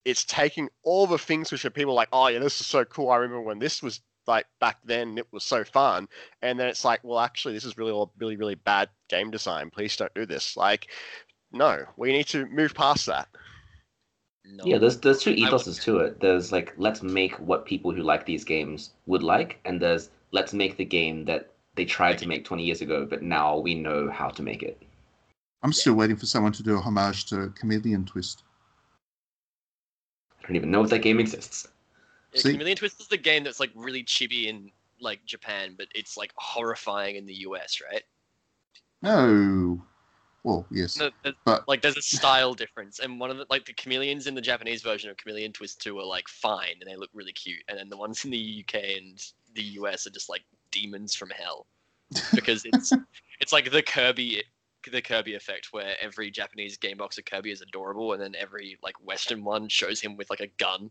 it's 0.04 0.24
taking 0.24 0.68
all 0.84 1.06
the 1.06 1.18
things 1.18 1.50
which 1.52 1.64
are 1.64 1.70
people 1.70 1.94
like, 1.94 2.08
oh 2.12 2.28
yeah, 2.28 2.38
this 2.38 2.60
is 2.60 2.66
so 2.66 2.84
cool. 2.84 3.10
I 3.10 3.16
remember 3.16 3.42
when 3.42 3.58
this 3.58 3.82
was 3.82 4.00
like 4.28 4.46
back 4.60 4.76
then, 4.84 5.18
it 5.18 5.26
was 5.32 5.42
so 5.42 5.64
fun, 5.64 6.06
and 6.42 6.60
then 6.60 6.68
it's 6.68 6.84
like, 6.84 7.00
well, 7.02 7.18
actually, 7.18 7.55
this 7.55 7.64
is 7.64 7.78
really 7.78 7.90
all 7.90 8.12
really 8.18 8.36
really 8.36 8.55
bad 8.55 8.88
game 9.09 9.30
design. 9.30 9.70
Please 9.70 9.96
don't 9.96 10.14
do 10.14 10.26
this. 10.26 10.56
Like, 10.56 10.88
no, 11.50 11.84
we 11.96 12.12
need 12.12 12.26
to 12.28 12.46
move 12.46 12.74
past 12.74 13.06
that. 13.06 13.28
no. 14.44 14.64
Yeah, 14.64 14.78
there's 14.78 14.98
there's 14.98 15.22
two 15.22 15.32
I 15.32 15.34
ethoses 15.34 15.82
to 15.82 15.98
it. 15.98 16.20
There's 16.20 16.52
like 16.52 16.74
let's 16.76 17.02
make 17.02 17.34
what 17.40 17.66
people 17.66 17.90
who 17.92 18.02
like 18.02 18.26
these 18.26 18.44
games 18.44 18.90
would 19.06 19.22
like, 19.22 19.59
and 19.64 19.80
there's 19.80 20.10
let's 20.30 20.52
make 20.52 20.76
the 20.76 20.84
game 20.84 21.24
that 21.24 21.50
they 21.74 21.84
tried 21.84 22.18
to 22.18 22.26
make 22.26 22.44
20 22.44 22.64
years 22.64 22.80
ago, 22.80 23.06
but 23.09 23.22
now 23.22 23.56
we 23.56 23.74
know 23.74 24.10
how 24.10 24.28
to 24.28 24.42
make 24.42 24.62
it. 24.62 24.82
I'm 25.62 25.72
still 25.72 25.94
waiting 25.94 26.16
for 26.16 26.26
someone 26.26 26.52
to 26.52 26.62
do 26.62 26.76
a 26.76 26.80
homage 26.80 27.26
to 27.26 27.50
Chameleon 27.50 28.05
Twist. 28.05 28.42
I 30.42 30.46
don't 30.46 30.56
even 30.56 30.70
know 30.70 30.82
if 30.82 30.90
that 30.90 31.00
game 31.00 31.20
exists. 31.20 31.68
See- 32.34 32.52
Chameleon 32.52 32.76
Twist 32.76 33.00
is 33.00 33.09
the 33.09 33.16
game 33.16 33.44
that's 33.44 33.60
like 33.60 33.70
really 33.74 34.05
chibi 34.05 34.46
in 34.46 34.70
like 35.00 35.24
Japan, 35.24 35.74
but 35.78 35.88
it's 35.94 36.16
like 36.16 36.32
horrifying 36.36 37.16
in 37.16 37.24
the 37.26 37.34
US, 37.46 37.80
right? 37.90 38.02
No. 39.02 39.80
Well, 40.44 40.66
yes. 40.70 40.96
No, 40.98 41.10
there's- 41.22 41.36
But 41.44 41.66
like 41.68 41.82
there's 41.82 41.96
a 41.96 42.02
style 42.02 42.55
difference, 42.55 42.98
and 43.00 43.18
one 43.20 43.30
of 43.30 43.36
the 43.38 43.46
like 43.50 43.64
the 43.64 43.72
chameleons 43.72 44.26
in 44.26 44.34
the 44.34 44.40
Japanese 44.40 44.82
version 44.82 45.10
of 45.10 45.16
Chameleon 45.16 45.52
Twist 45.52 45.80
2 45.82 45.98
are 45.98 46.05
like 46.05 46.28
fine 46.28 46.74
and 46.80 46.88
they 46.90 46.96
look 46.96 47.10
really 47.12 47.32
cute, 47.32 47.62
and 47.68 47.78
then 47.78 47.88
the 47.88 47.96
ones 47.96 48.24
in 48.24 48.30
the 48.30 48.64
UK 48.64 48.96
and 48.96 49.24
the 49.55 49.62
US 49.62 50.06
are 50.06 50.10
just 50.10 50.28
like 50.28 50.42
demons 50.70 51.14
from 51.14 51.30
hell 51.30 51.66
because 52.34 52.64
it's 52.64 52.92
it's 53.40 53.52
like 53.52 53.70
the 53.70 53.82
Kirby 53.82 54.42
the 54.90 55.02
Kirby 55.02 55.34
effect 55.34 55.68
where 55.72 55.96
every 56.00 56.30
Japanese 56.30 56.76
game 56.78 56.96
box 56.96 57.18
of 57.18 57.24
Kirby 57.24 57.50
is 57.50 57.60
adorable, 57.60 58.12
and 58.14 58.22
then 58.22 58.34
every 58.36 58.78
like 58.82 58.94
Western 59.05 59.44
one 59.44 59.68
shows 59.68 60.00
him 60.00 60.16
with 60.16 60.30
like 60.30 60.40
a 60.40 60.46
gun. 60.59 60.90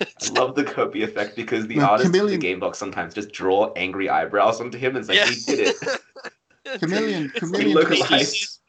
I 0.00 0.28
love 0.32 0.54
the 0.54 0.64
Kirby 0.64 1.02
effect 1.02 1.36
because 1.36 1.66
the 1.66 1.76
No, 1.76 1.86
artists 1.86 2.16
in 2.16 2.26
the 2.26 2.36
game 2.36 2.60
box 2.60 2.78
sometimes 2.78 3.14
just 3.14 3.32
draw 3.32 3.72
angry 3.74 4.08
eyebrows 4.08 4.60
onto 4.60 4.78
him 4.78 4.96
and 4.96 4.98
it's 4.98 5.08
like, 5.08 5.28
we 5.28 5.56
did 5.56 5.68
it. 5.68 6.00
Chameleon, 6.80 7.28
Chameleon 7.34 7.84
Twist 7.84 8.12
is, 8.12 8.60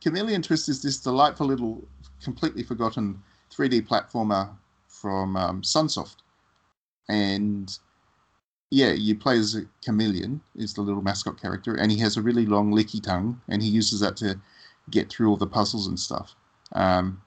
Chameleon 0.00 0.42
Twist 0.42 0.68
is 0.68 0.82
this 0.82 0.98
delightful 0.98 1.46
little, 1.46 1.86
completely 2.22 2.62
forgotten 2.62 3.20
3D 3.50 3.86
platformer 3.86 4.48
from 4.86 5.36
um, 5.36 5.62
Sunsoft, 5.62 6.16
and 7.08 7.78
yeah, 8.70 8.92
you 8.92 9.14
play 9.14 9.38
as 9.38 9.54
a 9.54 9.62
chameleon, 9.84 10.40
is 10.56 10.72
the 10.72 10.80
little 10.80 11.02
mascot 11.02 11.40
character, 11.40 11.74
and 11.74 11.92
he 11.92 11.98
has 11.98 12.16
a 12.16 12.22
really 12.22 12.46
long 12.46 12.72
licky 12.72 13.02
tongue, 13.02 13.40
and 13.48 13.62
he 13.62 13.68
uses 13.68 14.00
that 14.00 14.16
to 14.18 14.40
get 14.90 15.10
through 15.10 15.28
all 15.28 15.36
the 15.36 15.46
puzzles 15.46 15.88
and 15.88 15.98
stuff, 15.98 16.34
um, 16.72 17.20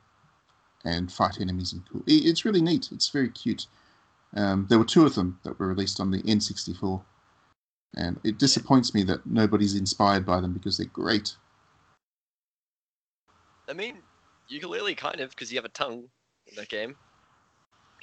and 0.86 1.12
fight 1.12 1.41
enemies 1.41 1.74
and 1.74 1.84
cool. 1.91 2.03
It's 2.07 2.45
really 2.45 2.62
neat. 2.62 2.90
It's 2.91 3.10
very 3.10 3.30
cute. 3.30 3.68
Um, 4.36 4.68
there 4.70 4.78
were 4.80 4.86
two 4.86 5.06
of 5.06 5.16
them 5.16 5.40
that 5.44 5.60
were 5.60 5.68
released 5.68 5.99
on 5.99 6.12
the 6.12 6.22
N64, 6.24 7.02
and 7.98 8.20
it 8.24 8.38
disappoints 8.38 8.94
me 8.94 9.03
that 9.03 9.26
nobody's 9.26 9.76
inspired 9.76 10.26
by 10.26 10.40
them 10.41 10.53
because 10.53 10.78
they're 10.78 10.88
great. 10.88 11.36
I 13.68 13.74
mean, 13.74 13.98
Yooka-Laylee 14.52 14.95
kind 14.98 15.20
of 15.22 15.32
because 15.32 15.52
you 15.52 15.57
have 15.57 15.66
a 15.66 15.70
tongue 15.70 16.03
in 16.48 16.56
that 16.56 16.70
game. 16.70 16.95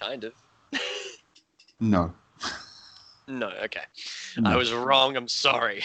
Kind 0.01 0.25
of. 0.25 0.33
No, 1.79 2.13
No, 3.29 3.51
okay. 3.65 3.83
no. 4.39 4.51
I 4.51 4.57
was 4.57 4.73
wrong. 4.73 5.17
I'm 5.17 5.29
sorry. 5.29 5.85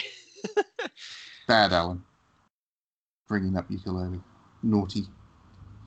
bad, 1.48 1.72
Alan. 1.72 2.02
Bringing 3.28 3.56
up 3.56 3.68
Yooka-Laylee, 3.68 4.22
naughty. 4.62 5.06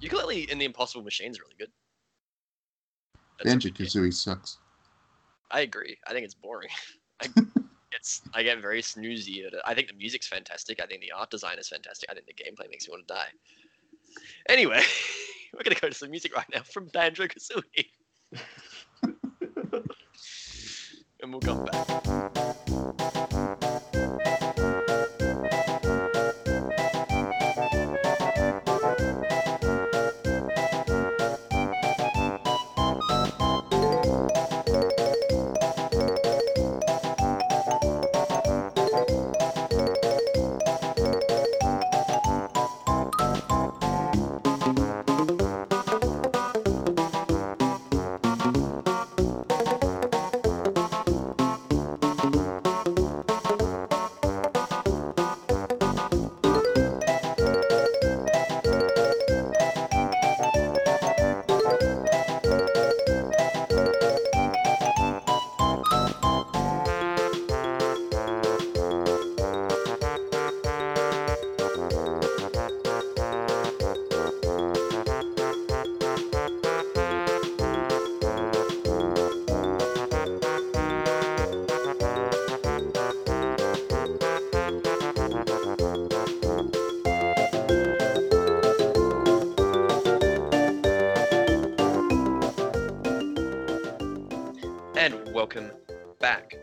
Yooka-Laylee 0.01 0.49
in 0.49 0.57
the 0.57 0.65
Impossible 0.65 1.03
Machine 1.03 1.31
is 1.31 1.39
really 1.39 1.55
good. 1.59 1.69
Banjo. 3.43 3.69
Kazooie 3.69 4.13
sucks. 4.13 4.57
I 5.49 5.61
agree. 5.61 5.97
I 6.07 6.13
think 6.13 6.25
it's 6.25 6.33
boring. 6.33 6.69
I, 7.21 7.27
it's 7.91 8.21
I 8.33 8.43
get 8.43 8.61
very 8.61 8.81
snoozy 8.81 9.45
at. 9.45 9.53
I 9.65 9.73
think 9.73 9.87
the 9.87 9.93
music's 9.93 10.27
fantastic. 10.27 10.81
I 10.81 10.85
think 10.85 11.01
the 11.01 11.11
art 11.11 11.29
design 11.29 11.59
is 11.59 11.67
fantastic. 11.67 12.09
I 12.09 12.13
think 12.13 12.27
the 12.27 12.33
gameplay 12.33 12.69
makes 12.69 12.87
me 12.87 12.91
want 12.91 13.07
to 13.07 13.13
die. 13.13 13.27
Anyway, 14.49 14.81
we're 15.53 15.63
gonna 15.63 15.79
go 15.79 15.89
to 15.89 15.95
some 15.95 16.11
music 16.11 16.35
right 16.35 16.45
now 16.53 16.61
from 16.61 16.87
Banjo 16.87 17.25
Kazooie, 17.25 17.85
and 21.21 21.31
we'll 21.31 21.41
come 21.41 21.65
back. 21.65 23.67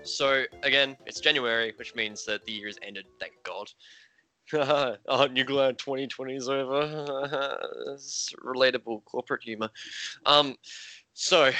So 0.09 0.45
again, 0.63 0.97
it's 1.07 1.21
January, 1.21 1.73
which 1.77 1.95
means 1.95 2.25
that 2.25 2.45
the 2.45 2.53
year 2.53 2.67
has 2.67 2.79
ended. 2.83 3.07
Thank 3.21 3.35
God. 3.43 3.71
oh, 5.09 5.29
glad 5.29 5.79
2020 5.79 6.35
is 6.35 6.49
over. 6.49 7.59
it's 7.93 8.33
relatable 8.43 9.05
corporate 9.05 9.43
humor. 9.43 9.69
Um, 10.25 10.57
so 11.13 11.51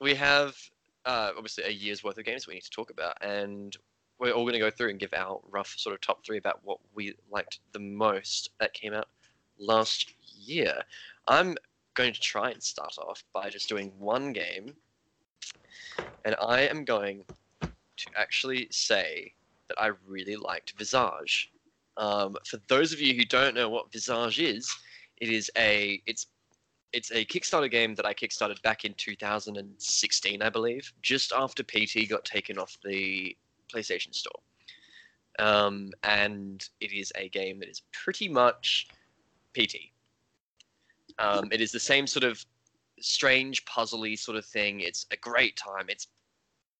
we 0.00 0.14
have 0.14 0.56
uh, 1.04 1.32
obviously 1.36 1.64
a 1.64 1.70
year's 1.70 2.02
worth 2.02 2.16
of 2.18 2.24
games 2.24 2.46
we 2.46 2.54
need 2.54 2.62
to 2.62 2.70
talk 2.70 2.90
about, 2.90 3.16
and 3.20 3.76
we're 4.18 4.32
all 4.32 4.44
going 4.44 4.54
to 4.54 4.58
go 4.58 4.70
through 4.70 4.90
and 4.90 4.98
give 4.98 5.12
our 5.12 5.40
rough 5.50 5.74
sort 5.76 5.94
of 5.94 6.00
top 6.00 6.24
three 6.24 6.38
about 6.38 6.60
what 6.62 6.78
we 6.94 7.14
liked 7.30 7.60
the 7.72 7.78
most 7.78 8.50
that 8.60 8.72
came 8.72 8.94
out 8.94 9.08
last 9.58 10.14
year. 10.34 10.82
I'm 11.28 11.56
going 11.94 12.14
to 12.14 12.20
try 12.20 12.50
and 12.50 12.62
start 12.62 12.96
off 12.98 13.22
by 13.34 13.50
just 13.50 13.68
doing 13.68 13.92
one 13.98 14.32
game 14.32 14.74
and 16.24 16.34
I 16.40 16.62
am 16.62 16.84
going 16.84 17.24
to 18.00 18.10
actually 18.18 18.68
say 18.70 19.32
that 19.68 19.80
I 19.80 19.92
really 20.06 20.36
liked 20.36 20.74
Visage. 20.78 21.50
Um, 21.96 22.36
for 22.46 22.58
those 22.68 22.92
of 22.92 23.00
you 23.00 23.14
who 23.14 23.24
don't 23.24 23.54
know 23.54 23.68
what 23.68 23.92
Visage 23.92 24.40
is, 24.40 24.70
it 25.18 25.28
is 25.28 25.50
a 25.56 26.02
it's 26.06 26.26
it's 26.92 27.10
a 27.12 27.24
Kickstarter 27.24 27.70
game 27.70 27.94
that 27.94 28.06
I 28.06 28.12
kickstarted 28.12 28.60
back 28.62 28.84
in 28.84 28.94
2016, 28.94 30.42
I 30.42 30.50
believe, 30.50 30.92
just 31.02 31.32
after 31.32 31.62
PT 31.62 32.08
got 32.08 32.24
taken 32.24 32.58
off 32.58 32.76
the 32.84 33.36
PlayStation 33.72 34.12
Store. 34.12 34.40
Um, 35.38 35.92
and 36.02 36.68
it 36.80 36.92
is 36.92 37.12
a 37.14 37.28
game 37.28 37.60
that 37.60 37.68
is 37.68 37.82
pretty 37.92 38.28
much 38.28 38.88
PT. 39.54 39.76
Um, 41.18 41.48
it 41.52 41.60
is 41.60 41.70
the 41.70 41.80
same 41.80 42.06
sort 42.06 42.24
of 42.24 42.44
strange, 43.00 43.64
puzzly 43.64 44.18
sort 44.18 44.36
of 44.36 44.44
thing. 44.44 44.80
It's 44.80 45.06
a 45.12 45.16
great 45.16 45.56
time. 45.56 45.86
It's 45.88 46.08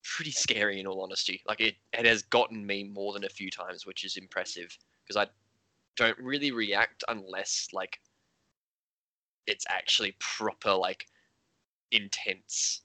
pretty 0.05 0.31
scary 0.31 0.81
in 0.81 0.87
all 0.87 1.03
honesty. 1.03 1.43
Like 1.47 1.61
it, 1.61 1.77
it 1.93 2.07
has 2.07 2.23
gotten 2.23 2.65
me 2.67 2.85
more 2.85 3.13
than 3.13 3.25
a 3.25 3.29
few 3.29 3.51
times, 3.51 3.87
which 3.87 4.05
is 4.05 4.17
impressive 4.17 4.77
because 5.07 5.17
I 5.17 5.31
don't 5.97 6.19
really 6.19 6.53
react 6.53 7.05
unless 7.09 7.69
like 7.73 7.99
it's 9.47 9.65
actually 9.69 10.15
proper 10.19 10.73
like 10.73 11.07
intense. 11.91 12.83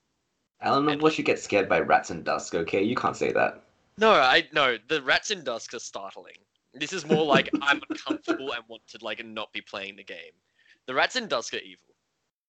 Alan, 0.62 0.90
And- 0.90 1.02
what 1.02 1.18
you 1.18 1.24
get 1.24 1.40
scared 1.40 1.70
by 1.70 1.80
rats 1.80 2.12
in 2.12 2.24
dusk? 2.24 2.56
Okay, 2.56 2.82
you 2.84 2.96
can't 2.96 3.16
say 3.16 3.32
that. 3.34 3.62
No, 3.98 4.12
I 4.12 4.48
no. 4.52 4.78
The 4.90 5.02
rats 5.02 5.32
in 5.32 5.44
dusk 5.44 5.74
are 5.74 5.80
startling. 5.80 6.36
This 6.74 6.92
is 6.92 7.06
more 7.06 7.26
like 7.26 7.50
I'm 7.62 7.82
uncomfortable 7.90 8.52
and 8.52 8.64
want 8.68 8.86
to 8.90 8.98
like 9.02 9.26
not 9.26 9.54
be 9.54 9.62
playing 9.62 9.96
the 9.96 10.04
game. 10.04 10.34
The 10.88 10.94
rats 10.94 11.16
in 11.16 11.28
dusk 11.28 11.54
are 11.54 11.58
evil. 11.58 11.96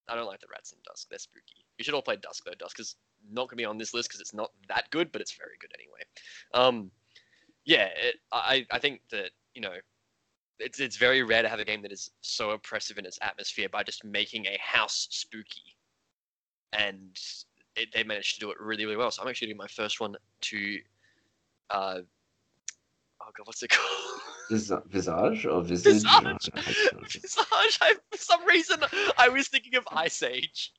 I 0.09 0.15
don't 0.15 0.27
like 0.27 0.41
the 0.41 0.47
rats 0.51 0.73
in 0.73 0.79
dusk. 0.87 1.09
They're 1.09 1.19
spooky. 1.19 1.65
You 1.79 1.85
should 1.85 1.95
all 1.95 2.03
play 2.03 2.17
Dusk 2.17 2.45
though. 2.45 2.53
Dusk 2.59 2.81
is 2.81 2.97
not 3.31 3.49
gonna 3.49 3.59
be 3.59 3.65
on 3.65 3.79
this 3.79 3.95
list 3.95 4.09
because 4.09 4.21
it's 4.21 4.35
not 4.35 4.51
that 4.69 4.91
good, 4.91 5.13
but 5.13 5.21
it's 5.21 5.33
very 5.33 5.57
good 5.61 5.73
anyway. 5.79 6.01
Um, 6.55 6.91
yeah, 7.65 7.89
it, 7.97 8.17
I 8.33 8.67
I 8.71 8.79
think 8.79 9.01
that 9.11 9.31
you 9.55 9.63
know. 9.63 9.75
It's, 10.59 10.81
it's 10.81 10.97
very 10.97 11.23
rare 11.23 11.43
to 11.43 11.51
have 11.51 11.61
a 11.61 11.67
game 11.67 11.83
that 11.83 11.93
is 11.93 12.13
so 12.23 12.53
oppressive 12.53 12.97
in 12.97 13.05
its 13.05 13.19
atmosphere 13.21 13.69
by 13.69 13.83
just 13.83 14.07
making 14.07 14.47
a 14.47 14.57
house 14.59 15.07
spooky, 15.11 15.77
and 16.73 17.15
it, 17.77 17.91
they 17.93 18.03
managed 18.05 18.37
to 18.37 18.41
do 18.41 18.51
it 18.51 18.57
really 18.59 18.87
really 18.87 18.97
well. 18.97 19.11
So 19.11 19.21
I'm 19.21 19.29
actually 19.29 19.49
doing 19.49 19.59
my 19.59 19.67
first 19.67 20.01
one 20.01 20.17
to 20.41 20.79
uh 21.71 21.99
oh 23.23 23.31
god 23.37 23.47
what's 23.47 23.63
it 23.63 23.71
called 23.71 24.21
Vis- 24.51 24.73
visage 24.87 25.47
or 25.47 25.63
visage? 25.65 25.95
Visage. 25.95 26.51
visage 27.23 27.79
I, 27.81 27.95
for 28.11 28.19
some 28.19 28.45
reason 28.47 28.81
i 29.19 29.29
was 29.29 29.49
thinking 29.49 29.75
of 29.77 29.87
ice 29.93 30.23
age 30.23 30.73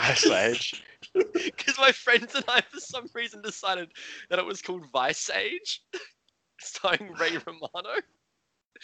Ice 0.00 0.26
Age. 0.26 0.82
because 1.14 1.78
my 1.78 1.92
friends 1.92 2.34
and 2.34 2.44
i 2.48 2.60
for 2.60 2.80
some 2.80 3.06
reason 3.14 3.40
decided 3.40 3.90
that 4.30 4.38
it 4.38 4.44
was 4.44 4.60
called 4.60 4.84
vice 4.92 5.30
age 5.30 5.82
starring 6.60 7.14
ray 7.18 7.38
romano. 7.46 8.00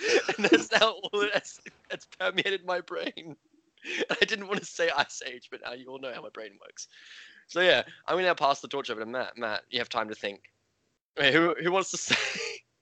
And 0.00 0.46
that's 0.46 0.72
now 0.72 0.96
all 1.12 1.20
it 1.20 1.32
has, 1.34 1.60
it's 1.90 2.06
permeated 2.18 2.64
my 2.64 2.80
brain. 2.80 3.36
I 4.10 4.24
didn't 4.24 4.48
want 4.48 4.60
to 4.60 4.66
say 4.66 4.90
ice 4.96 5.22
age 5.26 5.48
but 5.50 5.60
now 5.64 5.72
you 5.72 5.88
all 5.88 5.98
know 5.98 6.12
how 6.14 6.22
my 6.22 6.30
brain 6.30 6.52
works. 6.60 6.88
So 7.48 7.60
yeah 7.60 7.82
i'm 8.06 8.16
gonna 8.16 8.28
now 8.28 8.34
pass 8.34 8.60
the 8.60 8.68
torch 8.68 8.90
over 8.90 9.00
to 9.00 9.06
matt. 9.06 9.36
Matt 9.36 9.62
you 9.70 9.78
have 9.78 9.88
time 9.88 10.08
to 10.08 10.14
think. 10.14 10.40
Wait, 11.18 11.32
who, 11.32 11.54
who 11.62 11.72
wants 11.72 11.90
to 11.90 11.96
say? 11.98 12.16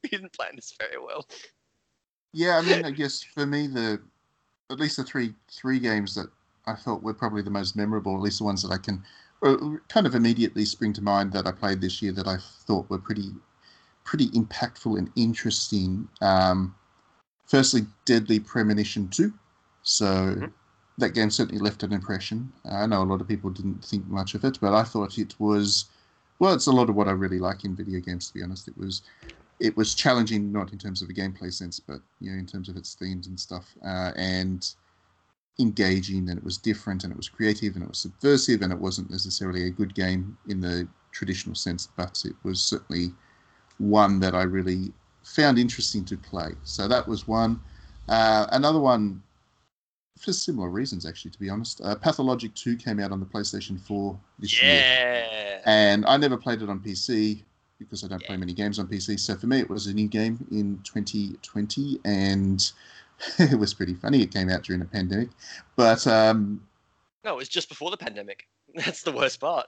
We 0.02 0.08
didn't 0.08 0.32
plan 0.32 0.56
this 0.56 0.74
very 0.78 1.02
well. 1.02 1.26
Yeah, 2.32 2.58
I 2.58 2.62
mean, 2.62 2.84
I 2.84 2.90
guess 2.90 3.22
for 3.22 3.46
me, 3.46 3.66
the 3.66 4.00
at 4.70 4.80
least 4.80 4.96
the 4.96 5.04
three 5.04 5.34
three 5.50 5.78
games 5.78 6.14
that 6.14 6.28
I 6.66 6.76
felt 6.76 7.02
were 7.02 7.14
probably 7.14 7.42
the 7.42 7.50
most 7.50 7.76
memorable, 7.76 8.14
at 8.14 8.20
least 8.22 8.38
the 8.38 8.44
ones 8.44 8.62
that 8.62 8.70
I 8.72 8.78
can 8.78 9.04
kind 9.88 10.06
of 10.06 10.14
immediately 10.14 10.64
spring 10.64 10.92
to 10.94 11.02
mind 11.02 11.32
that 11.32 11.46
I 11.46 11.52
played 11.52 11.80
this 11.80 12.00
year 12.00 12.12
that 12.12 12.28
I 12.28 12.36
thought 12.38 12.88
were 12.90 12.98
pretty 12.98 13.32
pretty 14.04 14.28
impactful 14.30 14.98
and 14.98 15.10
interesting. 15.16 16.08
Um, 16.20 16.76
firstly, 17.46 17.82
Deadly 18.06 18.40
Premonition 18.40 19.08
Two. 19.08 19.34
So 19.82 20.36
Mhm. 20.36 20.52
that 20.98 21.10
game 21.14 21.30
certainly 21.30 21.60
left 21.60 21.82
an 21.82 21.92
impression. 21.92 22.52
I 22.64 22.86
know 22.86 23.02
a 23.02 23.04
lot 23.04 23.20
of 23.20 23.28
people 23.28 23.50
didn't 23.50 23.84
think 23.84 24.06
much 24.08 24.34
of 24.34 24.44
it, 24.44 24.58
but 24.60 24.74
I 24.74 24.84
thought 24.84 25.18
it 25.18 25.38
was 25.40 25.86
well, 26.40 26.54
it's 26.54 26.66
a 26.66 26.72
lot 26.72 26.90
of 26.90 26.96
what 26.96 27.08
I 27.08 27.12
really 27.12 27.38
like 27.38 27.64
in 27.64 27.76
video 27.76 28.00
games. 28.00 28.28
To 28.28 28.34
be 28.34 28.42
honest, 28.42 28.68
it 28.68 28.76
was 28.76 29.02
it 29.60 29.76
was 29.76 29.94
challenging, 29.94 30.52
not 30.52 30.72
in 30.72 30.78
terms 30.78 31.02
of 31.02 31.10
a 31.10 31.14
gameplay 31.14 31.52
sense, 31.52 31.80
but 31.80 32.02
you 32.20 32.32
know, 32.32 32.38
in 32.38 32.46
terms 32.46 32.68
of 32.68 32.76
its 32.76 32.94
themes 32.94 33.26
and 33.28 33.38
stuff, 33.40 33.74
uh, 33.84 34.12
and 34.16 34.74
engaging, 35.58 36.28
and 36.28 36.38
it 36.38 36.44
was 36.44 36.58
different, 36.58 37.04
and 37.04 37.12
it 37.12 37.16
was 37.16 37.28
creative, 37.28 37.74
and 37.74 37.84
it 37.84 37.88
was 37.88 37.98
subversive, 37.98 38.62
and 38.62 38.72
it 38.72 38.78
wasn't 38.78 39.10
necessarily 39.10 39.66
a 39.66 39.70
good 39.70 39.94
game 39.94 40.36
in 40.48 40.60
the 40.60 40.88
traditional 41.12 41.54
sense, 41.54 41.88
but 41.96 42.22
it 42.24 42.34
was 42.42 42.60
certainly 42.62 43.12
one 43.78 44.20
that 44.20 44.34
I 44.34 44.42
really 44.42 44.92
found 45.22 45.58
interesting 45.58 46.04
to 46.06 46.16
play. 46.16 46.50
So 46.64 46.88
that 46.88 47.06
was 47.06 47.28
one. 47.28 47.60
Uh, 48.08 48.46
another 48.52 48.80
one, 48.80 49.22
for 50.18 50.32
similar 50.32 50.68
reasons, 50.68 51.06
actually, 51.06 51.32
to 51.32 51.38
be 51.38 51.50
honest. 51.50 51.80
Uh, 51.82 51.94
Pathologic 51.94 52.54
2 52.54 52.76
came 52.76 53.00
out 53.00 53.12
on 53.12 53.20
the 53.20 53.26
PlayStation 53.26 53.80
4 53.80 54.18
this 54.38 54.62
year 54.62 55.22
and 55.64 56.04
I 56.06 56.16
never 56.16 56.36
played 56.36 56.62
it 56.62 56.68
on 56.68 56.80
PC 56.80 57.42
because 57.78 58.04
I 58.04 58.08
don't 58.08 58.22
play 58.22 58.36
many 58.36 58.52
games 58.52 58.78
on 58.78 58.86
PC. 58.86 59.18
So 59.18 59.36
for 59.36 59.46
me, 59.46 59.60
it 59.60 59.68
was 59.68 59.86
a 59.86 59.94
new 59.94 60.08
game 60.08 60.44
in 60.50 60.80
2020, 60.84 61.98
and 62.04 62.72
it 63.38 63.58
was 63.58 63.74
pretty 63.74 63.94
funny. 63.94 64.22
It 64.22 64.32
came 64.32 64.48
out 64.48 64.62
during 64.62 64.82
a 64.82 64.86
pandemic, 64.86 65.28
but 65.76 66.06
um, 66.06 66.62
no 67.24 67.34
it 67.34 67.36
was 67.36 67.48
just 67.48 67.68
before 67.68 67.90
the 67.90 67.96
pandemic 67.96 68.46
that's 68.74 69.02
the 69.02 69.12
worst 69.12 69.40
part 69.40 69.66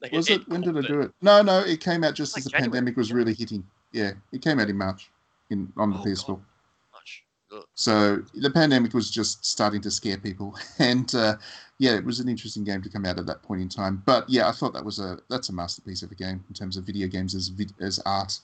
like, 0.00 0.12
was 0.12 0.30
it? 0.30 0.48
When 0.48 0.60
did 0.60 0.76
I 0.76 0.82
do 0.82 1.00
it? 1.00 1.12
No, 1.22 1.42
no, 1.42 1.60
it 1.60 1.80
came 1.80 2.04
out 2.04 2.14
just 2.14 2.34
Like 2.34 2.40
as 2.40 2.44
the 2.44 2.50
January, 2.50 2.70
pandemic 2.70 2.96
was 2.96 3.10
yeah. 3.10 3.16
really 3.16 3.34
hitting. 3.34 3.66
Yeah, 3.92 4.12
it 4.32 4.42
came 4.42 4.60
out 4.60 4.68
in 4.68 4.76
March 4.76 5.10
in 5.50 5.72
on 5.76 5.90
the 5.90 5.98
Oh, 5.98 6.02
PS4. 6.02 6.26
God. 6.26 7.64
So 7.74 8.22
the 8.34 8.50
pandemic 8.50 8.92
was 8.92 9.10
just 9.10 9.44
starting 9.44 9.80
to 9.80 9.90
scare 9.90 10.18
people, 10.18 10.54
and 10.78 11.12
uh, 11.14 11.36
yeah, 11.78 11.96
it 11.96 12.04
was 12.04 12.20
an 12.20 12.28
interesting 12.28 12.62
game 12.62 12.82
to 12.82 12.90
come 12.90 13.06
out 13.06 13.18
at 13.18 13.26
that 13.26 13.42
point 13.42 13.62
in 13.62 13.68
time. 13.70 14.02
But 14.04 14.28
yeah, 14.28 14.48
I 14.48 14.52
thought 14.52 14.74
that 14.74 14.84
was 14.84 14.98
a 14.98 15.18
that's 15.30 15.48
a 15.48 15.52
masterpiece 15.54 16.02
of 16.02 16.12
a 16.12 16.14
game 16.14 16.44
in 16.48 16.54
terms 16.54 16.76
of 16.76 16.84
video 16.84 17.08
games 17.08 17.34
as 17.34 17.50
as 17.80 17.98
art. 18.00 18.38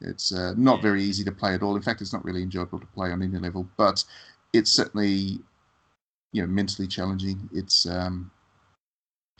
It's 0.00 0.32
uh, 0.32 0.54
not 0.56 0.82
very 0.82 1.02
easy 1.02 1.24
to 1.24 1.32
play 1.32 1.54
at 1.54 1.62
all. 1.62 1.76
In 1.76 1.82
fact, 1.82 2.00
it's 2.00 2.12
not 2.12 2.24
really 2.24 2.42
enjoyable 2.42 2.80
to 2.80 2.86
play 2.86 3.10
on 3.10 3.22
any 3.22 3.38
level. 3.38 3.68
But 3.76 4.04
it's 4.52 4.70
certainly 4.70 5.40
you 6.32 6.42
know 6.42 6.46
mentally 6.46 6.88
challenging. 6.88 7.48
It's 7.52 7.86
um, 7.86 8.30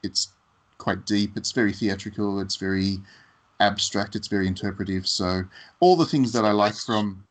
it's 0.03 0.29
quite 0.79 1.07
deep. 1.07 1.37
It's 1.37 1.53
very 1.53 1.73
theatrical. 1.73 2.41
It's 2.41 2.57
very 2.57 2.99
abstract. 3.61 4.17
It's 4.17 4.29
very 4.29 4.47
interpretive. 4.47 5.07
So 5.07 5.45
all 5.81 5.97
the 5.97 6.07
things 6.07 6.33
that 6.33 6.45
I 6.45 6.53
like 6.53 6.75
from 6.75 7.25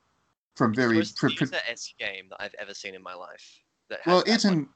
from 0.56 0.72
It's 0.72 0.78
the 0.78 0.88
very 0.88 0.98
pre- 0.98 1.36
pre- 1.36 1.48
theater-esque 1.48 1.98
game 1.98 2.28
that 2.30 2.42
I've 2.42 2.56
ever 2.60 2.74
seen 2.74 2.96
in 2.96 3.04
my 3.04 3.14
life. 3.14 3.60
Well, 4.06 4.24
it 4.28 4.46
and 4.46 4.68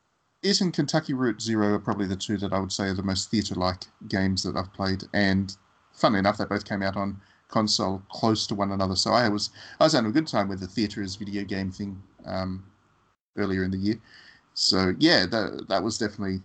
it 0.42 0.62
and 0.62 0.74
Kentucky 0.74 1.14
Route 1.14 1.42
Zero 1.42 1.74
are 1.74 1.80
probably 1.80 2.08
the 2.08 2.16
two 2.16 2.38
that 2.38 2.52
I 2.52 2.60
would 2.60 2.72
say 2.72 2.86
are 2.86 2.94
the 2.94 3.04
most 3.04 3.30
theatre-like 3.30 3.84
games 4.08 4.44
that 4.44 4.58
I've 4.58 4.74
played. 4.74 5.04
And 5.14 5.56
funnily 5.94 6.20
enough, 6.20 6.38
they 6.38 6.46
both 6.46 6.68
came 6.68 6.82
out 6.82 6.98
on 6.98 7.22
console 7.54 8.02
close 8.10 8.48
to 8.48 8.56
one 8.56 8.72
another. 8.72 8.96
So 8.96 9.12
I 9.12 9.30
was 9.30 9.52
I 9.80 9.84
was 9.84 9.94
having 9.94 10.10
a 10.10 10.14
good 10.14 10.28
time 10.28 10.50
with 10.50 10.60
the 10.60 10.68
theatre 10.68 11.04
as 11.04 11.16
video 11.16 11.44
game 11.44 11.72
thing 11.72 12.02
um, 12.26 12.64
earlier 13.38 13.64
in 13.64 13.72
the 13.72 13.78
year. 13.78 14.00
So 14.56 14.94
yeah, 15.00 15.26
that 15.28 15.66
that 15.70 15.84
was 15.84 15.98
definitely 15.98 16.42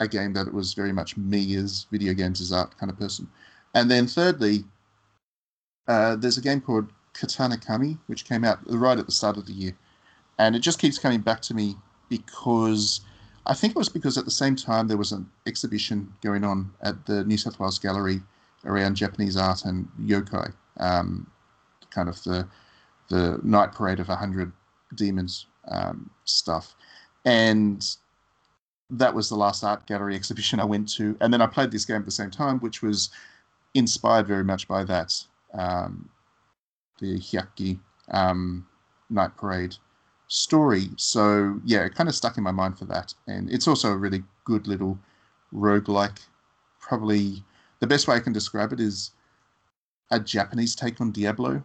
a 0.00 0.08
game 0.08 0.32
that 0.32 0.46
it 0.46 0.54
was 0.54 0.74
very 0.74 0.92
much 0.92 1.16
me 1.16 1.54
as 1.56 1.86
video 1.90 2.14
games 2.14 2.40
as 2.40 2.50
art 2.50 2.76
kind 2.78 2.90
of 2.90 2.98
person. 2.98 3.28
And 3.74 3.90
then 3.90 4.06
thirdly, 4.06 4.64
uh, 5.86 6.16
there's 6.16 6.38
a 6.38 6.42
game 6.48 6.60
called 6.60 6.92
Katana 7.12 7.58
Kami, 7.58 7.98
which 8.06 8.24
came 8.24 8.44
out 8.44 8.58
right 8.66 8.98
at 8.98 9.06
the 9.06 9.12
start 9.12 9.36
of 9.36 9.46
the 9.46 9.52
year, 9.52 9.76
and 10.38 10.56
it 10.56 10.60
just 10.60 10.78
keeps 10.78 10.98
coming 10.98 11.20
back 11.20 11.42
to 11.42 11.54
me 11.54 11.76
because 12.08 13.02
I 13.46 13.54
think 13.54 13.72
it 13.72 13.78
was 13.78 13.88
because 13.88 14.16
at 14.16 14.24
the 14.24 14.30
same 14.42 14.56
time 14.56 14.88
there 14.88 14.96
was 14.96 15.12
an 15.12 15.28
exhibition 15.46 16.14
going 16.22 16.44
on 16.44 16.72
at 16.80 17.06
the 17.06 17.24
New 17.24 17.36
South 17.36 17.58
Wales 17.60 17.78
Gallery 17.78 18.22
around 18.64 18.94
Japanese 18.96 19.36
art 19.36 19.64
and 19.64 19.88
yokai, 20.00 20.52
um, 20.78 21.30
kind 21.90 22.08
of 22.08 22.22
the 22.24 22.46
the 23.08 23.38
night 23.42 23.72
parade 23.72 24.00
of 24.00 24.08
a 24.08 24.16
hundred 24.16 24.52
demons 24.94 25.46
um, 25.68 26.10
stuff, 26.24 26.74
and 27.24 27.96
that 28.90 29.14
was 29.14 29.28
the 29.28 29.36
last 29.36 29.64
art 29.64 29.86
gallery 29.86 30.14
exhibition 30.14 30.60
I 30.60 30.64
went 30.64 30.88
to, 30.94 31.16
and 31.20 31.32
then 31.32 31.40
I 31.40 31.46
played 31.46 31.70
this 31.70 31.84
game 31.84 31.96
at 31.96 32.04
the 32.04 32.10
same 32.10 32.30
time, 32.30 32.58
which 32.60 32.82
was 32.82 33.10
inspired 33.74 34.26
very 34.26 34.44
much 34.44 34.68
by 34.68 34.84
that, 34.84 35.14
um, 35.54 36.08
the 37.00 37.18
Hyakki 37.18 37.78
um, 38.10 38.66
night 39.10 39.36
parade 39.36 39.76
story. 40.28 40.90
So 40.96 41.60
yeah, 41.64 41.84
it 41.84 41.94
kind 41.94 42.08
of 42.08 42.14
stuck 42.14 42.36
in 42.36 42.44
my 42.44 42.50
mind 42.50 42.78
for 42.78 42.84
that, 42.86 43.14
and 43.26 43.50
it's 43.50 43.68
also 43.68 43.92
a 43.92 43.96
really 43.96 44.22
good 44.44 44.66
little 44.66 44.98
roguelike. 45.54 46.18
Probably 46.80 47.44
the 47.82 47.86
best 47.88 48.06
way 48.06 48.14
I 48.14 48.20
can 48.20 48.32
describe 48.32 48.72
it 48.72 48.78
is 48.78 49.10
a 50.12 50.20
Japanese 50.20 50.76
take 50.76 51.00
on 51.00 51.10
Diablo, 51.10 51.60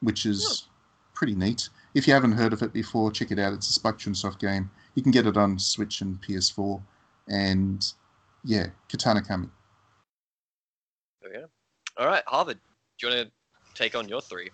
which 0.00 0.26
is 0.26 0.66
pretty 1.14 1.36
neat. 1.36 1.68
If 1.94 2.08
you 2.08 2.12
haven't 2.12 2.32
heard 2.32 2.52
of 2.52 2.60
it 2.62 2.72
before, 2.72 3.12
check 3.12 3.30
it 3.30 3.38
out. 3.38 3.52
It's 3.52 3.70
a 3.70 3.72
Spike 3.72 3.98
Chunsoft 3.98 4.40
game. 4.40 4.68
You 4.96 5.02
can 5.04 5.12
get 5.12 5.28
it 5.28 5.36
on 5.36 5.56
Switch 5.60 6.00
and 6.00 6.20
PS4, 6.20 6.82
and 7.28 7.86
yeah, 8.42 8.66
Katana 8.88 9.22
Kami. 9.22 9.46
There 11.22 11.30
we 11.30 11.38
go. 11.38 11.46
All 11.98 12.08
right, 12.08 12.24
Harvard. 12.26 12.58
Do 12.98 13.06
you 13.06 13.14
want 13.14 13.28
to 13.28 13.80
take 13.80 13.94
on 13.94 14.08
your 14.08 14.22
three? 14.22 14.50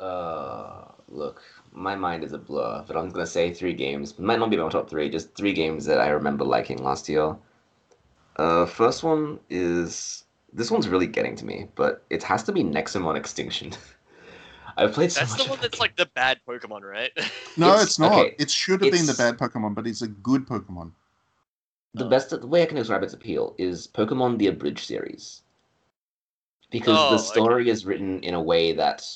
Uh, 0.00 0.86
look, 1.08 1.42
my 1.70 1.94
mind 1.94 2.24
is 2.24 2.32
a 2.32 2.38
blur, 2.38 2.82
but 2.86 2.96
I'm 2.96 3.10
gonna 3.10 3.26
say 3.26 3.52
three 3.52 3.74
games. 3.74 4.18
Might 4.18 4.38
not 4.38 4.48
be 4.48 4.56
my 4.56 4.70
top 4.70 4.88
three, 4.88 5.10
just 5.10 5.34
three 5.36 5.52
games 5.52 5.84
that 5.84 6.00
I 6.00 6.08
remember 6.08 6.46
liking 6.46 6.82
last 6.82 7.10
year. 7.10 7.36
Uh, 8.36 8.66
first 8.66 9.02
one 9.02 9.38
is 9.50 10.24
this 10.52 10.70
one's 10.70 10.88
really 10.88 11.06
getting 11.06 11.36
to 11.36 11.44
me, 11.44 11.68
but 11.74 12.04
it 12.10 12.22
has 12.22 12.42
to 12.44 12.52
be 12.52 12.62
Nexomon 12.64 13.16
Extinction. 13.16 13.72
I've 14.76 14.92
played 14.92 15.12
so 15.12 15.20
That's 15.20 15.32
much 15.32 15.44
the 15.44 15.50
one 15.50 15.60
that's 15.60 15.74
game. 15.74 15.80
like 15.80 15.96
the 15.96 16.06
bad 16.06 16.40
Pokemon, 16.48 16.82
right? 16.82 17.12
No, 17.56 17.68
It's- 17.68 17.84
it's, 17.84 17.98
not. 18.00 18.12
okay, 18.12 18.34
It 18.38 18.50
should 18.50 18.80
have 18.82 18.90
been 18.90 19.06
the 19.06 19.14
bad 19.14 19.38
Pokemon, 19.38 19.76
but 19.76 19.86
it's 19.86 20.02
a 20.02 20.08
good 20.08 20.46
Pokemon. 20.46 20.90
the 21.94 22.04
Oh. 22.04 22.08
best 22.08 22.30
the 22.30 22.44
way 22.44 22.62
I 22.62 22.66
can 22.66 22.76
describe 22.76 23.04
its 23.04 23.14
appeal 23.14 23.54
is 23.58 23.86
Pokemon 23.86 24.38
the 24.38 24.48
Abridged 24.48 24.84
series. 24.84 25.42
Because 26.72 26.98
Oh, 26.98 27.10
the 27.10 27.14
okay. 27.14 27.24
story 27.24 27.70
is 27.70 27.86
written 27.86 28.18
in 28.24 28.34
a 28.34 28.42
way 28.42 28.72
that 28.72 29.06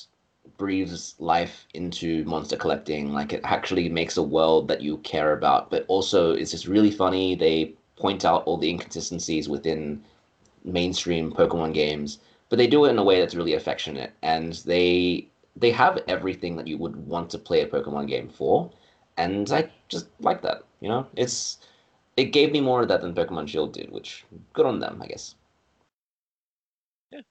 breathes 0.57 1.15
life 1.19 1.67
into 1.73 2.23
monster 2.23 2.55
collecting. 2.55 3.11
Like 3.11 3.33
it 3.33 3.41
actually 3.43 3.89
makes 3.89 4.15
a 4.15 4.23
world 4.23 4.69
that 4.69 4.81
you 4.81 4.97
care 4.99 5.33
about, 5.33 5.69
but 5.69 5.83
also 5.89 6.31
it's 6.31 6.51
just 6.51 6.67
really 6.67 6.91
funny. 6.91 7.35
They 7.35 7.75
point 7.99 8.25
out 8.25 8.43
all 8.45 8.57
the 8.57 8.69
inconsistencies 8.69 9.47
within 9.49 10.03
mainstream 10.63 11.31
Pokemon 11.31 11.73
games, 11.73 12.19
but 12.49 12.57
they 12.57 12.67
do 12.67 12.85
it 12.85 12.89
in 12.89 12.97
a 12.97 13.03
way 13.03 13.19
that's 13.19 13.35
really 13.35 13.53
affectionate 13.53 14.13
and 14.23 14.53
they 14.65 15.27
they 15.55 15.71
have 15.71 15.99
everything 16.07 16.55
that 16.55 16.67
you 16.67 16.77
would 16.77 16.95
want 17.07 17.29
to 17.31 17.37
play 17.37 17.61
a 17.61 17.67
Pokemon 17.67 18.07
game 18.07 18.29
for. 18.29 18.71
And 19.17 19.51
I 19.51 19.69
just 19.89 20.07
like 20.21 20.41
that, 20.43 20.63
you 20.79 20.87
know? 20.87 21.05
It's 21.15 21.57
it 22.15 22.25
gave 22.25 22.51
me 22.51 22.61
more 22.61 22.81
of 22.81 22.87
that 22.87 23.01
than 23.01 23.13
Pokemon 23.13 23.47
Shield 23.47 23.73
did, 23.73 23.91
which 23.91 24.25
good 24.53 24.65
on 24.65 24.79
them, 24.79 25.01
I 25.01 25.07
guess. 25.07 25.35
Yeah, 27.11 27.21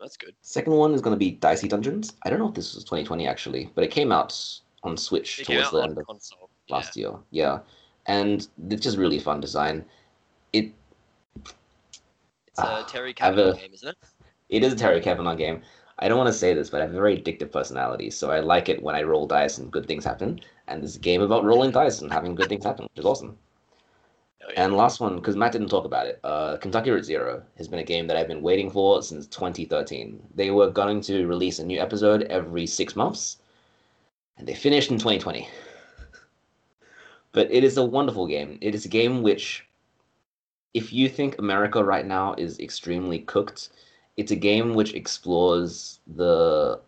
that's 0.00 0.16
good. 0.16 0.34
Second 0.42 0.72
one 0.74 0.94
is 0.94 1.00
going 1.00 1.14
to 1.14 1.18
be 1.18 1.32
Dicey 1.32 1.68
Dungeons. 1.68 2.14
I 2.24 2.30
don't 2.30 2.38
know 2.38 2.48
if 2.48 2.54
this 2.54 2.74
was 2.74 2.84
2020 2.84 3.26
actually, 3.28 3.70
but 3.74 3.84
it 3.84 3.90
came 3.90 4.12
out 4.12 4.36
on 4.82 4.96
Switch 4.96 5.40
It 5.40 5.44
towards 5.46 5.70
the 5.70 5.82
end 5.82 5.98
of 5.98 6.06
console. 6.06 6.50
last 6.68 6.96
year. 6.96 7.12
Yeah, 7.30 7.60
and 8.06 8.46
it's 8.70 8.82
just 8.82 8.98
really 8.98 9.18
fun 9.18 9.40
design. 9.40 9.84
It 10.52 10.72
It's 12.46 12.58
a 12.58 12.62
Ah, 12.62 12.86
Terry 12.88 13.12
Cavill 13.14 13.54
a- 13.54 13.60
game, 13.60 13.74
isn't 13.74 13.88
it? 13.88 13.96
it 14.48 14.62
is 14.64 14.72
a 14.72 14.76
Terry 14.76 15.00
Cavanagh 15.00 15.36
game. 15.36 15.62
I 15.98 16.08
don't 16.08 16.18
want 16.18 16.28
to 16.28 16.32
say 16.38 16.52
this, 16.52 16.68
but 16.70 16.80
I 16.80 16.84
have 16.84 16.92
a 16.92 16.96
very 16.96 17.18
addictive 17.20 17.50
personality, 17.50 18.10
so 18.10 18.30
I 18.30 18.40
like 18.40 18.68
it 18.68 18.82
when 18.82 18.94
I 18.94 19.02
roll 19.02 19.26
dice 19.26 19.58
and 19.58 19.72
good 19.72 19.86
things 19.86 20.04
happen. 20.04 20.40
And 20.68 20.82
this 20.82 20.96
game 20.98 21.22
about 21.22 21.44
rolling 21.44 21.70
dice 21.70 22.00
and 22.02 22.12
having 22.12 22.34
good 22.34 22.48
things 22.48 22.64
happen, 22.64 22.84
which 22.84 22.98
is 22.98 23.06
awesome. 23.06 23.38
Oh, 24.44 24.50
yeah. 24.52 24.64
And 24.64 24.76
last 24.76 25.00
one, 25.00 25.16
because 25.16 25.36
Matt 25.36 25.52
didn't 25.52 25.68
talk 25.70 25.86
about 25.86 26.06
it, 26.06 26.20
uh, 26.22 26.58
Kentucky 26.58 26.90
Route 26.90 27.04
Zero 27.04 27.42
has 27.56 27.66
been 27.66 27.78
a 27.78 27.84
game 27.84 28.06
that 28.06 28.16
I've 28.16 28.28
been 28.28 28.42
waiting 28.42 28.70
for 28.70 29.02
since 29.02 29.26
2013. 29.26 30.22
They 30.34 30.50
were 30.50 30.70
going 30.70 31.00
to 31.02 31.26
release 31.26 31.58
a 31.58 31.64
new 31.64 31.80
episode 31.80 32.24
every 32.24 32.66
six 32.66 32.94
months, 32.94 33.38
and 34.36 34.46
they 34.46 34.54
finished 34.54 34.90
in 34.90 34.98
2020. 34.98 35.48
but 37.32 37.50
it 37.50 37.64
is 37.64 37.76
a 37.76 37.84
wonderful 37.84 38.26
game. 38.26 38.58
It 38.60 38.74
is 38.74 38.84
a 38.84 38.88
game 38.88 39.22
which, 39.22 39.65
if 40.76 40.92
you 40.92 41.08
think 41.08 41.38
America 41.38 41.82
right 41.82 42.04
now 42.04 42.34
is 42.34 42.60
extremely 42.60 43.20
cooked, 43.20 43.70
it's 44.18 44.30
a 44.30 44.36
game 44.36 44.74
which 44.74 44.92
explores 44.92 46.00
the 46.06 46.78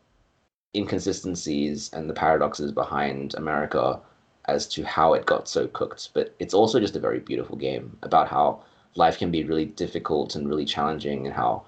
inconsistencies 0.77 1.91
and 1.95 2.09
the 2.09 2.13
paradoxes 2.13 2.71
behind 2.71 3.35
America 3.35 3.99
as 4.45 4.67
to 4.67 4.85
how 4.85 5.15
it 5.15 5.25
got 5.25 5.49
so 5.49 5.67
cooked. 5.69 6.11
But 6.13 6.35
it's 6.39 6.53
also 6.53 6.79
just 6.79 6.97
a 6.97 7.01
very 7.01 7.21
beautiful 7.21 7.57
game 7.57 7.97
about 8.03 8.29
how 8.29 8.63
life 8.95 9.17
can 9.17 9.31
be 9.31 9.45
really 9.45 9.65
difficult 9.65 10.35
and 10.35 10.47
really 10.47 10.67
challenging, 10.67 11.25
and 11.25 11.35
how 11.35 11.65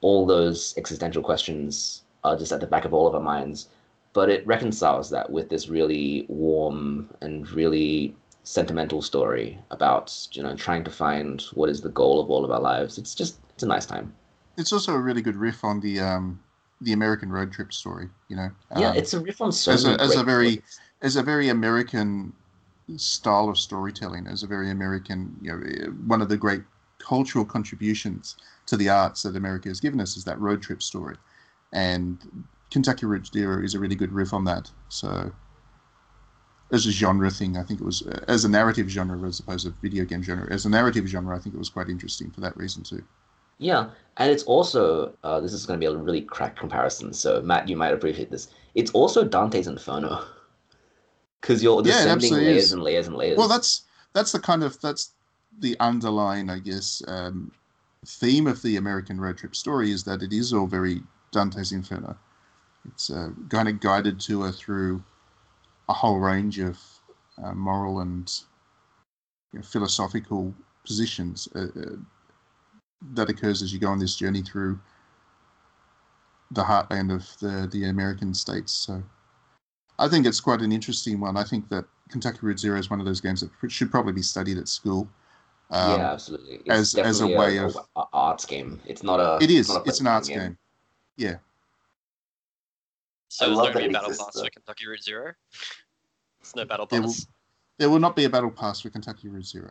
all 0.00 0.26
those 0.26 0.74
existential 0.76 1.22
questions 1.22 2.02
are 2.24 2.36
just 2.36 2.50
at 2.50 2.58
the 2.58 2.66
back 2.66 2.84
of 2.84 2.92
all 2.92 3.06
of 3.06 3.14
our 3.14 3.20
minds. 3.20 3.68
But 4.14 4.30
it 4.30 4.44
reconciles 4.48 5.10
that 5.10 5.30
with 5.30 5.48
this 5.48 5.68
really 5.68 6.26
warm 6.28 7.08
and 7.20 7.48
really 7.52 8.16
sentimental 8.50 9.00
story 9.00 9.56
about 9.70 10.12
you 10.32 10.42
know 10.42 10.56
trying 10.56 10.82
to 10.84 10.90
find 10.90 11.42
what 11.54 11.68
is 11.70 11.80
the 11.82 11.88
goal 11.90 12.20
of 12.20 12.30
all 12.30 12.44
of 12.44 12.50
our 12.50 12.60
lives. 12.60 12.98
It's 12.98 13.14
just 13.14 13.38
it's 13.54 13.62
a 13.62 13.66
nice 13.66 13.86
time. 13.86 14.12
It's 14.56 14.72
also 14.72 14.92
a 14.94 14.98
really 14.98 15.22
good 15.22 15.36
riff 15.36 15.62
on 15.64 15.80
the 15.80 16.00
um, 16.00 16.40
the 16.80 16.92
American 16.92 17.30
road 17.30 17.52
trip 17.52 17.72
story. 17.72 18.08
You 18.28 18.36
know, 18.36 18.50
yeah, 18.76 18.90
Um, 18.90 18.96
it's 18.96 19.14
a 19.14 19.20
riff 19.20 19.40
on 19.40 19.52
so 19.52 19.72
as 19.72 19.84
a- 19.84 20.00
as 20.00 20.16
a 20.16 20.24
very- 20.24 20.52
stories. 20.54 20.80
as 21.02 21.16
a 21.16 21.22
very 21.22 21.48
American 21.48 22.32
style 22.96 23.48
of 23.48 23.56
storytelling, 23.56 24.26
as 24.26 24.42
a 24.42 24.48
very 24.48 24.68
American, 24.70 25.36
you 25.40 25.50
know, 25.52 25.60
one 26.06 26.20
of 26.20 26.28
the 26.28 26.36
great 26.36 26.62
cultural 26.98 27.44
contributions 27.44 28.36
to 28.66 28.76
the 28.76 28.88
arts 28.88 29.22
that 29.22 29.36
America 29.36 29.68
has 29.68 29.78
given 29.80 30.00
us 30.00 30.16
is 30.16 30.24
that 30.24 30.38
road 30.40 30.60
trip 30.60 30.82
story, 30.82 31.16
and 31.72 32.44
Kentucky 32.72 33.06
Route 33.06 33.28
Zero 33.32 33.62
is 33.62 33.74
a 33.74 33.78
really 33.78 33.94
good 33.94 34.12
riff 34.12 34.32
on 34.34 34.44
that. 34.44 34.70
So, 34.88 35.30
as 36.72 36.86
a 36.86 36.90
genre 36.92 37.30
thing, 37.30 37.56
I 37.56 37.62
think 37.64 37.80
it 37.80 37.84
was 37.84 38.02
uh, 38.02 38.24
as 38.28 38.44
a 38.44 38.48
narrative 38.48 38.88
genre 38.88 39.26
as 39.28 39.40
opposed 39.40 39.66
to 39.66 39.74
video 39.82 40.04
game 40.04 40.22
genre. 40.22 40.52
As 40.52 40.66
a 40.66 40.70
narrative 40.70 41.06
genre, 41.06 41.36
I 41.36 41.40
think 41.40 41.54
it 41.54 41.58
was 41.58 41.70
quite 41.70 41.88
interesting 41.88 42.30
for 42.30 42.40
that 42.42 42.56
reason 42.56 42.82
too. 42.82 43.04
Yeah, 43.58 43.90
and 44.16 44.30
it's 44.30 44.42
also 44.44 45.16
uh, 45.22 45.40
this 45.40 45.52
is 45.52 45.66
going 45.66 45.78
to 45.78 45.86
be 45.86 45.92
a 45.92 45.96
really 45.96 46.22
crack 46.22 46.56
comparison. 46.56 47.12
So 47.12 47.40
Matt, 47.42 47.68
you 47.68 47.76
might 47.76 47.92
appreciate 47.92 48.30
this. 48.30 48.48
It's 48.74 48.90
also 48.92 49.24
Dante's 49.24 49.66
Inferno 49.68 50.24
because 51.40 51.62
you're 51.62 51.82
Yeah, 51.82 51.92
descending 51.94 52.12
absolutely 52.12 52.46
layers 52.46 52.64
is. 52.66 52.72
and 52.72 52.82
layers 52.82 53.06
and 53.06 53.16
layers. 53.16 53.38
Well, 53.38 53.48
that's 53.48 53.82
that's 54.12 54.32
the 54.32 54.40
kind 54.40 54.62
of 54.64 54.80
that's 54.80 55.14
the 55.58 55.76
underlying, 55.80 56.50
I 56.50 56.58
guess, 56.58 57.02
um, 57.08 57.52
theme 58.06 58.46
of 58.46 58.62
the 58.62 58.76
American 58.76 59.20
road 59.20 59.38
trip 59.38 59.54
story 59.56 59.90
is 59.92 60.04
that 60.04 60.22
it 60.22 60.32
is 60.32 60.52
all 60.52 60.66
very 60.66 61.02
Dante's 61.32 61.72
Inferno. 61.72 62.18
It's 62.86 63.10
uh, 63.10 63.30
kind 63.50 63.68
of 63.68 63.80
guided 63.80 64.20
to 64.22 64.42
her 64.42 64.52
through 64.52 65.04
a 65.90 65.92
whole 65.92 66.18
range 66.18 66.58
of 66.60 66.78
uh, 67.42 67.52
moral 67.52 68.00
and 68.00 68.26
you 69.52 69.58
know, 69.58 69.64
philosophical 69.64 70.54
positions 70.86 71.48
uh, 71.54 71.66
uh, 71.82 71.96
that 73.14 73.28
occurs 73.28 73.60
as 73.62 73.72
you 73.72 73.78
go 73.78 73.88
on 73.88 73.98
this 73.98 74.14
journey 74.16 74.42
through 74.42 74.78
the 76.52 76.62
heartland 76.62 77.12
of 77.14 77.24
the 77.40 77.68
the 77.72 77.84
American 77.88 78.32
states. 78.34 78.72
So. 78.72 79.02
I 79.98 80.08
think 80.08 80.24
it's 80.26 80.40
quite 80.40 80.62
an 80.62 80.72
interesting 80.72 81.20
one. 81.20 81.36
I 81.36 81.44
think 81.44 81.68
that 81.68 81.84
Kentucky 82.08 82.38
Route 82.40 82.58
Zero 82.58 82.78
is 82.78 82.88
one 82.88 83.00
of 83.00 83.06
those 83.06 83.20
games 83.20 83.42
that 83.42 83.50
should 83.70 83.90
probably 83.90 84.14
be 84.14 84.22
studied 84.22 84.56
at 84.56 84.66
school. 84.66 85.06
Um, 85.70 86.00
yeah, 86.00 86.12
absolutely. 86.12 86.54
It's 86.64 86.94
as- 86.94 87.06
as 87.10 87.20
a 87.20 87.26
way 87.26 87.58
of- 87.58 87.76
a 87.96 88.04
arts 88.14 88.46
game. 88.46 88.80
It's 88.86 89.02
not 89.02 89.20
a. 89.20 89.38
It 89.44 89.50
is. 89.50 89.68
a 89.68 89.82
It's 89.84 90.00
an 90.00 90.06
arts 90.06 90.28
game. 90.28 90.56
Yeah. 91.18 91.36
So 93.32 93.44
I 93.44 93.48
there's 93.48 93.56
love 93.58 93.66
not 93.68 93.74
going 93.74 93.74
that 93.74 93.80
to 93.82 93.88
be 93.88 93.90
a 93.90 93.92
battle 93.92 94.10
exists, 94.10 94.24
pass 94.24 94.34
though. 94.34 94.44
for 94.44 94.50
Kentucky 94.50 94.86
Route 94.88 95.02
Zero. 95.04 95.32
It's 96.40 96.56
no 96.56 96.64
battle 96.64 96.86
There 96.86 97.00
will- 97.00 97.08
pass. 97.08 97.26
There 97.78 97.88
will 97.88 98.00
not 98.00 98.14
be 98.16 98.24
a 98.24 98.28
battle 98.28 98.50
pass 98.50 98.80
for 98.80 98.90
Kentucky 98.90 99.28
Route 99.28 99.46
Zero. 99.46 99.70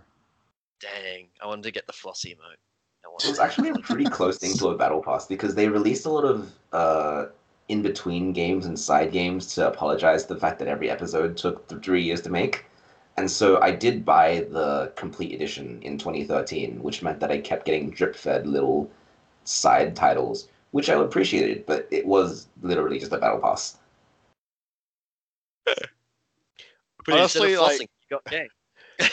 Dang, 0.79 1.27
I 1.43 1.45
wanted 1.45 1.63
to 1.63 1.71
get 1.71 1.85
the 1.85 1.93
flossy 1.93 2.35
mode. 2.35 2.57
I 3.05 3.09
wanted 3.09 3.27
It 3.27 3.29
was 3.31 3.39
actually 3.39 3.69
a 3.69 3.75
pretty 3.75 4.05
close 4.05 4.37
thing 4.37 4.53
to 4.55 4.69
a 4.69 4.77
battle 4.77 5.03
pass 5.03 5.27
because 5.27 5.53
they 5.55 5.67
released 5.67 6.05
a 6.05 6.09
lot 6.09 6.23
of 6.23 6.51
uh, 6.71 7.25
in 7.67 7.81
between 7.81 8.31
games 8.33 8.65
and 8.65 8.79
side 8.79 9.11
games 9.11 9.53
to 9.55 9.67
apologize 9.67 10.25
for 10.25 10.33
the 10.35 10.39
fact 10.39 10.57
that 10.59 10.67
every 10.69 10.89
episode 10.89 11.35
took 11.37 11.67
th- 11.67 11.83
three 11.83 12.01
years 12.01 12.21
to 12.21 12.29
make. 12.29 12.65
And 13.17 13.29
so 13.29 13.61
I 13.61 13.71
did 13.71 14.05
buy 14.05 14.47
the 14.49 14.93
complete 14.95 15.33
edition 15.33 15.79
in 15.81 15.97
2013, 15.97 16.81
which 16.81 17.03
meant 17.03 17.19
that 17.19 17.29
I 17.31 17.39
kept 17.41 17.65
getting 17.65 17.89
drip 17.91 18.15
fed 18.15 18.47
little 18.47 18.89
side 19.43 19.95
titles, 19.95 20.47
which 20.71 20.89
I 20.89 20.93
appreciated, 20.95 21.65
but 21.65 21.87
it 21.91 22.05
was 22.05 22.47
literally 22.61 22.99
just 22.99 23.11
a 23.11 23.17
battle 23.17 23.39
pass. 23.39 23.77
But 27.05 27.17
instead 27.21 27.43
of 27.43 27.59
Honestly, 27.59 27.79
like- 27.79 27.91
you 28.09 28.17
got 28.17 28.25
gang. 28.25 28.47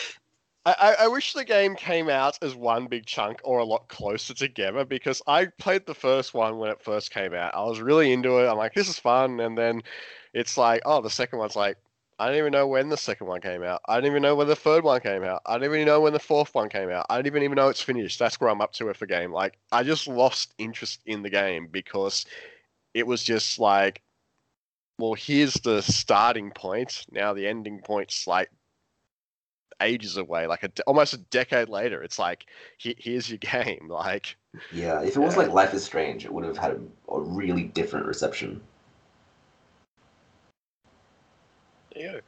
I, 0.67 0.75
I, 0.77 0.95
I 1.05 1.07
wish 1.07 1.31
the 1.31 1.45
game 1.45 1.75
came 1.75 2.09
out 2.09 2.37
as 2.41 2.53
one 2.53 2.87
big 2.87 3.05
chunk 3.05 3.39
or 3.45 3.59
a 3.59 3.63
lot 3.63 3.87
closer 3.87 4.33
together 4.33 4.83
because 4.83 5.21
I 5.25 5.45
played 5.57 5.85
the 5.85 5.95
first 5.95 6.33
one 6.33 6.57
when 6.57 6.69
it 6.69 6.81
first 6.83 7.11
came 7.11 7.33
out. 7.33 7.55
I 7.55 7.63
was 7.63 7.79
really 7.79 8.11
into 8.11 8.39
it. 8.39 8.49
I'm 8.49 8.57
like, 8.57 8.73
this 8.73 8.89
is 8.89 8.99
fun. 8.99 9.39
And 9.39 9.57
then 9.57 9.81
it's 10.33 10.57
like, 10.57 10.81
oh, 10.85 11.01
the 11.01 11.09
second 11.09 11.39
one's 11.39 11.55
like, 11.55 11.77
I 12.19 12.27
don't 12.27 12.37
even 12.37 12.51
know 12.51 12.67
when 12.67 12.89
the 12.89 12.97
second 12.97 13.27
one 13.27 13.41
came 13.41 13.61
out. 13.63 13.81
I 13.87 13.95
don't 13.95 14.09
even 14.09 14.23
know 14.23 14.35
when 14.35 14.47
the 14.47 14.55
third 14.55 14.83
one 14.83 14.99
came 15.01 15.23
out. 15.23 15.41
I 15.45 15.53
don't 15.53 15.65
even 15.65 15.85
know 15.85 16.01
when 16.01 16.13
the 16.13 16.19
fourth 16.19 16.55
one 16.55 16.67
came 16.67 16.89
out. 16.89 17.05
I 17.09 17.15
don't 17.15 17.27
even 17.27 17.43
even 17.43 17.55
know 17.55 17.69
it's 17.69 17.81
finished. 17.81 18.17
That's 18.17 18.39
where 18.41 18.49
I'm 18.49 18.61
up 18.61 18.73
to 18.73 18.85
with 18.85 18.97
the 18.99 19.05
game. 19.07 19.31
Like, 19.31 19.57
I 19.71 19.83
just 19.83 20.07
lost 20.07 20.53
interest 20.57 21.01
in 21.05 21.21
the 21.21 21.29
game 21.29 21.67
because 21.67 22.25
it 22.95 23.05
was 23.05 23.23
just 23.23 23.59
like, 23.59 24.01
well, 24.97 25.13
here's 25.13 25.53
the 25.55 25.81
starting 25.83 26.49
point. 26.51 27.05
Now 27.11 27.33
the 27.33 27.47
ending 27.47 27.81
point's 27.81 28.25
like 28.25 28.49
ages 29.79 30.17
away, 30.17 30.47
like 30.47 30.63
a 30.63 30.71
almost 30.87 31.13
a 31.13 31.17
decade 31.17 31.69
later. 31.69 32.01
It's 32.01 32.17
like, 32.17 32.47
he- 32.79 32.95
here's 32.97 33.29
your 33.29 33.37
game. 33.39 33.87
Like, 33.89 34.35
Yeah, 34.73 35.01
if 35.03 35.15
it 35.15 35.19
was 35.19 35.35
Yeah. 35.35 35.43
like 35.43 35.51
Life 35.51 35.75
is 35.75 35.83
Strange, 35.83 36.25
it 36.25 36.33
would 36.33 36.45
have 36.45 36.57
had 36.57 36.71
a, 36.71 37.13
a 37.13 37.19
really 37.21 37.65
different 37.65 38.07
reception. 38.07 38.61
There 41.97 42.05
you 42.05 42.11
go. 42.13 42.19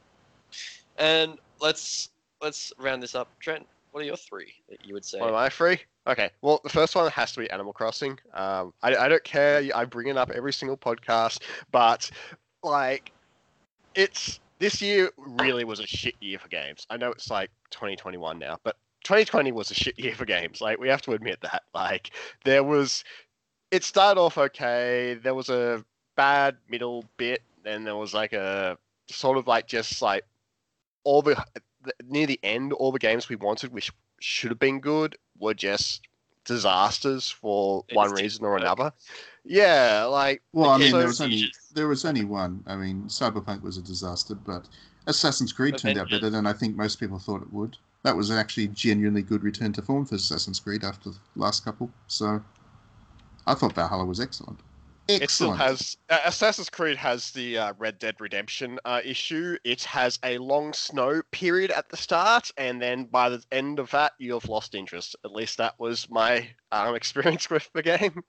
And 0.98 1.38
let's 1.60 2.10
let's 2.42 2.72
round 2.78 3.02
this 3.02 3.14
up. 3.14 3.28
Trent, 3.40 3.66
what 3.92 4.02
are 4.02 4.06
your 4.06 4.16
three 4.16 4.54
that 4.68 4.84
you 4.84 4.94
would 4.94 5.04
say? 5.04 5.20
What 5.20 5.30
am 5.30 5.36
I 5.36 5.48
free? 5.48 5.78
Okay. 6.06 6.30
Well, 6.42 6.60
the 6.62 6.70
first 6.70 6.94
one 6.94 7.10
has 7.10 7.32
to 7.32 7.40
be 7.40 7.50
Animal 7.50 7.72
Crossing. 7.72 8.18
Um, 8.34 8.72
I, 8.82 8.94
I 8.96 9.08
don't 9.08 9.24
care. 9.24 9.62
I 9.74 9.84
bring 9.84 10.08
it 10.08 10.16
up 10.16 10.30
every 10.30 10.52
single 10.52 10.76
podcast, 10.76 11.42
but 11.70 12.10
like, 12.62 13.12
it's 13.94 14.40
this 14.58 14.82
year 14.82 15.10
really 15.16 15.64
was 15.64 15.80
a 15.80 15.86
shit 15.86 16.14
year 16.20 16.38
for 16.38 16.48
games. 16.48 16.86
I 16.90 16.96
know 16.96 17.10
it's 17.10 17.30
like 17.30 17.50
2021 17.70 18.38
now, 18.38 18.58
but 18.62 18.76
2020 19.04 19.52
was 19.52 19.70
a 19.70 19.74
shit 19.74 19.98
year 19.98 20.14
for 20.14 20.24
games. 20.24 20.60
Like, 20.60 20.78
we 20.78 20.88
have 20.88 21.02
to 21.02 21.12
admit 21.12 21.40
that. 21.42 21.62
Like, 21.74 22.10
there 22.44 22.64
was, 22.64 23.04
it 23.70 23.84
started 23.84 24.20
off 24.20 24.36
okay. 24.36 25.18
There 25.22 25.34
was 25.34 25.48
a 25.48 25.84
bad 26.16 26.56
middle 26.68 27.04
bit, 27.16 27.42
then 27.62 27.84
there 27.84 27.96
was 27.96 28.12
like 28.12 28.32
a 28.32 28.76
sort 29.12 29.38
of 29.38 29.46
like 29.46 29.66
just 29.66 30.00
like 30.02 30.24
all 31.04 31.22
the 31.22 31.42
the- 31.82 31.94
near 32.04 32.26
the 32.26 32.38
end, 32.42 32.72
all 32.74 32.92
the 32.92 32.98
games 32.98 33.28
we 33.28 33.36
wanted, 33.36 33.72
which 33.72 33.90
should 34.20 34.50
have 34.50 34.58
been 34.58 34.80
good 34.80 35.16
were 35.38 35.54
just 35.54 36.02
disasters 36.44 37.30
for 37.30 37.84
They 37.88 37.94
one 37.96 38.12
reason 38.12 38.44
or 38.44 38.52
work. 38.52 38.60
another. 38.62 38.92
Yeah, 39.44 40.04
like 40.04 40.42
Well, 40.52 40.70
I 40.70 40.78
The 40.78 40.84
mean, 40.84 40.92
there 40.98 41.06
was 41.06 41.20
only 41.20 41.52
there 41.72 41.88
was 41.88 42.04
only 42.04 42.24
one. 42.24 42.62
I 42.66 42.76
mean, 42.76 43.04
Cyberpunk 43.04 43.62
was 43.62 43.76
a 43.78 43.82
disaster, 43.82 44.34
but 44.34 44.68
Assassin's 45.06 45.52
Creed 45.52 45.78
turned 45.78 45.98
out 45.98 46.10
better 46.10 46.28
than 46.30 46.46
I 46.46 46.52
think 46.52 46.76
most 46.76 47.00
people 47.00 47.18
thought 47.18 47.40
it 47.42 47.52
would. 47.52 47.76
That 48.02 48.16
was 48.16 48.30
actually 48.30 48.68
genuinely 48.68 49.22
good 49.22 49.42
return 49.42 49.72
to 49.74 49.82
form 49.82 50.04
for 50.06 50.14
Assassin's 50.16 50.60
Creed 50.60 50.84
after 50.84 51.10
the 51.10 51.18
last 51.36 51.64
couple. 51.64 51.90
So, 52.06 52.42
I 53.46 53.54
thought 53.54 53.74
Valhalla 53.74 54.04
was 54.04 54.20
excellent. 54.20 54.60
Excellent. 55.16 55.22
it 55.22 55.30
still 55.30 55.52
has 55.52 55.96
uh, 56.10 56.18
Assassin's 56.24 56.70
Creed 56.70 56.96
has 56.96 57.30
the 57.32 57.58
uh, 57.58 57.72
Red 57.78 57.98
Dead 57.98 58.16
Redemption 58.20 58.78
uh, 58.84 59.00
issue. 59.04 59.56
It 59.64 59.82
has 59.84 60.18
a 60.24 60.38
long 60.38 60.72
snow 60.72 61.22
period 61.30 61.70
at 61.70 61.88
the 61.88 61.96
start, 61.96 62.50
and 62.56 62.80
then 62.80 63.04
by 63.04 63.28
the 63.28 63.42
end 63.52 63.78
of 63.78 63.90
that, 63.90 64.12
you've 64.18 64.48
lost 64.48 64.74
interest. 64.74 65.16
At 65.24 65.32
least 65.32 65.58
that 65.58 65.78
was 65.78 66.08
my 66.10 66.48
um, 66.72 66.94
experience 67.00 67.48
with 67.50 67.70
the 67.72 67.82
game. 67.82 68.22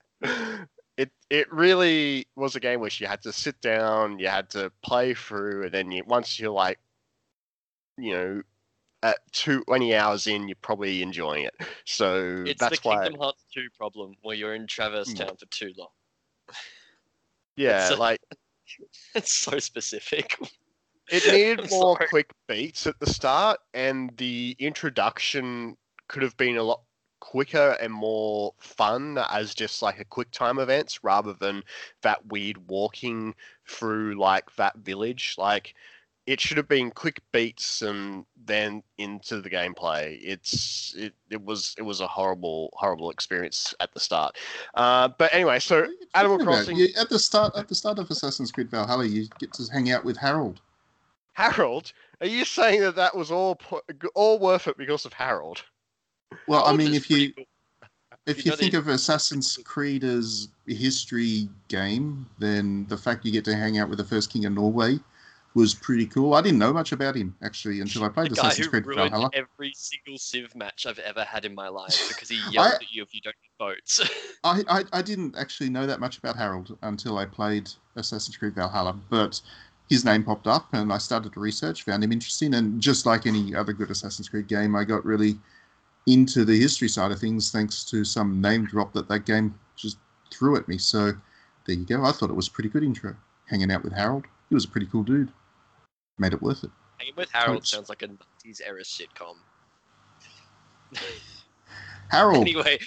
It 0.98 1.10
it 1.30 1.50
really 1.52 2.26
was 2.36 2.54
a 2.54 2.60
game 2.60 2.80
which 2.80 3.00
you 3.00 3.06
had 3.06 3.22
to 3.22 3.32
sit 3.32 3.60
down, 3.60 4.18
you 4.18 4.28
had 4.28 4.50
to 4.50 4.70
play 4.82 5.14
through, 5.14 5.64
and 5.64 5.72
then 5.72 5.90
you 5.90 6.02
once 6.06 6.38
you're 6.38 6.50
like, 6.50 6.78
you 7.96 8.12
know, 8.12 8.42
at 9.02 9.18
two 9.32 9.64
twenty 9.64 9.94
hours 9.94 10.26
in, 10.26 10.48
you're 10.48 10.56
probably 10.60 11.02
enjoying 11.02 11.44
it. 11.44 11.54
So 11.86 12.44
It's 12.46 12.60
that's 12.60 12.78
the 12.80 12.88
why, 12.88 13.04
Kingdom 13.04 13.20
Hearts 13.20 13.42
2 13.54 13.68
problem 13.76 14.14
where 14.22 14.36
you're 14.36 14.54
in 14.54 14.66
Traverse 14.66 15.08
Hmm. 15.10 15.16
Town 15.16 15.36
for 15.36 15.46
too 15.46 15.72
long. 15.76 15.88
Yeah, 17.56 17.88
so- 17.88 17.98
like. 17.98 18.20
It's 19.14 19.32
so 19.34 19.58
specific. 19.58 20.38
It 21.10 21.26
needed 21.30 21.58
more 21.70 21.96
sorry. 21.96 22.08
quick 22.08 22.30
beats 22.48 22.86
at 22.86 22.98
the 23.00 23.06
start, 23.06 23.60
and 23.74 24.16
the 24.16 24.56
introduction 24.58 25.76
could 26.08 26.22
have 26.22 26.36
been 26.38 26.56
a 26.56 26.62
lot 26.62 26.80
quicker 27.20 27.76
and 27.80 27.92
more 27.92 28.54
fun 28.58 29.18
as 29.30 29.54
just 29.54 29.82
like 29.82 30.00
a 30.00 30.04
quick 30.04 30.30
time 30.30 30.58
events 30.58 31.04
rather 31.04 31.34
than 31.34 31.62
that 32.02 32.24
weird 32.26 32.56
walking 32.68 33.34
through 33.68 34.18
like 34.18 34.54
that 34.56 34.76
village. 34.78 35.34
Like 35.36 35.74
it 36.26 36.40
should 36.40 36.56
have 36.56 36.68
been 36.68 36.90
quick 36.90 37.20
beats 37.32 37.82
and 37.82 38.24
then 38.44 38.82
into 38.98 39.40
the 39.40 39.50
gameplay. 39.50 40.18
It's 40.22 40.94
it, 40.96 41.14
it 41.30 41.42
was 41.44 41.74
it 41.78 41.82
was 41.82 42.00
a 42.00 42.06
horrible 42.06 42.70
horrible 42.74 43.10
experience 43.10 43.74
at 43.80 43.92
the 43.92 44.00
start. 44.00 44.36
Uh, 44.74 45.08
but 45.18 45.32
anyway, 45.34 45.58
so 45.58 45.80
What 45.80 45.84
are 45.88 45.90
you 45.90 45.98
Animal? 46.14 46.38
Crossing- 46.44 46.76
You- 46.76 46.88
at 46.98 47.08
the 47.08 47.18
start 47.18 47.54
at 47.56 47.68
the 47.68 47.74
start 47.74 47.98
of 47.98 48.10
Assassin's 48.10 48.52
Creed 48.52 48.70
Valhalla, 48.70 49.04
you 49.04 49.26
get 49.38 49.52
to 49.54 49.64
hang 49.72 49.90
out 49.90 50.04
with 50.04 50.16
Harold. 50.16 50.60
Harold, 51.34 51.92
are 52.20 52.26
you 52.26 52.44
saying 52.44 52.80
that 52.82 52.94
that 52.96 53.16
was 53.16 53.30
all 53.32 53.58
all 54.14 54.38
worth 54.38 54.68
it 54.68 54.76
because 54.76 55.04
of 55.04 55.12
Harold? 55.12 55.62
Well, 56.46 56.64
I 56.64 56.76
mean, 56.76 56.94
if 56.94 57.10
you 57.10 57.32
cool. 57.32 57.44
if 58.26 58.38
You 58.38 58.42
you 58.44 58.50
know 58.52 58.56
think 58.56 58.72
the- 58.72 58.78
of 58.78 58.88
Assassin's 58.88 59.58
Creed 59.64 60.04
as 60.04 60.48
a 60.68 60.74
history 60.74 61.48
game, 61.68 62.28
then 62.38 62.86
the 62.88 62.96
fact 62.96 63.24
you 63.24 63.32
get 63.32 63.44
to 63.46 63.56
hang 63.56 63.78
out 63.78 63.88
with 63.88 63.98
the 63.98 64.04
first 64.04 64.30
king 64.30 64.44
of 64.46 64.52
Norway 64.52 65.00
was 65.54 65.74
pretty 65.74 66.06
cool. 66.06 66.34
I 66.34 66.40
didn't 66.40 66.58
know 66.58 66.72
much 66.72 66.92
about 66.92 67.14
him 67.14 67.34
actually 67.42 67.80
until 67.80 68.04
I 68.04 68.08
played 68.08 68.30
the 68.30 68.34
Assassin's 68.34 68.68
Creed 68.68 68.86
ruined 68.86 69.10
Valhalla. 69.10 69.30
every 69.34 69.72
single 69.74 70.18
Civ 70.18 70.54
match 70.54 70.86
I've 70.86 70.98
ever 71.00 71.24
had 71.24 71.44
in 71.44 71.54
my 71.54 71.68
life 71.68 72.08
because 72.08 72.28
he 72.28 72.40
yelled 72.50 72.74
at 72.74 72.90
you 72.90 73.02
if 73.02 73.14
you 73.14 73.20
don't 73.20 73.36
get 73.42 73.50
votes. 73.58 74.00
I, 74.44 74.62
I, 74.68 74.84
I 74.92 75.02
didn't 75.02 75.36
actually 75.36 75.70
know 75.70 75.86
that 75.86 76.00
much 76.00 76.18
about 76.18 76.36
Harold 76.36 76.76
until 76.82 77.18
I 77.18 77.26
played 77.26 77.70
Assassin's 77.96 78.36
Creed 78.36 78.54
Valhalla, 78.54 78.96
but 79.10 79.40
his 79.88 80.04
name 80.04 80.24
popped 80.24 80.46
up 80.46 80.68
and 80.72 80.92
I 80.92 80.98
started 80.98 81.34
to 81.34 81.40
research, 81.40 81.82
found 81.82 82.02
him 82.02 82.12
interesting, 82.12 82.54
and 82.54 82.80
just 82.80 83.04
like 83.04 83.26
any 83.26 83.54
other 83.54 83.72
good 83.72 83.90
Assassin's 83.90 84.28
Creed 84.28 84.48
game, 84.48 84.74
I 84.74 84.84
got 84.84 85.04
really 85.04 85.38
into 86.06 86.44
the 86.44 86.58
history 86.58 86.88
side 86.88 87.12
of 87.12 87.20
things 87.20 87.52
thanks 87.52 87.84
to 87.84 88.04
some 88.04 88.40
name 88.40 88.64
drop 88.64 88.92
that 88.92 89.08
that 89.08 89.26
game 89.26 89.54
just 89.76 89.98
threw 90.32 90.56
at 90.56 90.66
me. 90.66 90.78
So 90.78 91.12
there 91.66 91.76
you 91.76 91.84
go. 91.84 92.04
I 92.04 92.12
thought 92.12 92.30
it 92.30 92.36
was 92.36 92.48
pretty 92.48 92.70
good 92.70 92.82
intro. 92.82 93.14
Hanging 93.46 93.70
out 93.70 93.84
with 93.84 93.92
Harold, 93.92 94.24
he 94.48 94.54
was 94.54 94.64
a 94.64 94.68
pretty 94.68 94.86
cool 94.86 95.02
dude. 95.02 95.30
Made 96.22 96.34
it 96.34 96.40
worth 96.40 96.62
it. 96.62 96.70
Hanging 96.98 97.14
with 97.16 97.30
Harold 97.32 97.58
Coach. 97.62 97.70
sounds 97.70 97.88
like 97.88 98.02
a 98.02 98.06
90s 98.06 98.60
era 98.64 98.82
sitcom. 98.84 99.34
Harold, 102.10 102.42
anyway, 102.42 102.78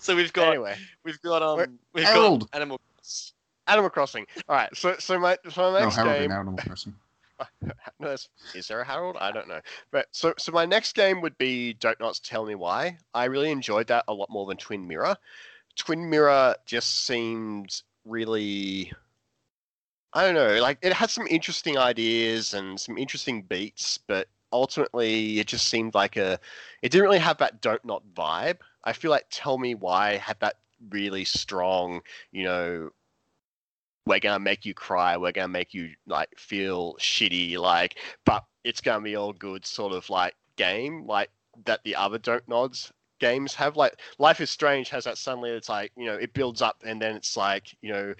so 0.00 0.14
we've 0.14 0.32
got 0.34 0.48
Anyway, 0.50 0.76
we've 1.02 1.20
got 1.22 1.42
um 1.42 1.58
Wait, 1.58 1.68
we've 1.94 2.04
Harold. 2.04 2.40
got 2.50 2.56
Animal 2.60 2.78
Crossing. 2.94 3.32
Animal 3.68 3.90
Crossing. 3.90 4.26
All 4.50 4.56
right, 4.56 4.76
so 4.76 4.96
so 4.98 5.18
my 5.18 5.38
so 5.48 5.72
my 5.72 5.80
next 5.80 5.96
no 5.96 6.02
Harold 6.02 6.16
in 6.16 6.22
game. 6.28 6.32
Animal 6.32 6.58
Crossing. 6.58 6.94
No, 8.00 8.14
is 8.54 8.66
there 8.68 8.80
a 8.80 8.84
Harold? 8.86 9.16
I 9.20 9.30
don't 9.30 9.46
know. 9.48 9.60
But 9.90 10.06
so 10.10 10.34
so 10.36 10.52
my 10.52 10.64
next 10.66 10.94
game 10.94 11.20
would 11.22 11.36
be 11.38 11.72
Don't 11.74 11.98
Nod 12.00 12.18
Tell 12.22 12.44
Me 12.44 12.54
Why. 12.54 12.98
I 13.14 13.24
really 13.26 13.50
enjoyed 13.50 13.86
that 13.86 14.04
a 14.08 14.12
lot 14.12 14.28
more 14.30 14.46
than 14.46 14.56
Twin 14.58 14.86
Mirror. 14.86 15.16
Twin 15.76 16.10
Mirror 16.10 16.56
just 16.66 17.06
seemed 17.06 17.82
really 18.06 18.92
I 20.16 20.22
don't 20.22 20.34
know, 20.34 20.62
like 20.62 20.78
it 20.80 20.94
had 20.94 21.10
some 21.10 21.26
interesting 21.26 21.76
ideas 21.76 22.54
and 22.54 22.80
some 22.80 22.96
interesting 22.96 23.42
beats, 23.42 23.98
but 23.98 24.28
ultimately 24.50 25.38
it 25.40 25.46
just 25.46 25.66
seemed 25.66 25.94
like 25.94 26.16
a 26.16 26.40
it 26.80 26.90
didn't 26.90 27.04
really 27.04 27.18
have 27.18 27.36
that 27.36 27.60
Don't 27.60 27.84
Nod 27.84 28.02
vibe. 28.14 28.60
I 28.82 28.94
feel 28.94 29.10
like 29.10 29.26
Tell 29.30 29.58
Me 29.58 29.74
Why 29.74 30.16
had 30.16 30.40
that 30.40 30.56
really 30.88 31.26
strong, 31.26 32.00
you 32.32 32.44
know, 32.44 32.88
we're 34.06 34.20
gonna 34.20 34.38
make 34.38 34.64
you 34.64 34.72
cry, 34.72 35.18
we're 35.18 35.32
gonna 35.32 35.48
make 35.48 35.74
you 35.74 35.90
like 36.06 36.30
feel 36.38 36.94
shitty, 36.94 37.58
like, 37.58 37.98
but 38.24 38.42
it's 38.64 38.80
gonna 38.80 39.04
be 39.04 39.16
all 39.16 39.34
good 39.34 39.66
sort 39.66 39.92
of 39.92 40.08
like 40.08 40.34
game, 40.56 41.06
like 41.06 41.28
that 41.66 41.84
the 41.84 41.94
other 41.94 42.16
Don't 42.16 42.48
Nods 42.48 42.90
games 43.18 43.54
have. 43.54 43.76
Like 43.76 44.00
Life 44.18 44.40
is 44.40 44.48
Strange 44.48 44.88
has 44.88 45.04
that 45.04 45.18
suddenly 45.18 45.50
it's 45.50 45.68
like, 45.68 45.92
you 45.94 46.06
know, 46.06 46.14
it 46.14 46.32
builds 46.32 46.62
up 46.62 46.82
and 46.86 47.02
then 47.02 47.16
it's 47.16 47.36
like, 47.36 47.76
you 47.82 47.92
know, 47.92 48.14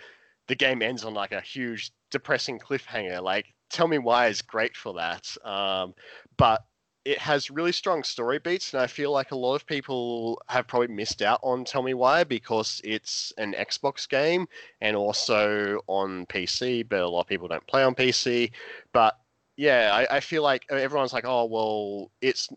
the 0.48 0.54
game 0.54 0.82
ends 0.82 1.04
on 1.04 1.14
like 1.14 1.32
a 1.32 1.40
huge 1.40 1.92
depressing 2.10 2.58
cliffhanger. 2.58 3.22
Like 3.22 3.46
Tell 3.70 3.88
Me 3.88 3.98
Why 3.98 4.28
is 4.28 4.42
great 4.42 4.76
for 4.76 4.94
that. 4.94 5.36
Um, 5.44 5.94
but 6.36 6.64
it 7.04 7.18
has 7.18 7.52
really 7.52 7.70
strong 7.70 8.02
story 8.02 8.40
beats, 8.40 8.74
and 8.74 8.82
I 8.82 8.88
feel 8.88 9.12
like 9.12 9.30
a 9.30 9.36
lot 9.36 9.54
of 9.54 9.64
people 9.64 10.42
have 10.48 10.66
probably 10.66 10.88
missed 10.88 11.22
out 11.22 11.38
on 11.42 11.64
Tell 11.64 11.82
Me 11.82 11.94
Why 11.94 12.24
because 12.24 12.80
it's 12.82 13.32
an 13.38 13.54
Xbox 13.54 14.08
game 14.08 14.48
and 14.80 14.96
also 14.96 15.80
on 15.86 16.26
PC, 16.26 16.88
but 16.88 17.00
a 17.00 17.08
lot 17.08 17.20
of 17.20 17.28
people 17.28 17.46
don't 17.46 17.66
play 17.68 17.84
on 17.84 17.94
PC. 17.94 18.50
But 18.92 19.16
yeah, 19.56 19.90
I, 19.92 20.16
I 20.16 20.20
feel 20.20 20.42
like 20.42 20.66
everyone's 20.68 21.12
like, 21.12 21.24
oh, 21.24 21.44
well, 21.44 22.10
it's 22.20 22.48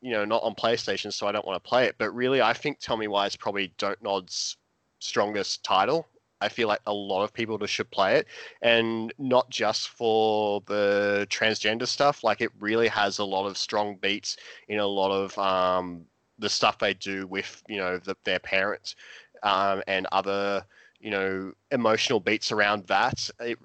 you 0.00 0.10
know 0.10 0.24
not 0.24 0.42
on 0.42 0.56
PlayStation, 0.56 1.12
so 1.12 1.28
I 1.28 1.32
don't 1.32 1.46
want 1.46 1.62
to 1.62 1.68
play 1.68 1.86
it. 1.86 1.94
But 1.96 2.12
really, 2.12 2.42
I 2.42 2.54
think 2.54 2.80
Tell 2.80 2.96
Me 2.96 3.06
Why 3.06 3.26
is 3.26 3.36
probably 3.36 3.72
Don't 3.78 4.02
Nod's 4.02 4.56
strongest 4.98 5.62
title. 5.62 6.08
I 6.42 6.48
feel 6.48 6.68
like 6.68 6.80
a 6.86 6.92
lot 6.92 7.22
of 7.22 7.32
people 7.32 7.58
just 7.58 7.72
should 7.72 7.90
play 7.90 8.16
it, 8.16 8.26
and 8.60 9.12
not 9.18 9.48
just 9.50 9.88
for 9.90 10.62
the 10.66 11.26
transgender 11.30 11.86
stuff. 11.86 12.24
Like 12.24 12.40
it 12.40 12.50
really 12.58 12.88
has 12.88 13.18
a 13.18 13.24
lot 13.24 13.46
of 13.46 13.56
strong 13.56 13.96
beats 13.96 14.36
in 14.68 14.78
a 14.78 14.86
lot 14.86 15.10
of 15.12 15.38
um, 15.38 16.04
the 16.38 16.48
stuff 16.48 16.78
they 16.78 16.94
do 16.94 17.26
with 17.26 17.62
you 17.68 17.78
know 17.78 17.98
the, 17.98 18.16
their 18.24 18.40
parents 18.40 18.96
um, 19.42 19.82
and 19.86 20.06
other 20.12 20.64
you 21.00 21.10
know 21.10 21.52
emotional 21.70 22.20
beats 22.20 22.52
around 22.52 22.86
that. 22.88 23.30
It 23.40 23.58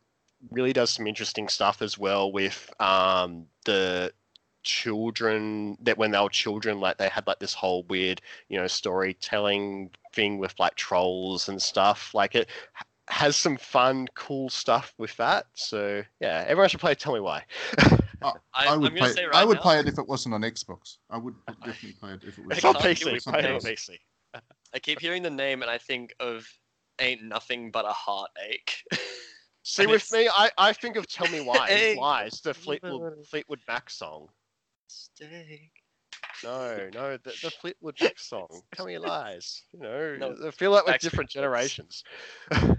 really 0.51 0.73
does 0.73 0.91
some 0.91 1.07
interesting 1.07 1.47
stuff 1.47 1.81
as 1.81 1.97
well 1.97 2.31
with 2.31 2.71
um, 2.79 3.47
the 3.65 4.11
children 4.63 5.77
that 5.81 5.97
when 5.97 6.11
they 6.11 6.19
were 6.19 6.29
children 6.29 6.79
like 6.81 6.97
they 6.97 7.07
had 7.07 7.25
like 7.25 7.39
this 7.39 7.53
whole 7.53 7.83
weird 7.83 8.21
you 8.49 8.57
know 8.57 8.67
storytelling 8.67 9.89
thing 10.17 10.37
with 10.39 10.53
like 10.59 10.73
trolls 10.75 11.47
and 11.49 11.61
stuff 11.61 12.11
like 12.15 12.33
it 12.33 12.49
has 13.07 13.35
some 13.37 13.55
fun 13.55 14.07
cool 14.15 14.49
stuff 14.49 14.93
with 14.97 15.15
that 15.17 15.45
so 15.53 16.01
yeah 16.19 16.43
everyone 16.47 16.67
should 16.69 16.79
play 16.79 16.95
tell 16.95 17.13
me 17.13 17.19
why 17.21 17.43
I, 18.23 18.31
I 18.55 18.75
would 18.75 18.91
am 18.91 18.97
play. 18.97 19.11
say 19.13 19.23
it- 19.23 19.27
right 19.27 19.35
I 19.35 19.45
would 19.45 19.57
now, 19.57 19.61
play 19.61 19.79
it 19.79 19.87
if 19.87 19.97
it 19.99 20.07
wasn't 20.07 20.33
on 20.33 20.41
Xbox. 20.41 20.97
I 21.09 21.17
would 21.19 21.35
definitely 21.63 21.93
play 22.01 22.11
it 22.13 22.23
if 22.23 22.37
it 22.39 22.45
was. 22.45 22.57
it's 22.57 22.65
on 22.65 22.73
pc 22.75 23.05
it 23.15 23.23
play 23.23 23.39
it 23.41 23.63
pc 23.63 23.89
I 24.73 24.79
keep 24.79 24.99
hearing 24.99 25.21
the 25.23 25.29
name 25.29 25.61
and 25.61 25.69
I 25.71 25.77
think 25.77 26.13
of 26.19 26.45
Ain't 26.99 27.21
Nothing 27.23 27.69
But 27.71 27.85
a 27.85 27.93
Heartache. 27.93 28.73
see 29.63 29.83
And 29.83 29.91
with 29.91 30.01
it's- 30.03 30.11
me 30.11 30.27
i 30.33 30.49
i 30.57 30.73
think 30.73 30.95
of 30.97 31.07
tell 31.07 31.29
me 31.29 31.41
why 31.41 31.67
Hey. 31.67 31.91
It 31.93 31.99
lies 31.99 32.41
the 32.41 32.53
fleetwood 32.55 33.25
fleetwood 33.29 33.59
mac 33.67 33.89
song 33.91 34.27
Mistake. 34.89 35.76
No 36.43 36.89
no 36.93 37.17
the, 37.17 37.33
the 37.41 37.51
fleetwood 37.51 37.95
mac 38.01 38.19
song 38.19 38.47
tell 38.75 38.85
me 38.85 38.97
lies 38.99 39.63
you 39.73 39.79
know 39.79 40.15
No, 40.19 40.35
i 40.47 40.51
feel 40.51 40.71
like 40.71 40.85
we're 40.85 40.97
different 40.97 41.29
generations 41.29 42.03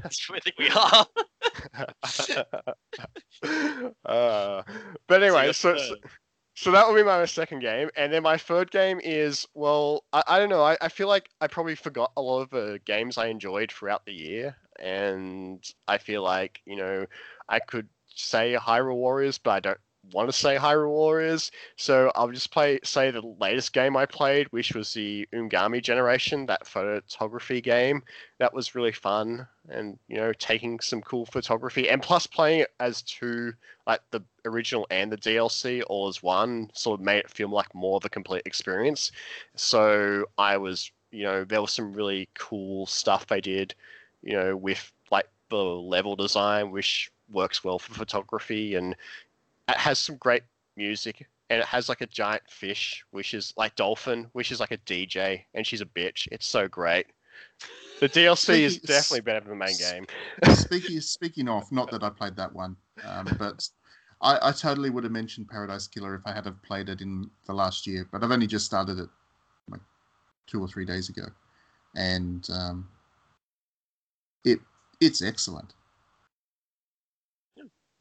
That's 0.03 0.25
who 0.25 0.35
I 0.35 0.41
think 0.41 0.59
we 0.59 0.71
are. 0.71 1.07
uh, 4.05 4.63
but 5.07 5.23
anyway, 5.23 5.53
so, 5.53 5.77
so 5.77 5.95
so 6.55 6.71
that 6.73 6.87
will 6.89 6.95
be 6.95 7.03
my 7.03 7.25
second 7.25 7.61
game, 7.61 7.91
and 7.97 8.13
then 8.13 8.23
my 8.23 8.37
third 8.37 8.71
game 8.71 9.01
is 9.03 9.47
well, 9.55 10.05
I, 10.13 10.23
I 10.27 10.39
don't 10.39 10.49
know. 10.49 10.63
I, 10.63 10.77
I 10.81 10.89
feel 10.89 11.09
like 11.09 11.29
I 11.41 11.47
probably 11.47 11.75
forgot 11.75 12.13
a 12.17 12.23
lot 12.23 12.43
of 12.43 12.51
the 12.51 12.81
games 12.85 13.19
I 13.19 13.27
enjoyed 13.27 13.71
throughout 13.71 14.05
the 14.07 14.15
year, 14.15 14.57
and 14.81 15.63
I 15.87 15.99
feel 15.99 16.23
like 16.23 16.61
you 16.65 16.77
know 16.77 17.07
I 17.49 17.61
could 17.61 17.89
say 18.15 18.57
Hyrule 18.59 18.97
Warriors, 18.97 19.39
but 19.39 19.51
I 19.51 19.61
don't 19.61 19.81
want 20.13 20.29
to 20.29 20.33
say 20.33 20.57
Hyrule 20.57 20.89
Warriors. 20.89 21.51
So 21.77 22.11
I'll 22.15 22.31
just 22.31 22.51
play 22.51 22.79
say 22.85 23.11
the 23.11 23.21
latest 23.41 23.73
game 23.73 23.97
I 23.97 24.07
played, 24.07 24.47
which 24.49 24.75
was 24.75 24.93
the 24.93 25.29
Umurangi 25.33 25.83
generation, 25.83 26.47
that 26.47 26.67
photography 26.67 27.61
game. 27.61 28.03
That 28.39 28.55
was 28.55 28.75
really 28.75 28.93
fun, 28.93 29.47
and 29.69 29.99
you 30.09 30.17
know, 30.17 30.33
taking 30.33 30.81
some 30.81 31.03
cool 31.03 31.27
photography, 31.27 31.89
and 31.89 32.03
plus 32.03 32.27
playing 32.27 32.61
it 32.61 32.73
as 32.81 33.03
two, 33.03 33.53
like 33.87 34.01
the 34.11 34.23
original 34.45 34.87
and 34.91 35.11
the 35.13 35.17
DLC 35.17 35.83
all 35.89 36.09
as 36.09 36.23
one, 36.23 36.71
sort 36.75 37.01
of 37.01 37.05
made 37.05 37.19
it 37.19 37.31
feel 37.31 37.51
like 37.51 37.75
more 37.75 37.97
of 37.97 38.05
a 38.05 38.11
complete 38.11 38.43
experience. 38.47 39.13
So 39.57 40.25
I 40.39 40.57
was, 40.57 40.91
you 41.11 41.25
know, 41.25 41.45
there 41.45 41.61
was 41.61 41.73
some 41.73 41.93
really 41.93 42.29
cool 42.39 42.87
stuff 42.87 43.27
they 43.27 43.41
did, 43.41 43.75
you 44.23 44.35
know, 44.35 44.57
with 44.57 44.93
like 45.11 45.29
the 45.51 45.57
level 45.57 46.17
design, 46.17 46.71
which 46.71 47.11
works 47.31 47.63
well 47.63 47.79
for 47.79 47.95
photography 47.95 48.75
and 48.75 48.97
it 49.69 49.77
has 49.77 49.99
some 49.99 50.17
great 50.17 50.43
music 50.77 51.27
and 51.51 51.61
it 51.61 51.67
has 51.67 51.89
like 51.89 52.01
a 52.01 52.07
giant 52.07 52.43
fish 52.49 53.05
which 53.11 53.35
is 53.35 53.53
like 53.57 53.75
dolphin 53.75 54.29
which 54.33 54.53
is 54.53 54.61
like 54.61 54.71
a 54.71 54.79
dj 54.79 55.43
and 55.55 55.67
she's 55.67 55.81
a 55.81 55.87
bitch 55.87 56.29
it's 56.31 56.47
so 56.47 56.69
great 56.69 57.07
the 58.01 58.09
dlc 58.09 58.49
is 58.59 58.79
definitely 58.79 59.21
better 59.21 59.41
than 59.41 59.51
the 59.51 59.65
main 59.65 59.77
game 59.79 60.07
speaking 60.55 61.01
speaking 61.01 61.49
of, 61.49 61.71
not 61.73 61.91
that 61.91 62.03
I 62.03 62.11
played 62.11 62.37
that 62.37 62.53
one, 62.53 62.77
um, 63.05 63.27
but 63.39 63.69
I, 64.21 64.49
I 64.49 64.53
totally 64.53 64.91
would 64.91 65.05
have 65.05 65.13
mentioned 65.13 65.49
Paradise 65.49 65.87
Killer 65.87 66.15
if 66.15 66.23
I 66.27 66.33
had 66.33 66.45
have 66.45 66.63
played 66.63 66.89
it 66.89 67.01
in 67.01 67.31
the 67.47 67.53
last 67.53 67.87
year. 67.87 68.07
But 68.11 68.23
I've 68.23 68.31
only 68.31 68.47
just 68.47 68.67
started 68.67 68.99
it 68.99 69.09
like 69.71 69.81
two 70.47 70.61
or 70.61 70.69
three 70.69 70.85
days 70.85 71.09
ago, 71.09 71.27
and 71.97 72.49
um, 72.53 72.89
it 74.45 74.61
it's 75.01 75.23
excellent. 75.23 75.75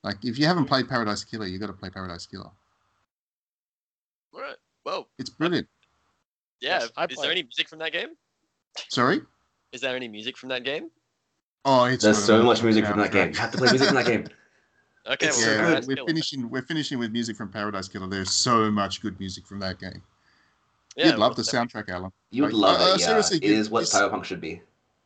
Like 0.04 0.18
if 0.24 0.38
you 0.40 0.46
haven't 0.46 0.66
played 0.66 0.88
Paradise 0.88 1.24
Killer, 1.24 1.46
you 1.48 1.60
got 1.60 1.68
to 1.68 1.74
play 1.74 1.90
Paradise 1.90 2.26
Killer. 2.26 2.50
All 4.34 4.42
right. 4.42 4.56
Well, 4.86 5.08
It's 5.20 5.30
brilliant. 5.30 5.68
yeah. 6.62 6.80
Yes, 6.82 6.92
I 6.96 7.06
is 7.06 7.18
there 7.18 7.32
any 7.32 7.44
music 7.44 7.68
from 7.70 7.80
that 7.80 7.92
game? 7.92 8.10
Sorry. 8.90 9.22
Is 9.74 9.82
there 9.82 9.96
any 9.96 10.08
music 10.08 10.38
from 10.38 10.50
that 10.50 10.64
game? 10.64 10.90
Oh, 11.66 11.86
it's 11.86 12.04
There's 12.04 12.24
so 12.24 12.42
much 12.44 12.64
music 12.64 12.86
from 12.86 13.00
that 13.00 13.12
game. 13.12 13.32
You 13.34 13.40
have 13.40 13.52
to 13.52 13.58
play 13.58 13.70
music 13.70 13.88
from 13.88 13.96
that 13.96 14.06
game. 14.06 14.28
Okay, 15.10 15.28
It's 15.28 15.38
well, 15.38 15.46
so 15.46 15.52
yeah, 15.54 15.58
Paradise 15.62 15.88
we're 15.88 15.96
Killer. 15.96 16.08
finishing. 16.08 16.50
We're 16.50 16.62
finishing 16.64 17.00
with 17.00 17.12
music 17.14 17.38
from 17.38 17.50
Paradise 17.50 17.88
Killer. 17.88 18.08
There's 18.08 18.30
so 18.30 18.70
much 18.70 19.02
good 19.02 19.18
music 19.22 19.48
from 19.48 19.58
that 19.60 19.80
game. 19.80 20.04
Yeah, 20.98 21.06
You'd 21.06 21.16
love 21.18 21.38
the 21.38 21.44
soundtrack, 21.44 21.88
Alan. 21.88 22.12
You'd 22.30 22.44
Like, 22.48 22.54
love 22.54 22.82
uh, 22.82 22.84
uh, 22.84 22.96
it. 22.96 23.00
Yeah, 23.00 23.06
seriously, 23.08 23.38
it 23.38 23.52
is 23.52 23.70
what 23.70 23.80
this- 23.82 23.96
Cyberpunk 23.96 24.26
should 24.26 24.42
be. 24.42 24.62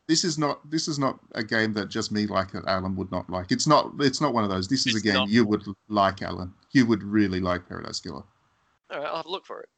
This 0.08 0.24
is 0.24 0.36
not. 0.38 0.68
This 0.70 0.88
is 0.88 0.98
not 0.98 1.20
a 1.34 1.44
game 1.44 1.72
that 1.74 1.88
just 1.88 2.10
me 2.10 2.26
like 2.26 2.50
that 2.52 2.64
Alan 2.66 2.96
would 2.96 3.10
not 3.12 3.30
like. 3.30 3.52
It's 3.52 3.66
not. 3.66 3.92
It's 4.00 4.20
not 4.20 4.34
one 4.34 4.44
of 4.44 4.50
those. 4.50 4.68
This 4.68 4.86
is 4.86 4.96
It's 4.96 5.04
a 5.04 5.06
game 5.06 5.14
not. 5.14 5.28
you 5.28 5.44
would 5.44 5.64
like, 5.88 6.22
Alan. 6.22 6.52
You 6.72 6.86
would 6.86 7.02
really 7.02 7.40
like 7.40 7.68
Paradise 7.68 8.00
Killer. 8.00 8.24
All 8.90 8.98
right, 8.98 9.06
I'll 9.06 9.16
have 9.16 9.26
a 9.26 9.30
look 9.30 9.46
for 9.46 9.60
it. 9.60 9.68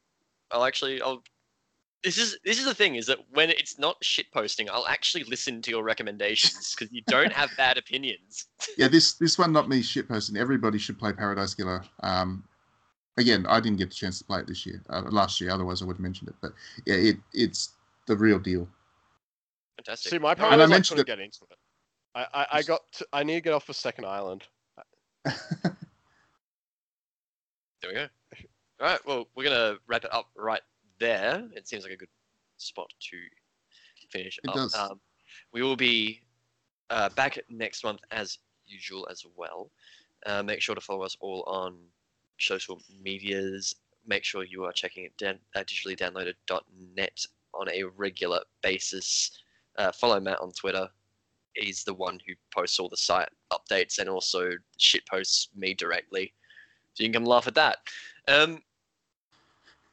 I'll 0.51 0.65
actually, 0.65 1.01
I'll. 1.01 1.21
This 2.03 2.17
is 2.17 2.37
this 2.43 2.59
is 2.59 2.65
the 2.65 2.73
thing 2.73 2.95
is 2.95 3.05
that 3.07 3.19
when 3.31 3.49
it's 3.49 3.79
not 3.79 3.97
shit 4.03 4.31
posting, 4.31 4.69
I'll 4.69 4.87
actually 4.87 5.23
listen 5.25 5.61
to 5.63 5.71
your 5.71 5.83
recommendations 5.83 6.75
because 6.75 6.93
you 6.93 7.01
don't 7.07 7.31
have 7.31 7.49
bad 7.57 7.77
opinions. 7.77 8.45
Yeah, 8.77 8.87
this 8.89 9.13
this 9.13 9.37
one 9.37 9.53
not 9.53 9.69
me 9.69 9.81
shit 9.81 10.07
person. 10.07 10.35
Everybody 10.37 10.77
should 10.79 10.99
play 10.99 11.13
Paradise 11.13 11.53
Killer. 11.53 11.83
Um, 12.01 12.43
again, 13.17 13.45
I 13.47 13.59
didn't 13.59 13.77
get 13.77 13.89
the 13.89 13.95
chance 13.95 14.17
to 14.19 14.25
play 14.25 14.39
it 14.39 14.47
this 14.47 14.65
year, 14.65 14.83
uh, 14.89 15.03
last 15.09 15.39
year. 15.39 15.51
Otherwise, 15.51 15.81
I 15.81 15.85
would 15.85 15.95
have 15.97 16.01
mentioned 16.01 16.29
it. 16.29 16.35
But 16.41 16.51
yeah, 16.85 16.95
it 16.95 17.17
it's 17.33 17.69
the 18.07 18.17
real 18.17 18.39
deal. 18.39 18.67
Fantastic. 19.77 20.11
see 20.11 20.19
my 20.19 20.31
And 20.31 20.41
I 20.41 20.47
problem 20.47 20.61
is 20.61 20.65
I 20.71 20.75
mentioned 20.75 20.97
couldn't 20.99 21.17
get 21.17 21.23
into 21.23 21.39
it 21.49 21.57
I, 22.15 22.25
I, 22.33 22.47
I 22.53 22.61
got 22.63 22.81
to, 22.93 23.07
i 23.11 23.23
need 23.23 23.35
to 23.35 23.41
get 23.41 23.53
off 23.53 23.67
the 23.67 23.73
second 23.73 24.05
island 24.05 24.43
There 27.81 27.93
we 27.93 27.93
go. 27.93 28.07
All 28.81 28.87
right, 28.87 28.99
well, 29.05 29.27
we're 29.35 29.43
gonna 29.43 29.77
wrap 29.87 30.03
it 30.05 30.13
up 30.13 30.29
right 30.35 30.61
there. 30.99 31.47
It 31.55 31.67
seems 31.67 31.83
like 31.83 31.93
a 31.93 31.97
good 31.97 32.09
spot 32.57 32.87
to 32.99 33.17
finish 34.09 34.39
It 34.43 34.49
up. 34.49 34.55
does. 34.55 34.73
Um, 34.75 34.99
we 35.53 35.61
will 35.61 35.75
be 35.75 36.21
uh, 36.89 37.09
back 37.09 37.39
next 37.49 37.83
month 37.83 37.99
as 38.11 38.39
usual 38.65 39.07
as 39.11 39.23
well. 39.35 39.69
Uh, 40.25 40.41
make 40.41 40.61
sure 40.61 40.73
to 40.73 40.81
follow 40.81 41.03
us 41.03 41.15
all 41.19 41.43
on 41.43 41.77
social 42.39 42.81
medias. 43.03 43.75
Make 44.07 44.23
sure 44.23 44.43
you 44.43 44.63
are 44.65 44.71
checking 44.71 45.05
it 45.05 45.15
down 45.17 45.37
uh, 45.55 45.59
digitallydownloaded.net 45.59 47.25
on 47.53 47.69
a 47.69 47.83
regular 47.83 48.39
basis. 48.61 49.31
Uh, 49.77 49.91
follow 49.91 50.19
Matt 50.19 50.41
on 50.41 50.51
Twitter. 50.51 50.87
He's 51.53 51.83
the 51.83 51.93
one 51.93 52.19
who 52.27 52.33
posts 52.53 52.79
all 52.79 52.89
the 52.89 52.97
site 52.97 53.29
updates 53.51 53.99
and 53.99 54.09
also 54.09 54.51
shit 54.77 55.05
posts 55.07 55.49
me 55.55 55.73
directly. 55.73 56.33
So 56.93 57.03
you 57.03 57.09
can 57.09 57.21
come 57.21 57.25
laugh 57.25 57.47
at 57.47 57.55
that. 57.55 57.77
Um, 58.27 58.61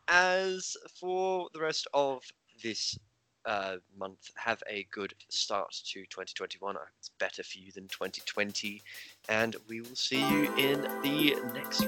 as 0.09 0.77
for 0.99 1.49
the 1.53 1.61
rest 1.61 1.87
of 1.95 2.23
this 2.63 2.99
uh, 3.45 3.77
month, 3.97 4.31
have 4.37 4.63
a 4.69 4.87
good 4.93 5.15
start 5.29 5.73
to 5.73 6.01
2021. 6.07 6.77
It's 6.99 7.11
better 7.19 7.43
for 7.43 7.59
you 7.59 7.73
than 7.73 7.89
2020. 7.89 8.83
And 9.29 9.57
we 9.69 9.81
will 9.81 9.97
see 9.97 10.21
you 10.29 10.55
in 10.57 10.83
the 11.03 11.37
next 11.55 11.87